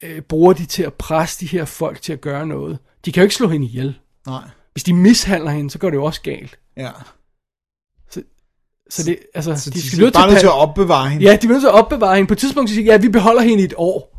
[0.03, 2.77] øh, bruger de til at presse de her folk til at gøre noget.
[3.05, 3.99] De kan jo ikke slå hende ihjel.
[4.27, 4.43] Nej.
[4.79, 6.59] Hvis de mishandler hende, så går det jo også galt.
[6.77, 6.89] Ja.
[8.89, 11.25] Så det, altså, Så de, de, skal er bare nødt til at opbevare hende.
[11.25, 12.27] Ja, de er nødt til at opbevare hende.
[12.27, 14.15] På et tidspunkt så siger de, ja, vi beholder hende i et år.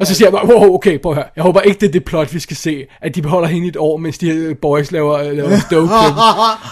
[0.00, 1.26] Og så siger jeg bare, wow, okay, prøv at høre.
[1.36, 2.86] Jeg håber ikke, det er det plot, vi skal se.
[3.00, 5.92] At de beholder hende et år, mens de her boys laver, laver dope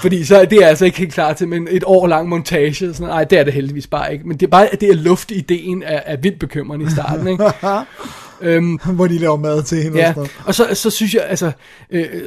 [0.03, 2.75] Fordi så er det altså ikke helt klar til, men et år lang montage.
[2.75, 4.29] Sådan, nej, det er det heldigvis bare ikke.
[4.29, 7.27] Men det er bare, at det er luft ideen er, er vildt bekymrende i starten,
[7.29, 7.45] ikke?
[8.41, 9.99] øhm, Hvor de laver mad til hende.
[9.99, 10.15] Ja,
[10.45, 11.53] og så, så synes jeg, altså,
[11.91, 12.21] øh, øh,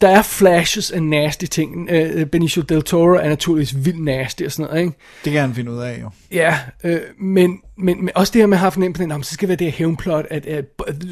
[0.00, 1.90] der er flashes af nasty ting.
[1.90, 4.98] Øh, Benicio Del Toro er naturligvis vildt nasty og sådan noget, ikke?
[5.24, 6.10] Det kan han finde ud af, jo.
[6.32, 9.48] Ja, øh, men, men, men også det her med at have den, om så skal
[9.48, 10.64] det være det her hævnplot, at, at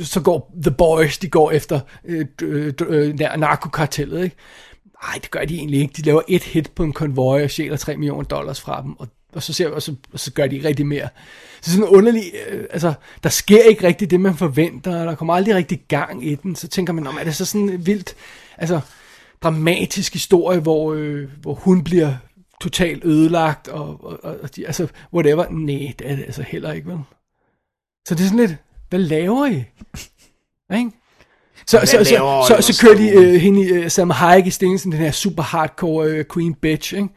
[0.02, 4.36] så går The Boys, de går efter øh, øh, øh, narkokartellet, ikke?
[5.05, 5.94] Nej, det gør de egentlig ikke.
[5.97, 9.09] De laver et hit på en konvoj og stjæler 3 millioner dollars fra dem, og,
[9.35, 11.09] og, så, ser, og, så, og så gør de ikke rigtig mere.
[11.61, 15.35] Så sådan underligt, øh, altså, der sker ikke rigtig det, man forventer, og der kommer
[15.35, 18.15] aldrig rigtig gang i den, så tænker man, om er det så sådan en vildt,
[18.59, 18.81] altså,
[19.43, 22.15] dramatisk historie, hvor, øh, hvor hun bliver
[22.61, 25.48] totalt ødelagt, og, og, og og de, altså, whatever.
[25.51, 26.98] Nej, det er det altså heller ikke, vel?
[28.09, 28.56] Så det er sådan lidt,
[28.89, 29.65] hvad laver I?
[30.77, 30.90] Ikke?
[31.66, 34.51] Så, så, så, så, Oliver så, kører de øh, hende i øh, Sam Hayek i
[34.51, 37.09] Stensen, den her super hardcore øh, queen bitch, ikke?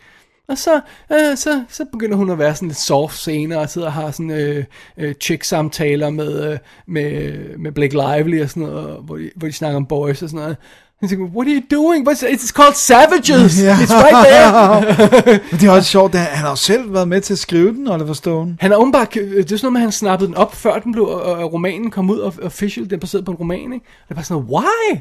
[0.50, 3.88] Og så, øh, så, så begynder hun at være sådan lidt soft senere, og sidder
[3.88, 4.64] og har sådan øh,
[4.98, 6.58] øh, chick-samtaler med, øh,
[6.88, 10.30] med, med Blake Lively og sådan noget, hvor de, hvor de snakker om boys og
[10.30, 10.58] sådan noget.
[11.00, 12.10] Han siger, what are you doing?
[12.10, 13.64] What's, it's called Savages!
[13.64, 13.76] Ja.
[13.76, 15.40] It's right there!
[15.52, 17.74] Men det er også sjovt, at han har jo selv været med til at skrive
[17.74, 18.58] den, Oliver Stone.
[18.60, 20.92] Han er åbenbart, det er sådan noget med, at han snappede den op, før den
[20.92, 23.76] blev, og, romanen kom ud, og official, den er baseret på en roman, ikke?
[23.76, 25.00] Og det var sådan noget, why?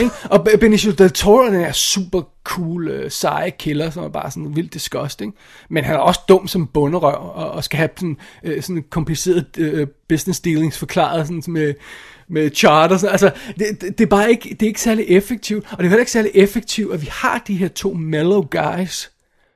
[0.00, 0.14] Ikke?
[0.24, 4.56] Og Benicio Del Toro, den er super cool, øh, seje killer, som er bare sådan
[4.56, 5.34] vildt disgusting.
[5.70, 9.46] Men han er også dum som bunderøv, og, og skal have sådan, øh, sådan kompliceret
[9.58, 11.74] øh, business dealings forklaret sådan med,
[12.28, 12.96] med charter.
[12.96, 13.12] Sådan.
[13.12, 15.88] Altså, det, det, det, er bare ikke, det er ikke særlig effektivt, og det er
[15.88, 19.10] heller ikke særlig effektivt, at vi har de her to mellow guys,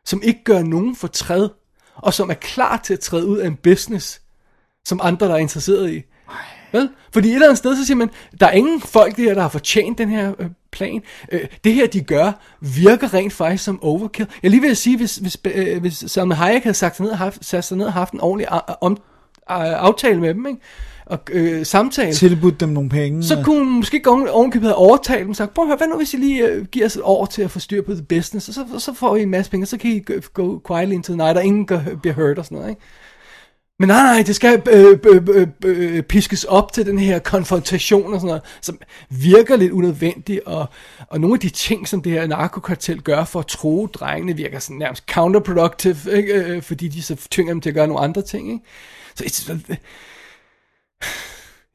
[0.05, 1.49] som ikke gør nogen for træd,
[1.97, 4.21] og som er klar til at træde ud af en business,
[4.85, 6.03] som andre, der er interesseret i.
[6.73, 6.89] Vel?
[7.13, 9.49] Fordi et eller andet sted, så siger man, der er ingen folk der, der har
[9.49, 11.03] fortjent den her øh, plan.
[11.33, 14.29] Øh, det her, de gør, virker rent faktisk som overkill.
[14.43, 17.19] Jeg lige at sige, hvis, hvis, øh, hvis Salma Hayek havde sagt sig ned, og
[17.19, 18.49] haft, sat sig ned og haft en ordentlig
[18.81, 18.99] om,
[19.49, 20.61] aftale med dem, ikke?
[21.07, 22.13] Og øh, samtale.
[22.13, 23.23] Tilbudt dem nogle penge.
[23.23, 25.89] Så kunne hun måske gå ovenkøbet have overtalt dem og sagt, prøv at høre, hvad
[25.89, 28.03] nu hvis I lige øh, giver os et år til at få styr på the
[28.03, 30.63] business, og så, så får I en masse penge, og så kan I gå, gå
[30.69, 32.83] quietly into the night, og ingen gør, bliver hurt og sådan noget, ikke?
[33.81, 38.15] Men nej, nej, det skal øh, øh, øh, øh, piskes op til den her konfrontation
[38.15, 38.79] og sådan noget, som
[39.11, 40.67] virker lidt unødvendigt, og,
[41.09, 44.59] og nogle af de ting, som det her narkokartel gør for at tro drengene, virker
[44.59, 46.35] sådan nærmest counterproductive, ikke?
[46.35, 48.53] Øh, fordi de så tvinger dem til at gøre nogle andre ting.
[48.53, 48.65] Ikke?
[49.15, 49.53] Så it's,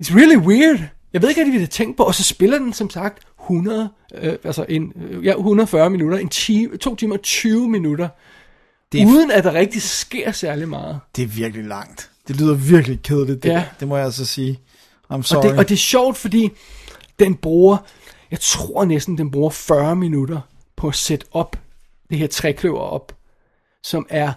[0.03, 0.79] it's really weird.
[1.13, 3.89] Jeg ved ikke, hvad de ville tænke på, og så spiller den som sagt 100,
[4.15, 4.93] øh, altså en,
[5.23, 8.09] ja, 140 minutter, en time, 2 timer og 20 minutter,
[8.93, 10.99] det er- uden at der rigtig sker særlig meget.
[11.15, 12.09] Det er virkelig langt.
[12.27, 13.65] Det lyder virkelig kedeligt, det, Ja.
[13.79, 14.59] det må jeg altså sige.
[15.13, 15.37] I'm sorry.
[15.37, 16.49] Og det, og det er sjovt, fordi
[17.19, 17.77] den bruger,
[18.31, 20.39] jeg tror næsten, den bruger 40 minutter
[20.75, 21.55] på at sætte op
[22.09, 23.15] det her trækløver op,
[23.83, 24.33] som er...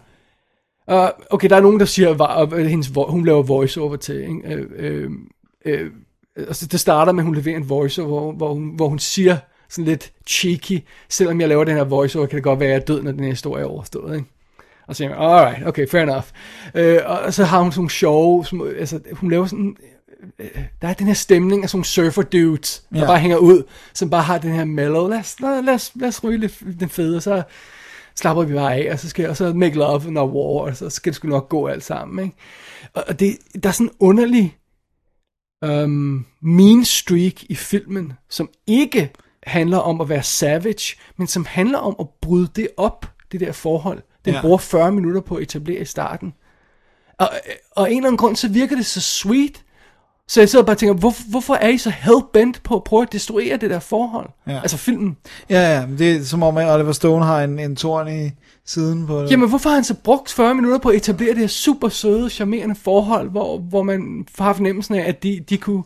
[0.93, 4.55] Uh, okay, der er nogen, der siger, at hendes, hun laver voiceover til, ikke?
[4.55, 5.11] Øh, øh,
[5.65, 5.91] øh,
[6.37, 9.37] altså, det starter med, at hun leverer en voiceover, hvor, hvor, hun, hvor hun siger
[9.69, 12.81] sådan lidt cheeky, selvom jeg laver den her voiceover, kan det godt være, at jeg
[12.81, 14.28] er død, når den her historie er overstået, ikke?
[14.88, 16.24] Og så siger man, alright, okay, fair enough.
[16.74, 19.76] Øh, og så har hun sådan nogle sjove, som, altså, hun laver sådan,
[20.38, 20.48] øh,
[20.82, 23.06] der er den her stemning af sådan nogle surfer dudes, der Ja.
[23.06, 23.62] bare hænger ud,
[23.94, 26.62] som bare har den her mellow, lad os, lad, lad, os, lad os ryge lidt
[26.80, 27.42] den fede, og så
[28.16, 30.90] slapper vi bare af, og så skal og så make love and war, og så
[30.90, 32.36] skal det sgu nok gå alt sammen, ikke?
[32.94, 34.56] Og, og det, der er sådan en underlig
[35.66, 39.10] um, mean streak i filmen, som ikke
[39.42, 43.52] handler om at være savage, men som handler om at bryde det op, det der
[43.52, 44.02] forhold.
[44.27, 44.40] Den ja.
[44.40, 46.35] Bruger 40 minutter på at etablere i starten.
[47.19, 47.28] Og,
[47.70, 49.62] og en eller anden grund, så virker det så sweet.
[50.28, 53.03] Så jeg sidder og bare tænker, hvor, hvorfor er I så hellbent på at prøve
[53.03, 54.31] at destruere det der forhold?
[54.47, 54.61] Ja.
[54.61, 55.16] Altså filmen.
[55.51, 58.31] Ja, ja, det er som om, Oliver Stone har en, en torn i
[58.65, 59.31] siden på det.
[59.31, 62.31] Jamen, hvorfor har han så brugt 40 minutter på at etablere det her super søde,
[62.31, 65.82] charmerende forhold, hvor, hvor man har fornemmelsen af, at de, de kunne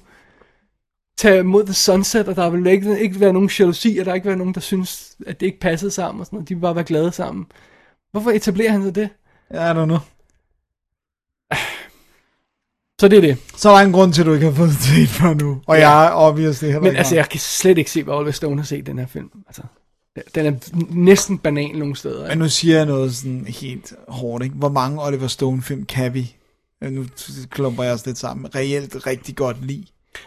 [1.19, 4.27] tage mod The Sunset, og der vil ikke, ikke være nogen jalousi, og der ikke
[4.27, 6.49] være nogen, der synes, at det ikke passede sammen, og sådan noget.
[6.49, 7.47] De vil bare være glade sammen.
[8.13, 9.09] Hvorfor etablerer han så det?
[9.51, 9.99] I don't know.
[13.01, 13.37] Så det er det.
[13.57, 15.61] Så er der en grund til, at du ikke har fået det set før nu.
[15.67, 15.89] Og Ja.
[15.91, 18.65] jeg er obviously heller Men altså, jeg kan slet ikke se, hvad Oliver Stone har
[18.65, 19.31] set den her film.
[19.47, 19.63] Altså,
[20.35, 20.53] den er
[20.91, 22.29] næsten banal nogle steder.
[22.29, 24.57] Men nu siger jeg noget sådan helt hårdt, ikke?
[24.57, 26.37] Hvor mange Oliver Stone-film kan vi?
[26.85, 27.05] Øh, Nu
[27.51, 28.55] klumper jeg os lidt sammen.
[28.55, 29.87] Reelt rigtig godt lide.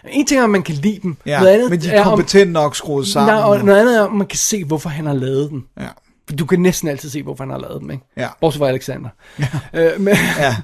[0.09, 1.17] En ting er, at man kan lide dem.
[1.25, 3.33] Ja, noget andet men de er, er om, kompetent nok skruet sammen.
[3.35, 5.63] nej, og noget andet er, om man kan se, hvorfor han har lavet den.
[5.79, 5.87] Ja,
[6.39, 8.03] Du kan næsten altid se, hvorfor han har lavet dem, ikke?
[8.17, 9.09] ja, Bortset fra Alexander.
[9.39, 9.45] Ja.
[9.93, 10.55] Øh, men, ja.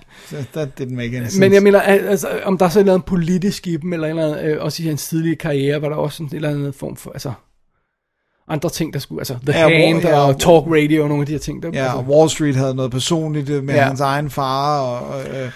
[0.54, 1.40] That didn't make any sense.
[1.40, 3.94] men jeg mener, al- altså, om der er så et eller andet politisk i dem,
[3.94, 6.74] eller, eller andet, øh, også i hans tidlige karriere, var der også en eller anden
[6.74, 7.32] form for, altså,
[8.48, 11.26] andre ting, der skulle, altså, The Ja, Hand ja, og Talk Radio og nogle af
[11.26, 11.64] de her ting.
[11.64, 13.80] Der, Ja, altså, og Wall Street havde noget personligt med Ja.
[13.82, 13.88] ja.
[13.88, 14.82] hans egen far.
[14.82, 15.52] Og, øh, There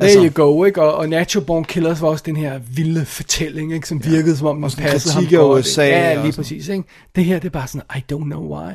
[0.00, 0.82] altså- you go, ikke?
[0.82, 3.88] Og, og Natural Born Killers var også den her vilde fortælling, ikke?
[3.88, 5.84] Som virkede som om, sådan passede ham godt, USA?
[5.86, 6.84] Ja, lige præcis, ikke?
[7.16, 8.72] Det her, det er bare sådan, I don't know why.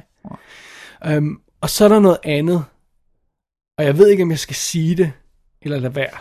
[1.17, 2.65] Um, og så er der noget andet,
[3.77, 5.13] og jeg ved ikke, om jeg skal sige det,
[5.61, 6.17] eller lade være.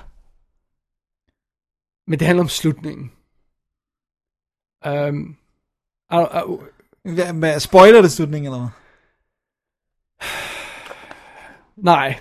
[2.07, 3.13] Men det handler om slutningen.
[4.87, 5.37] Um,
[6.11, 6.63] au, au,
[7.03, 8.69] hvad, hvad, spoiler det slutningen, eller hvad?
[11.77, 12.21] nej,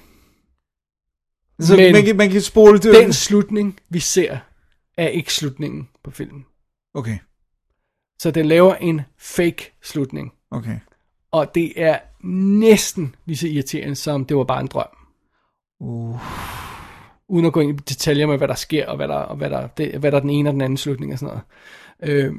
[1.60, 2.94] Så Men- man, kan, man kan spole det.
[2.96, 4.40] den slutning, vi ser,
[4.98, 6.46] er ikke slutningen på filmen.
[6.94, 7.18] Okay,
[8.20, 10.34] Så den laver en fake slutning.
[10.52, 10.80] okay.
[11.32, 12.00] Og det er
[12.60, 14.86] næsten lige så irriterende, som det var bare en drøm.
[15.80, 16.22] Uh.
[17.30, 19.50] Uden at gå ind i detaljer med, hvad der sker, og hvad der, og hvad
[19.50, 21.40] der, det, hvad der er den ene og den anden slutning og sådan
[22.02, 22.24] noget.
[22.26, 22.34] Øh,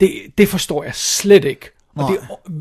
[0.00, 1.70] det, det forstår jeg slet ikke.
[1.96, 2.10] Og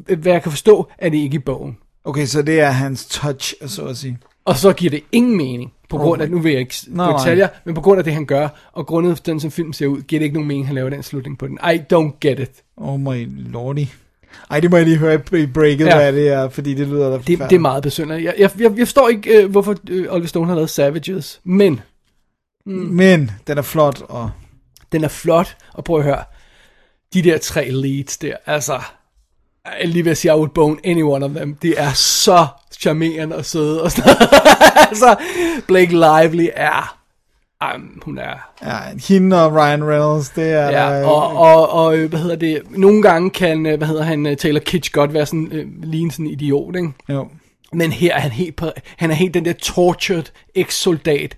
[0.08, 1.78] det, hvad jeg kan forstå, er det ikke i bogen.
[2.04, 4.18] Okay, så det er hans touch, så at sige.
[4.46, 6.96] Og så giver det ingen mening, på grund af, nu vil jeg ikke gå i
[6.96, 7.18] nej.
[7.18, 9.88] detaljer, men på grund af det, han gør, og grundet af den, som film ser
[9.88, 11.60] ud, giver det ikke nogen mening, at han laver den slutning på den.
[11.74, 12.64] I don't get it.
[12.78, 13.86] Oh my lordy.
[14.50, 15.96] Ej, det må jeg lige høre i breaket, Ja.
[15.96, 18.26] hvad det er, fordi det lyder da Det, det er meget besynderligt.
[18.26, 21.82] Jeg, jeg, jeg, jeg forstår ikke, øh, hvorfor øh, Oliver Stone har lavet Savages, men
[22.66, 24.32] Men den er flot, og
[24.92, 26.24] Den er flot, og prøv at høre,
[27.14, 28.80] de der tre leads der, altså,
[29.80, 32.48] jeg lige ved at sige, I would bone any one of them, de er så
[32.80, 34.16] charmerende og søde og sådan
[34.90, 35.16] altså,
[35.68, 37.03] Blake Lively er,
[37.76, 38.78] um, hun er, ja,
[39.08, 42.62] hende og Ryan Reynolds, det er ja, der, og, og, og, øh, hvad hedder det,
[42.70, 46.12] nogle gange kan, øh, hvad hedder han, øh, Taylor Kitsch godt være sådan, øh, ligne
[46.12, 46.90] sådan en idiot, ikke?
[47.10, 47.28] jo.
[47.74, 50.24] Men her er han helt, på, han er helt den der tortured
[50.56, 51.38] ex-soldat.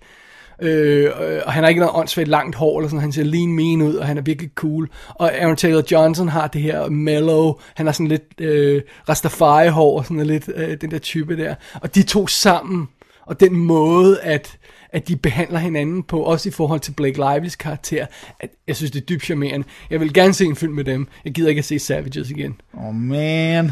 [0.61, 3.53] Øh, øh, og han har ikke noget åndssvagt langt hår, eller sådan, han ser lean
[3.53, 4.89] mean ud, og han er virkelig cool.
[5.10, 10.06] Og Aaron Taylor Johnson har det her mellow, han har sådan lidt øh, Rastafari-hår, og
[10.06, 11.56] sådan lidt øh, den der type der.
[11.81, 12.88] Og de to sammen,
[13.26, 14.57] og den måde, at,
[14.95, 18.05] at de behandler hinanden på, også i forhold til Blake Lively's karakter,
[18.39, 19.67] at jeg synes, det er dybt charmerende.
[19.89, 21.07] Jeg vil gerne se en film med dem.
[21.26, 22.61] Jeg gider ikke at se Savages igen.
[22.73, 23.72] Oh, man.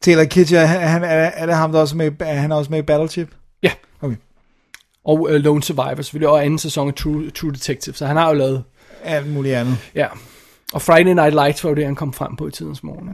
[0.00, 2.78] Taylor Kitsch, er, han, er, er det ham, der også med, er han også med
[2.78, 3.28] i Battleship?
[3.62, 4.16] Ja, Okay.
[5.04, 8.28] og uh, Lone Survivor selvfølgelig, og anden sæson af True, True Detective, så han har
[8.28, 8.64] jo lavet,
[9.04, 9.76] Alt muligt andet.
[9.94, 10.06] ja.
[10.72, 13.04] Og Friday Night Lights var jo det, han kom frem på i tidens morgen.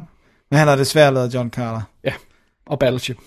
[0.51, 1.81] Men han har desværre lavet John Carter.
[2.05, 2.13] Ja,
[2.67, 3.19] og Battleship.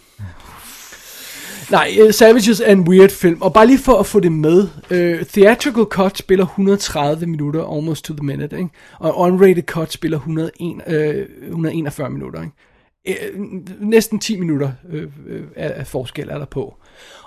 [1.71, 4.67] Nej, uh, Savages er en weird film, og bare lige for at få det med,
[4.91, 8.69] uh, Theatrical Cut spiller 130 minutter, almost to the minute, ikke?
[8.99, 10.51] og Unrated Cut spiller 101,
[10.87, 12.41] uh, 141 minutter.
[12.41, 13.35] Ikke?
[13.35, 13.41] Uh,
[13.79, 16.77] næsten 10 minutter uh, uh, af, forskel er der på.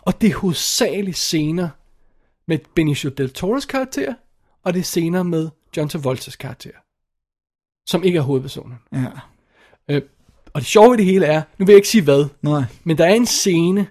[0.02, 1.68] Og det er hovedsageligt scener
[2.48, 4.14] med Benicio Del Toro's karakter,
[4.64, 6.70] og det er scener med John Travolta's karakter,
[7.88, 8.74] som ikke er hovedpersonen.
[8.92, 9.06] Ja.
[9.88, 10.02] Øh,
[10.52, 12.62] og det sjove i det hele er, nu vil jeg ikke sige hvad, Nej.
[12.84, 13.86] men der er en scene,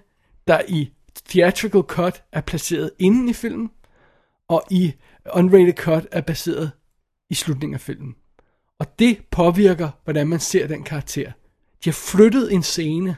[0.48, 0.90] der i
[1.28, 3.70] theatrical cut er placeret inden i filmen,
[4.48, 4.92] og i
[5.34, 6.70] unrated cut er baseret
[7.30, 8.14] i slutningen af filmen.
[8.78, 11.32] Og det påvirker, hvordan man ser den karakter.
[11.84, 13.16] De har flyttet en scene,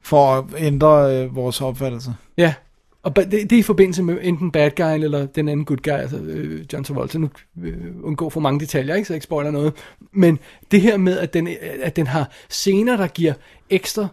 [0.00, 2.14] For at ændre øh, vores opfattelse.
[2.38, 2.54] ja,
[3.02, 5.92] og det, det er i forbindelse med enten bad guy eller den anden good guy,
[5.92, 7.18] altså øh, John Travolta.
[7.18, 7.30] Nu
[7.62, 9.72] øh, undgå for mange detaljer, ikke, så jeg ikke spoiler noget.
[10.12, 10.38] Men
[10.70, 11.48] det her med, at den,
[11.82, 13.34] at den har scener, der giver
[13.70, 14.08] ekstra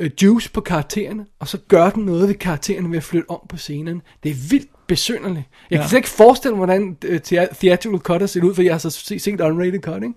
[0.00, 3.40] øh, juice på karaktererne, og så gør den noget ved karaktererne ved at flytte om
[3.48, 4.02] på scenen.
[4.22, 5.44] Det er vildt besynderligt.
[5.70, 5.88] Jeg kan Ja.
[5.88, 8.78] slet ikke forestille mig, hvordan øh, thea- theatrical cut har set ud, for jeg har
[8.78, 10.14] så set, unrated cut, ikke?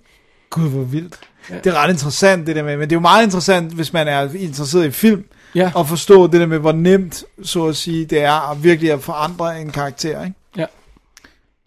[0.50, 1.20] Gud, hvor vildt.
[1.50, 1.56] Ja.
[1.58, 4.08] Det er ret interessant, det der med, men det er jo meget interessant, hvis man
[4.08, 5.72] er interesseret i film, Ja.
[5.78, 9.02] at forstå det der med, hvor nemt, så at sige, det er at virkelig at
[9.04, 10.36] forandre en karakter, ikke?
[10.58, 10.66] Ja.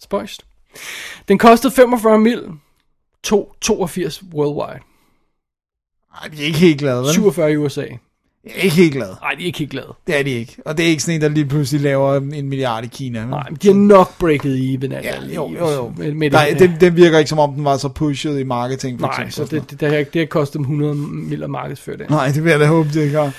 [0.02, 0.44] Spøjst.
[1.28, 2.42] Den kostede 45 mil,
[3.22, 4.80] 2, 82 worldwide.
[6.22, 7.12] Ej, de er ikke helt glade, vel?
[7.12, 7.86] 47 i USA.
[8.56, 9.16] Ikke helt glade.
[9.22, 9.94] Nej, de er ikke helt glade.
[10.06, 10.56] Det er de ikke.
[10.64, 13.20] Og det er ikke sådan en, der lige pludselig laver en milliard i Kina.
[13.20, 13.28] vel?
[13.28, 15.92] Nej, men de har nok breaket even alt Ja, jo, jo, jo.
[15.96, 19.00] Med, med Nej, den, den virker ikke som om, den var så pushet i marketing,
[19.00, 19.50] for Nej, eksempel.
[19.50, 22.10] så det, det, det, har, det har kostet dem 100 mil at markedsføre det.
[22.10, 22.24] noget.
[22.26, 23.32] Nej, det vil jeg da håbe, det ikke har.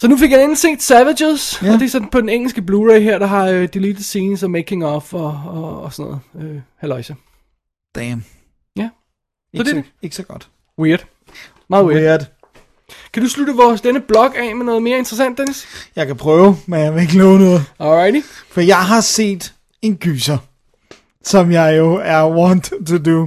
[0.00, 1.72] Så nu fik jeg endelig set Savages, Ja.
[1.72, 4.50] og det er sådan på den engelske Blu-ray her, der har uh, deleted scenes og
[4.50, 6.50] making of og, og, og sådan noget.
[6.54, 7.14] Uh, halløjse.
[7.94, 8.24] Damn.
[8.76, 8.88] Ja.
[9.52, 9.84] Ikke det så, det.
[10.02, 10.48] ikke så godt.
[10.78, 11.04] Weird.
[11.70, 12.02] Meget weird.
[12.02, 12.26] Weird.
[13.16, 15.66] Kan du slutte vores denne blog af med noget mere interessant, Dennis?
[15.96, 17.64] Jeg kan prøve, men jeg vil ikke love noget.
[17.78, 18.28] Alrighty.
[18.50, 20.38] For jeg har set en gyser,
[21.24, 23.26] som jeg jo er want to do.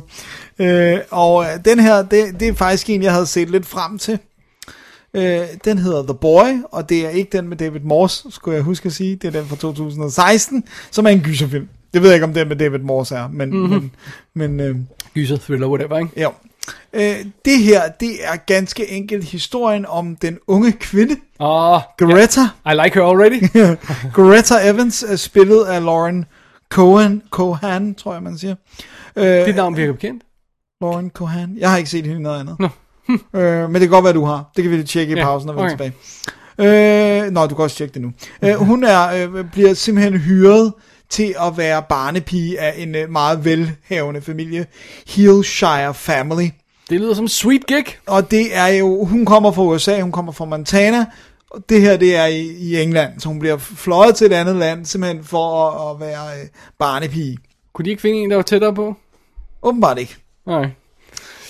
[0.60, 4.20] Øh, og den her, det, det er faktisk en, jeg havde set lidt frem til.
[5.14, 8.64] Øh, den hedder The Boy, og det er ikke den med David Morse, skulle jeg
[8.64, 9.16] huske at sige.
[9.16, 11.68] Det er den fra 2016, som er en gyserfilm.
[11.94, 13.92] Det ved jeg ikke, om den med David Morse er, men, mm-hmm.
[14.34, 14.76] men, men øh,
[15.14, 16.22] Gyser, thriller, whatever, ikke?
[16.22, 16.32] jo.
[16.94, 22.42] Øh, det her, det er ganske enkelt historien om den unge kvinde, Åh, Greta.
[22.42, 23.42] I like her already.
[24.16, 26.26] Greta Evans er spillet af Lauren
[26.70, 28.56] Cohen, Cohan, tror jeg man siger.
[29.16, 30.24] Øh, Dit navn virker bekendt.
[30.82, 31.56] Lauren Cohan.
[31.58, 32.56] Jeg har ikke set hende noget andet.
[32.60, 32.70] Nå.
[33.40, 34.52] øh, men det kan godt være, du har.
[34.56, 35.92] Det kan vi lige tjekke i Ja, pausen og vende okay.
[36.58, 37.26] tilbage.
[37.26, 38.12] Øh, nå, du kan også tjekke det nu.
[38.42, 40.74] Øh, hun er, øh, bliver simpelthen hyret
[41.10, 44.66] til at være barnepige af en øh, meget velhavende familie.
[45.08, 46.50] Hillshire Family.
[46.90, 47.86] Det lyder som sweet gig.
[48.06, 51.06] Og det er jo, hun kommer fra USA, hun kommer fra Montana,
[51.50, 54.56] og det her det er i, i England, så hun bliver fløjet til et andet
[54.56, 56.48] land, simpelthen for at, at være øh,
[56.80, 57.38] barnepige.
[57.74, 58.96] Kunne de ikke finde en, der var tættere på?
[59.62, 60.16] Åbenbart ikke.
[60.48, 60.70] Nej.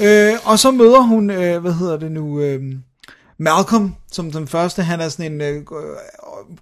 [0.02, 2.62] Øh, og så møder hun, øh, hvad hedder det nu, øh,
[3.38, 5.64] Malcolm, som den første, han er sådan en øh,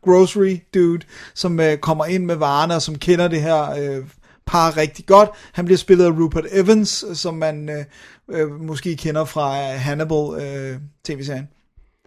[0.06, 4.06] grocery dude, som øh, kommer ind med varerne, og som kender det her øh,
[4.46, 5.30] par rigtig godt.
[5.54, 7.86] Han bliver spillet af Rupert Evans, som man øh,
[8.32, 11.48] øh, måske kender fra øh, Hannibal øh, tv-serien.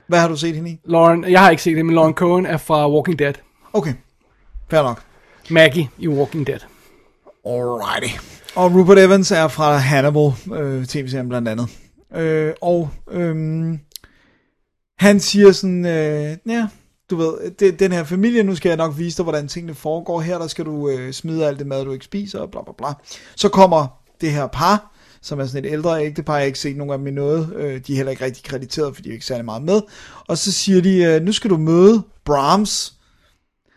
[0.09, 0.81] Hvad har du set hende i?
[0.85, 3.35] Lauren, jeg har ikke set det, men Lauren Cohen er fra Walking Dead.
[3.73, 3.93] Okay,
[4.71, 5.03] fair nok.
[5.51, 6.61] Maggie i Walking Dead.
[7.47, 8.17] Alrighty.
[8.55, 11.69] Og Rupert Evans er fra Hannibal øh, tv-serien blandt andet.
[12.17, 13.79] Øh, og øhm,
[14.99, 16.69] han siger sådan, øh, ja,
[17.11, 20.21] du ved, det, den her familie, nu skal jeg nok vise dig, hvordan tingene foregår.
[20.21, 22.73] Her der skal du øh, smide alt det mad, du ikke spiser, og bla bla
[22.79, 22.89] bla.
[23.37, 23.87] Så kommer
[24.21, 24.93] det her par,
[25.23, 27.53] som er sådan et ældre ægtepar, jeg har ikke set nogen af dem i noget.
[27.57, 29.81] Øh, de er heller ikke rigtig krediteret, fordi de er ikke særlig meget med.
[30.29, 32.93] Og så siger de, øh, nu skal du møde Brahms,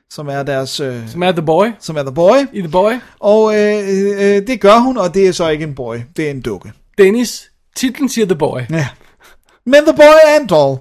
[0.10, 1.68] som er deres, øh, Som er The Boy.
[1.80, 2.38] som er the boy.
[2.54, 2.92] I The Boy.
[3.20, 3.90] Og øh,
[4.20, 6.72] øh, det gør hun, og det er så ikke en boy, det er en dukke.
[6.98, 7.50] Dennis.
[7.76, 8.60] Titlen siger The Boy.
[8.70, 8.88] Ja.
[9.66, 10.78] Men the boy er en doll.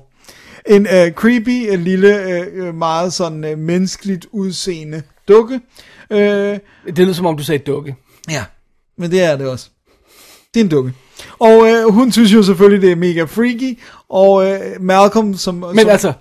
[0.68, 5.60] En øh, creepy, øh, lille, øh, øh, meget sådan øh, menneskeligt udseende dukke.
[6.10, 6.18] Øh,
[6.86, 7.97] Det lyder som om, du sagde dukke.
[8.30, 8.44] ja,
[8.98, 9.68] men det er det også.
[10.55, 10.93] Det er en dukke.
[11.39, 13.78] Og øh, hun synes jo selvfølgelig, det er mega freaky.
[14.09, 15.55] Og øh, Malcolm, som...
[15.55, 16.12] Men som, altså,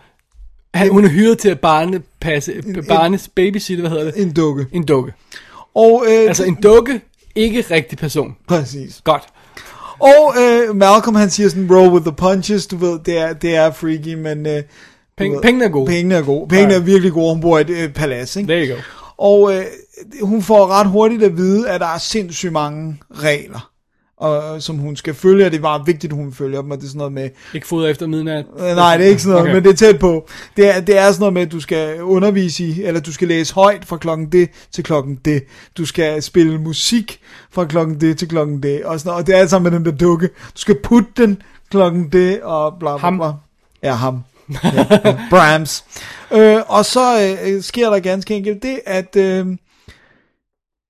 [0.74, 4.22] Han, hun er hyret til at barne, passe, barnes babysitter, hvad hedder det?
[4.22, 4.66] En dukke.
[4.72, 5.14] En dukke.
[5.76, 7.02] Og, øh, Altså en dukke,
[7.36, 8.36] ikke rigtig person.
[8.48, 9.02] Præcis.
[9.04, 9.24] Godt.
[10.02, 13.56] Og øh, Malcolm han siger sådan, roll with the punches, du ved, det er, det
[13.56, 14.46] er freaky, men...
[14.46, 14.64] Øh, du
[15.24, 15.86] Penge- ved, pengene er gode.
[15.88, 16.48] Pengene er gode.
[16.48, 18.48] Pengene er virkelig gode, hun bor i et øh, palads, ikke?
[18.48, 18.82] There you go.
[19.18, 19.64] Og øh,
[20.22, 23.71] hun får ret hurtigt at vide, at der er sindssygt mange regler,
[24.22, 26.78] og, som hun skal følge, og det er bare vigtigt, at hun følger dem, og
[26.78, 28.46] det er sådan noget med, Ikke fodre efter midnat.
[28.60, 29.54] øh, nej, det er ikke sådan noget, Okay.
[29.54, 30.28] men det er tæt på.
[30.58, 33.28] Det er, det er sådan noget med, at du skal undervise i, eller du skal
[33.28, 35.44] læse højt fra klokken det til klokken det.
[35.78, 37.20] Du skal spille musik
[37.52, 39.80] fra klokken det til klokken det, og, sådan noget, og det er alt sammen med
[39.80, 40.28] den der dukke.
[40.28, 41.42] Du skal putte den
[41.72, 43.18] klokken det, og bla bla Ham.
[43.18, 43.32] bla.
[43.84, 44.20] Ja, ham.
[44.64, 45.84] ja, Brahms.
[46.34, 49.16] Øh, og så øh, sker der ganske enkelt det, at...
[49.16, 49.46] Øh,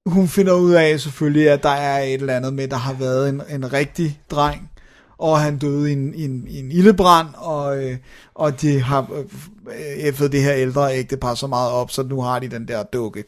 [0.06, 3.30] hun finder ud af selvfølgelig, at der er et eller andet med, der har været
[3.30, 4.72] en, en rigtig dreng,
[5.18, 7.98] og han døde i en, i en, i en ildebrand, og, øh,
[8.36, 9.26] og de har øh,
[9.98, 13.23] efter det her ældre ægtepar så meget op, så nu har de den der dukke.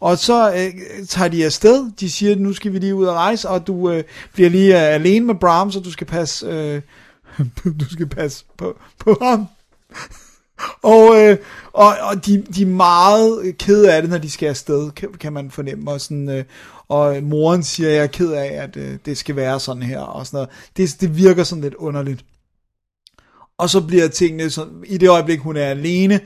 [0.00, 3.48] Og så øh, tager de afsted, de siger, nu skal vi lige ud og rejse,
[3.48, 6.82] og du øh, bliver lige øh, alene med Brahms, og du skal passe, øh,
[7.80, 9.46] du skal passe på, på ham.
[10.82, 11.38] Og, øh,
[11.72, 15.32] og, og de, de er meget kede af det, når de skal afsted, kan, kan
[15.32, 15.90] man fornemme.
[15.90, 16.44] Og, sådan, øh,
[16.88, 20.00] og moren siger, jeg er ked af, at øh, det skal være sådan her.
[20.00, 20.50] Og sådan noget.
[20.76, 22.24] Det, det virker sådan lidt underligt.
[23.58, 26.20] Og så bliver tingene sådan, i det øjeblik, hun er alene,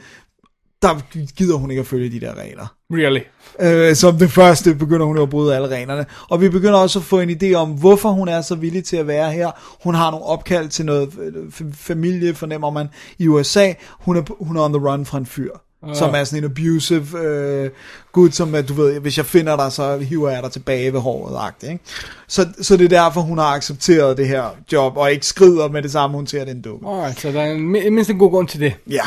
[0.83, 1.01] der
[1.37, 2.77] gider hun ikke at følge de der regler.
[2.97, 3.21] Really.
[3.61, 6.07] Øh, som det første begynder hun at bryde alle reglerne.
[6.29, 8.97] Og vi begynder også at få en idé om, hvorfor hun er så villig til
[8.97, 9.51] at være her.
[9.85, 12.89] Hun har nogle opkald til noget øh, familie, fornemmer man,
[13.19, 13.73] i USA.
[13.91, 15.51] Hun er, hun er on the run fra en fyr.
[15.83, 15.95] Uh.
[15.95, 17.71] Som er sådan en abusive øh,
[18.13, 21.01] gud, som er, du ved, hvis jeg finder dig, så hiver jeg dig tilbage ved
[21.01, 21.37] håret.
[21.37, 21.85] -agtigt, Ikke?
[22.29, 25.83] Så, så det er derfor, hun har accepteret det her job, og ikke skrider med
[25.83, 26.89] det samme, hun ser den dukke.
[26.89, 27.59] Alright, så der er
[27.91, 28.75] mindst en god grund til det.
[28.91, 29.05] Ja.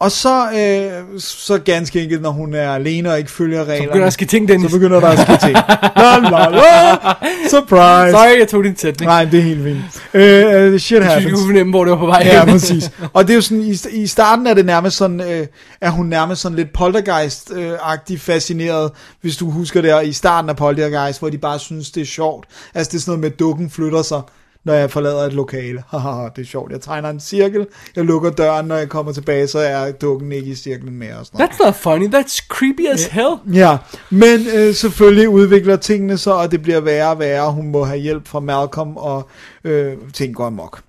[0.00, 3.86] Og så, øh, så ganske enkelt, når hun er alene og ikke følger reglerne.
[3.86, 4.70] begynder der at ske ting, Dennis.
[4.70, 5.56] Så begynder der at ske ting.
[5.96, 6.96] la, la, la.
[7.50, 8.12] Surprise.
[8.12, 9.08] Sorry, jeg tog din sætning.
[9.08, 9.78] Nej, det er helt fint.
[10.14, 11.40] Øh, uh, shit Jeg synes, happens.
[11.46, 12.90] fornemme, hvor det var på vej Ja, præcis.
[13.12, 15.46] Og det er jo sådan, i, i starten er det nærmest sådan, øh,
[15.80, 18.90] er hun nærmest sådan lidt poltergeist-agtig fascineret,
[19.20, 22.46] hvis du husker det, i starten af poltergeist, hvor de bare synes, det er sjovt.
[22.74, 24.20] Altså det er sådan noget med, at dukken flytter sig,
[24.64, 25.82] når jeg forlader et lokale.
[25.90, 26.72] Haha, det er sjovt.
[26.72, 27.66] Jeg tegner en cirkel,
[27.96, 31.18] jeg lukker døren, når jeg kommer tilbage, så er dukken ikke i cirklen mere.
[31.18, 31.50] Og sådan noget.
[31.50, 33.34] That's not funny, that's creepy as hell.
[33.52, 33.78] Ja,
[34.10, 37.52] men øh, selvfølgelig udvikler tingene sig, og det bliver værre og værre.
[37.52, 39.28] Hun må have hjælp fra Malcolm, og
[39.64, 40.82] øh, ting går amok.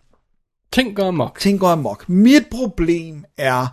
[0.73, 1.39] Ting går amok.
[1.39, 2.09] Ting går amok.
[2.09, 3.67] Mit problem er,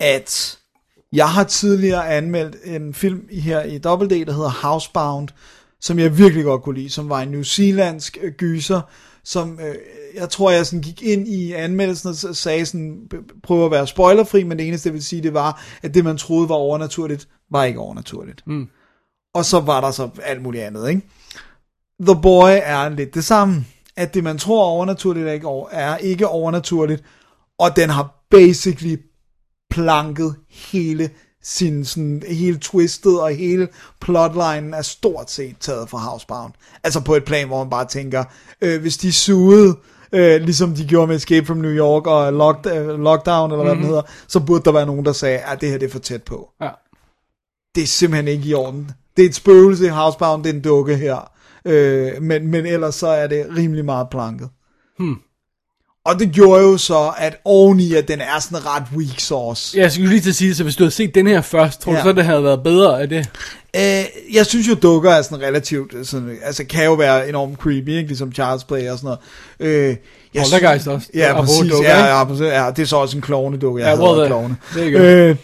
[0.00, 0.58] at
[1.12, 5.28] jeg har tidligere anmeldt en film her i Double D, der hedder Housebound,
[5.80, 8.80] som jeg virkelig godt kunne lide, som var en New Zealandsk øh, gyser,
[9.24, 9.74] som øh,
[10.14, 13.86] jeg tror, jeg sådan gik ind i anmeldelsen og sagde sådan, p- prøve at være
[13.86, 17.28] spoilerfri, men det eneste, jeg vil sige, det var, at det, man troede var overnaturligt,
[17.50, 18.42] var ikke overnaturligt.
[18.46, 18.68] Mm.
[19.34, 21.02] Og så var der så alt muligt andet, ikke?
[22.00, 23.66] The Boy er lidt det samme.
[23.96, 27.04] At det, man tror er overnaturligt, er ikke, over, er ikke overnaturligt.
[27.58, 28.96] Og den har basically
[29.70, 31.10] planket hele
[31.48, 33.68] sin sådan, hele twistet, og hele
[34.00, 36.52] plotlinen er stort set taget fra Housebound.
[36.84, 38.24] Altså på et plan, hvor man bare tænker,
[38.60, 39.76] øh, hvis de sugede,
[40.12, 43.74] øh, ligesom de gjorde med Escape from New York og locked, øh, Lockdown, eller hvad
[43.74, 43.82] mm-hmm.
[43.82, 45.98] den hedder, så burde der være nogen, der sagde, at det her det er for
[45.98, 46.70] tæt på Ja.
[47.74, 48.90] det er simpelthen ikke i orden.
[49.16, 51.30] Det er et spøgelse i Housebound, det er en dukke her.
[51.64, 54.48] Øh, men, men ellers så er det rimelig meget planket.
[54.98, 55.16] Hmm.
[56.08, 59.78] Og det gjorde jo så, at oveni, at den er sådan ret weak sauce.
[59.78, 61.80] Jeg skulle lige til at sige det, så hvis du havde set den her først,
[61.80, 61.98] tror Ja.
[61.98, 63.28] du så, det havde været bedre af det?
[63.76, 63.82] Øh,
[64.34, 67.88] jeg synes jo, dukker er sådan relativt, øh, sådan, altså kan jo være enormt creepy,
[67.88, 68.06] ikke?
[68.08, 69.16] ligesom Charles Play og sådan
[69.60, 69.70] noget.
[69.90, 69.96] Øh,
[70.34, 71.08] jeg Poltergeist synes- også.
[71.14, 71.72] Ja, Apropos præcis.
[71.72, 72.42] dukker, ja, ja, præcis.
[72.44, 73.82] ja, det er så også en klovne dukke.
[73.84, 74.56] Jeg Ja, well, klovne.
[74.76, 75.04] you go.
[75.04, 75.36] Øh,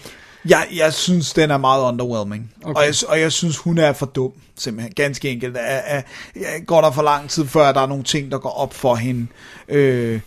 [0.49, 2.51] jeg, jeg synes, den er meget underwhelming.
[2.63, 2.71] Okay.
[2.71, 2.81] Okay.
[2.81, 4.93] Og, jeg, og jeg synes, hun er for dum, simpelthen.
[4.97, 5.57] Ganske enkelt.
[5.57, 6.03] Er, er,
[6.37, 8.95] er, går der for lang tid, før der er nogle ting, der går op for
[8.95, 9.27] hende.
[9.69, 10.21] Øh,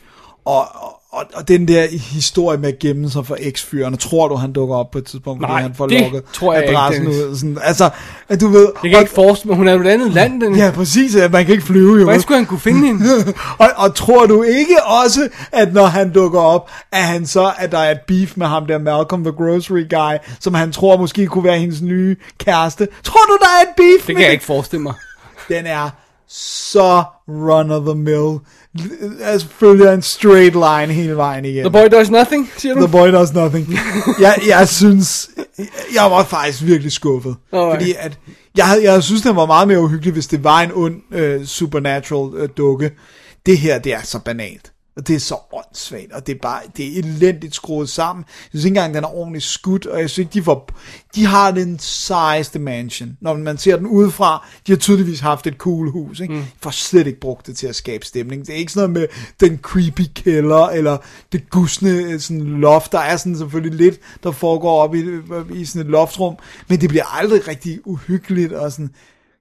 [0.47, 0.65] og,
[1.11, 4.75] og, og den der historie med at gemme sig for eks-fyren, tror du, han dukker
[4.75, 7.21] op på et tidspunkt, fordi Nej, han får det lukket tror jeg ikke, adressen Dennis.
[7.23, 7.35] ud?
[7.35, 7.89] Sådan, altså,
[8.29, 8.67] at du ved...
[8.83, 11.15] Jeg kan og- ikke forestille mig, hun er jo et andet land, den Ja, præcis.
[11.15, 12.03] ja, Man kan ikke flyve, jo.
[12.03, 13.03] Hvordan skulle han kunne finde hende?
[13.59, 17.71] og, og tror du ikke også, at når han dukker op, at han så, at
[17.71, 21.27] der er et beef med ham der Malcolm the Grocery Guy, som han tror måske
[21.27, 22.87] kunne være hendes nye kæreste?
[23.03, 24.93] Tror du, der er et beef Det kan jeg ikke forestille mig.
[25.49, 25.89] Den er
[26.29, 28.37] så run of the mill.
[29.21, 31.73] Altså følger en straight line hele vejen igennem.
[31.73, 32.79] The boy does nothing, siger du?
[32.79, 33.67] The boy does nothing.
[34.19, 35.29] jeg, jeg synes,
[35.93, 37.35] jeg var faktisk virkelig skuffet.
[37.53, 37.73] Alright.
[37.73, 38.19] Fordi at,
[38.57, 42.41] jeg, jeg synes, den var meget mere uhyggelig, hvis det var en ond uh, supernatural
[42.43, 42.91] uh, dukke.
[43.45, 44.71] Det her, det er så banalt.
[44.97, 48.25] Og det er så åndssvagt, og det er bare, det er elendigt skruet sammen.
[48.27, 50.69] Jeg synes ikke engang, den er ordentligt skudt, og jeg synes ikke, de, får,
[51.15, 53.17] de har den sejeste mansion.
[53.21, 56.33] Når man ser den udefra, de har tydeligvis haft et cool hus, ikke?
[56.33, 56.43] Mm.
[56.61, 58.47] Får slet ikke brugt det til at skabe stemning.
[58.47, 60.97] Det er ikke sådan noget med den creepy kælder, eller
[61.31, 62.91] det gusne sådan loft.
[62.91, 65.03] Der er sådan selvfølgelig lidt, der foregår op i,
[65.53, 66.35] i sådan et loftrum,
[66.69, 68.89] men det bliver aldrig rigtig uhyggeligt, og sådan,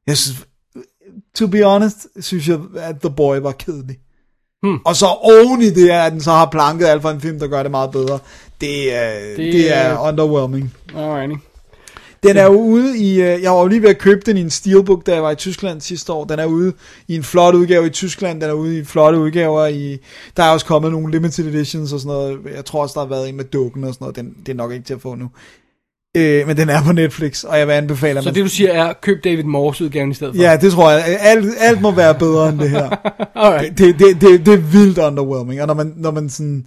[0.07, 0.47] jeg synes,
[1.35, 3.99] to be honest, synes jeg, at The Boy var kedelig.
[4.67, 4.79] Hmm.
[4.85, 7.47] Og så oven i det, at den så har planket alt for en film, der
[7.47, 8.19] gør det meget bedre.
[8.61, 10.75] Det, er, det, det er er- underwhelming.
[10.97, 11.35] Alrighty.
[12.23, 14.41] Den er jo ude i, øh, jeg var jo lige ved at købe den i
[14.41, 16.25] en steelbook, da jeg var i Tyskland sidste år.
[16.25, 16.73] Den er ude
[17.09, 19.99] i en flot udgave i Tyskland, den er ude i flotte udgaver i,
[20.37, 22.39] der er også kommet nogle limited editions og sådan noget.
[22.57, 24.17] Jeg tror også, der har været en med dukken og sådan noget.
[24.17, 25.29] Den, det er nok ikke til at få nu.
[26.17, 28.35] Øh, men den er på Netflix, og jeg vil anbefale, at Så man...
[28.35, 30.43] det du siger er, køb David Morse udgaven i stedet for?
[30.43, 31.19] Ja, det tror jeg.
[31.21, 32.89] Alt, alt må være bedre end det her.
[33.35, 33.79] Alright.
[33.79, 36.67] det, det, det, det er vildt underwhelming, og når man, når man sådan,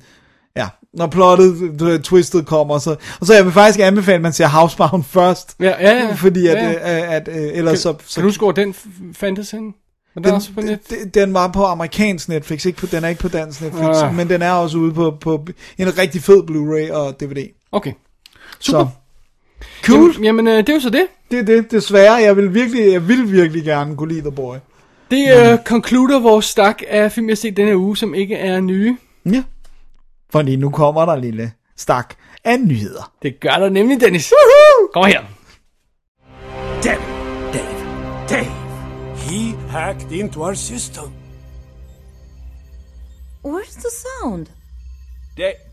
[0.58, 4.48] ja, når plottet, twistet kommer, så, og så jeg vil faktisk anbefale, at man ser
[4.48, 6.14] Housebound først, Ja, ja, ja.
[6.14, 6.98] fordi at, ja, ja.
[6.98, 7.16] ja.
[7.16, 9.72] at, at, øh, ellers så, så Kan du hvor den f- fandtes henne?
[10.16, 10.80] Men den, også på net?
[10.90, 13.88] den, den, den var på amerikansk Netflix, ikke på, den er ikke på dansk Netflix,
[13.98, 14.16] Ah.
[14.16, 15.46] men den er også ude på, på
[15.78, 17.48] en rigtig fed Blu-ray og DVD.
[17.72, 17.92] Okay.
[18.60, 18.80] Super.
[18.80, 18.88] Så,
[19.86, 20.12] cool.
[20.12, 21.08] Jamen, jamen øh, det er jo så det.
[21.32, 22.14] Det er det, desværre.
[22.14, 24.56] Jeg vil virkelig, jeg vil virkelig gerne kunne lide The Boy.
[25.12, 28.60] Det øh, concluder vores stak af film, jeg har set denne uge, som ikke er
[28.60, 28.98] nye.
[29.26, 29.44] Ja.
[30.32, 33.12] Fordi nu kommer der en lille stak af nyheder.
[33.22, 34.34] Det gør der nemlig, Dennis.
[34.94, 35.22] Kom her.
[36.84, 38.28] Damn it, Dave.
[38.30, 38.52] Dave.
[39.16, 41.04] He hacked into our system.
[43.46, 44.48] Where's the sound?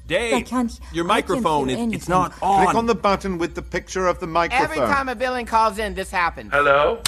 [0.06, 0.78] Dave, I can't.
[0.92, 2.64] your microphone, hear it, it's not on.
[2.64, 4.64] Click on the button with the picture of the microphone.
[4.64, 6.52] Every time a villain calls in, this happens.
[6.52, 7.00] Hello?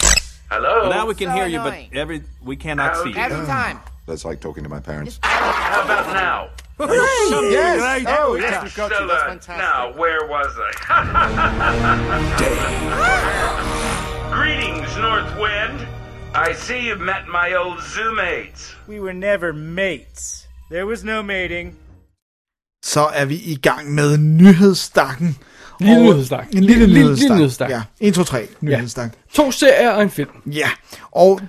[0.50, 0.88] Hello?
[0.88, 3.16] now we can So hear you, but every we cannot see you.
[3.16, 3.78] Every time.
[4.06, 5.20] That's like talking to my parents.
[5.22, 6.50] How about now?
[6.80, 7.80] Yes.
[7.80, 8.04] Right.
[8.06, 8.50] Oh, Yeah.
[8.50, 8.96] yes, we've got you.
[8.96, 9.58] Still, That's fantastic.
[9.58, 10.70] now, where was I?
[14.32, 15.86] Greetings, North Wind.
[16.34, 18.74] I see you've met my old zoo mates.
[18.86, 20.46] We were never mates.
[20.70, 21.76] There was no mating.
[22.84, 25.36] Så er vi i gang med nyhedsstakken.
[25.80, 26.46] Lille nyhedsstak.
[26.52, 27.36] En lille, Lille- lille nyhedsstak.
[27.38, 27.70] nyhedsstak.
[27.70, 29.10] Ja, 1, 2, 3 nyhedsstak.
[29.32, 30.28] To serier og en film.
[30.46, 30.68] Ja,
[31.12, 31.40] og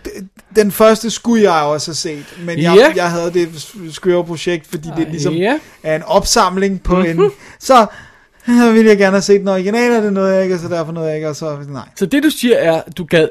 [0.55, 2.93] den første skulle jeg også have set, men jeg, Ja.
[2.95, 3.49] jeg havde det
[3.91, 5.59] skøre projekt, fordi det ligesom Ja.
[5.83, 7.31] er en opsamling på en...
[7.59, 7.85] Så
[8.49, 10.67] øh, ville jeg gerne have set den originale, og det nåede jeg ikke, og så
[10.67, 11.87] derfor nåede jeg ikke, og så nej.
[11.95, 13.27] Så det du siger er, du gad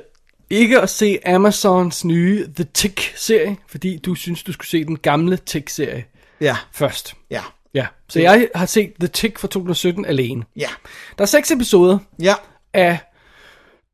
[0.50, 5.36] ikke at se Amazons nye The Tick-serie, fordi du synes, du skulle se den gamle
[5.46, 6.04] Tick-serie
[6.40, 7.14] Ja, først.
[7.30, 7.40] ja,
[7.74, 10.45] Ja, så jeg har set The Tick fra 2017 alene.
[10.57, 10.69] ja,
[11.19, 12.35] Der er seks episoder ja,
[12.73, 12.99] af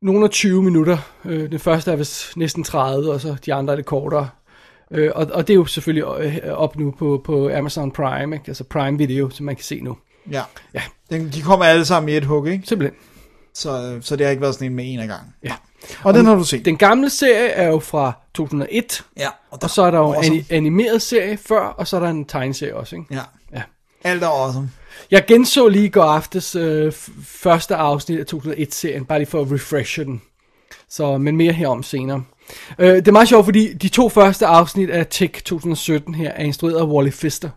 [0.01, 0.97] nogle af 20 minutter.
[1.25, 4.29] Øh, den første er vist næsten 30, og så de andre er lidt kortere.
[4.91, 8.45] Øh, og, og det er jo selvfølgelig øh, op nu på, på Amazon Prime, ikke?
[8.47, 9.97] altså Prime Video, som man kan se nu.
[10.31, 10.41] ja.
[10.73, 10.81] Ja,
[11.11, 12.67] Den, de kommer alle sammen i et hug, ikke?
[12.67, 12.99] simpelthen.
[13.55, 15.33] Så, øh, så det har ikke været sådan en med en af gangen.
[15.43, 15.53] Ja.
[16.03, 16.65] Og den har du set.
[16.65, 20.35] Den gamle serie er jo fra 2001, Ja, og så er der jo en awesome.
[20.37, 23.07] ani- animeret serie før, og så er der en tegneserie også, ikke?
[23.15, 23.21] Ja,
[23.55, 23.61] Ja.
[24.03, 24.69] alt er awesome.
[25.11, 26.91] Jeg genså lige i går aftes øh,
[27.25, 30.21] første afsnit af 2001-serien, bare lige for at refreshe den.
[30.89, 32.23] Så, men mere herom senere.
[32.79, 36.43] Øh, det er meget sjovt, fordi de to første afsnit af Tick 2017 her er
[36.43, 37.49] instrueret af Wally Pfister.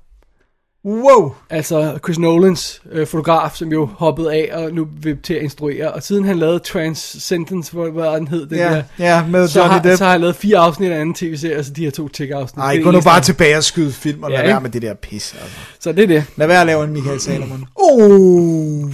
[0.84, 1.34] Wow!
[1.50, 5.92] Altså Chris Nolans øh, fotograf, som jo hoppede af og nu vil til at instruere.
[5.92, 9.60] Og siden han lavede Transcendence, hvor, hvad den hed, den Ja, der, ja, med så,
[9.60, 9.98] Johnny har, Depp.
[9.98, 12.58] så har jeg lavet fire afsnit af en anden tv-serie, altså de her to Tick-afsnit.
[12.62, 14.52] Ej, Det er gå nu bare han- tilbage og skyde film, og lad Ja, være
[14.56, 14.62] ikke?
[14.62, 15.56] med det der pis, altså.
[15.80, 16.24] Så det er det.
[16.36, 17.64] Lad være at lave en Michael Salomon.
[17.74, 18.90] Oh.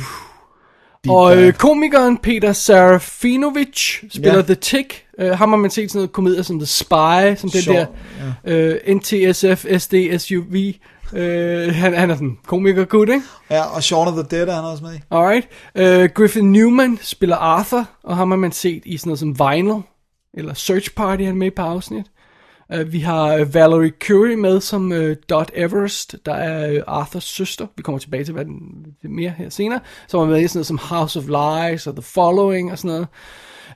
[1.08, 4.36] Og øh, komikeren Peter Serafinovich spiller Ja.
[4.36, 4.42] ja.
[4.42, 5.02] The Tick.
[5.22, 7.76] Uh, ham har man set sådan noget komedier som The Spy, som den Sjov,
[8.44, 10.54] der uh, NTSF SD SUV.
[11.14, 13.22] Uh, han, han er sådan komiker good, ikke?
[13.50, 15.00] Ja, og Shaun of the Dead er han også med i.
[15.10, 15.48] Alright.
[15.74, 19.82] Uh, Griffin Newman spiller Arthur, og ham har man set i sådan noget som Vinyl,
[20.34, 22.06] eller Search Party, han er med på afsnit.
[22.74, 27.24] Uh, vi har uh, Valerie Curie med som uh, Dot Everest, der er uh, Arthurs
[27.24, 27.66] søster.
[27.76, 28.60] Vi kommer tilbage til hvad den,
[29.02, 29.80] det mere her senere.
[30.08, 32.88] Som har været i sådan noget som House of Lies og The Following og sådan
[32.88, 33.06] noget.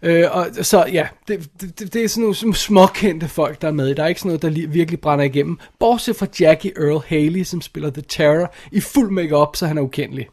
[0.02, 3.94] Øh, og så ja, det, det, det er sådan nogle småkendte folk, der er med.
[3.94, 5.58] Der er ikke sådan noget, der li- virkelig brænder igennem.
[5.80, 9.82] Bortset fra Jackie Earl Haley, som spiller The Terror i fuld makeup, så han er
[9.82, 10.26] ukendelig.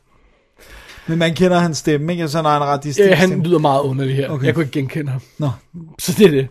[1.07, 2.27] Men man kender hans stemme, ikke?
[2.27, 3.43] Så han har en ret distinkt Ja, han stemme.
[3.43, 4.29] lyder meget underlig her.
[4.29, 4.45] Okay.
[4.45, 5.21] Jeg kunne ikke genkende ham.
[5.39, 5.49] Nå.
[5.99, 6.47] Så det er det.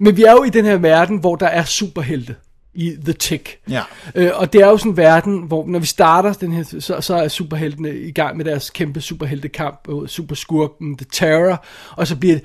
[0.00, 2.34] Men vi er jo i den her verden, hvor der er superhelte
[2.76, 3.58] i The Tick.
[3.70, 3.82] Ja.
[4.14, 7.00] Øh, og det er jo sådan en verden, hvor når vi starter den her, så,
[7.00, 11.64] så er superheltene i gang med deres kæmpe superheltekamp, mod superskurken The Terror,
[11.96, 12.38] og så bliver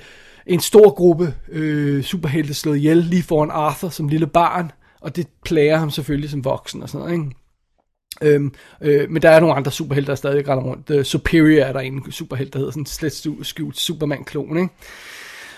[0.46, 5.26] en stor gruppe øh, superhelte slået ihjel lige foran Arthur som lille barn, Og det
[5.44, 7.36] plager ham selvfølgelig som voksen og sådan noget, ikke?
[8.22, 10.90] Øhm, øh, men der er nogle andre superhelte, der stadig render rundt.
[10.90, 14.74] Uh, Superior er der en superhelt, der hedder sådan slet skjult Superman-klon, ikke?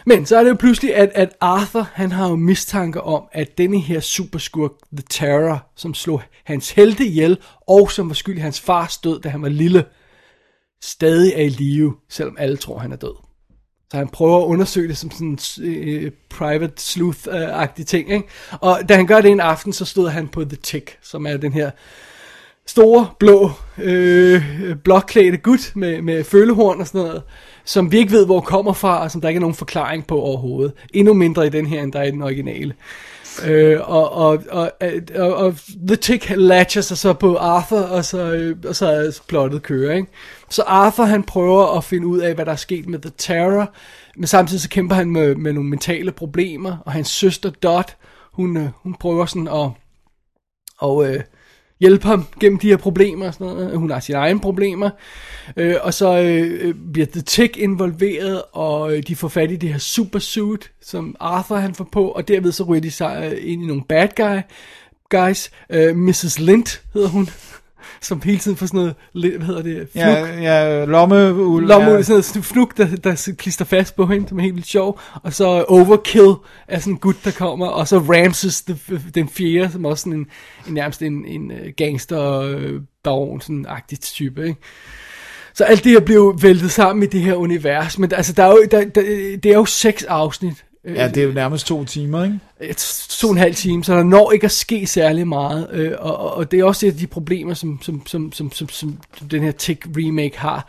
[0.06, 3.58] Men så er det jo pludselig, at, at Arthur, han har jo mistanke om, at
[3.58, 8.40] denne her superskurk, The Terror, som slog hans helte ihjel, og som var skyld i
[8.40, 9.84] hans fars død, da han var lille,
[10.82, 13.14] stadig er i live, selvom alle tror, han er død.
[13.90, 18.12] Så han prøver at undersøge det som sådan en øh, private sleuth-agtig ting.
[18.12, 18.28] Ikke?
[18.60, 21.36] Og da han gør det en aften, så stod han på The Tick, som er
[21.36, 21.70] den her
[22.66, 27.22] store, blå, øh, øh blokklædte gut med, med følehorn og sådan noget,
[27.64, 30.20] som vi ikke ved, hvor kommer fra, og som der ikke er nogen forklaring på
[30.20, 30.72] overhovedet.
[30.94, 32.74] Endnu mindre i den her, end der er i den originale.
[33.44, 34.72] Øh, og, og, og,
[35.16, 35.54] og, og
[35.86, 39.94] The Tick latcher sig så på Arthur, og så, øh, og så er plottet kører,
[39.96, 40.08] ikke?
[40.48, 43.72] Så Arthur, han prøver at finde ud af, hvad der er sket med The Terror,
[44.16, 47.96] men samtidig så kæmper han med, med nogle mentale problemer, og hans søster Dot,
[48.32, 49.70] hun, øh, hun prøver sådan at,
[50.78, 51.20] og, øh,
[51.84, 53.78] hjælpe ham gennem de her problemer og sådan noget.
[53.78, 54.90] Hun har sine egne problemer.
[55.56, 59.56] Øh, og så øh, øh bliver The Tick involveret, og øh, de får fat i
[59.56, 63.52] det her supersuit, som Arthur han får på, og derved så ryger de sig øh,
[63.52, 64.40] ind i nogle bad guy,
[65.10, 65.50] guys.
[65.70, 66.38] Øh, Mrs.
[66.38, 67.28] Lint hedder hun,
[68.00, 70.04] som hele tiden får sådan noget, hvad hedder det, fluk.
[70.04, 71.66] Ja, ja lommeuld.
[71.66, 72.02] Lomme ja.
[72.02, 75.00] sådan noget fnuk, der, der klister fast på hende, som er helt vildt sjov.
[75.22, 76.34] Og så Overkill
[76.68, 77.66] er sådan en gut, der kommer.
[77.66, 78.78] Og så Ramses, the,
[79.14, 80.26] den fjerde, som også sådan en,
[80.68, 84.60] en nærmest en, en øh, gangster øh, baron, sådan agtig type, ikke?
[85.54, 87.98] Så alt det her blev væltet sammen i det her univers.
[87.98, 89.02] Men altså, der er jo, der, der,
[89.42, 90.64] det er jo seks afsnit.
[90.86, 92.40] Ja, det er jo nærmest to timer, ikke?
[92.60, 95.92] et, to og en halv time, så der når ikke at ske særlig meget, øh,
[95.98, 98.68] og, og, og det er også et af de problemer, som, som, som, som, som,
[98.68, 100.68] som, som den her Tick remake har.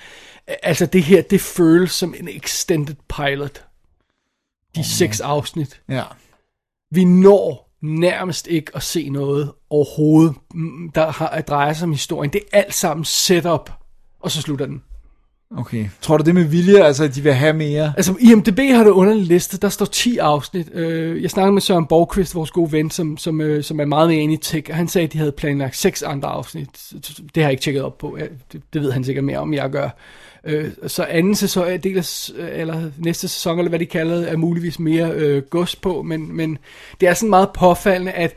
[0.64, 3.64] Altså det her, det føles som en extended pilot.
[4.76, 5.82] De oh, seks afsnit.
[5.90, 6.04] Ja.
[6.92, 12.34] Vi når nærmest ikke at se noget overhovedet, mm, der har, drejer sig om historien.
[12.34, 13.72] Det er alt sammen setup,
[14.20, 14.84] og så slutter den.
[15.58, 15.86] Okay.
[16.02, 17.94] Tror du det med vilje, altså at de vil have mere?
[17.98, 19.58] Altså, IMDb har det underlig liste.
[19.58, 20.70] Der står 10 afsnit.
[20.74, 24.10] Øh, jeg snakkede med Søren Borgqvist, vores gode ven, som, som, øh, som er meget
[24.10, 26.68] mere inde i tech, og han sagde, at de havde planlagt seks andre afsnit.
[26.94, 28.18] Det har jeg ikke tjekket op på.
[28.54, 29.90] Det, det ved han sikkert mere om, jeg gør.
[30.44, 34.16] Øh, så anden sæson, øh, del af, s- eller næste sæson, eller hvad de kalder
[34.16, 36.58] det, er muligvis mere øh, gods på, men, men
[37.02, 38.34] det er sådan meget påfaldende, at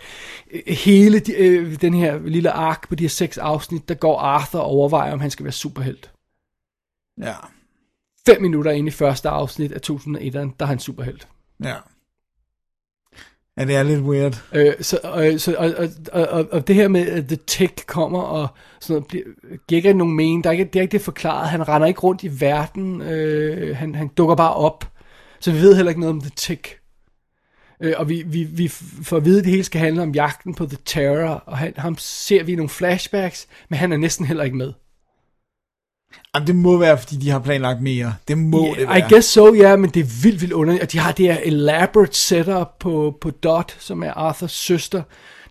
[0.67, 4.61] hele de, øh, den her lille ark på de her seks afsnit, der går Arthur
[4.61, 6.11] og overvejer, om han skal være superhelt.
[7.23, 7.35] Ja.
[8.27, 11.29] Fem minutter ind i første afsnit af 2001, der er han superhelt.
[11.65, 11.75] Ja.
[13.59, 14.43] Ja, det er lidt weird.
[14.53, 18.21] Øh, så, øh, så, og, og, og, og, det her med, at The Tick kommer
[18.21, 18.49] og
[18.81, 19.25] sådan noget, bliver,
[19.69, 20.45] giver ikke nogen mening.
[20.45, 21.49] Der er ikke, det er ikke det forklaret.
[21.49, 23.03] Han render ikke rundt i verden.
[23.03, 24.93] Øh, han, han dukker bare op.
[25.41, 26.81] Så vi ved heller ikke noget om The Tick.
[27.81, 30.55] Øh, og vi, vi, vi får at vide, at det hele skal handle om jagten
[30.55, 31.43] på The Terror.
[31.47, 34.73] Og han, ham ser vi i nogle flashbacks, men han er næsten heller ikke med.
[36.35, 38.15] Jamen, det må være, fordi de har planlagt mere.
[38.29, 39.09] Det må det I være.
[39.09, 40.83] guess so, ja, men det er vildt, vildt underligt.
[40.83, 45.03] Og de har det her elaborate setup på, på Dot, som er Arthurs søster,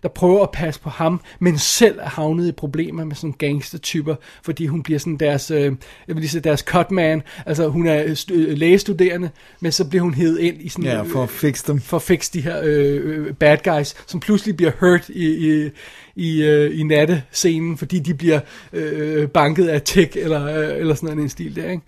[0.02, 4.14] der prøver at passe på ham, men selv er havnet i problemer med sådan gangstertyper,
[4.42, 5.72] fordi hun bliver sådan deres, øh, jeg
[6.06, 7.22] vil lige sige, deres cutman.
[7.46, 9.30] Altså, hun er st- øh, lægestuderende,
[9.60, 10.84] men så bliver hun hævet ind i sådan...
[10.84, 11.80] Ja, for at fixe dem.
[11.80, 15.70] For at fixe de her øh, øh, bad guys, som pludselig bliver hurt i, i,
[16.16, 18.40] i, øh, i nattescenen, fordi de bliver
[18.72, 21.82] øh, banket af tech, eller, øh, eller sådan en stil der, ikke?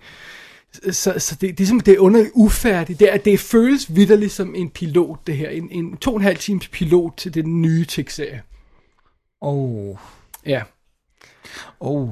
[0.91, 2.99] Så, så det, det er simpelthen det er underligt ufærdigt.
[2.99, 5.49] Det, er, det føles vidderligt som en pilot, det her.
[5.49, 8.41] En, en to og en halv times pilot til den nye tech-serie.
[9.41, 9.97] Oh.
[10.45, 10.61] Ja.
[11.79, 12.09] Oh.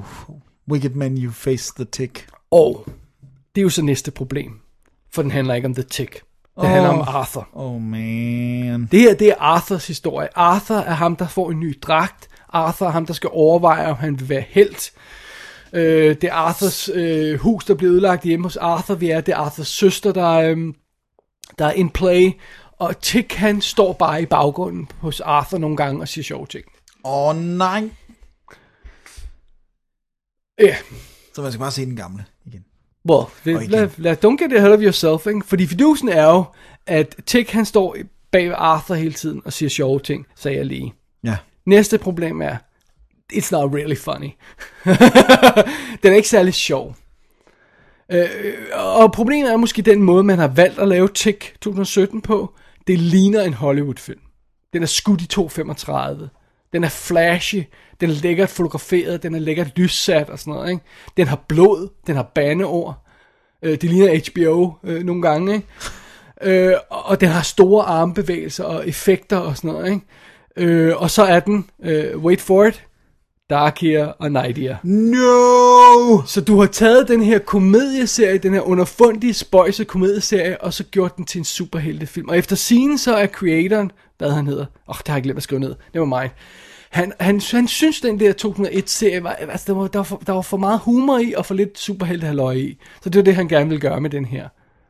[0.72, 2.28] Wicked man, you face the tick.
[2.52, 2.86] Og
[3.56, 4.60] det er jo så næste problem.
[5.12, 6.14] For den handler ikke om The Tick.
[6.14, 6.22] Det
[6.56, 6.70] oh.
[6.70, 7.50] handler om Arthur.
[7.54, 8.88] Oh man.
[8.92, 10.28] Det her, det er Arthurs historie.
[10.36, 12.30] Arthur er ham, der får en ny dragt.
[12.50, 14.92] Arthur er ham, der skal overveje, om han vil være helt.
[15.74, 18.96] Øh, det er Arthurs øh, hus, der bliver ødelagt hjemme hos Arthur.
[18.96, 20.58] Vi er, det er Arthurs søster, der, øh,
[21.60, 22.32] der er in play.
[22.80, 26.66] Og Tick, han står bare i baggrunden hos Arthur nogle gange og siger sjove ting.
[27.06, 27.90] Åh oh, nej.
[30.60, 30.76] Ja,
[31.36, 32.66] Så man skal bare se den gamle igen.
[33.10, 33.70] well, det, igen.
[33.70, 35.42] lad, lad, don't get ahead of yourself, ikke?
[35.46, 36.44] Fordi fidusen er jo,
[36.88, 37.96] at Tick, han står
[38.32, 40.94] bag ved Arthur hele tiden og siger sjove ting, sagde jeg lige.
[41.24, 41.38] Ja.
[41.66, 42.58] Næste problem er,
[43.34, 44.30] it's not really funny.
[46.04, 46.96] den er ikke særlig sjov.
[48.12, 48.30] Øh,
[48.74, 52.54] og problemet er måske den måde, man har valgt at lave Tick 2017 på.
[52.88, 54.20] Det ligner en Hollywood-film.
[54.74, 56.30] Den er skudt i 235.
[56.74, 57.64] Den er flashy.
[58.02, 59.24] Den er lækkert fotograferet.
[59.24, 60.70] Den er lækkert lyssat og sådan noget.
[60.70, 60.84] Ikke?
[61.18, 61.90] Den har blod.
[62.08, 63.06] Den har bandeord.
[63.64, 65.54] Øh, det ligner HBO øh, nogle gange.
[65.54, 65.68] Ikke?
[66.42, 69.92] Øh, og den har store armbevægelser og effekter og sådan noget.
[69.92, 70.06] Ikke?
[70.56, 72.86] Øh, og så er den, øh, wait for it,
[73.50, 74.78] Darkier og Nightier.
[74.84, 76.22] No!
[76.26, 81.18] Så du har taget den her komedieserie, den her underfundige, spøjse komedieserie, og så gjort
[81.18, 82.30] den til en superheltefilm.
[82.30, 85.38] Og efter scenen så er creatoren, hvad han hedder, åh, oh, det har jeg glemt
[85.38, 86.32] at skrive ned, det var mig.
[86.90, 90.34] Han, han, han synes, den der 2001-serie, var, altså, der, var, der, var for, der
[90.34, 92.78] var for meget humor i, og for lidt superheltehalløj i.
[93.02, 94.48] Så det var det, han gerne ville gøre med den her.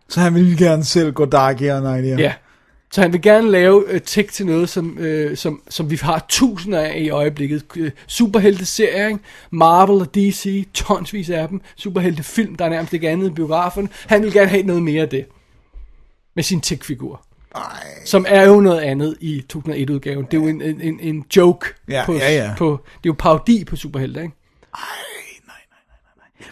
[0.10, 2.20] Så han ville gerne selv gå dark og night.
[2.20, 2.34] Ja.
[2.92, 6.26] Så han vil gerne lave øh, tech til noget, som, øh, som, som vi har
[6.30, 7.64] tusinder af i øjeblikket.
[7.78, 9.20] Øh, Superhelte-serier, ikke?
[9.52, 11.62] Marvel og DC, tonsvis af dem.
[11.76, 13.90] Superhelte-film, der er nærmest ikke andet i biograferne.
[14.08, 15.26] Han vil gerne have noget mere af det.
[16.36, 17.22] Med sin tech-figur.
[18.06, 20.26] Som er jo noget andet i 2001-udgaven.
[20.26, 21.68] Det er jo en, en, en, joke.
[21.90, 22.54] Ja, på, ja, ja.
[22.58, 24.34] På, det er jo parodi på superhelte, ikke?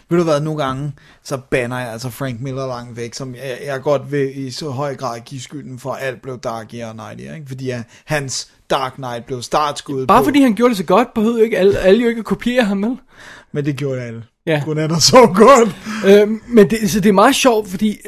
[0.08, 0.92] Ved du hvad, nogle gange,
[1.22, 4.70] så banner jeg altså Frank Miller langt væk, som jeg, jeg godt vil i så
[4.70, 7.48] høj grad give skylden for, at alt blev Dark og Nightier, ikke?
[7.48, 11.14] Fordi ja, hans Dark Knight blev startskuddet Bare på, fordi han gjorde det så godt,
[11.14, 12.96] behøvede ikke alle, alle jo ikke at kopiere ham, vel?
[13.52, 14.24] men det gjorde alle.
[14.46, 14.62] Ja.
[14.64, 15.76] Godnat og så godt.
[16.06, 17.98] Øh, men det, så det er meget sjovt, fordi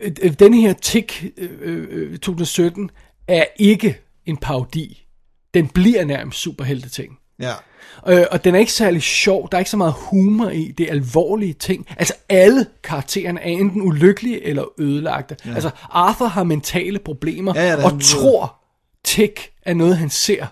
[0.00, 2.90] øh, øh, denne her Tick øh, øh, 2017
[3.28, 5.06] er ikke en parodi.
[5.54, 7.18] Den bliver nærmest superhelte ting.
[7.40, 7.52] Ja.
[8.08, 9.48] Øh, og den er ikke særlig sjov.
[9.50, 10.74] Der er ikke så meget humor i.
[10.78, 11.86] Det er alvorlige ting.
[11.96, 15.36] Altså alle karaktererne er enten ulykkelige eller ødelagte.
[15.46, 15.54] Ja.
[15.54, 18.56] Altså Arthur har mentale problemer Ja, ja, og han tror
[19.04, 20.46] Tick er noget han ser.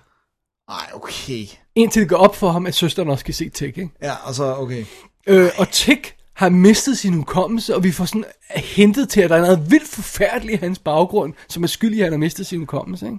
[0.69, 1.47] Ej, okay.
[1.75, 3.79] Indtil det går op for ham, at søsteren også kan se Tick.
[3.79, 3.91] Ikke?
[4.03, 4.85] Ja, og så, okay.
[5.27, 9.37] Øh, og Tick har mistet sin hukommelse, og vi får sådan hentet til, at der
[9.37, 12.59] er noget vildt forfærdeligt i hans baggrund, som er skyldig, at han har mistet sin
[12.59, 13.07] hukommelse.
[13.07, 13.19] Ikke?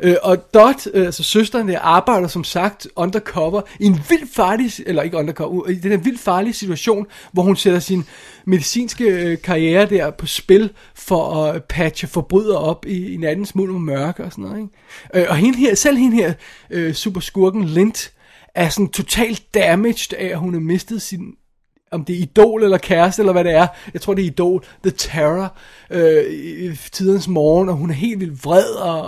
[0.00, 4.70] Øh, og Dot, øh, altså søsteren der, arbejder som sagt undercover i en vildt farlig,
[4.86, 8.04] eller ikke undercover, i den her vildt farlige situation, hvor hun sætter sin
[8.44, 13.54] medicinske øh, karriere der på spil for at øh, patche forbrydere op i, i nattens
[13.54, 14.58] mulm og mørke og sådan noget.
[14.58, 15.24] Ikke?
[15.24, 16.32] Øh, og hende her, selv hende her,
[16.70, 18.12] øh, superskurken Lint,
[18.54, 21.34] er sådan totalt damaged af, at hun har mistet sin
[21.92, 23.66] om det er idol eller kæreste, eller hvad det er.
[23.94, 24.64] Jeg tror, det er idol.
[24.82, 25.56] The Terror.
[25.90, 29.02] Øh, i tidens morgen, og hun er helt vildt vred og,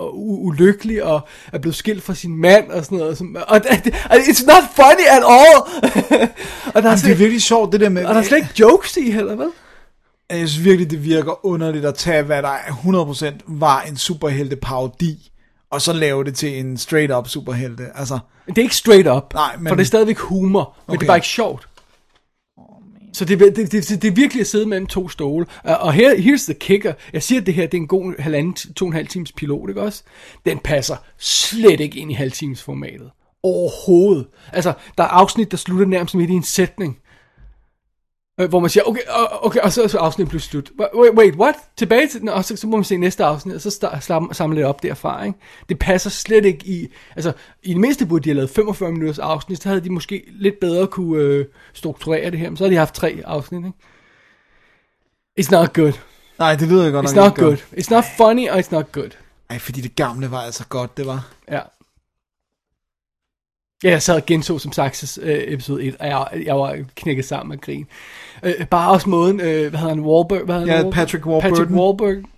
[0.00, 1.20] og u- ulykkelig, og
[1.52, 3.18] er blevet skilt fra sin mand, og sådan noget.
[3.18, 5.62] Som, og, det, og it's not funny at all!
[6.74, 8.04] og der er, Jamen, det er slet, virkelig sjovt, det der med...
[8.04, 9.48] og der er slet ikke jokes i heller, vel?
[10.30, 12.72] Jeg synes virkelig, det virker underligt at tage, hvad der er
[13.30, 15.30] 100% var en superhelte parodi,
[15.70, 17.84] og så lave det til en straight up superhelte.
[17.94, 20.98] Altså, Det er ikke straight up, Nej, men- for det er stadigvæk humor, men Okay.
[21.00, 21.67] det er bare ikke sjovt.
[23.18, 25.46] Så det, det, det, det, det er virkelig at sidde mellem to stole.
[25.64, 26.92] Og og her, here's the kicker.
[27.12, 29.32] Jeg siger, at det her det er en god halvanden, to og en halv times
[29.32, 30.02] pilot, ikke også?
[30.46, 33.10] Den passer slet ikke ind i halvtimes formatet.
[33.42, 34.26] Overhovedet.
[34.52, 36.98] Altså, der er afsnit, der slutter nærmest midt i en sætning.
[38.40, 39.00] Øh, hvor man siger, okay,
[39.42, 40.70] okay, og så er afsnittet pludselig slut.
[40.94, 41.54] Wait, wait, what?
[41.76, 44.64] Tilbage til den, og så, så må man se næste afsnit, og så samler det
[44.64, 45.38] op derfra, ikke?
[45.68, 47.32] Det passer slet ikke i, altså,
[47.62, 50.60] i det mindste burde de have lavet 45 minutters afsnit, så havde de måske lidt
[50.60, 53.78] bedre kunne øh, strukturere det her, men så havde de haft tre afsnit, ikke?
[55.40, 55.92] It's not good.
[56.38, 57.50] nej, det lyder godt It's nok not good.
[57.50, 57.66] godt.
[57.72, 59.10] It's not funny, og it's not good.
[59.50, 61.28] Ej, fordi det gamle var altså godt, det var.
[61.50, 61.60] Ja.
[63.84, 67.24] Ja, jeg sad og genså som sagt øh, episode 1, og jeg, jeg var knækket
[67.24, 67.86] sammen af grin.
[68.42, 70.44] Øh, bare også måden, øh, hvad hedder han, Wahlberg?
[70.44, 70.92] Hvad hedder Ja, han?
[70.92, 71.50] Patrick Warburton.
[71.50, 71.70] Patrick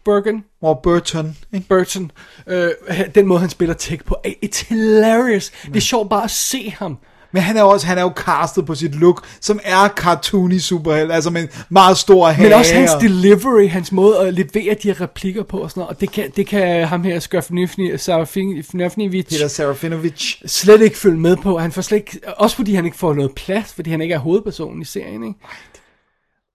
[0.04, 1.68] Bergen, Warburton, ikke?
[1.68, 2.10] Burton.
[2.46, 2.70] Øh,
[3.14, 5.50] den måde, han spiller tech på, it's hilarious.
[5.66, 6.98] Det er sjovt bare at se ham.
[7.32, 11.12] Men han er, også, han er jo castet på sit look, som er cartoony superhelt,
[11.12, 12.48] altså med en meget stor hage.
[12.48, 15.94] Men også hans delivery, hans måde at levere de her replikker på og sådan noget.
[15.94, 18.08] Og det kan, det kan ham her, Skarfnifnivich,
[19.30, 20.42] Peter Serafinovich.
[20.46, 21.58] slet ikke følge med på.
[21.58, 24.18] Han får slet ikke, også fordi han ikke får noget plads, fordi han ikke er
[24.18, 25.38] hovedpersonen i serien, ikke?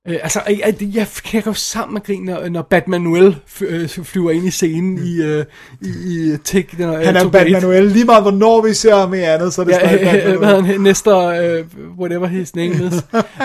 [0.07, 3.65] Øh, altså, jeg, jeg, jeg kan gå sammen med grin, når, når Batman Noel f-
[3.65, 5.45] øh, flyver ind i scenen i, øh,
[5.81, 5.87] i,
[6.33, 6.77] i Tick.
[6.77, 9.71] Den, Han er Batman Lige meget hvornår vi ser ham i andet, så er det
[9.71, 10.81] Ja, stadig øh, Batman hvad han?
[10.81, 11.63] Nestor, øh,
[11.99, 12.93] whatever his name is.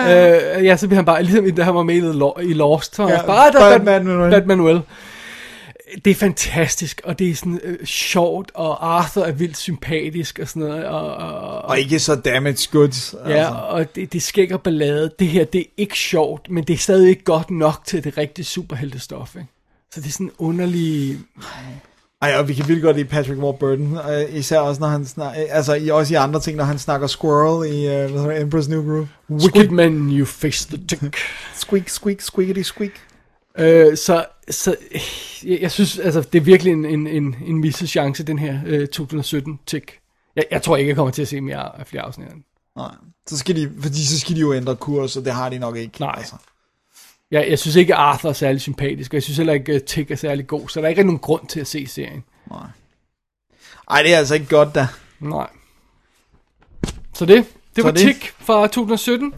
[0.09, 2.95] øh, ja, så bliver han bare, ligesom da han var med i, Lo- i Lost,
[2.95, 4.81] så Ja, bare, "Ah, der er Batman Batman, Noel." Batman Noel.
[6.05, 10.47] Det er fantastisk, og det er sådan øh, sjovt, og Arthur er vildt sympatisk og
[10.47, 13.15] sådan noget, og, og, Og ikke så damaged goods.
[13.25, 13.59] Ja, Altså.
[13.69, 15.11] og det, det skækker ballade.
[15.19, 18.17] Det her, det er ikke sjovt, men det er stadig ikke godt nok til det
[18.17, 19.47] rigtige superheltestof, ikke?
[19.93, 21.17] Så det er sådan underlig...
[22.21, 25.41] Ej, og vi kan virkelig godt lide Patrick Warburton, øh, især også når han snakker,
[25.49, 28.09] altså i, også i andre ting, når han snakker Squirrel i det,
[28.41, 29.07] Emperor's New Groove.
[29.29, 31.17] Wicked man, you face the tick.
[31.55, 32.91] Squeak, squeak, squeakity squeak.
[33.57, 34.75] Øh, så, så
[35.43, 38.59] jeg, jeg synes, altså, det er virkelig en, en, en, en misset chance, den her
[38.65, 39.99] øh, 2017 tick.
[40.35, 42.27] Jeg, jeg tror ikke, jeg kommer til at se mere af flere afsnit.
[42.27, 42.43] af den.
[42.75, 42.91] Nej,
[43.27, 45.77] så skal de, fordi så skal de jo ændre kurs, og det har de nok
[45.77, 45.99] ikke.
[45.99, 46.13] Nej.
[46.17, 46.35] Altså.
[47.31, 50.11] Jeg, jeg synes ikke, Arthur er særlig sympatisk, og jeg synes heller ikke, at Tick
[50.11, 52.23] er særlig god, så der er ikke nogen grund til at se serien.
[52.49, 52.59] Nej.
[53.89, 54.87] Ej, det er altså ikke godt da.
[55.19, 55.47] Nej.
[57.13, 57.45] Så det, det
[57.75, 59.33] Så var det- Tick fra 2017.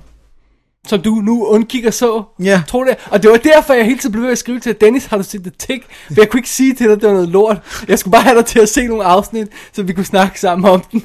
[0.87, 2.23] Som du nu undgik og så.
[2.39, 2.61] Ja.
[2.67, 2.97] Tror det.
[3.11, 5.23] Og det var derfor, jeg hele tiden blev ved at skrive til Dennis, har du
[5.23, 5.83] set The Tick?
[6.07, 7.57] For jeg kunne ikke sige til dig, at det var noget lort.
[7.87, 10.71] Jeg skulle bare have dig til at se nogle afsnit, så vi kunne snakke sammen
[10.71, 11.03] om den.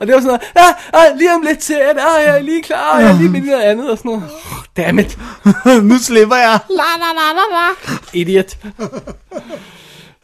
[0.00, 2.42] Og det var sådan noget, ja, ah, lige om lidt jeg det, ah, jeg er
[2.42, 4.24] lige klar, ah, jeg er lige med noget andet og sådan noget.
[4.24, 5.18] Oh, dammit.
[5.90, 6.58] nu slipper jeg.
[6.70, 7.96] La, la, la, la, la.
[8.12, 8.56] Idiot.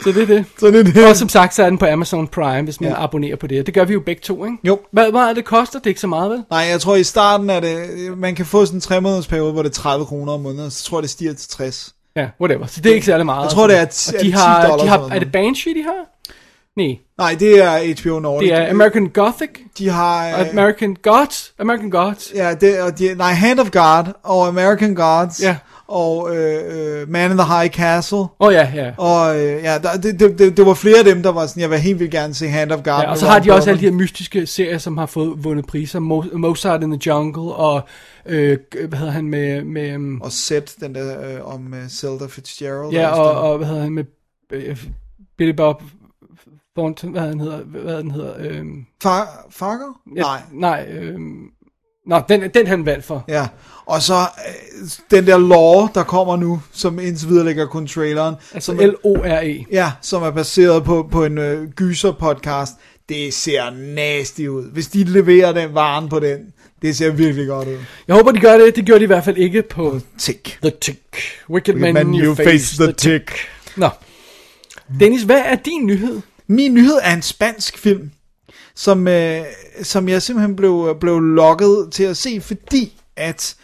[0.02, 0.44] Så det er det.
[0.58, 1.06] Så det er det.
[1.10, 3.04] Og som sagt, så er den på Amazon Prime, hvis man Ja.
[3.04, 3.66] abonnerer på det.
[3.66, 4.56] Det gør vi jo begge to, ikke?
[4.64, 4.78] Jo.
[4.92, 5.78] Hvad, hvad er det koster?
[5.78, 6.42] Det er ikke så meget, vel?
[6.50, 7.78] Nej, jeg tror i starten er det,
[8.18, 10.70] man kan få sådan en 3 måneders periode, hvor det er 30 kroner om måneden,
[10.70, 11.94] så tror jeg, det stiger til 60.
[12.16, 12.66] Ja, whatever.
[12.66, 13.42] Så det er ikke særlig meget.
[13.44, 15.32] Jeg tror, det er Og er de det 10 har, dollars de har, Er det
[15.32, 15.92] Banshee, de har?
[16.76, 16.96] Nej.
[17.18, 18.48] Nej, det er HBO Nordic.
[18.50, 19.50] Det er American Gothic.
[19.78, 20.32] De har...
[20.34, 21.52] og American Gods.
[21.60, 22.32] American Gods.
[22.34, 25.42] Ja, det, og de, nej, Hand of God og American Gods.
[25.42, 25.56] Ja.
[25.88, 28.18] Og øh, øh, Man in the High Castle.
[28.18, 28.92] Åh oh, ja, ja.
[28.98, 31.70] Og øh, ja, der, det, det, det, var flere af dem, der var sådan, jeg
[31.70, 32.92] vil helt vildt gerne se Hand of God.
[32.92, 35.66] ja og så har de også alle de her mystiske serier, som har fået vundet
[35.66, 36.00] priser.
[36.00, 37.80] Mo- Mozart in the Jungle og,
[38.26, 38.58] øh,
[38.88, 39.64] hvad hedder han med...
[39.64, 42.92] med um, Og Set, den der øh, om øh, Zelda Fitzgerald.
[42.92, 43.42] ja, og, den.
[43.50, 44.04] og hvad hedder han med...
[44.52, 44.84] Øh,
[45.38, 45.82] Billy Bob
[46.76, 49.92] Thornton, hvad han hedder, hvad han hedder, øhm, Far, Fargo?
[50.16, 50.40] ja, Nej.
[50.52, 51.50] nej, øhm,
[52.06, 53.24] Nå, den, den han valgt for.
[53.28, 53.46] Ja,
[53.86, 58.34] og så øh, den der lore, der kommer nu, som indtil videre ligger kun traileren.
[58.54, 59.64] Altså som er- L-O-R-E.
[59.72, 62.72] Ja, som er baseret på, på en øh, gyser-podcast.
[63.08, 64.72] Det ser nasty ud.
[64.72, 66.38] Hvis de leverer den varen på den,
[66.82, 67.76] det ser virkelig godt ud.
[68.08, 68.76] Jeg håber, de gør det.
[68.76, 70.58] Det gjorde de i hvert fald ikke på Tick.
[70.62, 70.98] The Tick.
[71.50, 73.30] Wicked, Wicked Man, you, face, the tick.
[73.76, 73.88] Nå.
[75.00, 76.20] Dennis, hvad er din nyhed?
[76.46, 78.10] Min nyhed er en spansk film,
[78.76, 79.44] som, øh,
[79.82, 83.56] som jeg simpelthen blev, blev lokket til at se, fordi at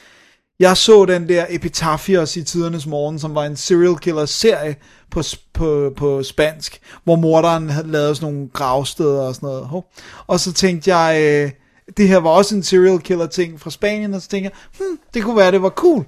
[0.60, 4.76] jeg så den der Epitafios i tidernes morgen, som var en serial killer serie
[5.10, 5.22] på,
[5.52, 9.66] på, på spansk, hvor morderen havde lavet sådan nogle gravsteder og sådan noget.
[9.66, 9.92] Hov.
[10.26, 11.50] Og så tænkte jeg, øh,
[11.96, 14.98] det her var også en serial killer ting fra Spanien, og så tænkte jeg, hmm,
[15.14, 16.04] det kunne være, det var cool.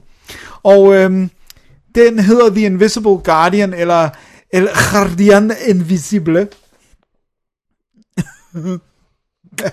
[0.63, 1.29] Og øh,
[1.95, 4.11] den hedder The Invisible Guardian, eller
[4.51, 6.49] El Guardian Invisible.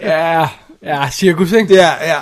[0.01, 0.47] Ja,
[0.83, 1.73] ja, cirkus, ikke?
[1.75, 2.17] Ja, ja.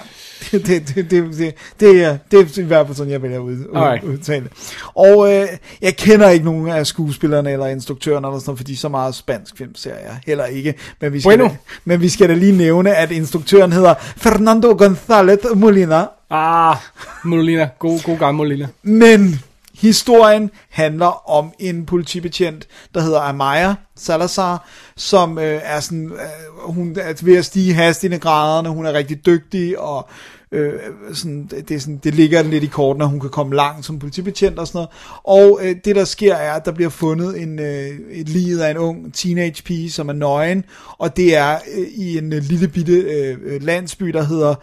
[0.52, 3.57] Det, det, det, det, det, er, det er i hvert fald sådan, jeg vælger ud,
[3.76, 4.03] Alright.
[4.03, 4.52] ud, udtale det.
[4.95, 5.48] Og øh,
[5.81, 9.76] jeg kender ikke nogen af skuespillerne eller instruktørerne, eller sådan, fordi så meget spansk film
[9.76, 10.73] ser jeg heller ikke.
[11.02, 11.44] Men vi, skal Bueno.
[11.44, 11.56] da,
[11.86, 16.06] men vi skal da lige nævne, at instruktøren hedder Fernando González Molina.
[16.30, 16.76] Ah,
[17.23, 17.69] Molina.
[17.80, 18.68] God, god gammel Molina.
[18.84, 19.41] Men
[19.80, 26.95] historien handler om en politibetjent, der hedder Amaya Salazar, som øh, er sådan, øh, hun
[27.01, 30.10] er ved at stige hastigt i graderne, hun er rigtig dygtig, og
[30.51, 30.73] øh,
[31.14, 33.99] sådan, det, er sådan, det ligger lidt i kortene, at hun kan komme langt som
[33.99, 34.89] politibetjent og sådan noget.
[35.23, 38.72] Og øh, det der sker er, at der bliver fundet en, øh, et liget af
[38.72, 40.65] en ung teenage pige, som er nøgen,
[40.97, 44.56] og det er øh, i en øh, lille bitte øh, øh landsby, der hedder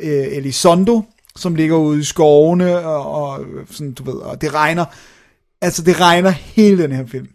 [0.00, 1.02] øh, Elizondo,
[1.36, 3.40] som ligger ude i skovene, og, og
[3.70, 4.84] sådan, du ved, og det regner.
[5.60, 7.28] Altså, det regner hele den her film.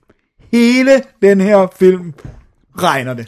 [0.52, 2.14] Hele den her film
[2.78, 3.28] regner det.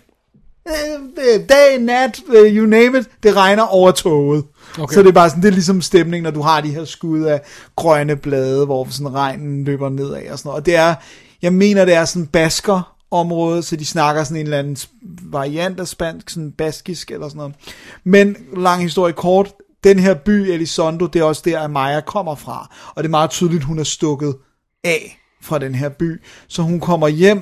[0.68, 4.44] Øh, Dag, nat, øh, you name it, det regner over toget.
[4.80, 4.94] Okay.
[4.94, 7.24] Så det er bare sådan, det er ligesom stemning, når du har de her skud
[7.24, 7.42] af
[7.76, 10.60] grønne blade, hvor sådan regnen løber nedad og sådan noget.
[10.60, 10.96] Og det er,
[11.42, 14.78] jeg mener, det er sådan basker område, så de snakker sådan en eller anden
[15.24, 17.56] variant af spansk, sådan baskisk eller sådan noget.
[18.04, 22.76] Men lang historie kort, den her by, Elizondo, det er også der, Amaya kommer fra.
[22.96, 24.36] Og det er meget tydeligt, hun er stukket
[24.84, 26.22] af fra den her by.
[26.48, 27.42] Så hun kommer hjem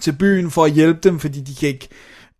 [0.00, 1.88] til byen for at hjælpe dem, fordi de kan ikke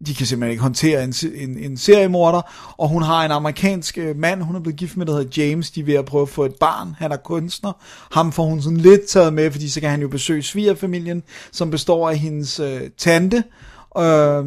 [0.06, 2.43] de kan simpelthen ikke håndtere en, en, en seriemorder,
[2.78, 5.70] og hun har en amerikansk øh, mand, hun er blevet gift med, der hedder James,
[5.70, 7.73] de er ved at prøve at få et barn, han er kunstner,
[8.12, 11.70] ham får hun sådan lidt taget med, fordi så kan han jo besøge svigerfamilien, som
[11.70, 13.44] består af hendes øh, tante,
[13.98, 14.44] øh,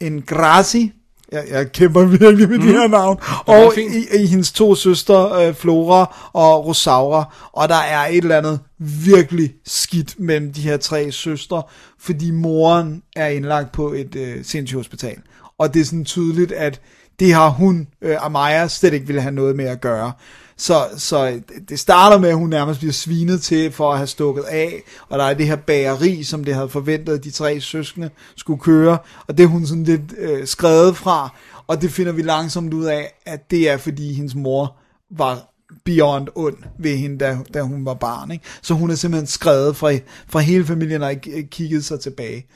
[0.00, 0.92] en Graci,
[1.32, 2.64] jeg, jeg kæmper virkelig med mm.
[2.64, 7.74] de her navn, og i, i hendes to søstre, øh, Flora og Rosaura, og der
[7.74, 11.62] er et eller andet virkelig skidt mellem de her tre søstre,
[12.00, 15.16] fordi moren er indlagt på et øh, sindssygt hospital.
[15.58, 16.80] Og det er sådan tydeligt, at
[17.20, 20.12] det har hun, øh, Amaya, slet ikke ville have noget med at gøre.
[20.56, 24.42] Så, så det starter med, at hun nærmest bliver svinet til for at have stukket
[24.42, 28.10] af, og der er det her bageri, som det havde forventet, at de tre søskende
[28.36, 31.34] skulle køre, og det er hun sådan lidt øh, skrevet fra,
[31.66, 34.76] og det finder vi langsomt ud af, at det er fordi hendes mor
[35.10, 35.52] var
[35.84, 38.30] beyond ond ved hende, da, da hun var barn.
[38.30, 38.44] Ikke?
[38.62, 39.92] Så hun er simpelthen skrevet fra,
[40.28, 42.46] fra hele familien og ikke kigget sig tilbage.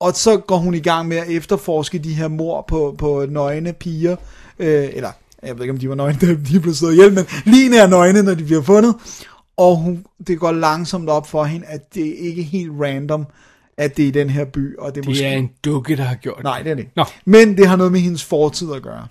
[0.00, 3.72] Og så går hun i gang med at efterforske de her mor på, på nøgne
[3.72, 4.16] piger,
[4.58, 5.10] øh, eller
[5.42, 7.86] jeg ved ikke om de var nøgne, da de blev slået ihjel, men lige nær
[7.86, 8.94] nøgne, når de bliver fundet.
[9.56, 13.26] Og hun, det går langsomt op for hende, at det ikke er helt random,
[13.76, 15.22] at det er i den her by, og det er måske...
[15.22, 16.44] Det er en dukke, der har gjort det.
[16.44, 16.92] Nej, det er det ikke.
[16.96, 17.04] Nå.
[17.24, 19.06] Men det har noget med hendes fortid at gøre.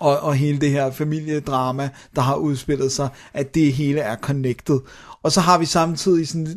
[0.00, 4.80] Og, og hele det her familiedrama, der har udspillet sig, at det hele er connected.
[5.22, 6.56] Og så har vi samtidig sådan,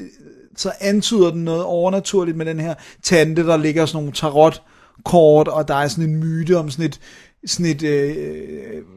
[0.58, 5.68] så antyder den noget overnaturligt med den her tante, der ligger sådan nogle tarotkort, og
[5.68, 7.00] der er sådan en myte om sådan et,
[7.46, 8.16] sådan et, øh,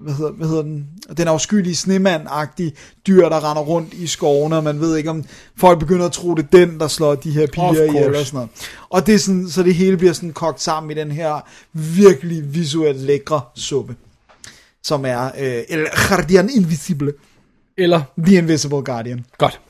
[0.02, 2.70] hvad, hedder, hvad hedder den, den afskyelige snemand-agtige
[3.06, 5.24] dyr, der render rundt i skovene, og man ved ikke, om
[5.56, 8.18] folk begynder at tro, det er den, der slår de her piger course.
[8.18, 8.48] og sådan noget.
[8.90, 11.40] Og det er sådan, så det hele bliver sådan kogt sammen i den her
[11.72, 13.96] virkelig visuelt lækre suppe,
[14.82, 17.12] som er øh, El Guardian Invisible,
[17.76, 19.24] Eller, The Invisible Guardian.
[19.38, 19.60] godt.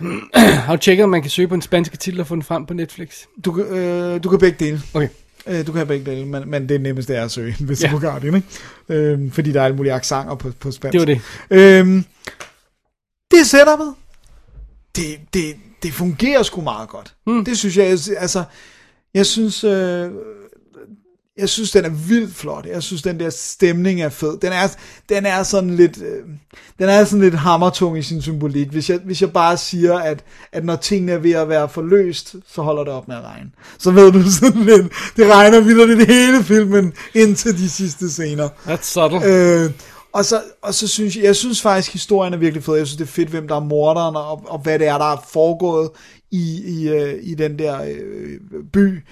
[0.34, 2.66] Har du tjekket, om man kan søge på en spanske titel og få den frem
[2.66, 3.08] på Netflix?
[3.44, 4.82] Du, kan- øh, du kan begge dele.
[4.94, 5.08] Okay.
[5.46, 8.10] Øh, du kan have begge dele, men, men det nemmeste er at søge Invisible Ja.
[8.10, 8.48] Guardian, ikke?
[8.88, 10.92] Øh, fordi der er alle mulige accenter på, på spansk.
[10.92, 11.20] Det var det.
[11.50, 12.04] Øhm,
[13.30, 13.94] det er setupet.
[14.96, 15.04] Det,
[15.34, 17.14] det, det fungerer sgu meget godt.
[17.26, 17.44] Mm.
[17.44, 18.44] Det synes jeg, jeg- altså,
[19.14, 20.10] jeg synes, øh,
[21.40, 22.66] jeg synes, den er vildt flot.
[22.66, 24.38] Jeg synes, den der stemning er fed.
[24.42, 24.68] Den er,
[25.08, 26.24] den er sådan lidt, øh,
[26.78, 28.68] den er sådan lidt hammertung i sin symbolik.
[28.68, 32.34] Hvis jeg, hvis jeg bare siger, at, at når tingene er ved at være forløst,
[32.54, 33.50] så holder det op med at regne.
[33.78, 38.48] Så ved du sådan lidt, det regner videre det hele filmen indtil de sidste scener.
[38.48, 39.20] That's subtle.
[39.24, 39.70] Øh,
[40.12, 42.76] og så, og så synes jeg, jeg synes faktisk, historien er virkelig fed.
[42.76, 45.12] Jeg synes, det er fedt, hvem der er morderen, og, og hvad det er, der
[45.12, 45.90] er foregået
[46.30, 49.02] i, i, øh, i den der øh, by.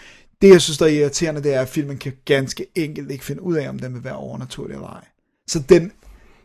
[0.43, 3.43] Det, jeg synes, der er irriterende, det er, at filmen kan ganske enkelt ikke finde
[3.43, 5.05] ud af, om den vil være overnaturlig eller ej.
[5.48, 5.93] Så den,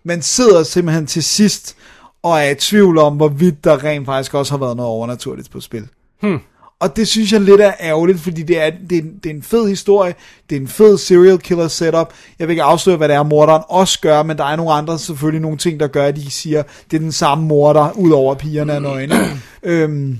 [0.03, 1.75] man sidder simpelthen til sidst
[2.23, 5.59] og er i tvivl om, hvorvidt der rent faktisk også har været noget overnaturligt på
[5.59, 5.87] spil.
[6.21, 6.39] Hmm.
[6.79, 9.43] Og det synes jeg lidt er ærgerligt, fordi det er, det, er, det er en
[9.43, 10.15] fed historie,
[10.49, 12.13] det er en fed serial killer setup.
[12.39, 14.99] Jeg vil ikke afsløre, hvad det er, morderen også gør, men der er nogle andre,
[14.99, 18.37] selvfølgelig nogle ting, der gør, at de siger, det er den samme morder, udover at
[18.37, 19.15] pigerne er nøgne.
[19.63, 20.19] øhm,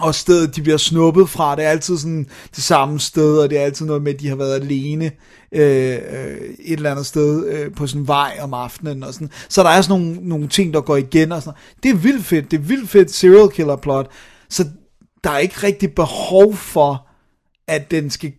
[0.00, 2.26] og stedet, de bliver snuppet fra, det er altid sådan
[2.56, 5.10] det samme sted, og det er altid noget med, at de har været alene
[5.52, 9.30] øh, øh, et eller andet sted øh, på sådan en vej om aftenen og sådan.
[9.48, 11.58] Så der er sådan nogle, nogle ting, der går igen og sådan.
[11.82, 14.10] Det er vildt fedt, det er vildt fedt serial killer plot,
[14.50, 14.64] så
[15.24, 17.06] der er ikke rigtig behov for,
[17.68, 18.32] at den skal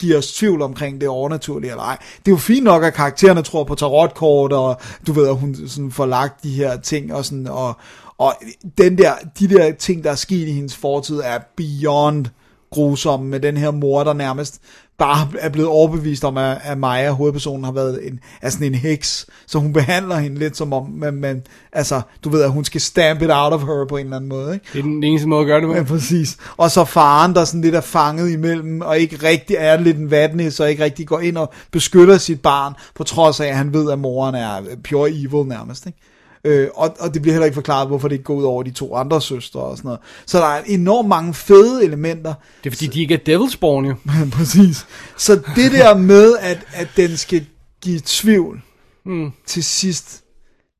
[0.00, 1.98] give os tvivl omkring det overnaturlige eller ej.
[2.18, 5.56] Det er jo fint nok, at karaktererne tror på tarotkort, og du ved, at hun
[5.68, 7.76] sådan får lagt de her ting, og sådan, og,
[8.22, 8.34] og
[8.78, 12.26] den der, de der ting, der er sket i hendes fortid, er beyond
[12.70, 14.60] grusomme med den her mor, der nærmest
[14.98, 18.74] bare er blevet overbevist om, at, at Maja, hovedpersonen, har været en, er sådan en
[18.74, 21.42] heks, så hun behandler hende lidt som om, man, man,
[21.72, 24.28] altså, du ved, at hun skal stamp it out of her på en eller anden
[24.28, 24.66] måde, ikke?
[24.72, 25.74] Det er den eneste måde at gøre det på.
[25.74, 26.36] Ja, præcis.
[26.56, 30.10] Og så faren, der sådan lidt er fanget imellem, og ikke rigtig er lidt en
[30.10, 33.72] vatne, så ikke rigtig går ind og beskytter sit barn, på trods af, at han
[33.72, 35.98] ved, at moren er pure evil nærmest, ikke?
[36.44, 38.70] Øh, og, og det bliver heller ikke forklaret, hvorfor det ikke går ud over de
[38.70, 40.00] to andre søstre og sådan noget.
[40.26, 42.34] Så der er enormt mange fede elementer.
[42.64, 43.94] Det er fordi, de ikke er Devilsborn jo.
[44.36, 44.86] Præcis.
[45.16, 47.46] Så det der med, at, at den skal
[47.80, 48.62] give tvivl
[49.06, 49.32] mm.
[49.46, 50.22] til sidst,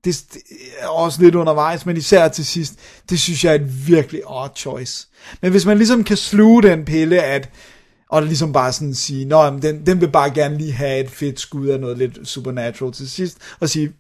[0.05, 0.43] det, det
[0.79, 2.75] er også lidt undervejs, men især til sidst,
[3.11, 5.09] det synes jeg er et virkelig odd choice.
[5.43, 7.51] Men hvis man ligesom kan sluge den pille, at
[8.09, 11.11] og ligesom bare sådan sige, nå, men den, den vil bare gerne lige have et
[11.11, 13.93] fedt skud af noget lidt supernatural til sidst, og sige,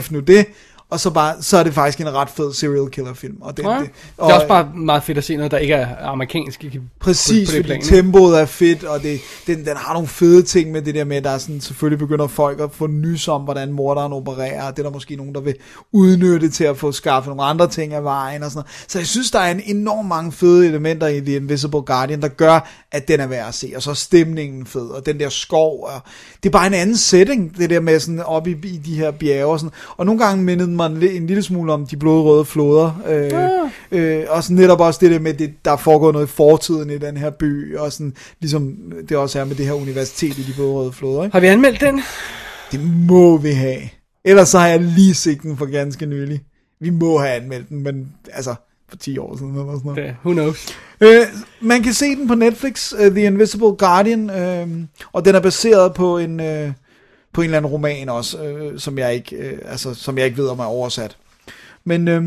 [0.00, 0.46] F nu det,
[0.90, 3.36] og så, bare, så er det faktisk en ret fed serial killer film.
[3.40, 3.70] Og den, Ja.
[3.70, 6.64] det, Det og, er også bare meget fedt at se noget, der ikke er amerikansk.
[6.64, 6.80] Ikke?
[7.00, 10.42] Præcis, på, på det plan, tempoet er fedt, og det, den, den har nogle fede
[10.42, 13.28] ting med det der med, at der er sådan, selvfølgelig begynder folk at få nys
[13.28, 15.54] om, hvordan morderen opererer, og det er der måske nogen, der vil
[15.92, 18.84] udnytte til at få skaffet nogle andre ting af vejen og sådan noget.
[18.88, 22.28] Så jeg synes, der er en enormt mange fede elementer i The Invisible Guardian, der
[22.28, 25.28] gør, at den er værd at se, og så er stemningen fed, og den der
[25.28, 26.00] skov, og
[26.42, 29.10] det er bare en anden setting, det der med sådan op i, i de her
[29.10, 32.44] bjerge og sådan, og nogle gange mindede mig en, en lille smule om de blodrøde
[32.44, 36.30] floder, øh, øh, og sådan netop også det der med, det, der foregår noget i
[36.30, 38.76] fortiden i den her by, og sådan, ligesom
[39.08, 41.34] det også er med det her universitet i de blodrøde floder, ikke?
[41.34, 42.00] Har vi anmeldt den?
[42.72, 43.80] Det må vi have.
[44.24, 46.40] Ellers så har jeg lige set den for ganske nylig.
[46.80, 48.54] Vi må have anmeldt den, men altså
[48.88, 50.04] for 10 år siden eller sådan noget.
[50.04, 50.78] Det, who knows?
[51.00, 51.26] Øh,
[51.60, 54.68] man kan se den på Netflix, uh, The Invisible Guardian, øh,
[55.12, 56.72] og den er baseret på en øh,
[57.36, 60.36] på en eller anden roman også, øh, som jeg ikke øh, altså som jeg ikke
[60.36, 61.16] ved om er oversat.
[61.84, 62.24] Men øh,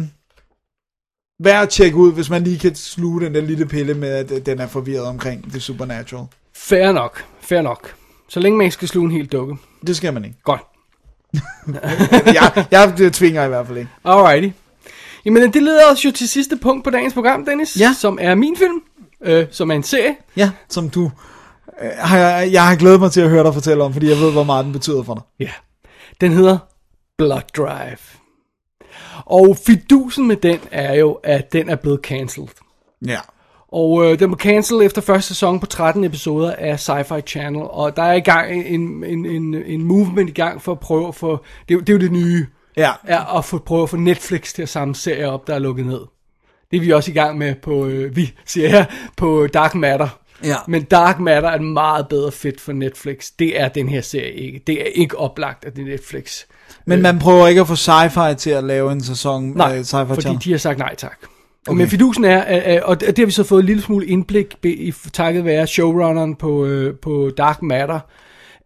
[1.40, 4.46] værd at tjekke ud, hvis man lige kan sluge den der lille pille med, at
[4.46, 6.26] den er forvirret omkring det supernatural.
[6.54, 7.26] Fair nok.
[7.42, 7.96] Fair nok.
[8.28, 9.56] Så længe man ikke skal sluge en helt dukke.
[9.88, 10.38] Det skal man ikke.
[10.44, 10.62] Godt.
[12.38, 13.92] jeg, jeg tvinger i hvert fald ikke.
[14.06, 14.58] Alrighty.
[15.26, 17.78] Jamen, det leder os jo til sidste punkt på dagens program, Dennis.
[17.80, 17.96] Ja.
[18.00, 18.82] Som er min film.
[19.24, 20.16] Øh, som er en serie.
[20.36, 21.12] Ja, som du
[21.98, 24.32] har, jeg, jeg har glædet mig til at høre dig fortælle om, fordi jeg ved,
[24.32, 25.24] hvor meget den betyder for dig.
[25.40, 25.52] Ja.
[26.22, 26.58] Den hedder
[27.18, 27.98] Blood Drive.
[29.26, 32.50] Og fidusen med den er jo, at den er blevet cancelled.
[33.08, 33.20] Ja.
[33.72, 37.96] Og øh, den blev cancelled efter første sæson på 13 episoder af Sci-Fi Channel, og
[37.96, 41.16] der er i gang en, en, en, en movement i gang for at prøve at
[41.16, 42.48] få, det, er det er jo det nye,
[42.78, 42.92] Ja.
[43.04, 45.86] er at få, prøve at få Netflix til at samle serier op, der er lukket
[45.86, 46.02] ned.
[46.72, 48.86] Det er vi også i gang med på, øh, vi siger jeg,
[49.18, 50.20] på Dark Matter.
[50.44, 50.56] Ja.
[50.68, 53.32] Men Dark Matter er et meget bedre fit for Netflix.
[53.40, 54.62] Det er den her serie ikke.
[54.68, 56.46] Det er ikke oplagt, er Netflix.
[56.86, 60.04] Men man prøver ikke at få sci-fi til at lave en sæson Nej, af sci-fi
[60.04, 60.44] fordi channel.
[60.44, 61.18] de har sagt nej tak.
[61.68, 61.78] Okay.
[61.78, 65.46] Men fidusen er, og det har vi så fået en lille smule indblik i takket
[65.46, 68.00] være showrunneren på, øh, på Dark Matter,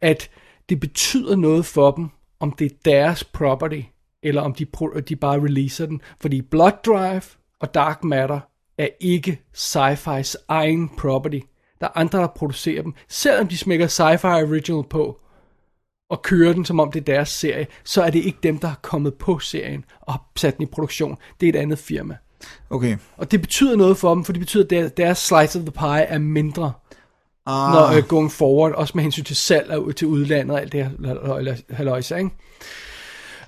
[0.02, 0.30] at
[0.70, 2.10] det betyder noget for dem,
[2.40, 3.82] om det er deres property,
[4.24, 4.66] eller om de,
[5.10, 6.02] de bare releaser den.
[6.22, 7.22] Fordi Blood Drive
[7.60, 8.40] og Dark Matter
[8.78, 11.40] er ikke sci-fis egen property.
[11.84, 12.94] Der er andre, der producerer dem.
[13.10, 15.20] Selvom de smækker sci-fi original på,
[16.10, 18.68] og kører den, som om det er deres serie, så er det ikke dem, der
[18.68, 21.18] har kommet på serien og sat den i produktion.
[21.42, 22.18] Det er et andet firma.
[22.70, 22.98] Okay.
[23.18, 26.04] Og det betyder noget for dem, for det betyder, at deres, slice of the pie
[26.04, 26.74] er mindre,
[27.46, 30.72] Ah, når uh, going forward, også med hensyn til salg og til udlandet og alt
[30.72, 32.30] det her halløjse, ikke?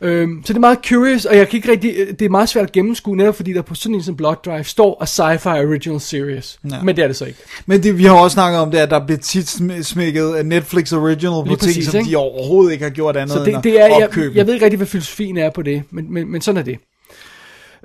[0.02, 2.66] Øhm, så det er meget curious, og jeg kan ikke rigtig, det er meget svært
[2.66, 6.02] at gennemskue, netop fordi der på sådan en som Blood Drive står a sci-fi original
[6.02, 6.60] series.
[6.72, 6.82] Ja.
[6.84, 7.40] Men det er det så ikke.
[7.66, 10.94] Men det, vi har også snakket om det, at der bliver tit sm- smækket Netflix
[10.94, 12.12] Original på Lige ting, præcis, som ikke?
[12.12, 14.54] de overhovedet ikke har gjort andet Så end det, at det er, jeg, jeg ved
[14.54, 16.78] ikke rigtig, hvad filosofien er på det, men, men, men sådan er det.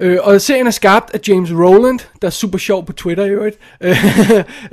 [0.01, 3.31] Øh, og serien er skabt af James Rowland, der er super sjov på Twitter i
[3.31, 3.97] øvrigt, øh,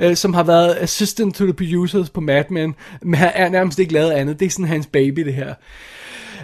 [0.00, 3.78] øh, som har været assistant to the producers på Mad Men, men han er nærmest
[3.78, 4.40] ikke lavet andet.
[4.40, 5.54] Det er sådan hans baby, det her.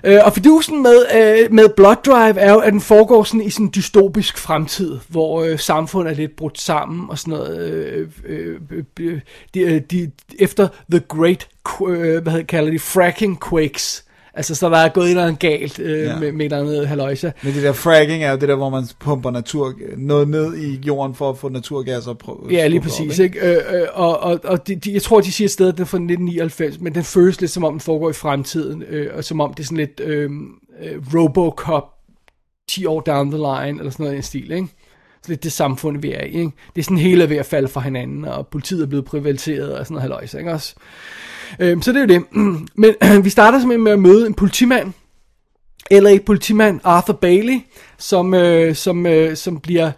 [0.04, 3.50] Øh, og fidusen med, øh, med Blood Drive er jo, at den foregår sådan i
[3.50, 7.58] sådan en dystopisk fremtid, hvor øh, samfundet er lidt brudt sammen og sådan noget.
[7.58, 9.20] Øh, øh, øh, øh
[9.54, 11.48] de, øh, de, efter The Great,
[11.88, 14.03] øh, hvad hedder, kalder de, fracking quakes.
[14.36, 16.18] Altså, så der er gået et eller andet galt øh, Ja.
[16.18, 17.32] med, med et eller andet haløjse.
[17.42, 20.80] Men det der fracking er jo det der, hvor man pumper natur, noget ned i
[20.86, 22.22] jorden for at få naturgas op.
[22.50, 23.18] Ja, lige skubbet op, præcis.
[23.18, 23.38] ikke?
[23.38, 23.56] Ikke?
[23.74, 25.86] Øh, øh, og og, og de, de, jeg tror, de siger stadig, at den er
[25.86, 29.40] fra 1999, men den føles lidt som om, den foregår i fremtiden, øh, og som
[29.40, 30.30] om det er sådan lidt øh,
[30.82, 31.84] øh, Robocop
[32.68, 34.68] 10 år down the line, eller sådan noget i en stil, ikke?
[35.28, 36.50] Lidt det samfund, vi er i, ikke?
[36.74, 39.78] Det er sådan hele er ved at falde fra hinanden, og politiet er blevet privatiseret,
[39.78, 40.74] og sådan noget halvøjs, ikke også?
[41.58, 42.24] Øhm, så det er jo det.
[42.82, 42.94] Men
[43.24, 44.92] vi starter simpelthen med at møde en politimand,
[45.90, 47.60] LA politimand Arthur Bailey,
[47.98, 49.90] som, øh, som, øh, som bliver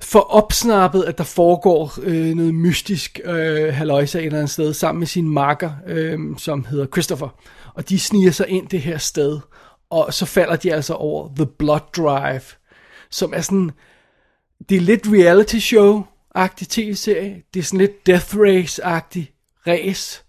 [0.00, 4.98] for opsnappet, at der foregår øh, noget mystisk øh, halløjse et eller andet sted, sammen
[4.98, 7.28] med sin makker, øh, som hedder Christopher.
[7.74, 9.40] Og de sniger sig ind det her sted,
[9.90, 12.42] og så falder de altså over The Blood Drive,
[13.10, 13.70] som er sådan,
[14.68, 19.24] det er lidt reality show-agtig tv-serie, det er sådan lidt Death Race-agtig
[19.66, 20.22] race,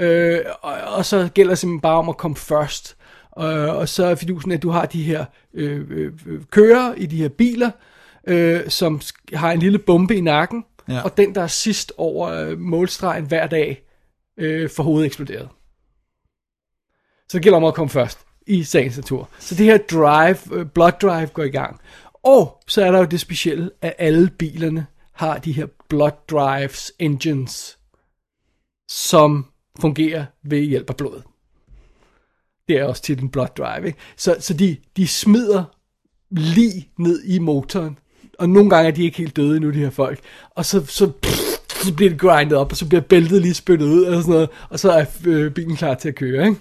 [0.00, 2.96] øh, og, og så gælder det simpelthen bare om at komme først.
[3.38, 6.12] Øh, og så er fidusen, at du har de her øh, øh,
[6.50, 7.70] kører i de her biler,
[8.26, 9.00] øh, som
[9.34, 10.94] har en lille bombe i nakken, Ja.
[10.94, 11.02] ja.
[11.02, 13.82] og den, der er sidst over øh, målstregen hver dag,
[14.36, 15.48] øh, får hovedet eksploderet.
[17.28, 19.28] Så det gælder om at komme først i sagens natur.
[19.38, 21.80] Så det her drive, øh, blood drive går i gang.
[22.22, 26.92] Og så er der jo det specielle, at alle bilerne har de her blood drives
[26.98, 27.78] engines,
[28.88, 29.46] som
[29.80, 31.22] fungerer ved hjælp af blod.
[32.68, 33.98] Det er også til den blood drive, ikke?
[34.16, 35.64] Så, så de, de smider
[36.30, 37.98] lige ned i motoren,
[38.38, 40.20] og nogle gange er de ikke helt døde endnu, de her folk,
[40.50, 41.12] og så, så,
[41.84, 44.48] så bliver det grindet op, og så bliver bæltet lige spyttet ud, og sådan noget,
[44.70, 46.60] og så er øh, bilen klar til at køre, ikke?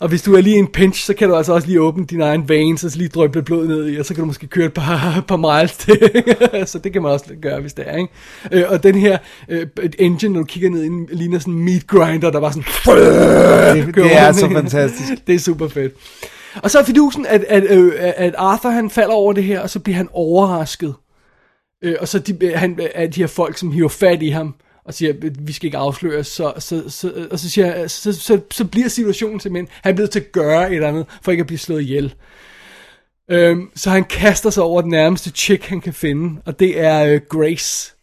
[0.00, 2.20] Og hvis du er lige en pinch, så kan du altså også lige åbne din
[2.20, 4.66] egen veins, og så lige drøbe blod ned i, og så kan du måske køre
[4.66, 6.24] et par, par miles til.
[6.72, 8.12] så det kan man også gøre, hvis det er, ikke?
[8.52, 9.18] Øh, og den her
[9.48, 9.66] øh,
[9.98, 12.64] engine, når du kigger ned i, den, ligner sådan en meat grinder, der var sådan...
[13.86, 15.26] Det, det er så fantastisk.
[15.26, 15.92] det er super fedt.
[16.62, 19.70] Og så er fidusen, at, at, øh, at Arthur han falder over det her, og
[19.70, 20.94] så bliver han overrasket.
[21.84, 24.54] Øh, og så de, han, er de her folk, som hiver fat i ham,
[24.88, 28.40] og siger, vi skal ikke afsløre, så, så, så, og så, siger, så, så, så,
[28.50, 31.40] så bliver situationen simpelthen, han er blevet til at gøre et eller andet, for ikke
[31.40, 32.14] at blive slået ihjel.
[33.30, 37.04] Øhm, så han kaster sig over den nærmeste chick, han kan finde, og det er
[37.04, 37.97] øh, Grace.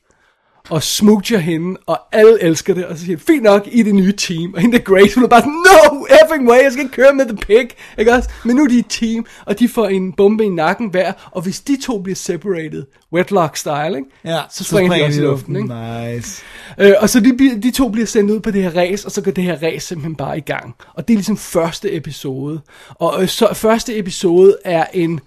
[0.69, 4.11] Og smoocher hende, og alle elsker det, og så siger fint nok, i det nye
[4.11, 4.53] team.
[4.53, 7.13] Og hende der Grace, hun er bare sådan, no effing way, jeg skal ikke køre
[7.13, 7.67] med the pig,
[7.97, 8.29] ikke også?
[8.45, 11.41] Men nu er de et team, og de får en bombe i nakken hver, og
[11.41, 12.83] hvis de to bliver separated,
[13.13, 14.09] wetlock style, ikke?
[14.25, 16.15] Ja, så springer de også i luften, ikke?
[16.15, 16.43] Nice.
[16.77, 19.21] Øh, og så de, de to bliver sendt ud på det her race, og så
[19.21, 20.75] går det her race simpelthen bare i gang.
[20.93, 22.61] Og det er ligesom første episode.
[22.89, 25.19] Og øh, så første episode er en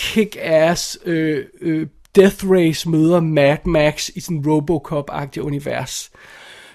[0.00, 1.86] kick-ass øh, øh,
[2.16, 6.10] Death Race møder Mad Max i sådan Robocop-agtig univers.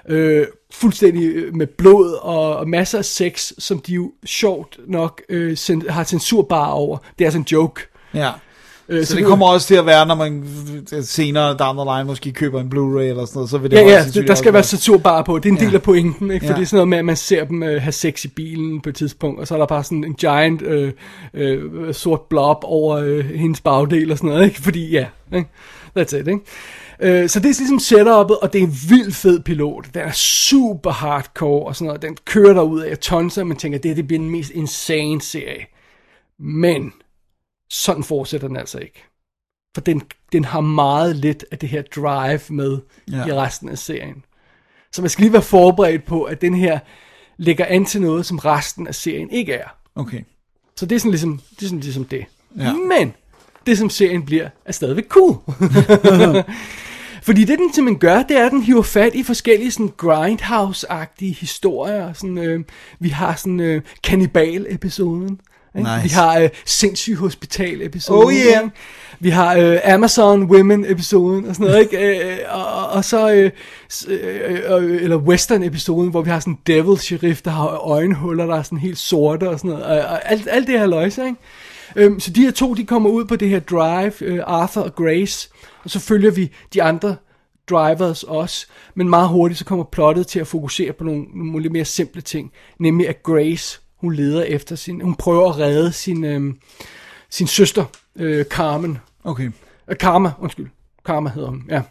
[0.09, 5.21] Øh, fuldstændig øh, med blod og, og masser af sex, som de jo sjovt nok
[5.29, 6.97] øh, sen, har censurbar over.
[7.19, 7.81] Det er sådan en joke.
[8.13, 8.31] Ja.
[8.89, 10.43] Øh, Så det kommer også til at være, når man
[11.03, 13.81] senere down the line måske køber en Blu-ray eller sådan noget, så vil det Ja,
[13.81, 15.39] højst ja, sandsynligt der skal også være censurbar på.
[15.39, 15.73] Det er en del Ja.
[15.75, 16.45] af pointen, ikke?
[16.45, 16.57] For Ja.
[16.57, 18.89] det er sådan noget med, at man ser dem øh, have sex i bilen på
[18.89, 20.91] et tidspunkt, og så er der bare sådan en giant øh,
[21.33, 24.61] øh, sort blob over øh, hendes bagdel og sådan noget, ikke?
[24.61, 25.05] Fordi ja,
[25.35, 25.49] ikke?
[25.99, 26.39] That's it, ikke?
[27.01, 29.85] Øh, så det er ligesom setup'et, og det er en vild fed pilot.
[29.93, 32.01] Den er super hardcore og sådan noget.
[32.01, 34.51] Den kører der ud af tons, og man tænker, det her det bliver den mest
[34.51, 35.65] insane serie.
[36.39, 36.91] Men
[37.69, 39.03] sådan fortsætter den altså ikke.
[39.75, 42.77] For den, den har meget lidt af det her drive med
[43.11, 43.25] Ja.
[43.25, 44.25] i resten af serien.
[44.91, 46.79] Så man skal lige være forberedt på, at den her
[47.37, 49.67] lægger an til noget, som resten af serien ikke er.
[49.95, 50.21] Okay.
[50.75, 51.63] Så det er sådan ligesom det.
[51.63, 52.25] Er sådan ligesom det.
[52.57, 52.73] Ja.
[52.73, 53.13] Men
[53.65, 55.35] det, som serien bliver, er stadigvæk cool.
[57.23, 61.33] Fordi det, den simpelthen gør, det er, at den hiver fat i forskellige sådan grindhouse-agtige
[61.33, 62.13] historier.
[62.13, 62.63] Sådan, øh,
[62.99, 65.41] vi har sådan øh, kannibal-episoden.
[65.77, 65.89] Ikke?
[65.89, 66.03] Nice.
[66.03, 68.25] Vi har øh, sindssyg hospital-episoden.
[68.27, 68.63] Oh, yeah.
[68.63, 68.75] ikke?
[69.19, 72.19] Vi har øh, Amazon Women-episoden og sådan noget, ikke?
[72.31, 73.51] Øh, og, og- og så, øh,
[73.91, 78.45] s- øh, øh, eller Western-episoden, hvor vi har sådan en devil sheriff, der har øjenhuller,
[78.45, 79.85] der er sådan helt sorte og sådan noget.
[79.85, 81.35] Og, og alt, alt det her løjse, ikke?
[81.95, 84.95] Øhm, så de her to, de kommer ud på det her drive, øh, Arthur og
[84.95, 85.49] Grace,
[85.83, 87.15] og så følger vi de andre
[87.69, 91.73] drivers også, men meget hurtigt så kommer plottet til at fokusere på nogle, nogle lidt
[91.73, 96.23] mere simple ting, nemlig at Grace, hun leder efter sin, hun prøver at redde sin,
[96.23, 96.53] øh,
[97.29, 98.97] sin søster, øh, Carmen,
[99.27, 99.51] Okay.
[99.87, 100.67] Øh, Karma, undskyld.
[101.05, 101.81] Karma hedder hun, ja.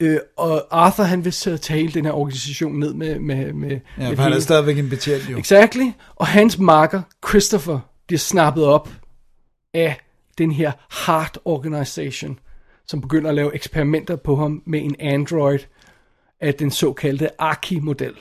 [0.00, 3.18] Øh, og Arthur, han vil så tage hele den her organisation ned med...
[3.18, 5.38] med, med Ja, med for han er stadigvæk en betjent jo.
[5.38, 5.90] Exactly.
[6.16, 8.88] Og hans marker, Christopher, bliver snappet op
[9.74, 10.00] af
[10.38, 10.72] den her
[11.06, 12.38] Heart Organization,
[12.86, 15.58] som begynder at lave eksperimenter på ham med en android
[16.40, 18.14] af den såkaldte Arki-model.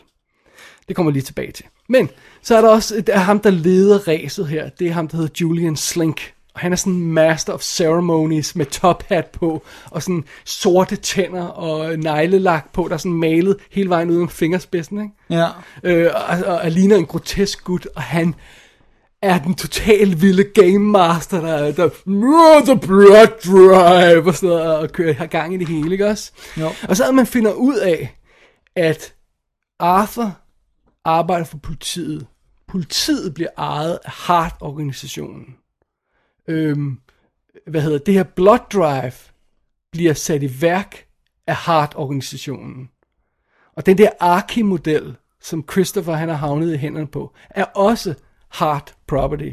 [0.87, 1.65] Det kommer lige tilbage til.
[1.89, 2.09] Men
[2.41, 4.69] så er der også der er ham, der leder ræset her.
[4.69, 6.33] Det er ham, der hedder Julian Slink.
[6.53, 11.43] Og han er sådan master of ceremonies med top hat på, og sådan sorte tænder
[11.45, 15.13] og neglelak på, der er sådan malet hele vejen ud om fingerspidsen, ikke?
[15.29, 15.47] Ja.
[15.83, 18.35] øh, og, og, og ligner en grotesk gut, og han
[19.21, 24.75] er den totalt vilde game master, der, der "Nå, the blood drive, og sådan noget,
[24.77, 26.31] og kører, har gang i det hele, ikke også?
[26.59, 26.69] Jo.
[26.89, 28.17] Og så at man finder ud af,
[28.75, 29.13] at
[29.79, 30.35] Arthur
[31.07, 32.27] arbejder for politiet.
[32.67, 35.55] Politiet bliver ejet af Heart-organisationen.
[36.47, 36.99] Øhm,
[37.67, 38.13] hvad hedder det?
[38.13, 39.11] her blood drive
[39.91, 41.05] bliver sat i værk
[41.47, 42.89] af Heart-organisationen.
[43.75, 48.13] Og den der Arki-model, som Christopher han har havnet i hænderne på, er også
[48.59, 49.51] Heart Property.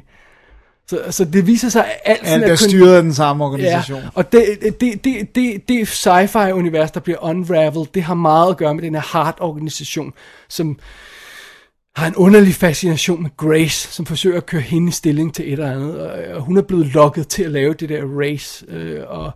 [0.87, 4.01] Så, så det viser sig, at alt sådan Alt er styret af den samme organisation.
[4.01, 8.57] Ja, og det, det, det, det, det sci-fi-univers, der bliver unraveled, det har meget at
[8.57, 10.13] gøre med den her Heart-organisation,
[10.49, 10.79] som
[11.97, 15.53] har en underlig fascination med Grace, som forsøger at køre hende i stilling til et
[15.53, 19.03] eller andet, og, og hun er blevet lokket til at lave det der race, øh,
[19.07, 19.31] og,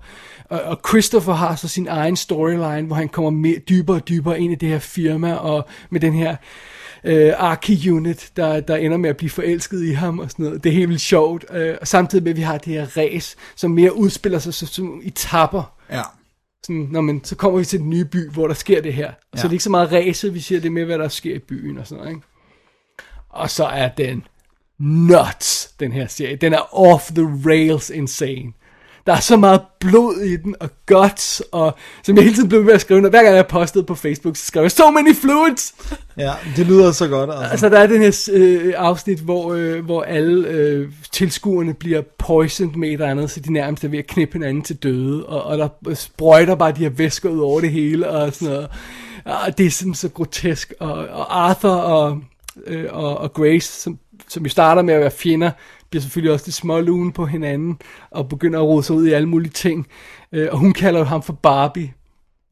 [0.44, 4.40] og, og Christopher har så sin egen storyline, hvor han kommer mere, dybere og dybere
[4.40, 6.36] ind i det her firma, og med den her
[7.04, 10.64] øh, Arki-unit, der, der ender med at blive forelsket i ham og sådan noget.
[10.64, 13.36] Det er helt vildt sjovt, øh, og samtidig med, at vi har det her race,
[13.56, 15.72] som mere udspiller sig som, som i tapper.
[15.90, 16.02] Ja.
[16.66, 19.08] Sådan, når man, så kommer vi til den nye by, hvor der sker det her.
[19.08, 19.40] Og ja.
[19.40, 21.38] så er det ikke så meget race, vi siger det med, hvad der sker i
[21.38, 22.27] byen og sådan noget, ikke?
[23.30, 24.22] Og så er den
[24.78, 26.36] nuts, den her serie.
[26.36, 28.52] Den er off the rails insane.
[29.06, 32.66] Der er så meget blod i den, og guts, og som jeg hele tiden blev
[32.66, 35.14] ved at skrive, når hver gang jeg postede på Facebook, så skrev jeg, so many
[35.14, 35.74] fluids!
[36.16, 37.30] Ja, det lyder så godt.
[37.30, 37.50] Altså.
[37.50, 42.74] Altså, der er den her øh, afsnit, hvor, øh, hvor alle øh, tilskuerne bliver poisoned
[42.74, 45.42] med et eller andet, så de nærmest er ved at knippe hinanden til døde, og,
[45.42, 48.68] og der sprøjter bare de her væsker ud over det hele, og sådan noget.
[49.24, 52.20] Og det er sådan så grotesk, og, og Arthur og,
[52.66, 53.98] øh, og, og Grace, som,
[54.28, 55.50] som jo starter med at være fjender,
[55.90, 57.78] bliver selvfølgelig også det små lune på hinanden,
[58.10, 59.86] og begynder at rode sig ud i alle mulige ting.
[60.32, 61.92] Øh, og hun kalder ham for Barbie,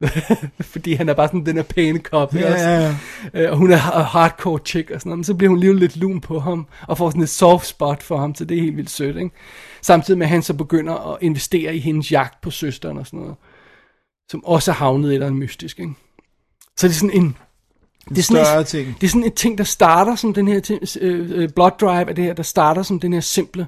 [0.73, 2.35] fordi han er bare sådan den her pæne kop.
[2.35, 2.95] Ja, ja, ja.
[3.33, 5.79] Øh, og hun er ha- hardcore chick og sådan noget, men så bliver hun alligevel
[5.79, 8.61] lidt lun på ham, og får sådan et soft spot for ham, så det er
[8.61, 9.35] helt vildt sødt, ikke?
[9.81, 13.19] Samtidig med, at han så begynder at investere i hendes jagt på søsteren og sådan
[13.19, 13.35] noget,
[14.31, 15.93] som også er havnet et eller andet mystisk, ikke?
[16.77, 17.37] Så det er sådan en...
[18.09, 18.95] Det er sådan, ting.
[19.01, 22.09] det er sådan en ting, der starter som den her ting, øh, øh, blood drive,
[22.09, 23.67] er det her, der starter som den her simple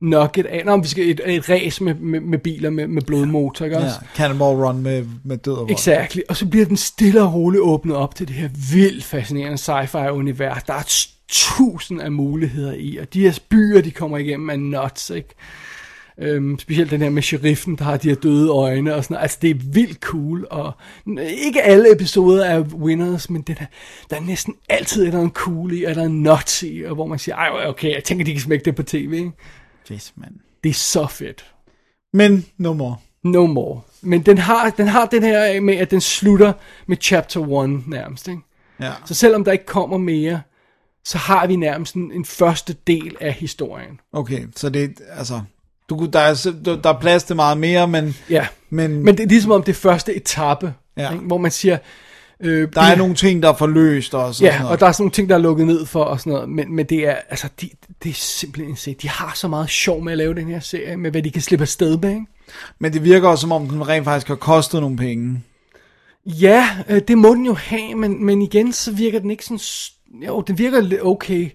[0.00, 3.64] nugget af, nå, vi skal et, et race med, med, med biler med, med blodmotor,
[3.64, 3.98] ikke også?
[4.02, 5.70] Ja, Cannonball Run med, med død og.
[5.70, 6.20] Exactly.
[6.28, 10.08] Og så bliver den stille og roligt åbnet op til det her vildt fascinerende sci-fi
[10.08, 10.62] univers.
[10.62, 15.10] Der er tusind af muligheder i, og de her byer, de kommer igennem, er nuts,
[15.10, 15.34] ikke?
[16.18, 19.22] Øhm, specielt den her med sheriffen, der har de her døde øjne og sådan noget.
[19.22, 20.72] Altså, det er vildt cool, og
[21.18, 23.64] ikke alle episoder er winners, men det der,
[24.10, 27.06] der er næsten altid et eller andet cool i, eller andet nuts i, og hvor
[27.06, 29.32] man siger, ej, okay, jeg tænker, de kan smække det på tv, ikke?
[29.92, 30.40] Yes, man.
[30.64, 31.52] Det er så fedt.
[32.12, 32.96] Men no more.
[33.24, 33.80] No more.
[34.00, 36.52] Men den har, den har den her med, at den slutter
[36.86, 38.40] med chapter 1 nærmest, ikke?
[38.80, 38.92] Ja.
[39.04, 40.42] Så selvom der ikke kommer mere,
[41.04, 44.00] så har vi nærmest en, en første del af historien.
[44.12, 45.40] Okay, så det altså...
[45.88, 46.52] Du, der, er,
[46.82, 48.46] der er plads til meget mere, men, Ja.
[48.70, 51.12] men, Men det er ligesom om det første etape, Ja.
[51.12, 51.24] ikke?
[51.24, 51.78] hvor man siger...
[52.40, 54.72] Øh, der er nogle ting, der er forløst og sådan Ja, noget.
[54.72, 56.76] og der er sådan nogle ting, der er lukket ned for og sådan noget, men,
[56.76, 57.70] men det er, altså, de,
[58.02, 58.96] det er simpelthen insane.
[59.02, 61.42] De har så meget sjov med at lave den her serie, med hvad de kan
[61.42, 62.26] slippe afsted med, ikke?
[62.78, 65.42] Men det virker også, som om den rent faktisk har kostet nogle penge.
[66.26, 69.58] Ja, øh, det må den jo have, men, men igen, så virker den ikke sådan...
[70.26, 71.50] Jo, den virker lidt okay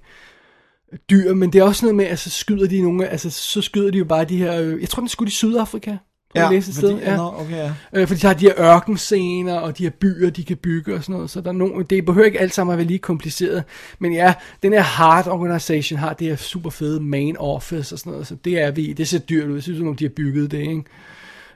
[1.09, 3.97] dyr, men det er også noget med, altså skyder de nogle, altså så skyder de
[3.97, 5.97] jo bare de her, øh, jeg tror den skulle i Sydafrika,
[6.35, 7.15] ja, jeg et fordi, sted, ja.
[7.15, 7.73] Nå, okay, ja.
[7.93, 11.03] Øh, fordi de har de her ørkenscener, og de her byer, de kan bygge og
[11.03, 13.63] sådan noget, så der er nogen, det behøver ikke alt sammen at være lige kompliceret,
[13.99, 14.33] men ja,
[14.63, 18.35] den her Hard Organization har det her super fede main office og sådan noget, så
[18.35, 20.59] det er vi, det ser dyrt ud, det synes som om de har bygget det,
[20.59, 20.83] ikke?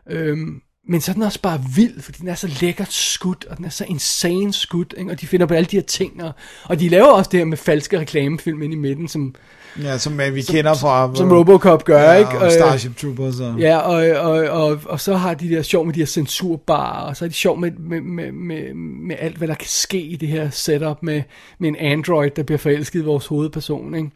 [0.09, 3.57] Øhm, men så er den også bare vild, fordi den er så lækkert skudt, og
[3.57, 5.11] den er så insane skudt, ikke?
[5.11, 6.31] og de finder på alle de her ting, og,
[6.63, 9.35] og de laver også det her med falske reklamefilm ind i midten, som,
[9.79, 11.15] Ja, som øh, vi kender fra...
[11.15, 12.37] som Robocop gør, ja, ikke?
[12.37, 13.59] Og Øh, Starship Troopers og...
[13.59, 17.17] Ja, og, og, og, og så har de der sjov med de her censurbarer, og
[17.17, 20.15] så er de sjov med, med, med, med, med alt, hvad der kan ske i
[20.15, 21.21] det her setup med,
[21.59, 24.09] med en android, der bliver forelsket i vores hovedperson, ikke?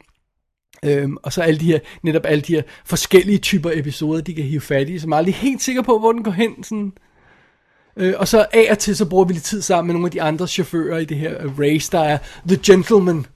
[0.84, 4.44] Øhm, og så alle de her, netop alle de her forskellige typer episoder, de kan
[4.44, 6.92] hive fat i, som er aldrig helt sikker på, hvor den går hen, sådan.
[7.96, 10.10] Øh, og så af og til, så bruger vi lidt tid sammen med nogle af
[10.10, 13.26] de andre chauffører i det her race, der er The Gentleman,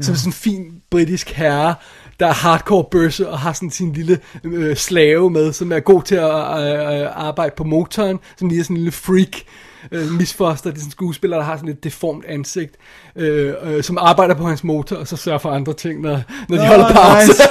[0.00, 1.74] som er sådan en fin britisk herre,
[2.20, 6.02] der er hardcore bøsse og har sådan sin lille øh, slave med, som er god
[6.02, 9.36] til at øh, øh, arbejde på motoren, som lige er sådan en lille freak.
[9.92, 12.76] Øh, misfoster, det er sådan en skuespiller, der har sådan et deformt ansigt,
[13.16, 16.56] øh, øh, som arbejder på hans motor, og så sørger for andre ting, når, når
[16.56, 17.26] de holder pause.
[17.26, 17.42] nice.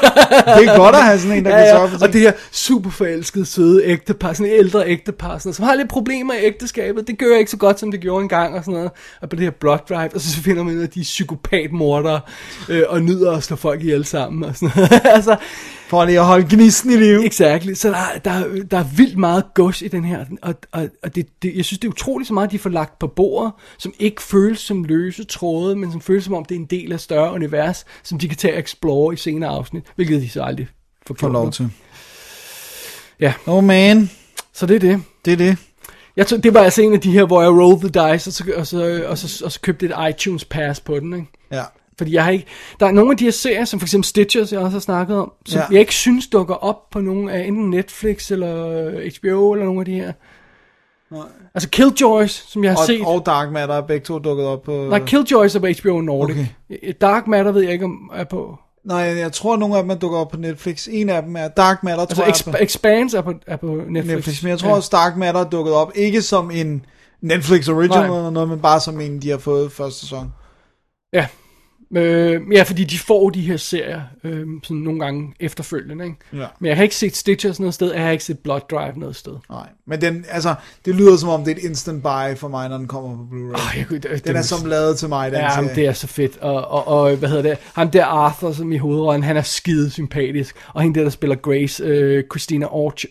[0.57, 2.07] Det er godt at have sådan en, der kan sørge for ting.
[2.07, 5.75] Og det her super forelskede, søde ægtepar, sådan et ældre ægtepar, sådan noget, som har
[5.75, 7.07] lidt problemer i ægteskabet.
[7.07, 8.91] Det gør ikke så godt, som det gjorde engang, og sådan noget.
[9.21, 11.03] Og på det her blood drive, og så finder man ud af, at de er
[11.03, 12.19] psykopatmordere,
[12.69, 15.01] øh, og nyder at slå folk ihjel sammen, og sådan noget.
[15.15, 15.35] altså,
[15.89, 17.25] For lige at holde gnisten i live.
[17.25, 17.77] Exakt.
[17.77, 21.27] Så der, der, der er vildt meget gods i den her, og, og, og det,
[21.41, 24.21] det, jeg synes, det er utroligt så meget, de får lagt på bordet, som ikke
[24.21, 27.33] føles som løse tråde, men som føles som om, det er en del af større
[27.33, 30.67] univers, som de kan tage og explore i senere afsnit, hvilket de så aldrig
[31.07, 31.69] får, Får lov til.
[33.19, 33.33] Ja.
[33.45, 34.09] Oh man,
[34.53, 35.01] Så det er det.
[35.25, 35.57] det er det.
[36.15, 38.33] Jeg tror, det var altså en af de her, hvor jeg rolled the dice, og
[38.33, 41.27] så, og så, og så, og så købte et iTunes pass på den, ikke?
[41.51, 41.63] Ja.
[41.99, 42.45] Fordi jeg har ikke...
[42.79, 45.17] Der er nogle af de her serier, som for eksempel Stitches, jeg også har snakket
[45.17, 45.65] om, som Ja.
[45.71, 48.53] jeg ikke synes dukker op på nogen af enten Netflix eller
[49.19, 50.11] HBO eller nogle af de her.
[51.11, 51.21] Nej.
[51.55, 53.01] Altså Killjoys, som jeg har Og, set.
[53.05, 54.71] og Dark Matter er begge to dukket op på...
[54.89, 56.35] Nej, Killjoys er på HBO Nordic.
[56.35, 56.45] Okay.
[56.81, 56.93] Okay.
[57.01, 58.57] Dark Matter ved jeg ikke, om er på...
[58.85, 60.87] Nej, jeg tror, at nogle af dem er dukket op på Netflix.
[60.91, 63.55] En af dem er Dark Matter, Altså tror jeg, er på Expanse er på, er
[63.57, 64.15] på Netflix.
[64.15, 64.43] Netflix.
[64.43, 65.91] Men jeg tror også, Dark Matter er dukket op.
[65.95, 66.85] Ikke som en
[67.21, 68.17] Netflix original Nej.
[68.17, 70.33] eller noget, men bare som en, de har fået første sæson.
[71.13, 71.27] Ja.
[71.95, 76.17] Øh, ja, fordi de får de her serier øh, sådan nogle gange efterfølgende, ikke?
[76.33, 76.47] Ja.
[76.59, 79.15] Men jeg har ikke set Stitches noget sted, jeg har ikke set Blood Drive noget
[79.15, 79.35] sted.
[79.49, 82.69] Nej, men den, altså, det lyder som om, det er et instant buy for mig,
[82.69, 83.53] når den kommer på Blu-ray.
[83.53, 85.75] Oh, jeg, det, den er som lavet til mig, den Ja, serie.
[85.75, 86.37] det er så fedt.
[86.37, 87.57] Og, og, og, hvad hedder det?
[87.75, 90.55] Ham der Arthur, som i hovedrollen, han er skide sympatisk.
[90.73, 93.05] Og hende der, der spiller Grace, øh, Christina Orch,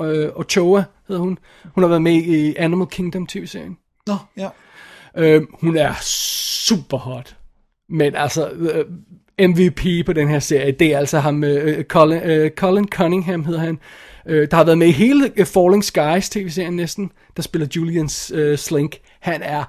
[0.00, 1.38] øh, Ochoa hedder hun.
[1.74, 3.76] Hun har været med i Animal Kingdom tv-serien.
[4.06, 4.48] Nå, ja.
[5.16, 7.34] Øh, hun er super hot.
[7.88, 8.84] Men altså, øh,
[9.48, 13.60] MVP på den her serie, det er altså ham, øh, Colin, øh, Colin Cunningham hedder
[13.60, 13.78] han,
[14.26, 18.08] øh, der har været med i hele Falling Skies tv-serien næsten, der spiller Julian
[18.56, 18.96] Slink.
[19.20, 19.64] Han er,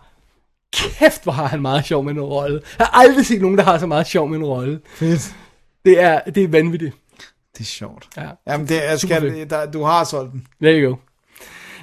[0.74, 2.62] kæft hvor har han meget sjov med en rolle.
[2.80, 4.80] Jeg har aldrig set nogen, der har så meget sjov med en rolle.
[4.96, 5.36] Fedt.
[5.86, 6.96] Det er, det er vanvittigt.
[7.54, 8.08] Det er sjovt.
[8.18, 8.28] Ja.
[8.48, 10.48] Jamen, det er, skal, der, du har solgt den.
[10.62, 10.96] There you go.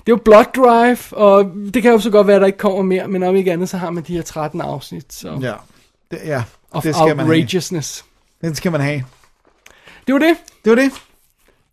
[0.06, 2.58] Det er jo Blood Drive, og det kan jo så godt være, at der ikke
[2.58, 5.12] kommer mere, men om ikke andet, så har man de her 13 afsnit.
[5.12, 5.39] Så.
[5.42, 5.52] Ja.
[6.10, 7.36] Det, ja, Of det skal man have.
[7.36, 8.05] outrageousness.
[8.41, 9.05] Den skal man have.
[10.07, 10.36] Det var det.
[10.65, 10.93] Det var det.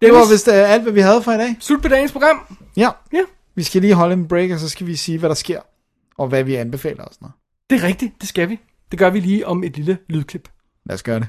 [0.02, 1.56] Det var vist uh, alt, hvad vi havde for i dag.
[1.60, 2.58] Slut på dagens program.
[2.78, 2.90] Ja.
[3.14, 3.22] Ja.
[3.56, 5.62] Vi skal lige holde en break, og så skal vi sige, hvad der sker.
[6.18, 7.34] Og hvad vi anbefaler og sådan noget.
[7.70, 8.60] Det er rigtigt, det skal vi.
[8.92, 10.50] Det gør vi lige om et lille lydklip.
[10.86, 11.28] Lad os gøre det.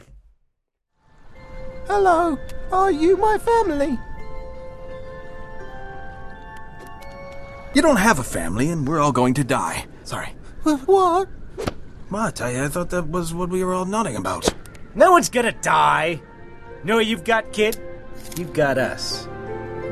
[1.91, 2.37] Hello,
[2.73, 3.97] are you my family?
[7.77, 9.87] You don't have a family, and we're all going to die.
[10.05, 10.29] Sorry.
[10.89, 11.29] What?
[12.09, 12.41] What?
[12.41, 14.53] I, I thought that was what we were all nodding about.
[14.95, 16.21] No one's gonna die.
[16.85, 17.79] No, you've got, kid?
[18.37, 19.27] You've got us.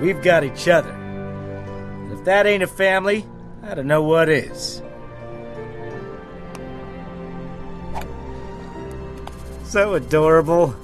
[0.00, 0.90] We've got each other.
[0.90, 3.24] And if that ain't a family,
[3.62, 4.82] I don't know what is.
[9.64, 10.74] So adorable.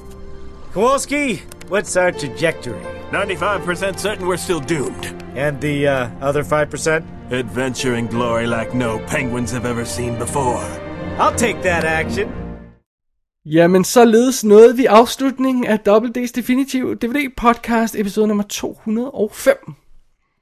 [0.73, 2.81] Kowalski, what's our trajectory?
[3.11, 5.07] 95% certain we're still doomed.
[5.37, 7.33] And the uh, other 5%?
[7.33, 10.88] Adventure and glory like no penguins have ever seen before.
[11.21, 12.29] I'll take that action.
[13.47, 19.57] Jamen, således nåede vi afslutningen af WD's Definitive DVD podcast episode nummer 205.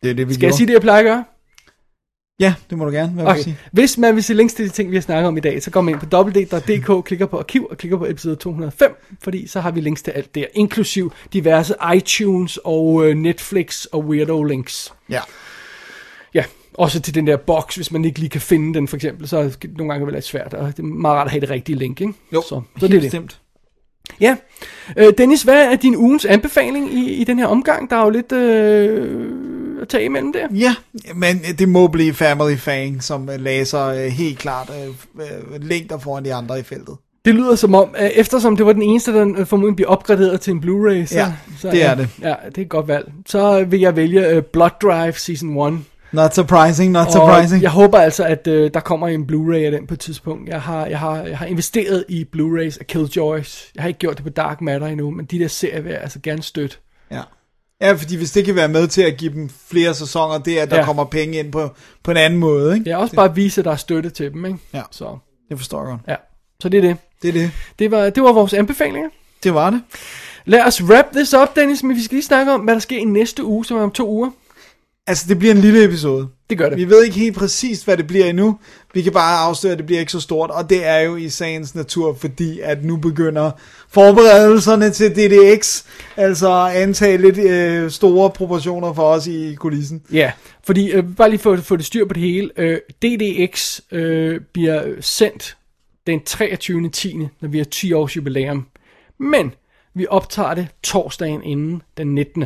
[0.02, 0.56] Det er det, vi Skal jeg gjorde.
[0.56, 1.24] sige det, jeg plejer at gøre?
[2.40, 3.12] Ja, det må du gerne.
[3.12, 3.42] Hvad vil du Okay.
[3.42, 3.58] sige?
[3.72, 5.70] Hvis man vil se links til de ting, vi har snakket om i dag, så
[5.70, 9.60] går man ind på www.dk, klikker på arkiv og klikker på episode 205, fordi så
[9.60, 14.94] har vi links til alt der, inklusiv diverse iTunes og øh, Netflix og Weirdo links.
[15.10, 15.20] Ja.
[16.78, 19.36] Også til den der boks, hvis man ikke lige kan finde den for eksempel, så
[19.36, 21.50] er det nogle gange være lidt svært, og det er meget rart at have det
[21.50, 22.12] rigtige link, ikke?
[22.32, 23.02] Jo, så, så det er det.
[23.02, 23.40] bestemt.
[24.20, 24.36] Ja.
[24.96, 27.90] Øh, Dennis, hvad er din ugens anbefaling i, i den her omgang?
[27.90, 30.48] Der er jo lidt øh, at tage imellem der.
[30.54, 30.74] Ja,
[31.14, 34.88] men det må blive Family Fang, som øh, læser øh, helt klart øh,
[35.22, 36.96] øh, længder foran de andre i feltet.
[37.24, 40.40] Det lyder som om, øh, eftersom det var den eneste, der øh, formodentlig bliver opgraderet
[40.40, 42.08] til en Blu-ray, så, Ja, så det er det.
[42.22, 43.12] Ja, det er et godt valg.
[43.26, 45.78] Så vil jeg vælge uh, Blood Drive Season 1.
[46.16, 47.62] Not surprising, not Og surprising.
[47.62, 50.48] jeg håber altså, at øh, der kommer en Blu-ray af den på et tidspunkt.
[50.48, 53.64] Jeg har, jeg har, jeg har investeret i Blu-rays af Killjoys.
[53.74, 56.00] Jeg har ikke gjort det på Dark Matter endnu, men de der serier vil jeg
[56.00, 56.76] altså gerne støtte.
[57.10, 57.20] Ja.
[57.80, 60.62] ja, fordi hvis det kan være med til at give dem flere sæsoner, det er,
[60.62, 60.80] at der Ja.
[60.80, 60.86] ja.
[60.86, 61.68] kommer penge ind på,
[62.02, 62.74] på en anden måde.
[62.78, 62.90] Ikke?
[62.90, 64.58] Er også bare vise, at der er støtte til dem, ikke?
[64.74, 64.82] Ja.
[64.90, 66.00] Så, Det forstår jeg godt.
[66.08, 66.14] ja.
[66.60, 66.96] Så det er det.
[67.22, 67.50] Det er det.
[67.78, 69.08] Det var, det var vores anbefalinger.
[69.42, 69.82] Det var det.
[70.44, 72.98] Lad os wrap this up, Dennis, men vi skal lige snakke om, hvad der sker
[72.98, 74.30] i næste uge, som er om to uger.
[75.06, 76.28] Altså, det bliver en lille episode.
[76.50, 76.78] Det gør det.
[76.78, 78.58] Vi ved ikke helt præcist, hvad det bliver endnu.
[78.94, 81.28] Vi kan bare afsløre, at det bliver ikke så stort, og det er jo i
[81.28, 83.50] sagens natur, fordi at nu begynder
[83.88, 85.84] forberedelserne til DDX,
[86.16, 90.02] altså at antage lidt øh, store proportioner for os i kulissen.
[90.12, 90.32] Ja,
[90.64, 92.50] fordi øh, bare lige for at få det styr på det hele.
[92.56, 95.56] Øh, DDX øh, bliver sendt
[96.06, 96.90] den 23.
[96.90, 97.16] 10.
[97.40, 98.66] når vi har 10 års jubilæum.
[99.18, 99.52] Men
[99.94, 102.44] vi optager det torsdagen inden den 19.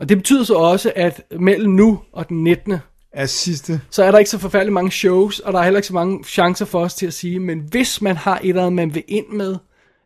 [0.00, 2.74] Og det betyder så også, at mellem nu og den 19.
[3.12, 3.80] Er sidste.
[3.90, 6.24] så er der ikke så forfærdeligt mange shows, og der er heller ikke så mange
[6.24, 9.04] chancer for os til at sige, men hvis man har et eller andet, man vil
[9.08, 9.56] ind med,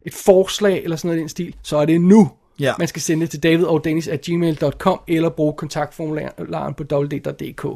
[0.06, 2.30] et forslag eller sådan noget i den stil, så er det nu.
[2.60, 2.74] Ja.
[2.78, 7.66] Man skal sende det til davidogdanis.gmail.com eller bruge kontaktformularen på www.dk.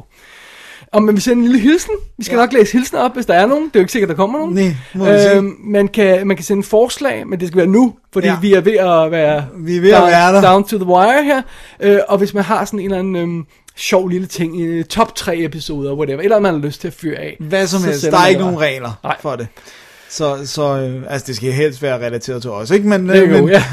[0.95, 1.91] Og man vil sende en lille hilsen.
[2.17, 2.41] Vi skal ja.
[2.41, 3.63] nok læse hilsner op, hvis der er nogen.
[3.65, 4.53] Det er jo ikke sikkert, der kommer nogen.
[4.53, 8.27] Nej, må øhm, man, kan, man kan sende forslag, men det skal være nu, fordi
[8.27, 8.37] ja.
[8.41, 10.41] Vi er ved at være, Vi er ved at down, være der.
[10.41, 11.41] down to the wire her.
[11.79, 15.15] Øh, og hvis man har sådan en eller anden øhm, sjov lille ting, i top
[15.15, 17.37] 3 episoder, whatever, eller man har lyst til at fyre af.
[17.39, 18.05] Hvad som helst.
[18.05, 19.15] Der er ikke nogen regler Nej.
[19.21, 19.47] for det.
[20.09, 22.87] Så, så øh, altså det skal helst være relateret til os, ikke?
[22.87, 23.63] Men, Det øh, jo, men, ja.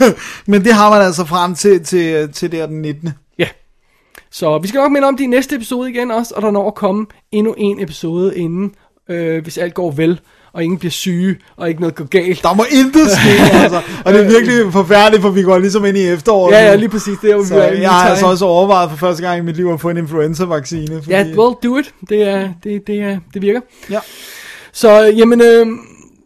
[0.46, 3.10] men det har man altså frem til, til, til der den 19.
[4.32, 6.66] Så vi skal nok minde om det i næste episode igen også, og der når
[6.66, 8.74] at komme endnu en episode inden,
[9.08, 10.20] øh, hvis alt går vel,
[10.52, 12.42] og ingen bliver syge, og ikke noget går galt.
[12.42, 13.30] Der må intet ske,
[13.62, 13.80] altså.
[14.04, 16.52] Og det er virkelig forfærdeligt, for vi går ligesom ind i efteråret.
[16.52, 17.18] Ja, ja, lige præcis.
[17.22, 19.56] Det er Så vi er jeg har altså også overvejet for første gang i mit
[19.56, 21.02] liv at få en influenza-vaccine.
[21.02, 21.94] Fordi, Ja, well, do it.
[22.08, 23.60] Det, er, det, det, er, det virker.
[23.90, 23.98] Ja.
[24.72, 25.66] Så, jamen, øh,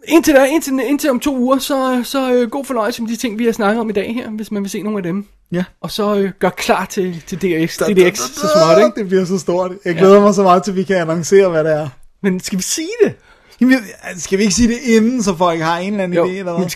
[0.08, 3.38] indtil, der, indtil, indtil om to uger, så, så øh, god fornøjelse med de ting,
[3.38, 5.26] vi har snakket om i dag her, hvis man vil se nogle af dem.
[5.52, 5.64] Ja.
[5.80, 9.00] Og så øh, gør klar til, til DX, DDX så småt, ikke?
[9.00, 9.72] Det bliver så stort.
[9.84, 11.88] Jeg glæder mig så meget til, vi kan annoncere, hvad det er.
[12.22, 13.14] Men skal vi sige det?
[13.60, 13.78] Jamen,
[14.16, 16.30] skal vi ikke sige det inden, så folk har en eller anden Jo, idé?
[16.30, 16.68] Eller hvad?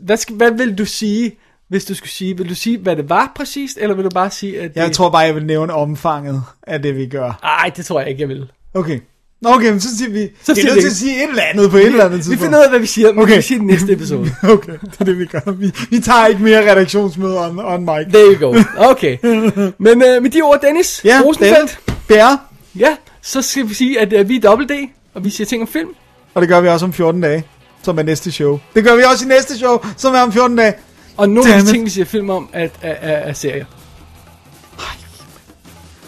[0.00, 1.32] hvad, skal, hvad vil du sige,
[1.68, 2.36] hvis du skulle sige?
[2.36, 4.92] Vil du sige, hvad det var præcist, eller vil du bare sige, at Jeg det...
[4.92, 7.38] tror bare, jeg vil nævne omfanget af det, vi gør.
[7.42, 8.50] Ej, det tror jeg ikke, jeg vil.
[8.74, 9.00] Okay.
[9.46, 10.28] Nå, Okay, men så siger vi...
[10.44, 10.90] Så vi siger er vi nødt til det.
[10.90, 12.42] at sige et eller andet på et eller andet Vi tidspunkt.
[12.42, 13.36] finder ud af, hvad vi siger, men okay.
[13.36, 14.30] Vi siger i den næste episode.
[14.56, 15.52] Okay, det er det, vi gør.
[15.52, 18.06] Vi, vi tager ikke mere redaktionsmøder on, on mic.
[18.12, 18.58] There you go.
[18.76, 19.16] Okay.
[19.86, 22.38] Men øh, med de ord, Dennis Ja, Rosenfeldt, Bære.
[22.78, 24.72] ja, så skal vi sige, at øh, vi er dobbelt D,
[25.14, 25.88] og vi siger ting om film.
[26.34, 27.44] Og det gør vi også om 14 dage,
[27.82, 28.58] som er næste show.
[28.74, 30.74] Det gør vi også i næste show, som er om 14 dage.
[31.16, 33.64] Og nogle af de ting, vi siger film om, er, er, er, er serier.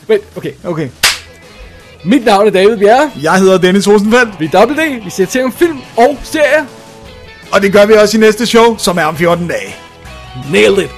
[0.08, 0.52] Wait, okay.
[0.65, 0.89] Okay.
[2.04, 3.10] Mit navn er David Bjerre.
[3.22, 5.04] Jeg hedder Dennis Rosenfeldt, Vi er dobbelt D.
[5.04, 6.64] Vi siger ting om film og serier.
[7.52, 9.76] og det gør vi også i næste show, som er om 14 dage.
[10.52, 10.90] Nailed it.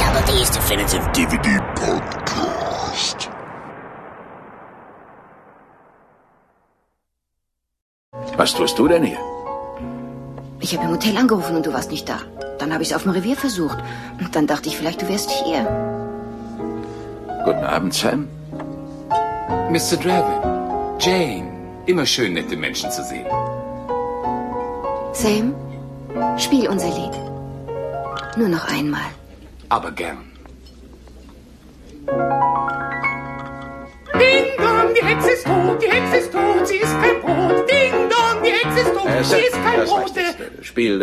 [0.00, 3.30] Double D's Definitive DVD Podcast.
[8.56, 9.31] Tust du denn hier?
[10.62, 12.20] Ich habe im Hotel angerufen und du warst nicht da.
[12.58, 13.78] Dann habe ich es auf dem Revier versucht.
[14.20, 15.62] Und dann dachte ich vielleicht, du wärst hier.
[17.44, 18.28] Guten Abend, Sam.
[19.70, 19.96] Mr.
[19.96, 21.48] Draven, Jane,
[21.86, 23.26] immer schön nette Menschen zu sehen.
[25.12, 25.54] Sam,
[26.38, 27.14] spiel unser Lied.
[28.36, 29.10] Nur noch einmal.
[29.68, 30.18] Aber gern.
[34.14, 37.68] Ding dong, die Hexe ist tot, die Hexe ist tot, sie ist kein Brot.
[37.68, 39.06] Ding dong, die Hexe ist tot.
[39.06, 40.20] Das, Sie ist kein Rote.
[40.62, 41.02] Spiel,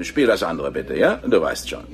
[0.00, 1.20] äh, spiel das andere bitte, ja?
[1.26, 1.84] Du weißt schon.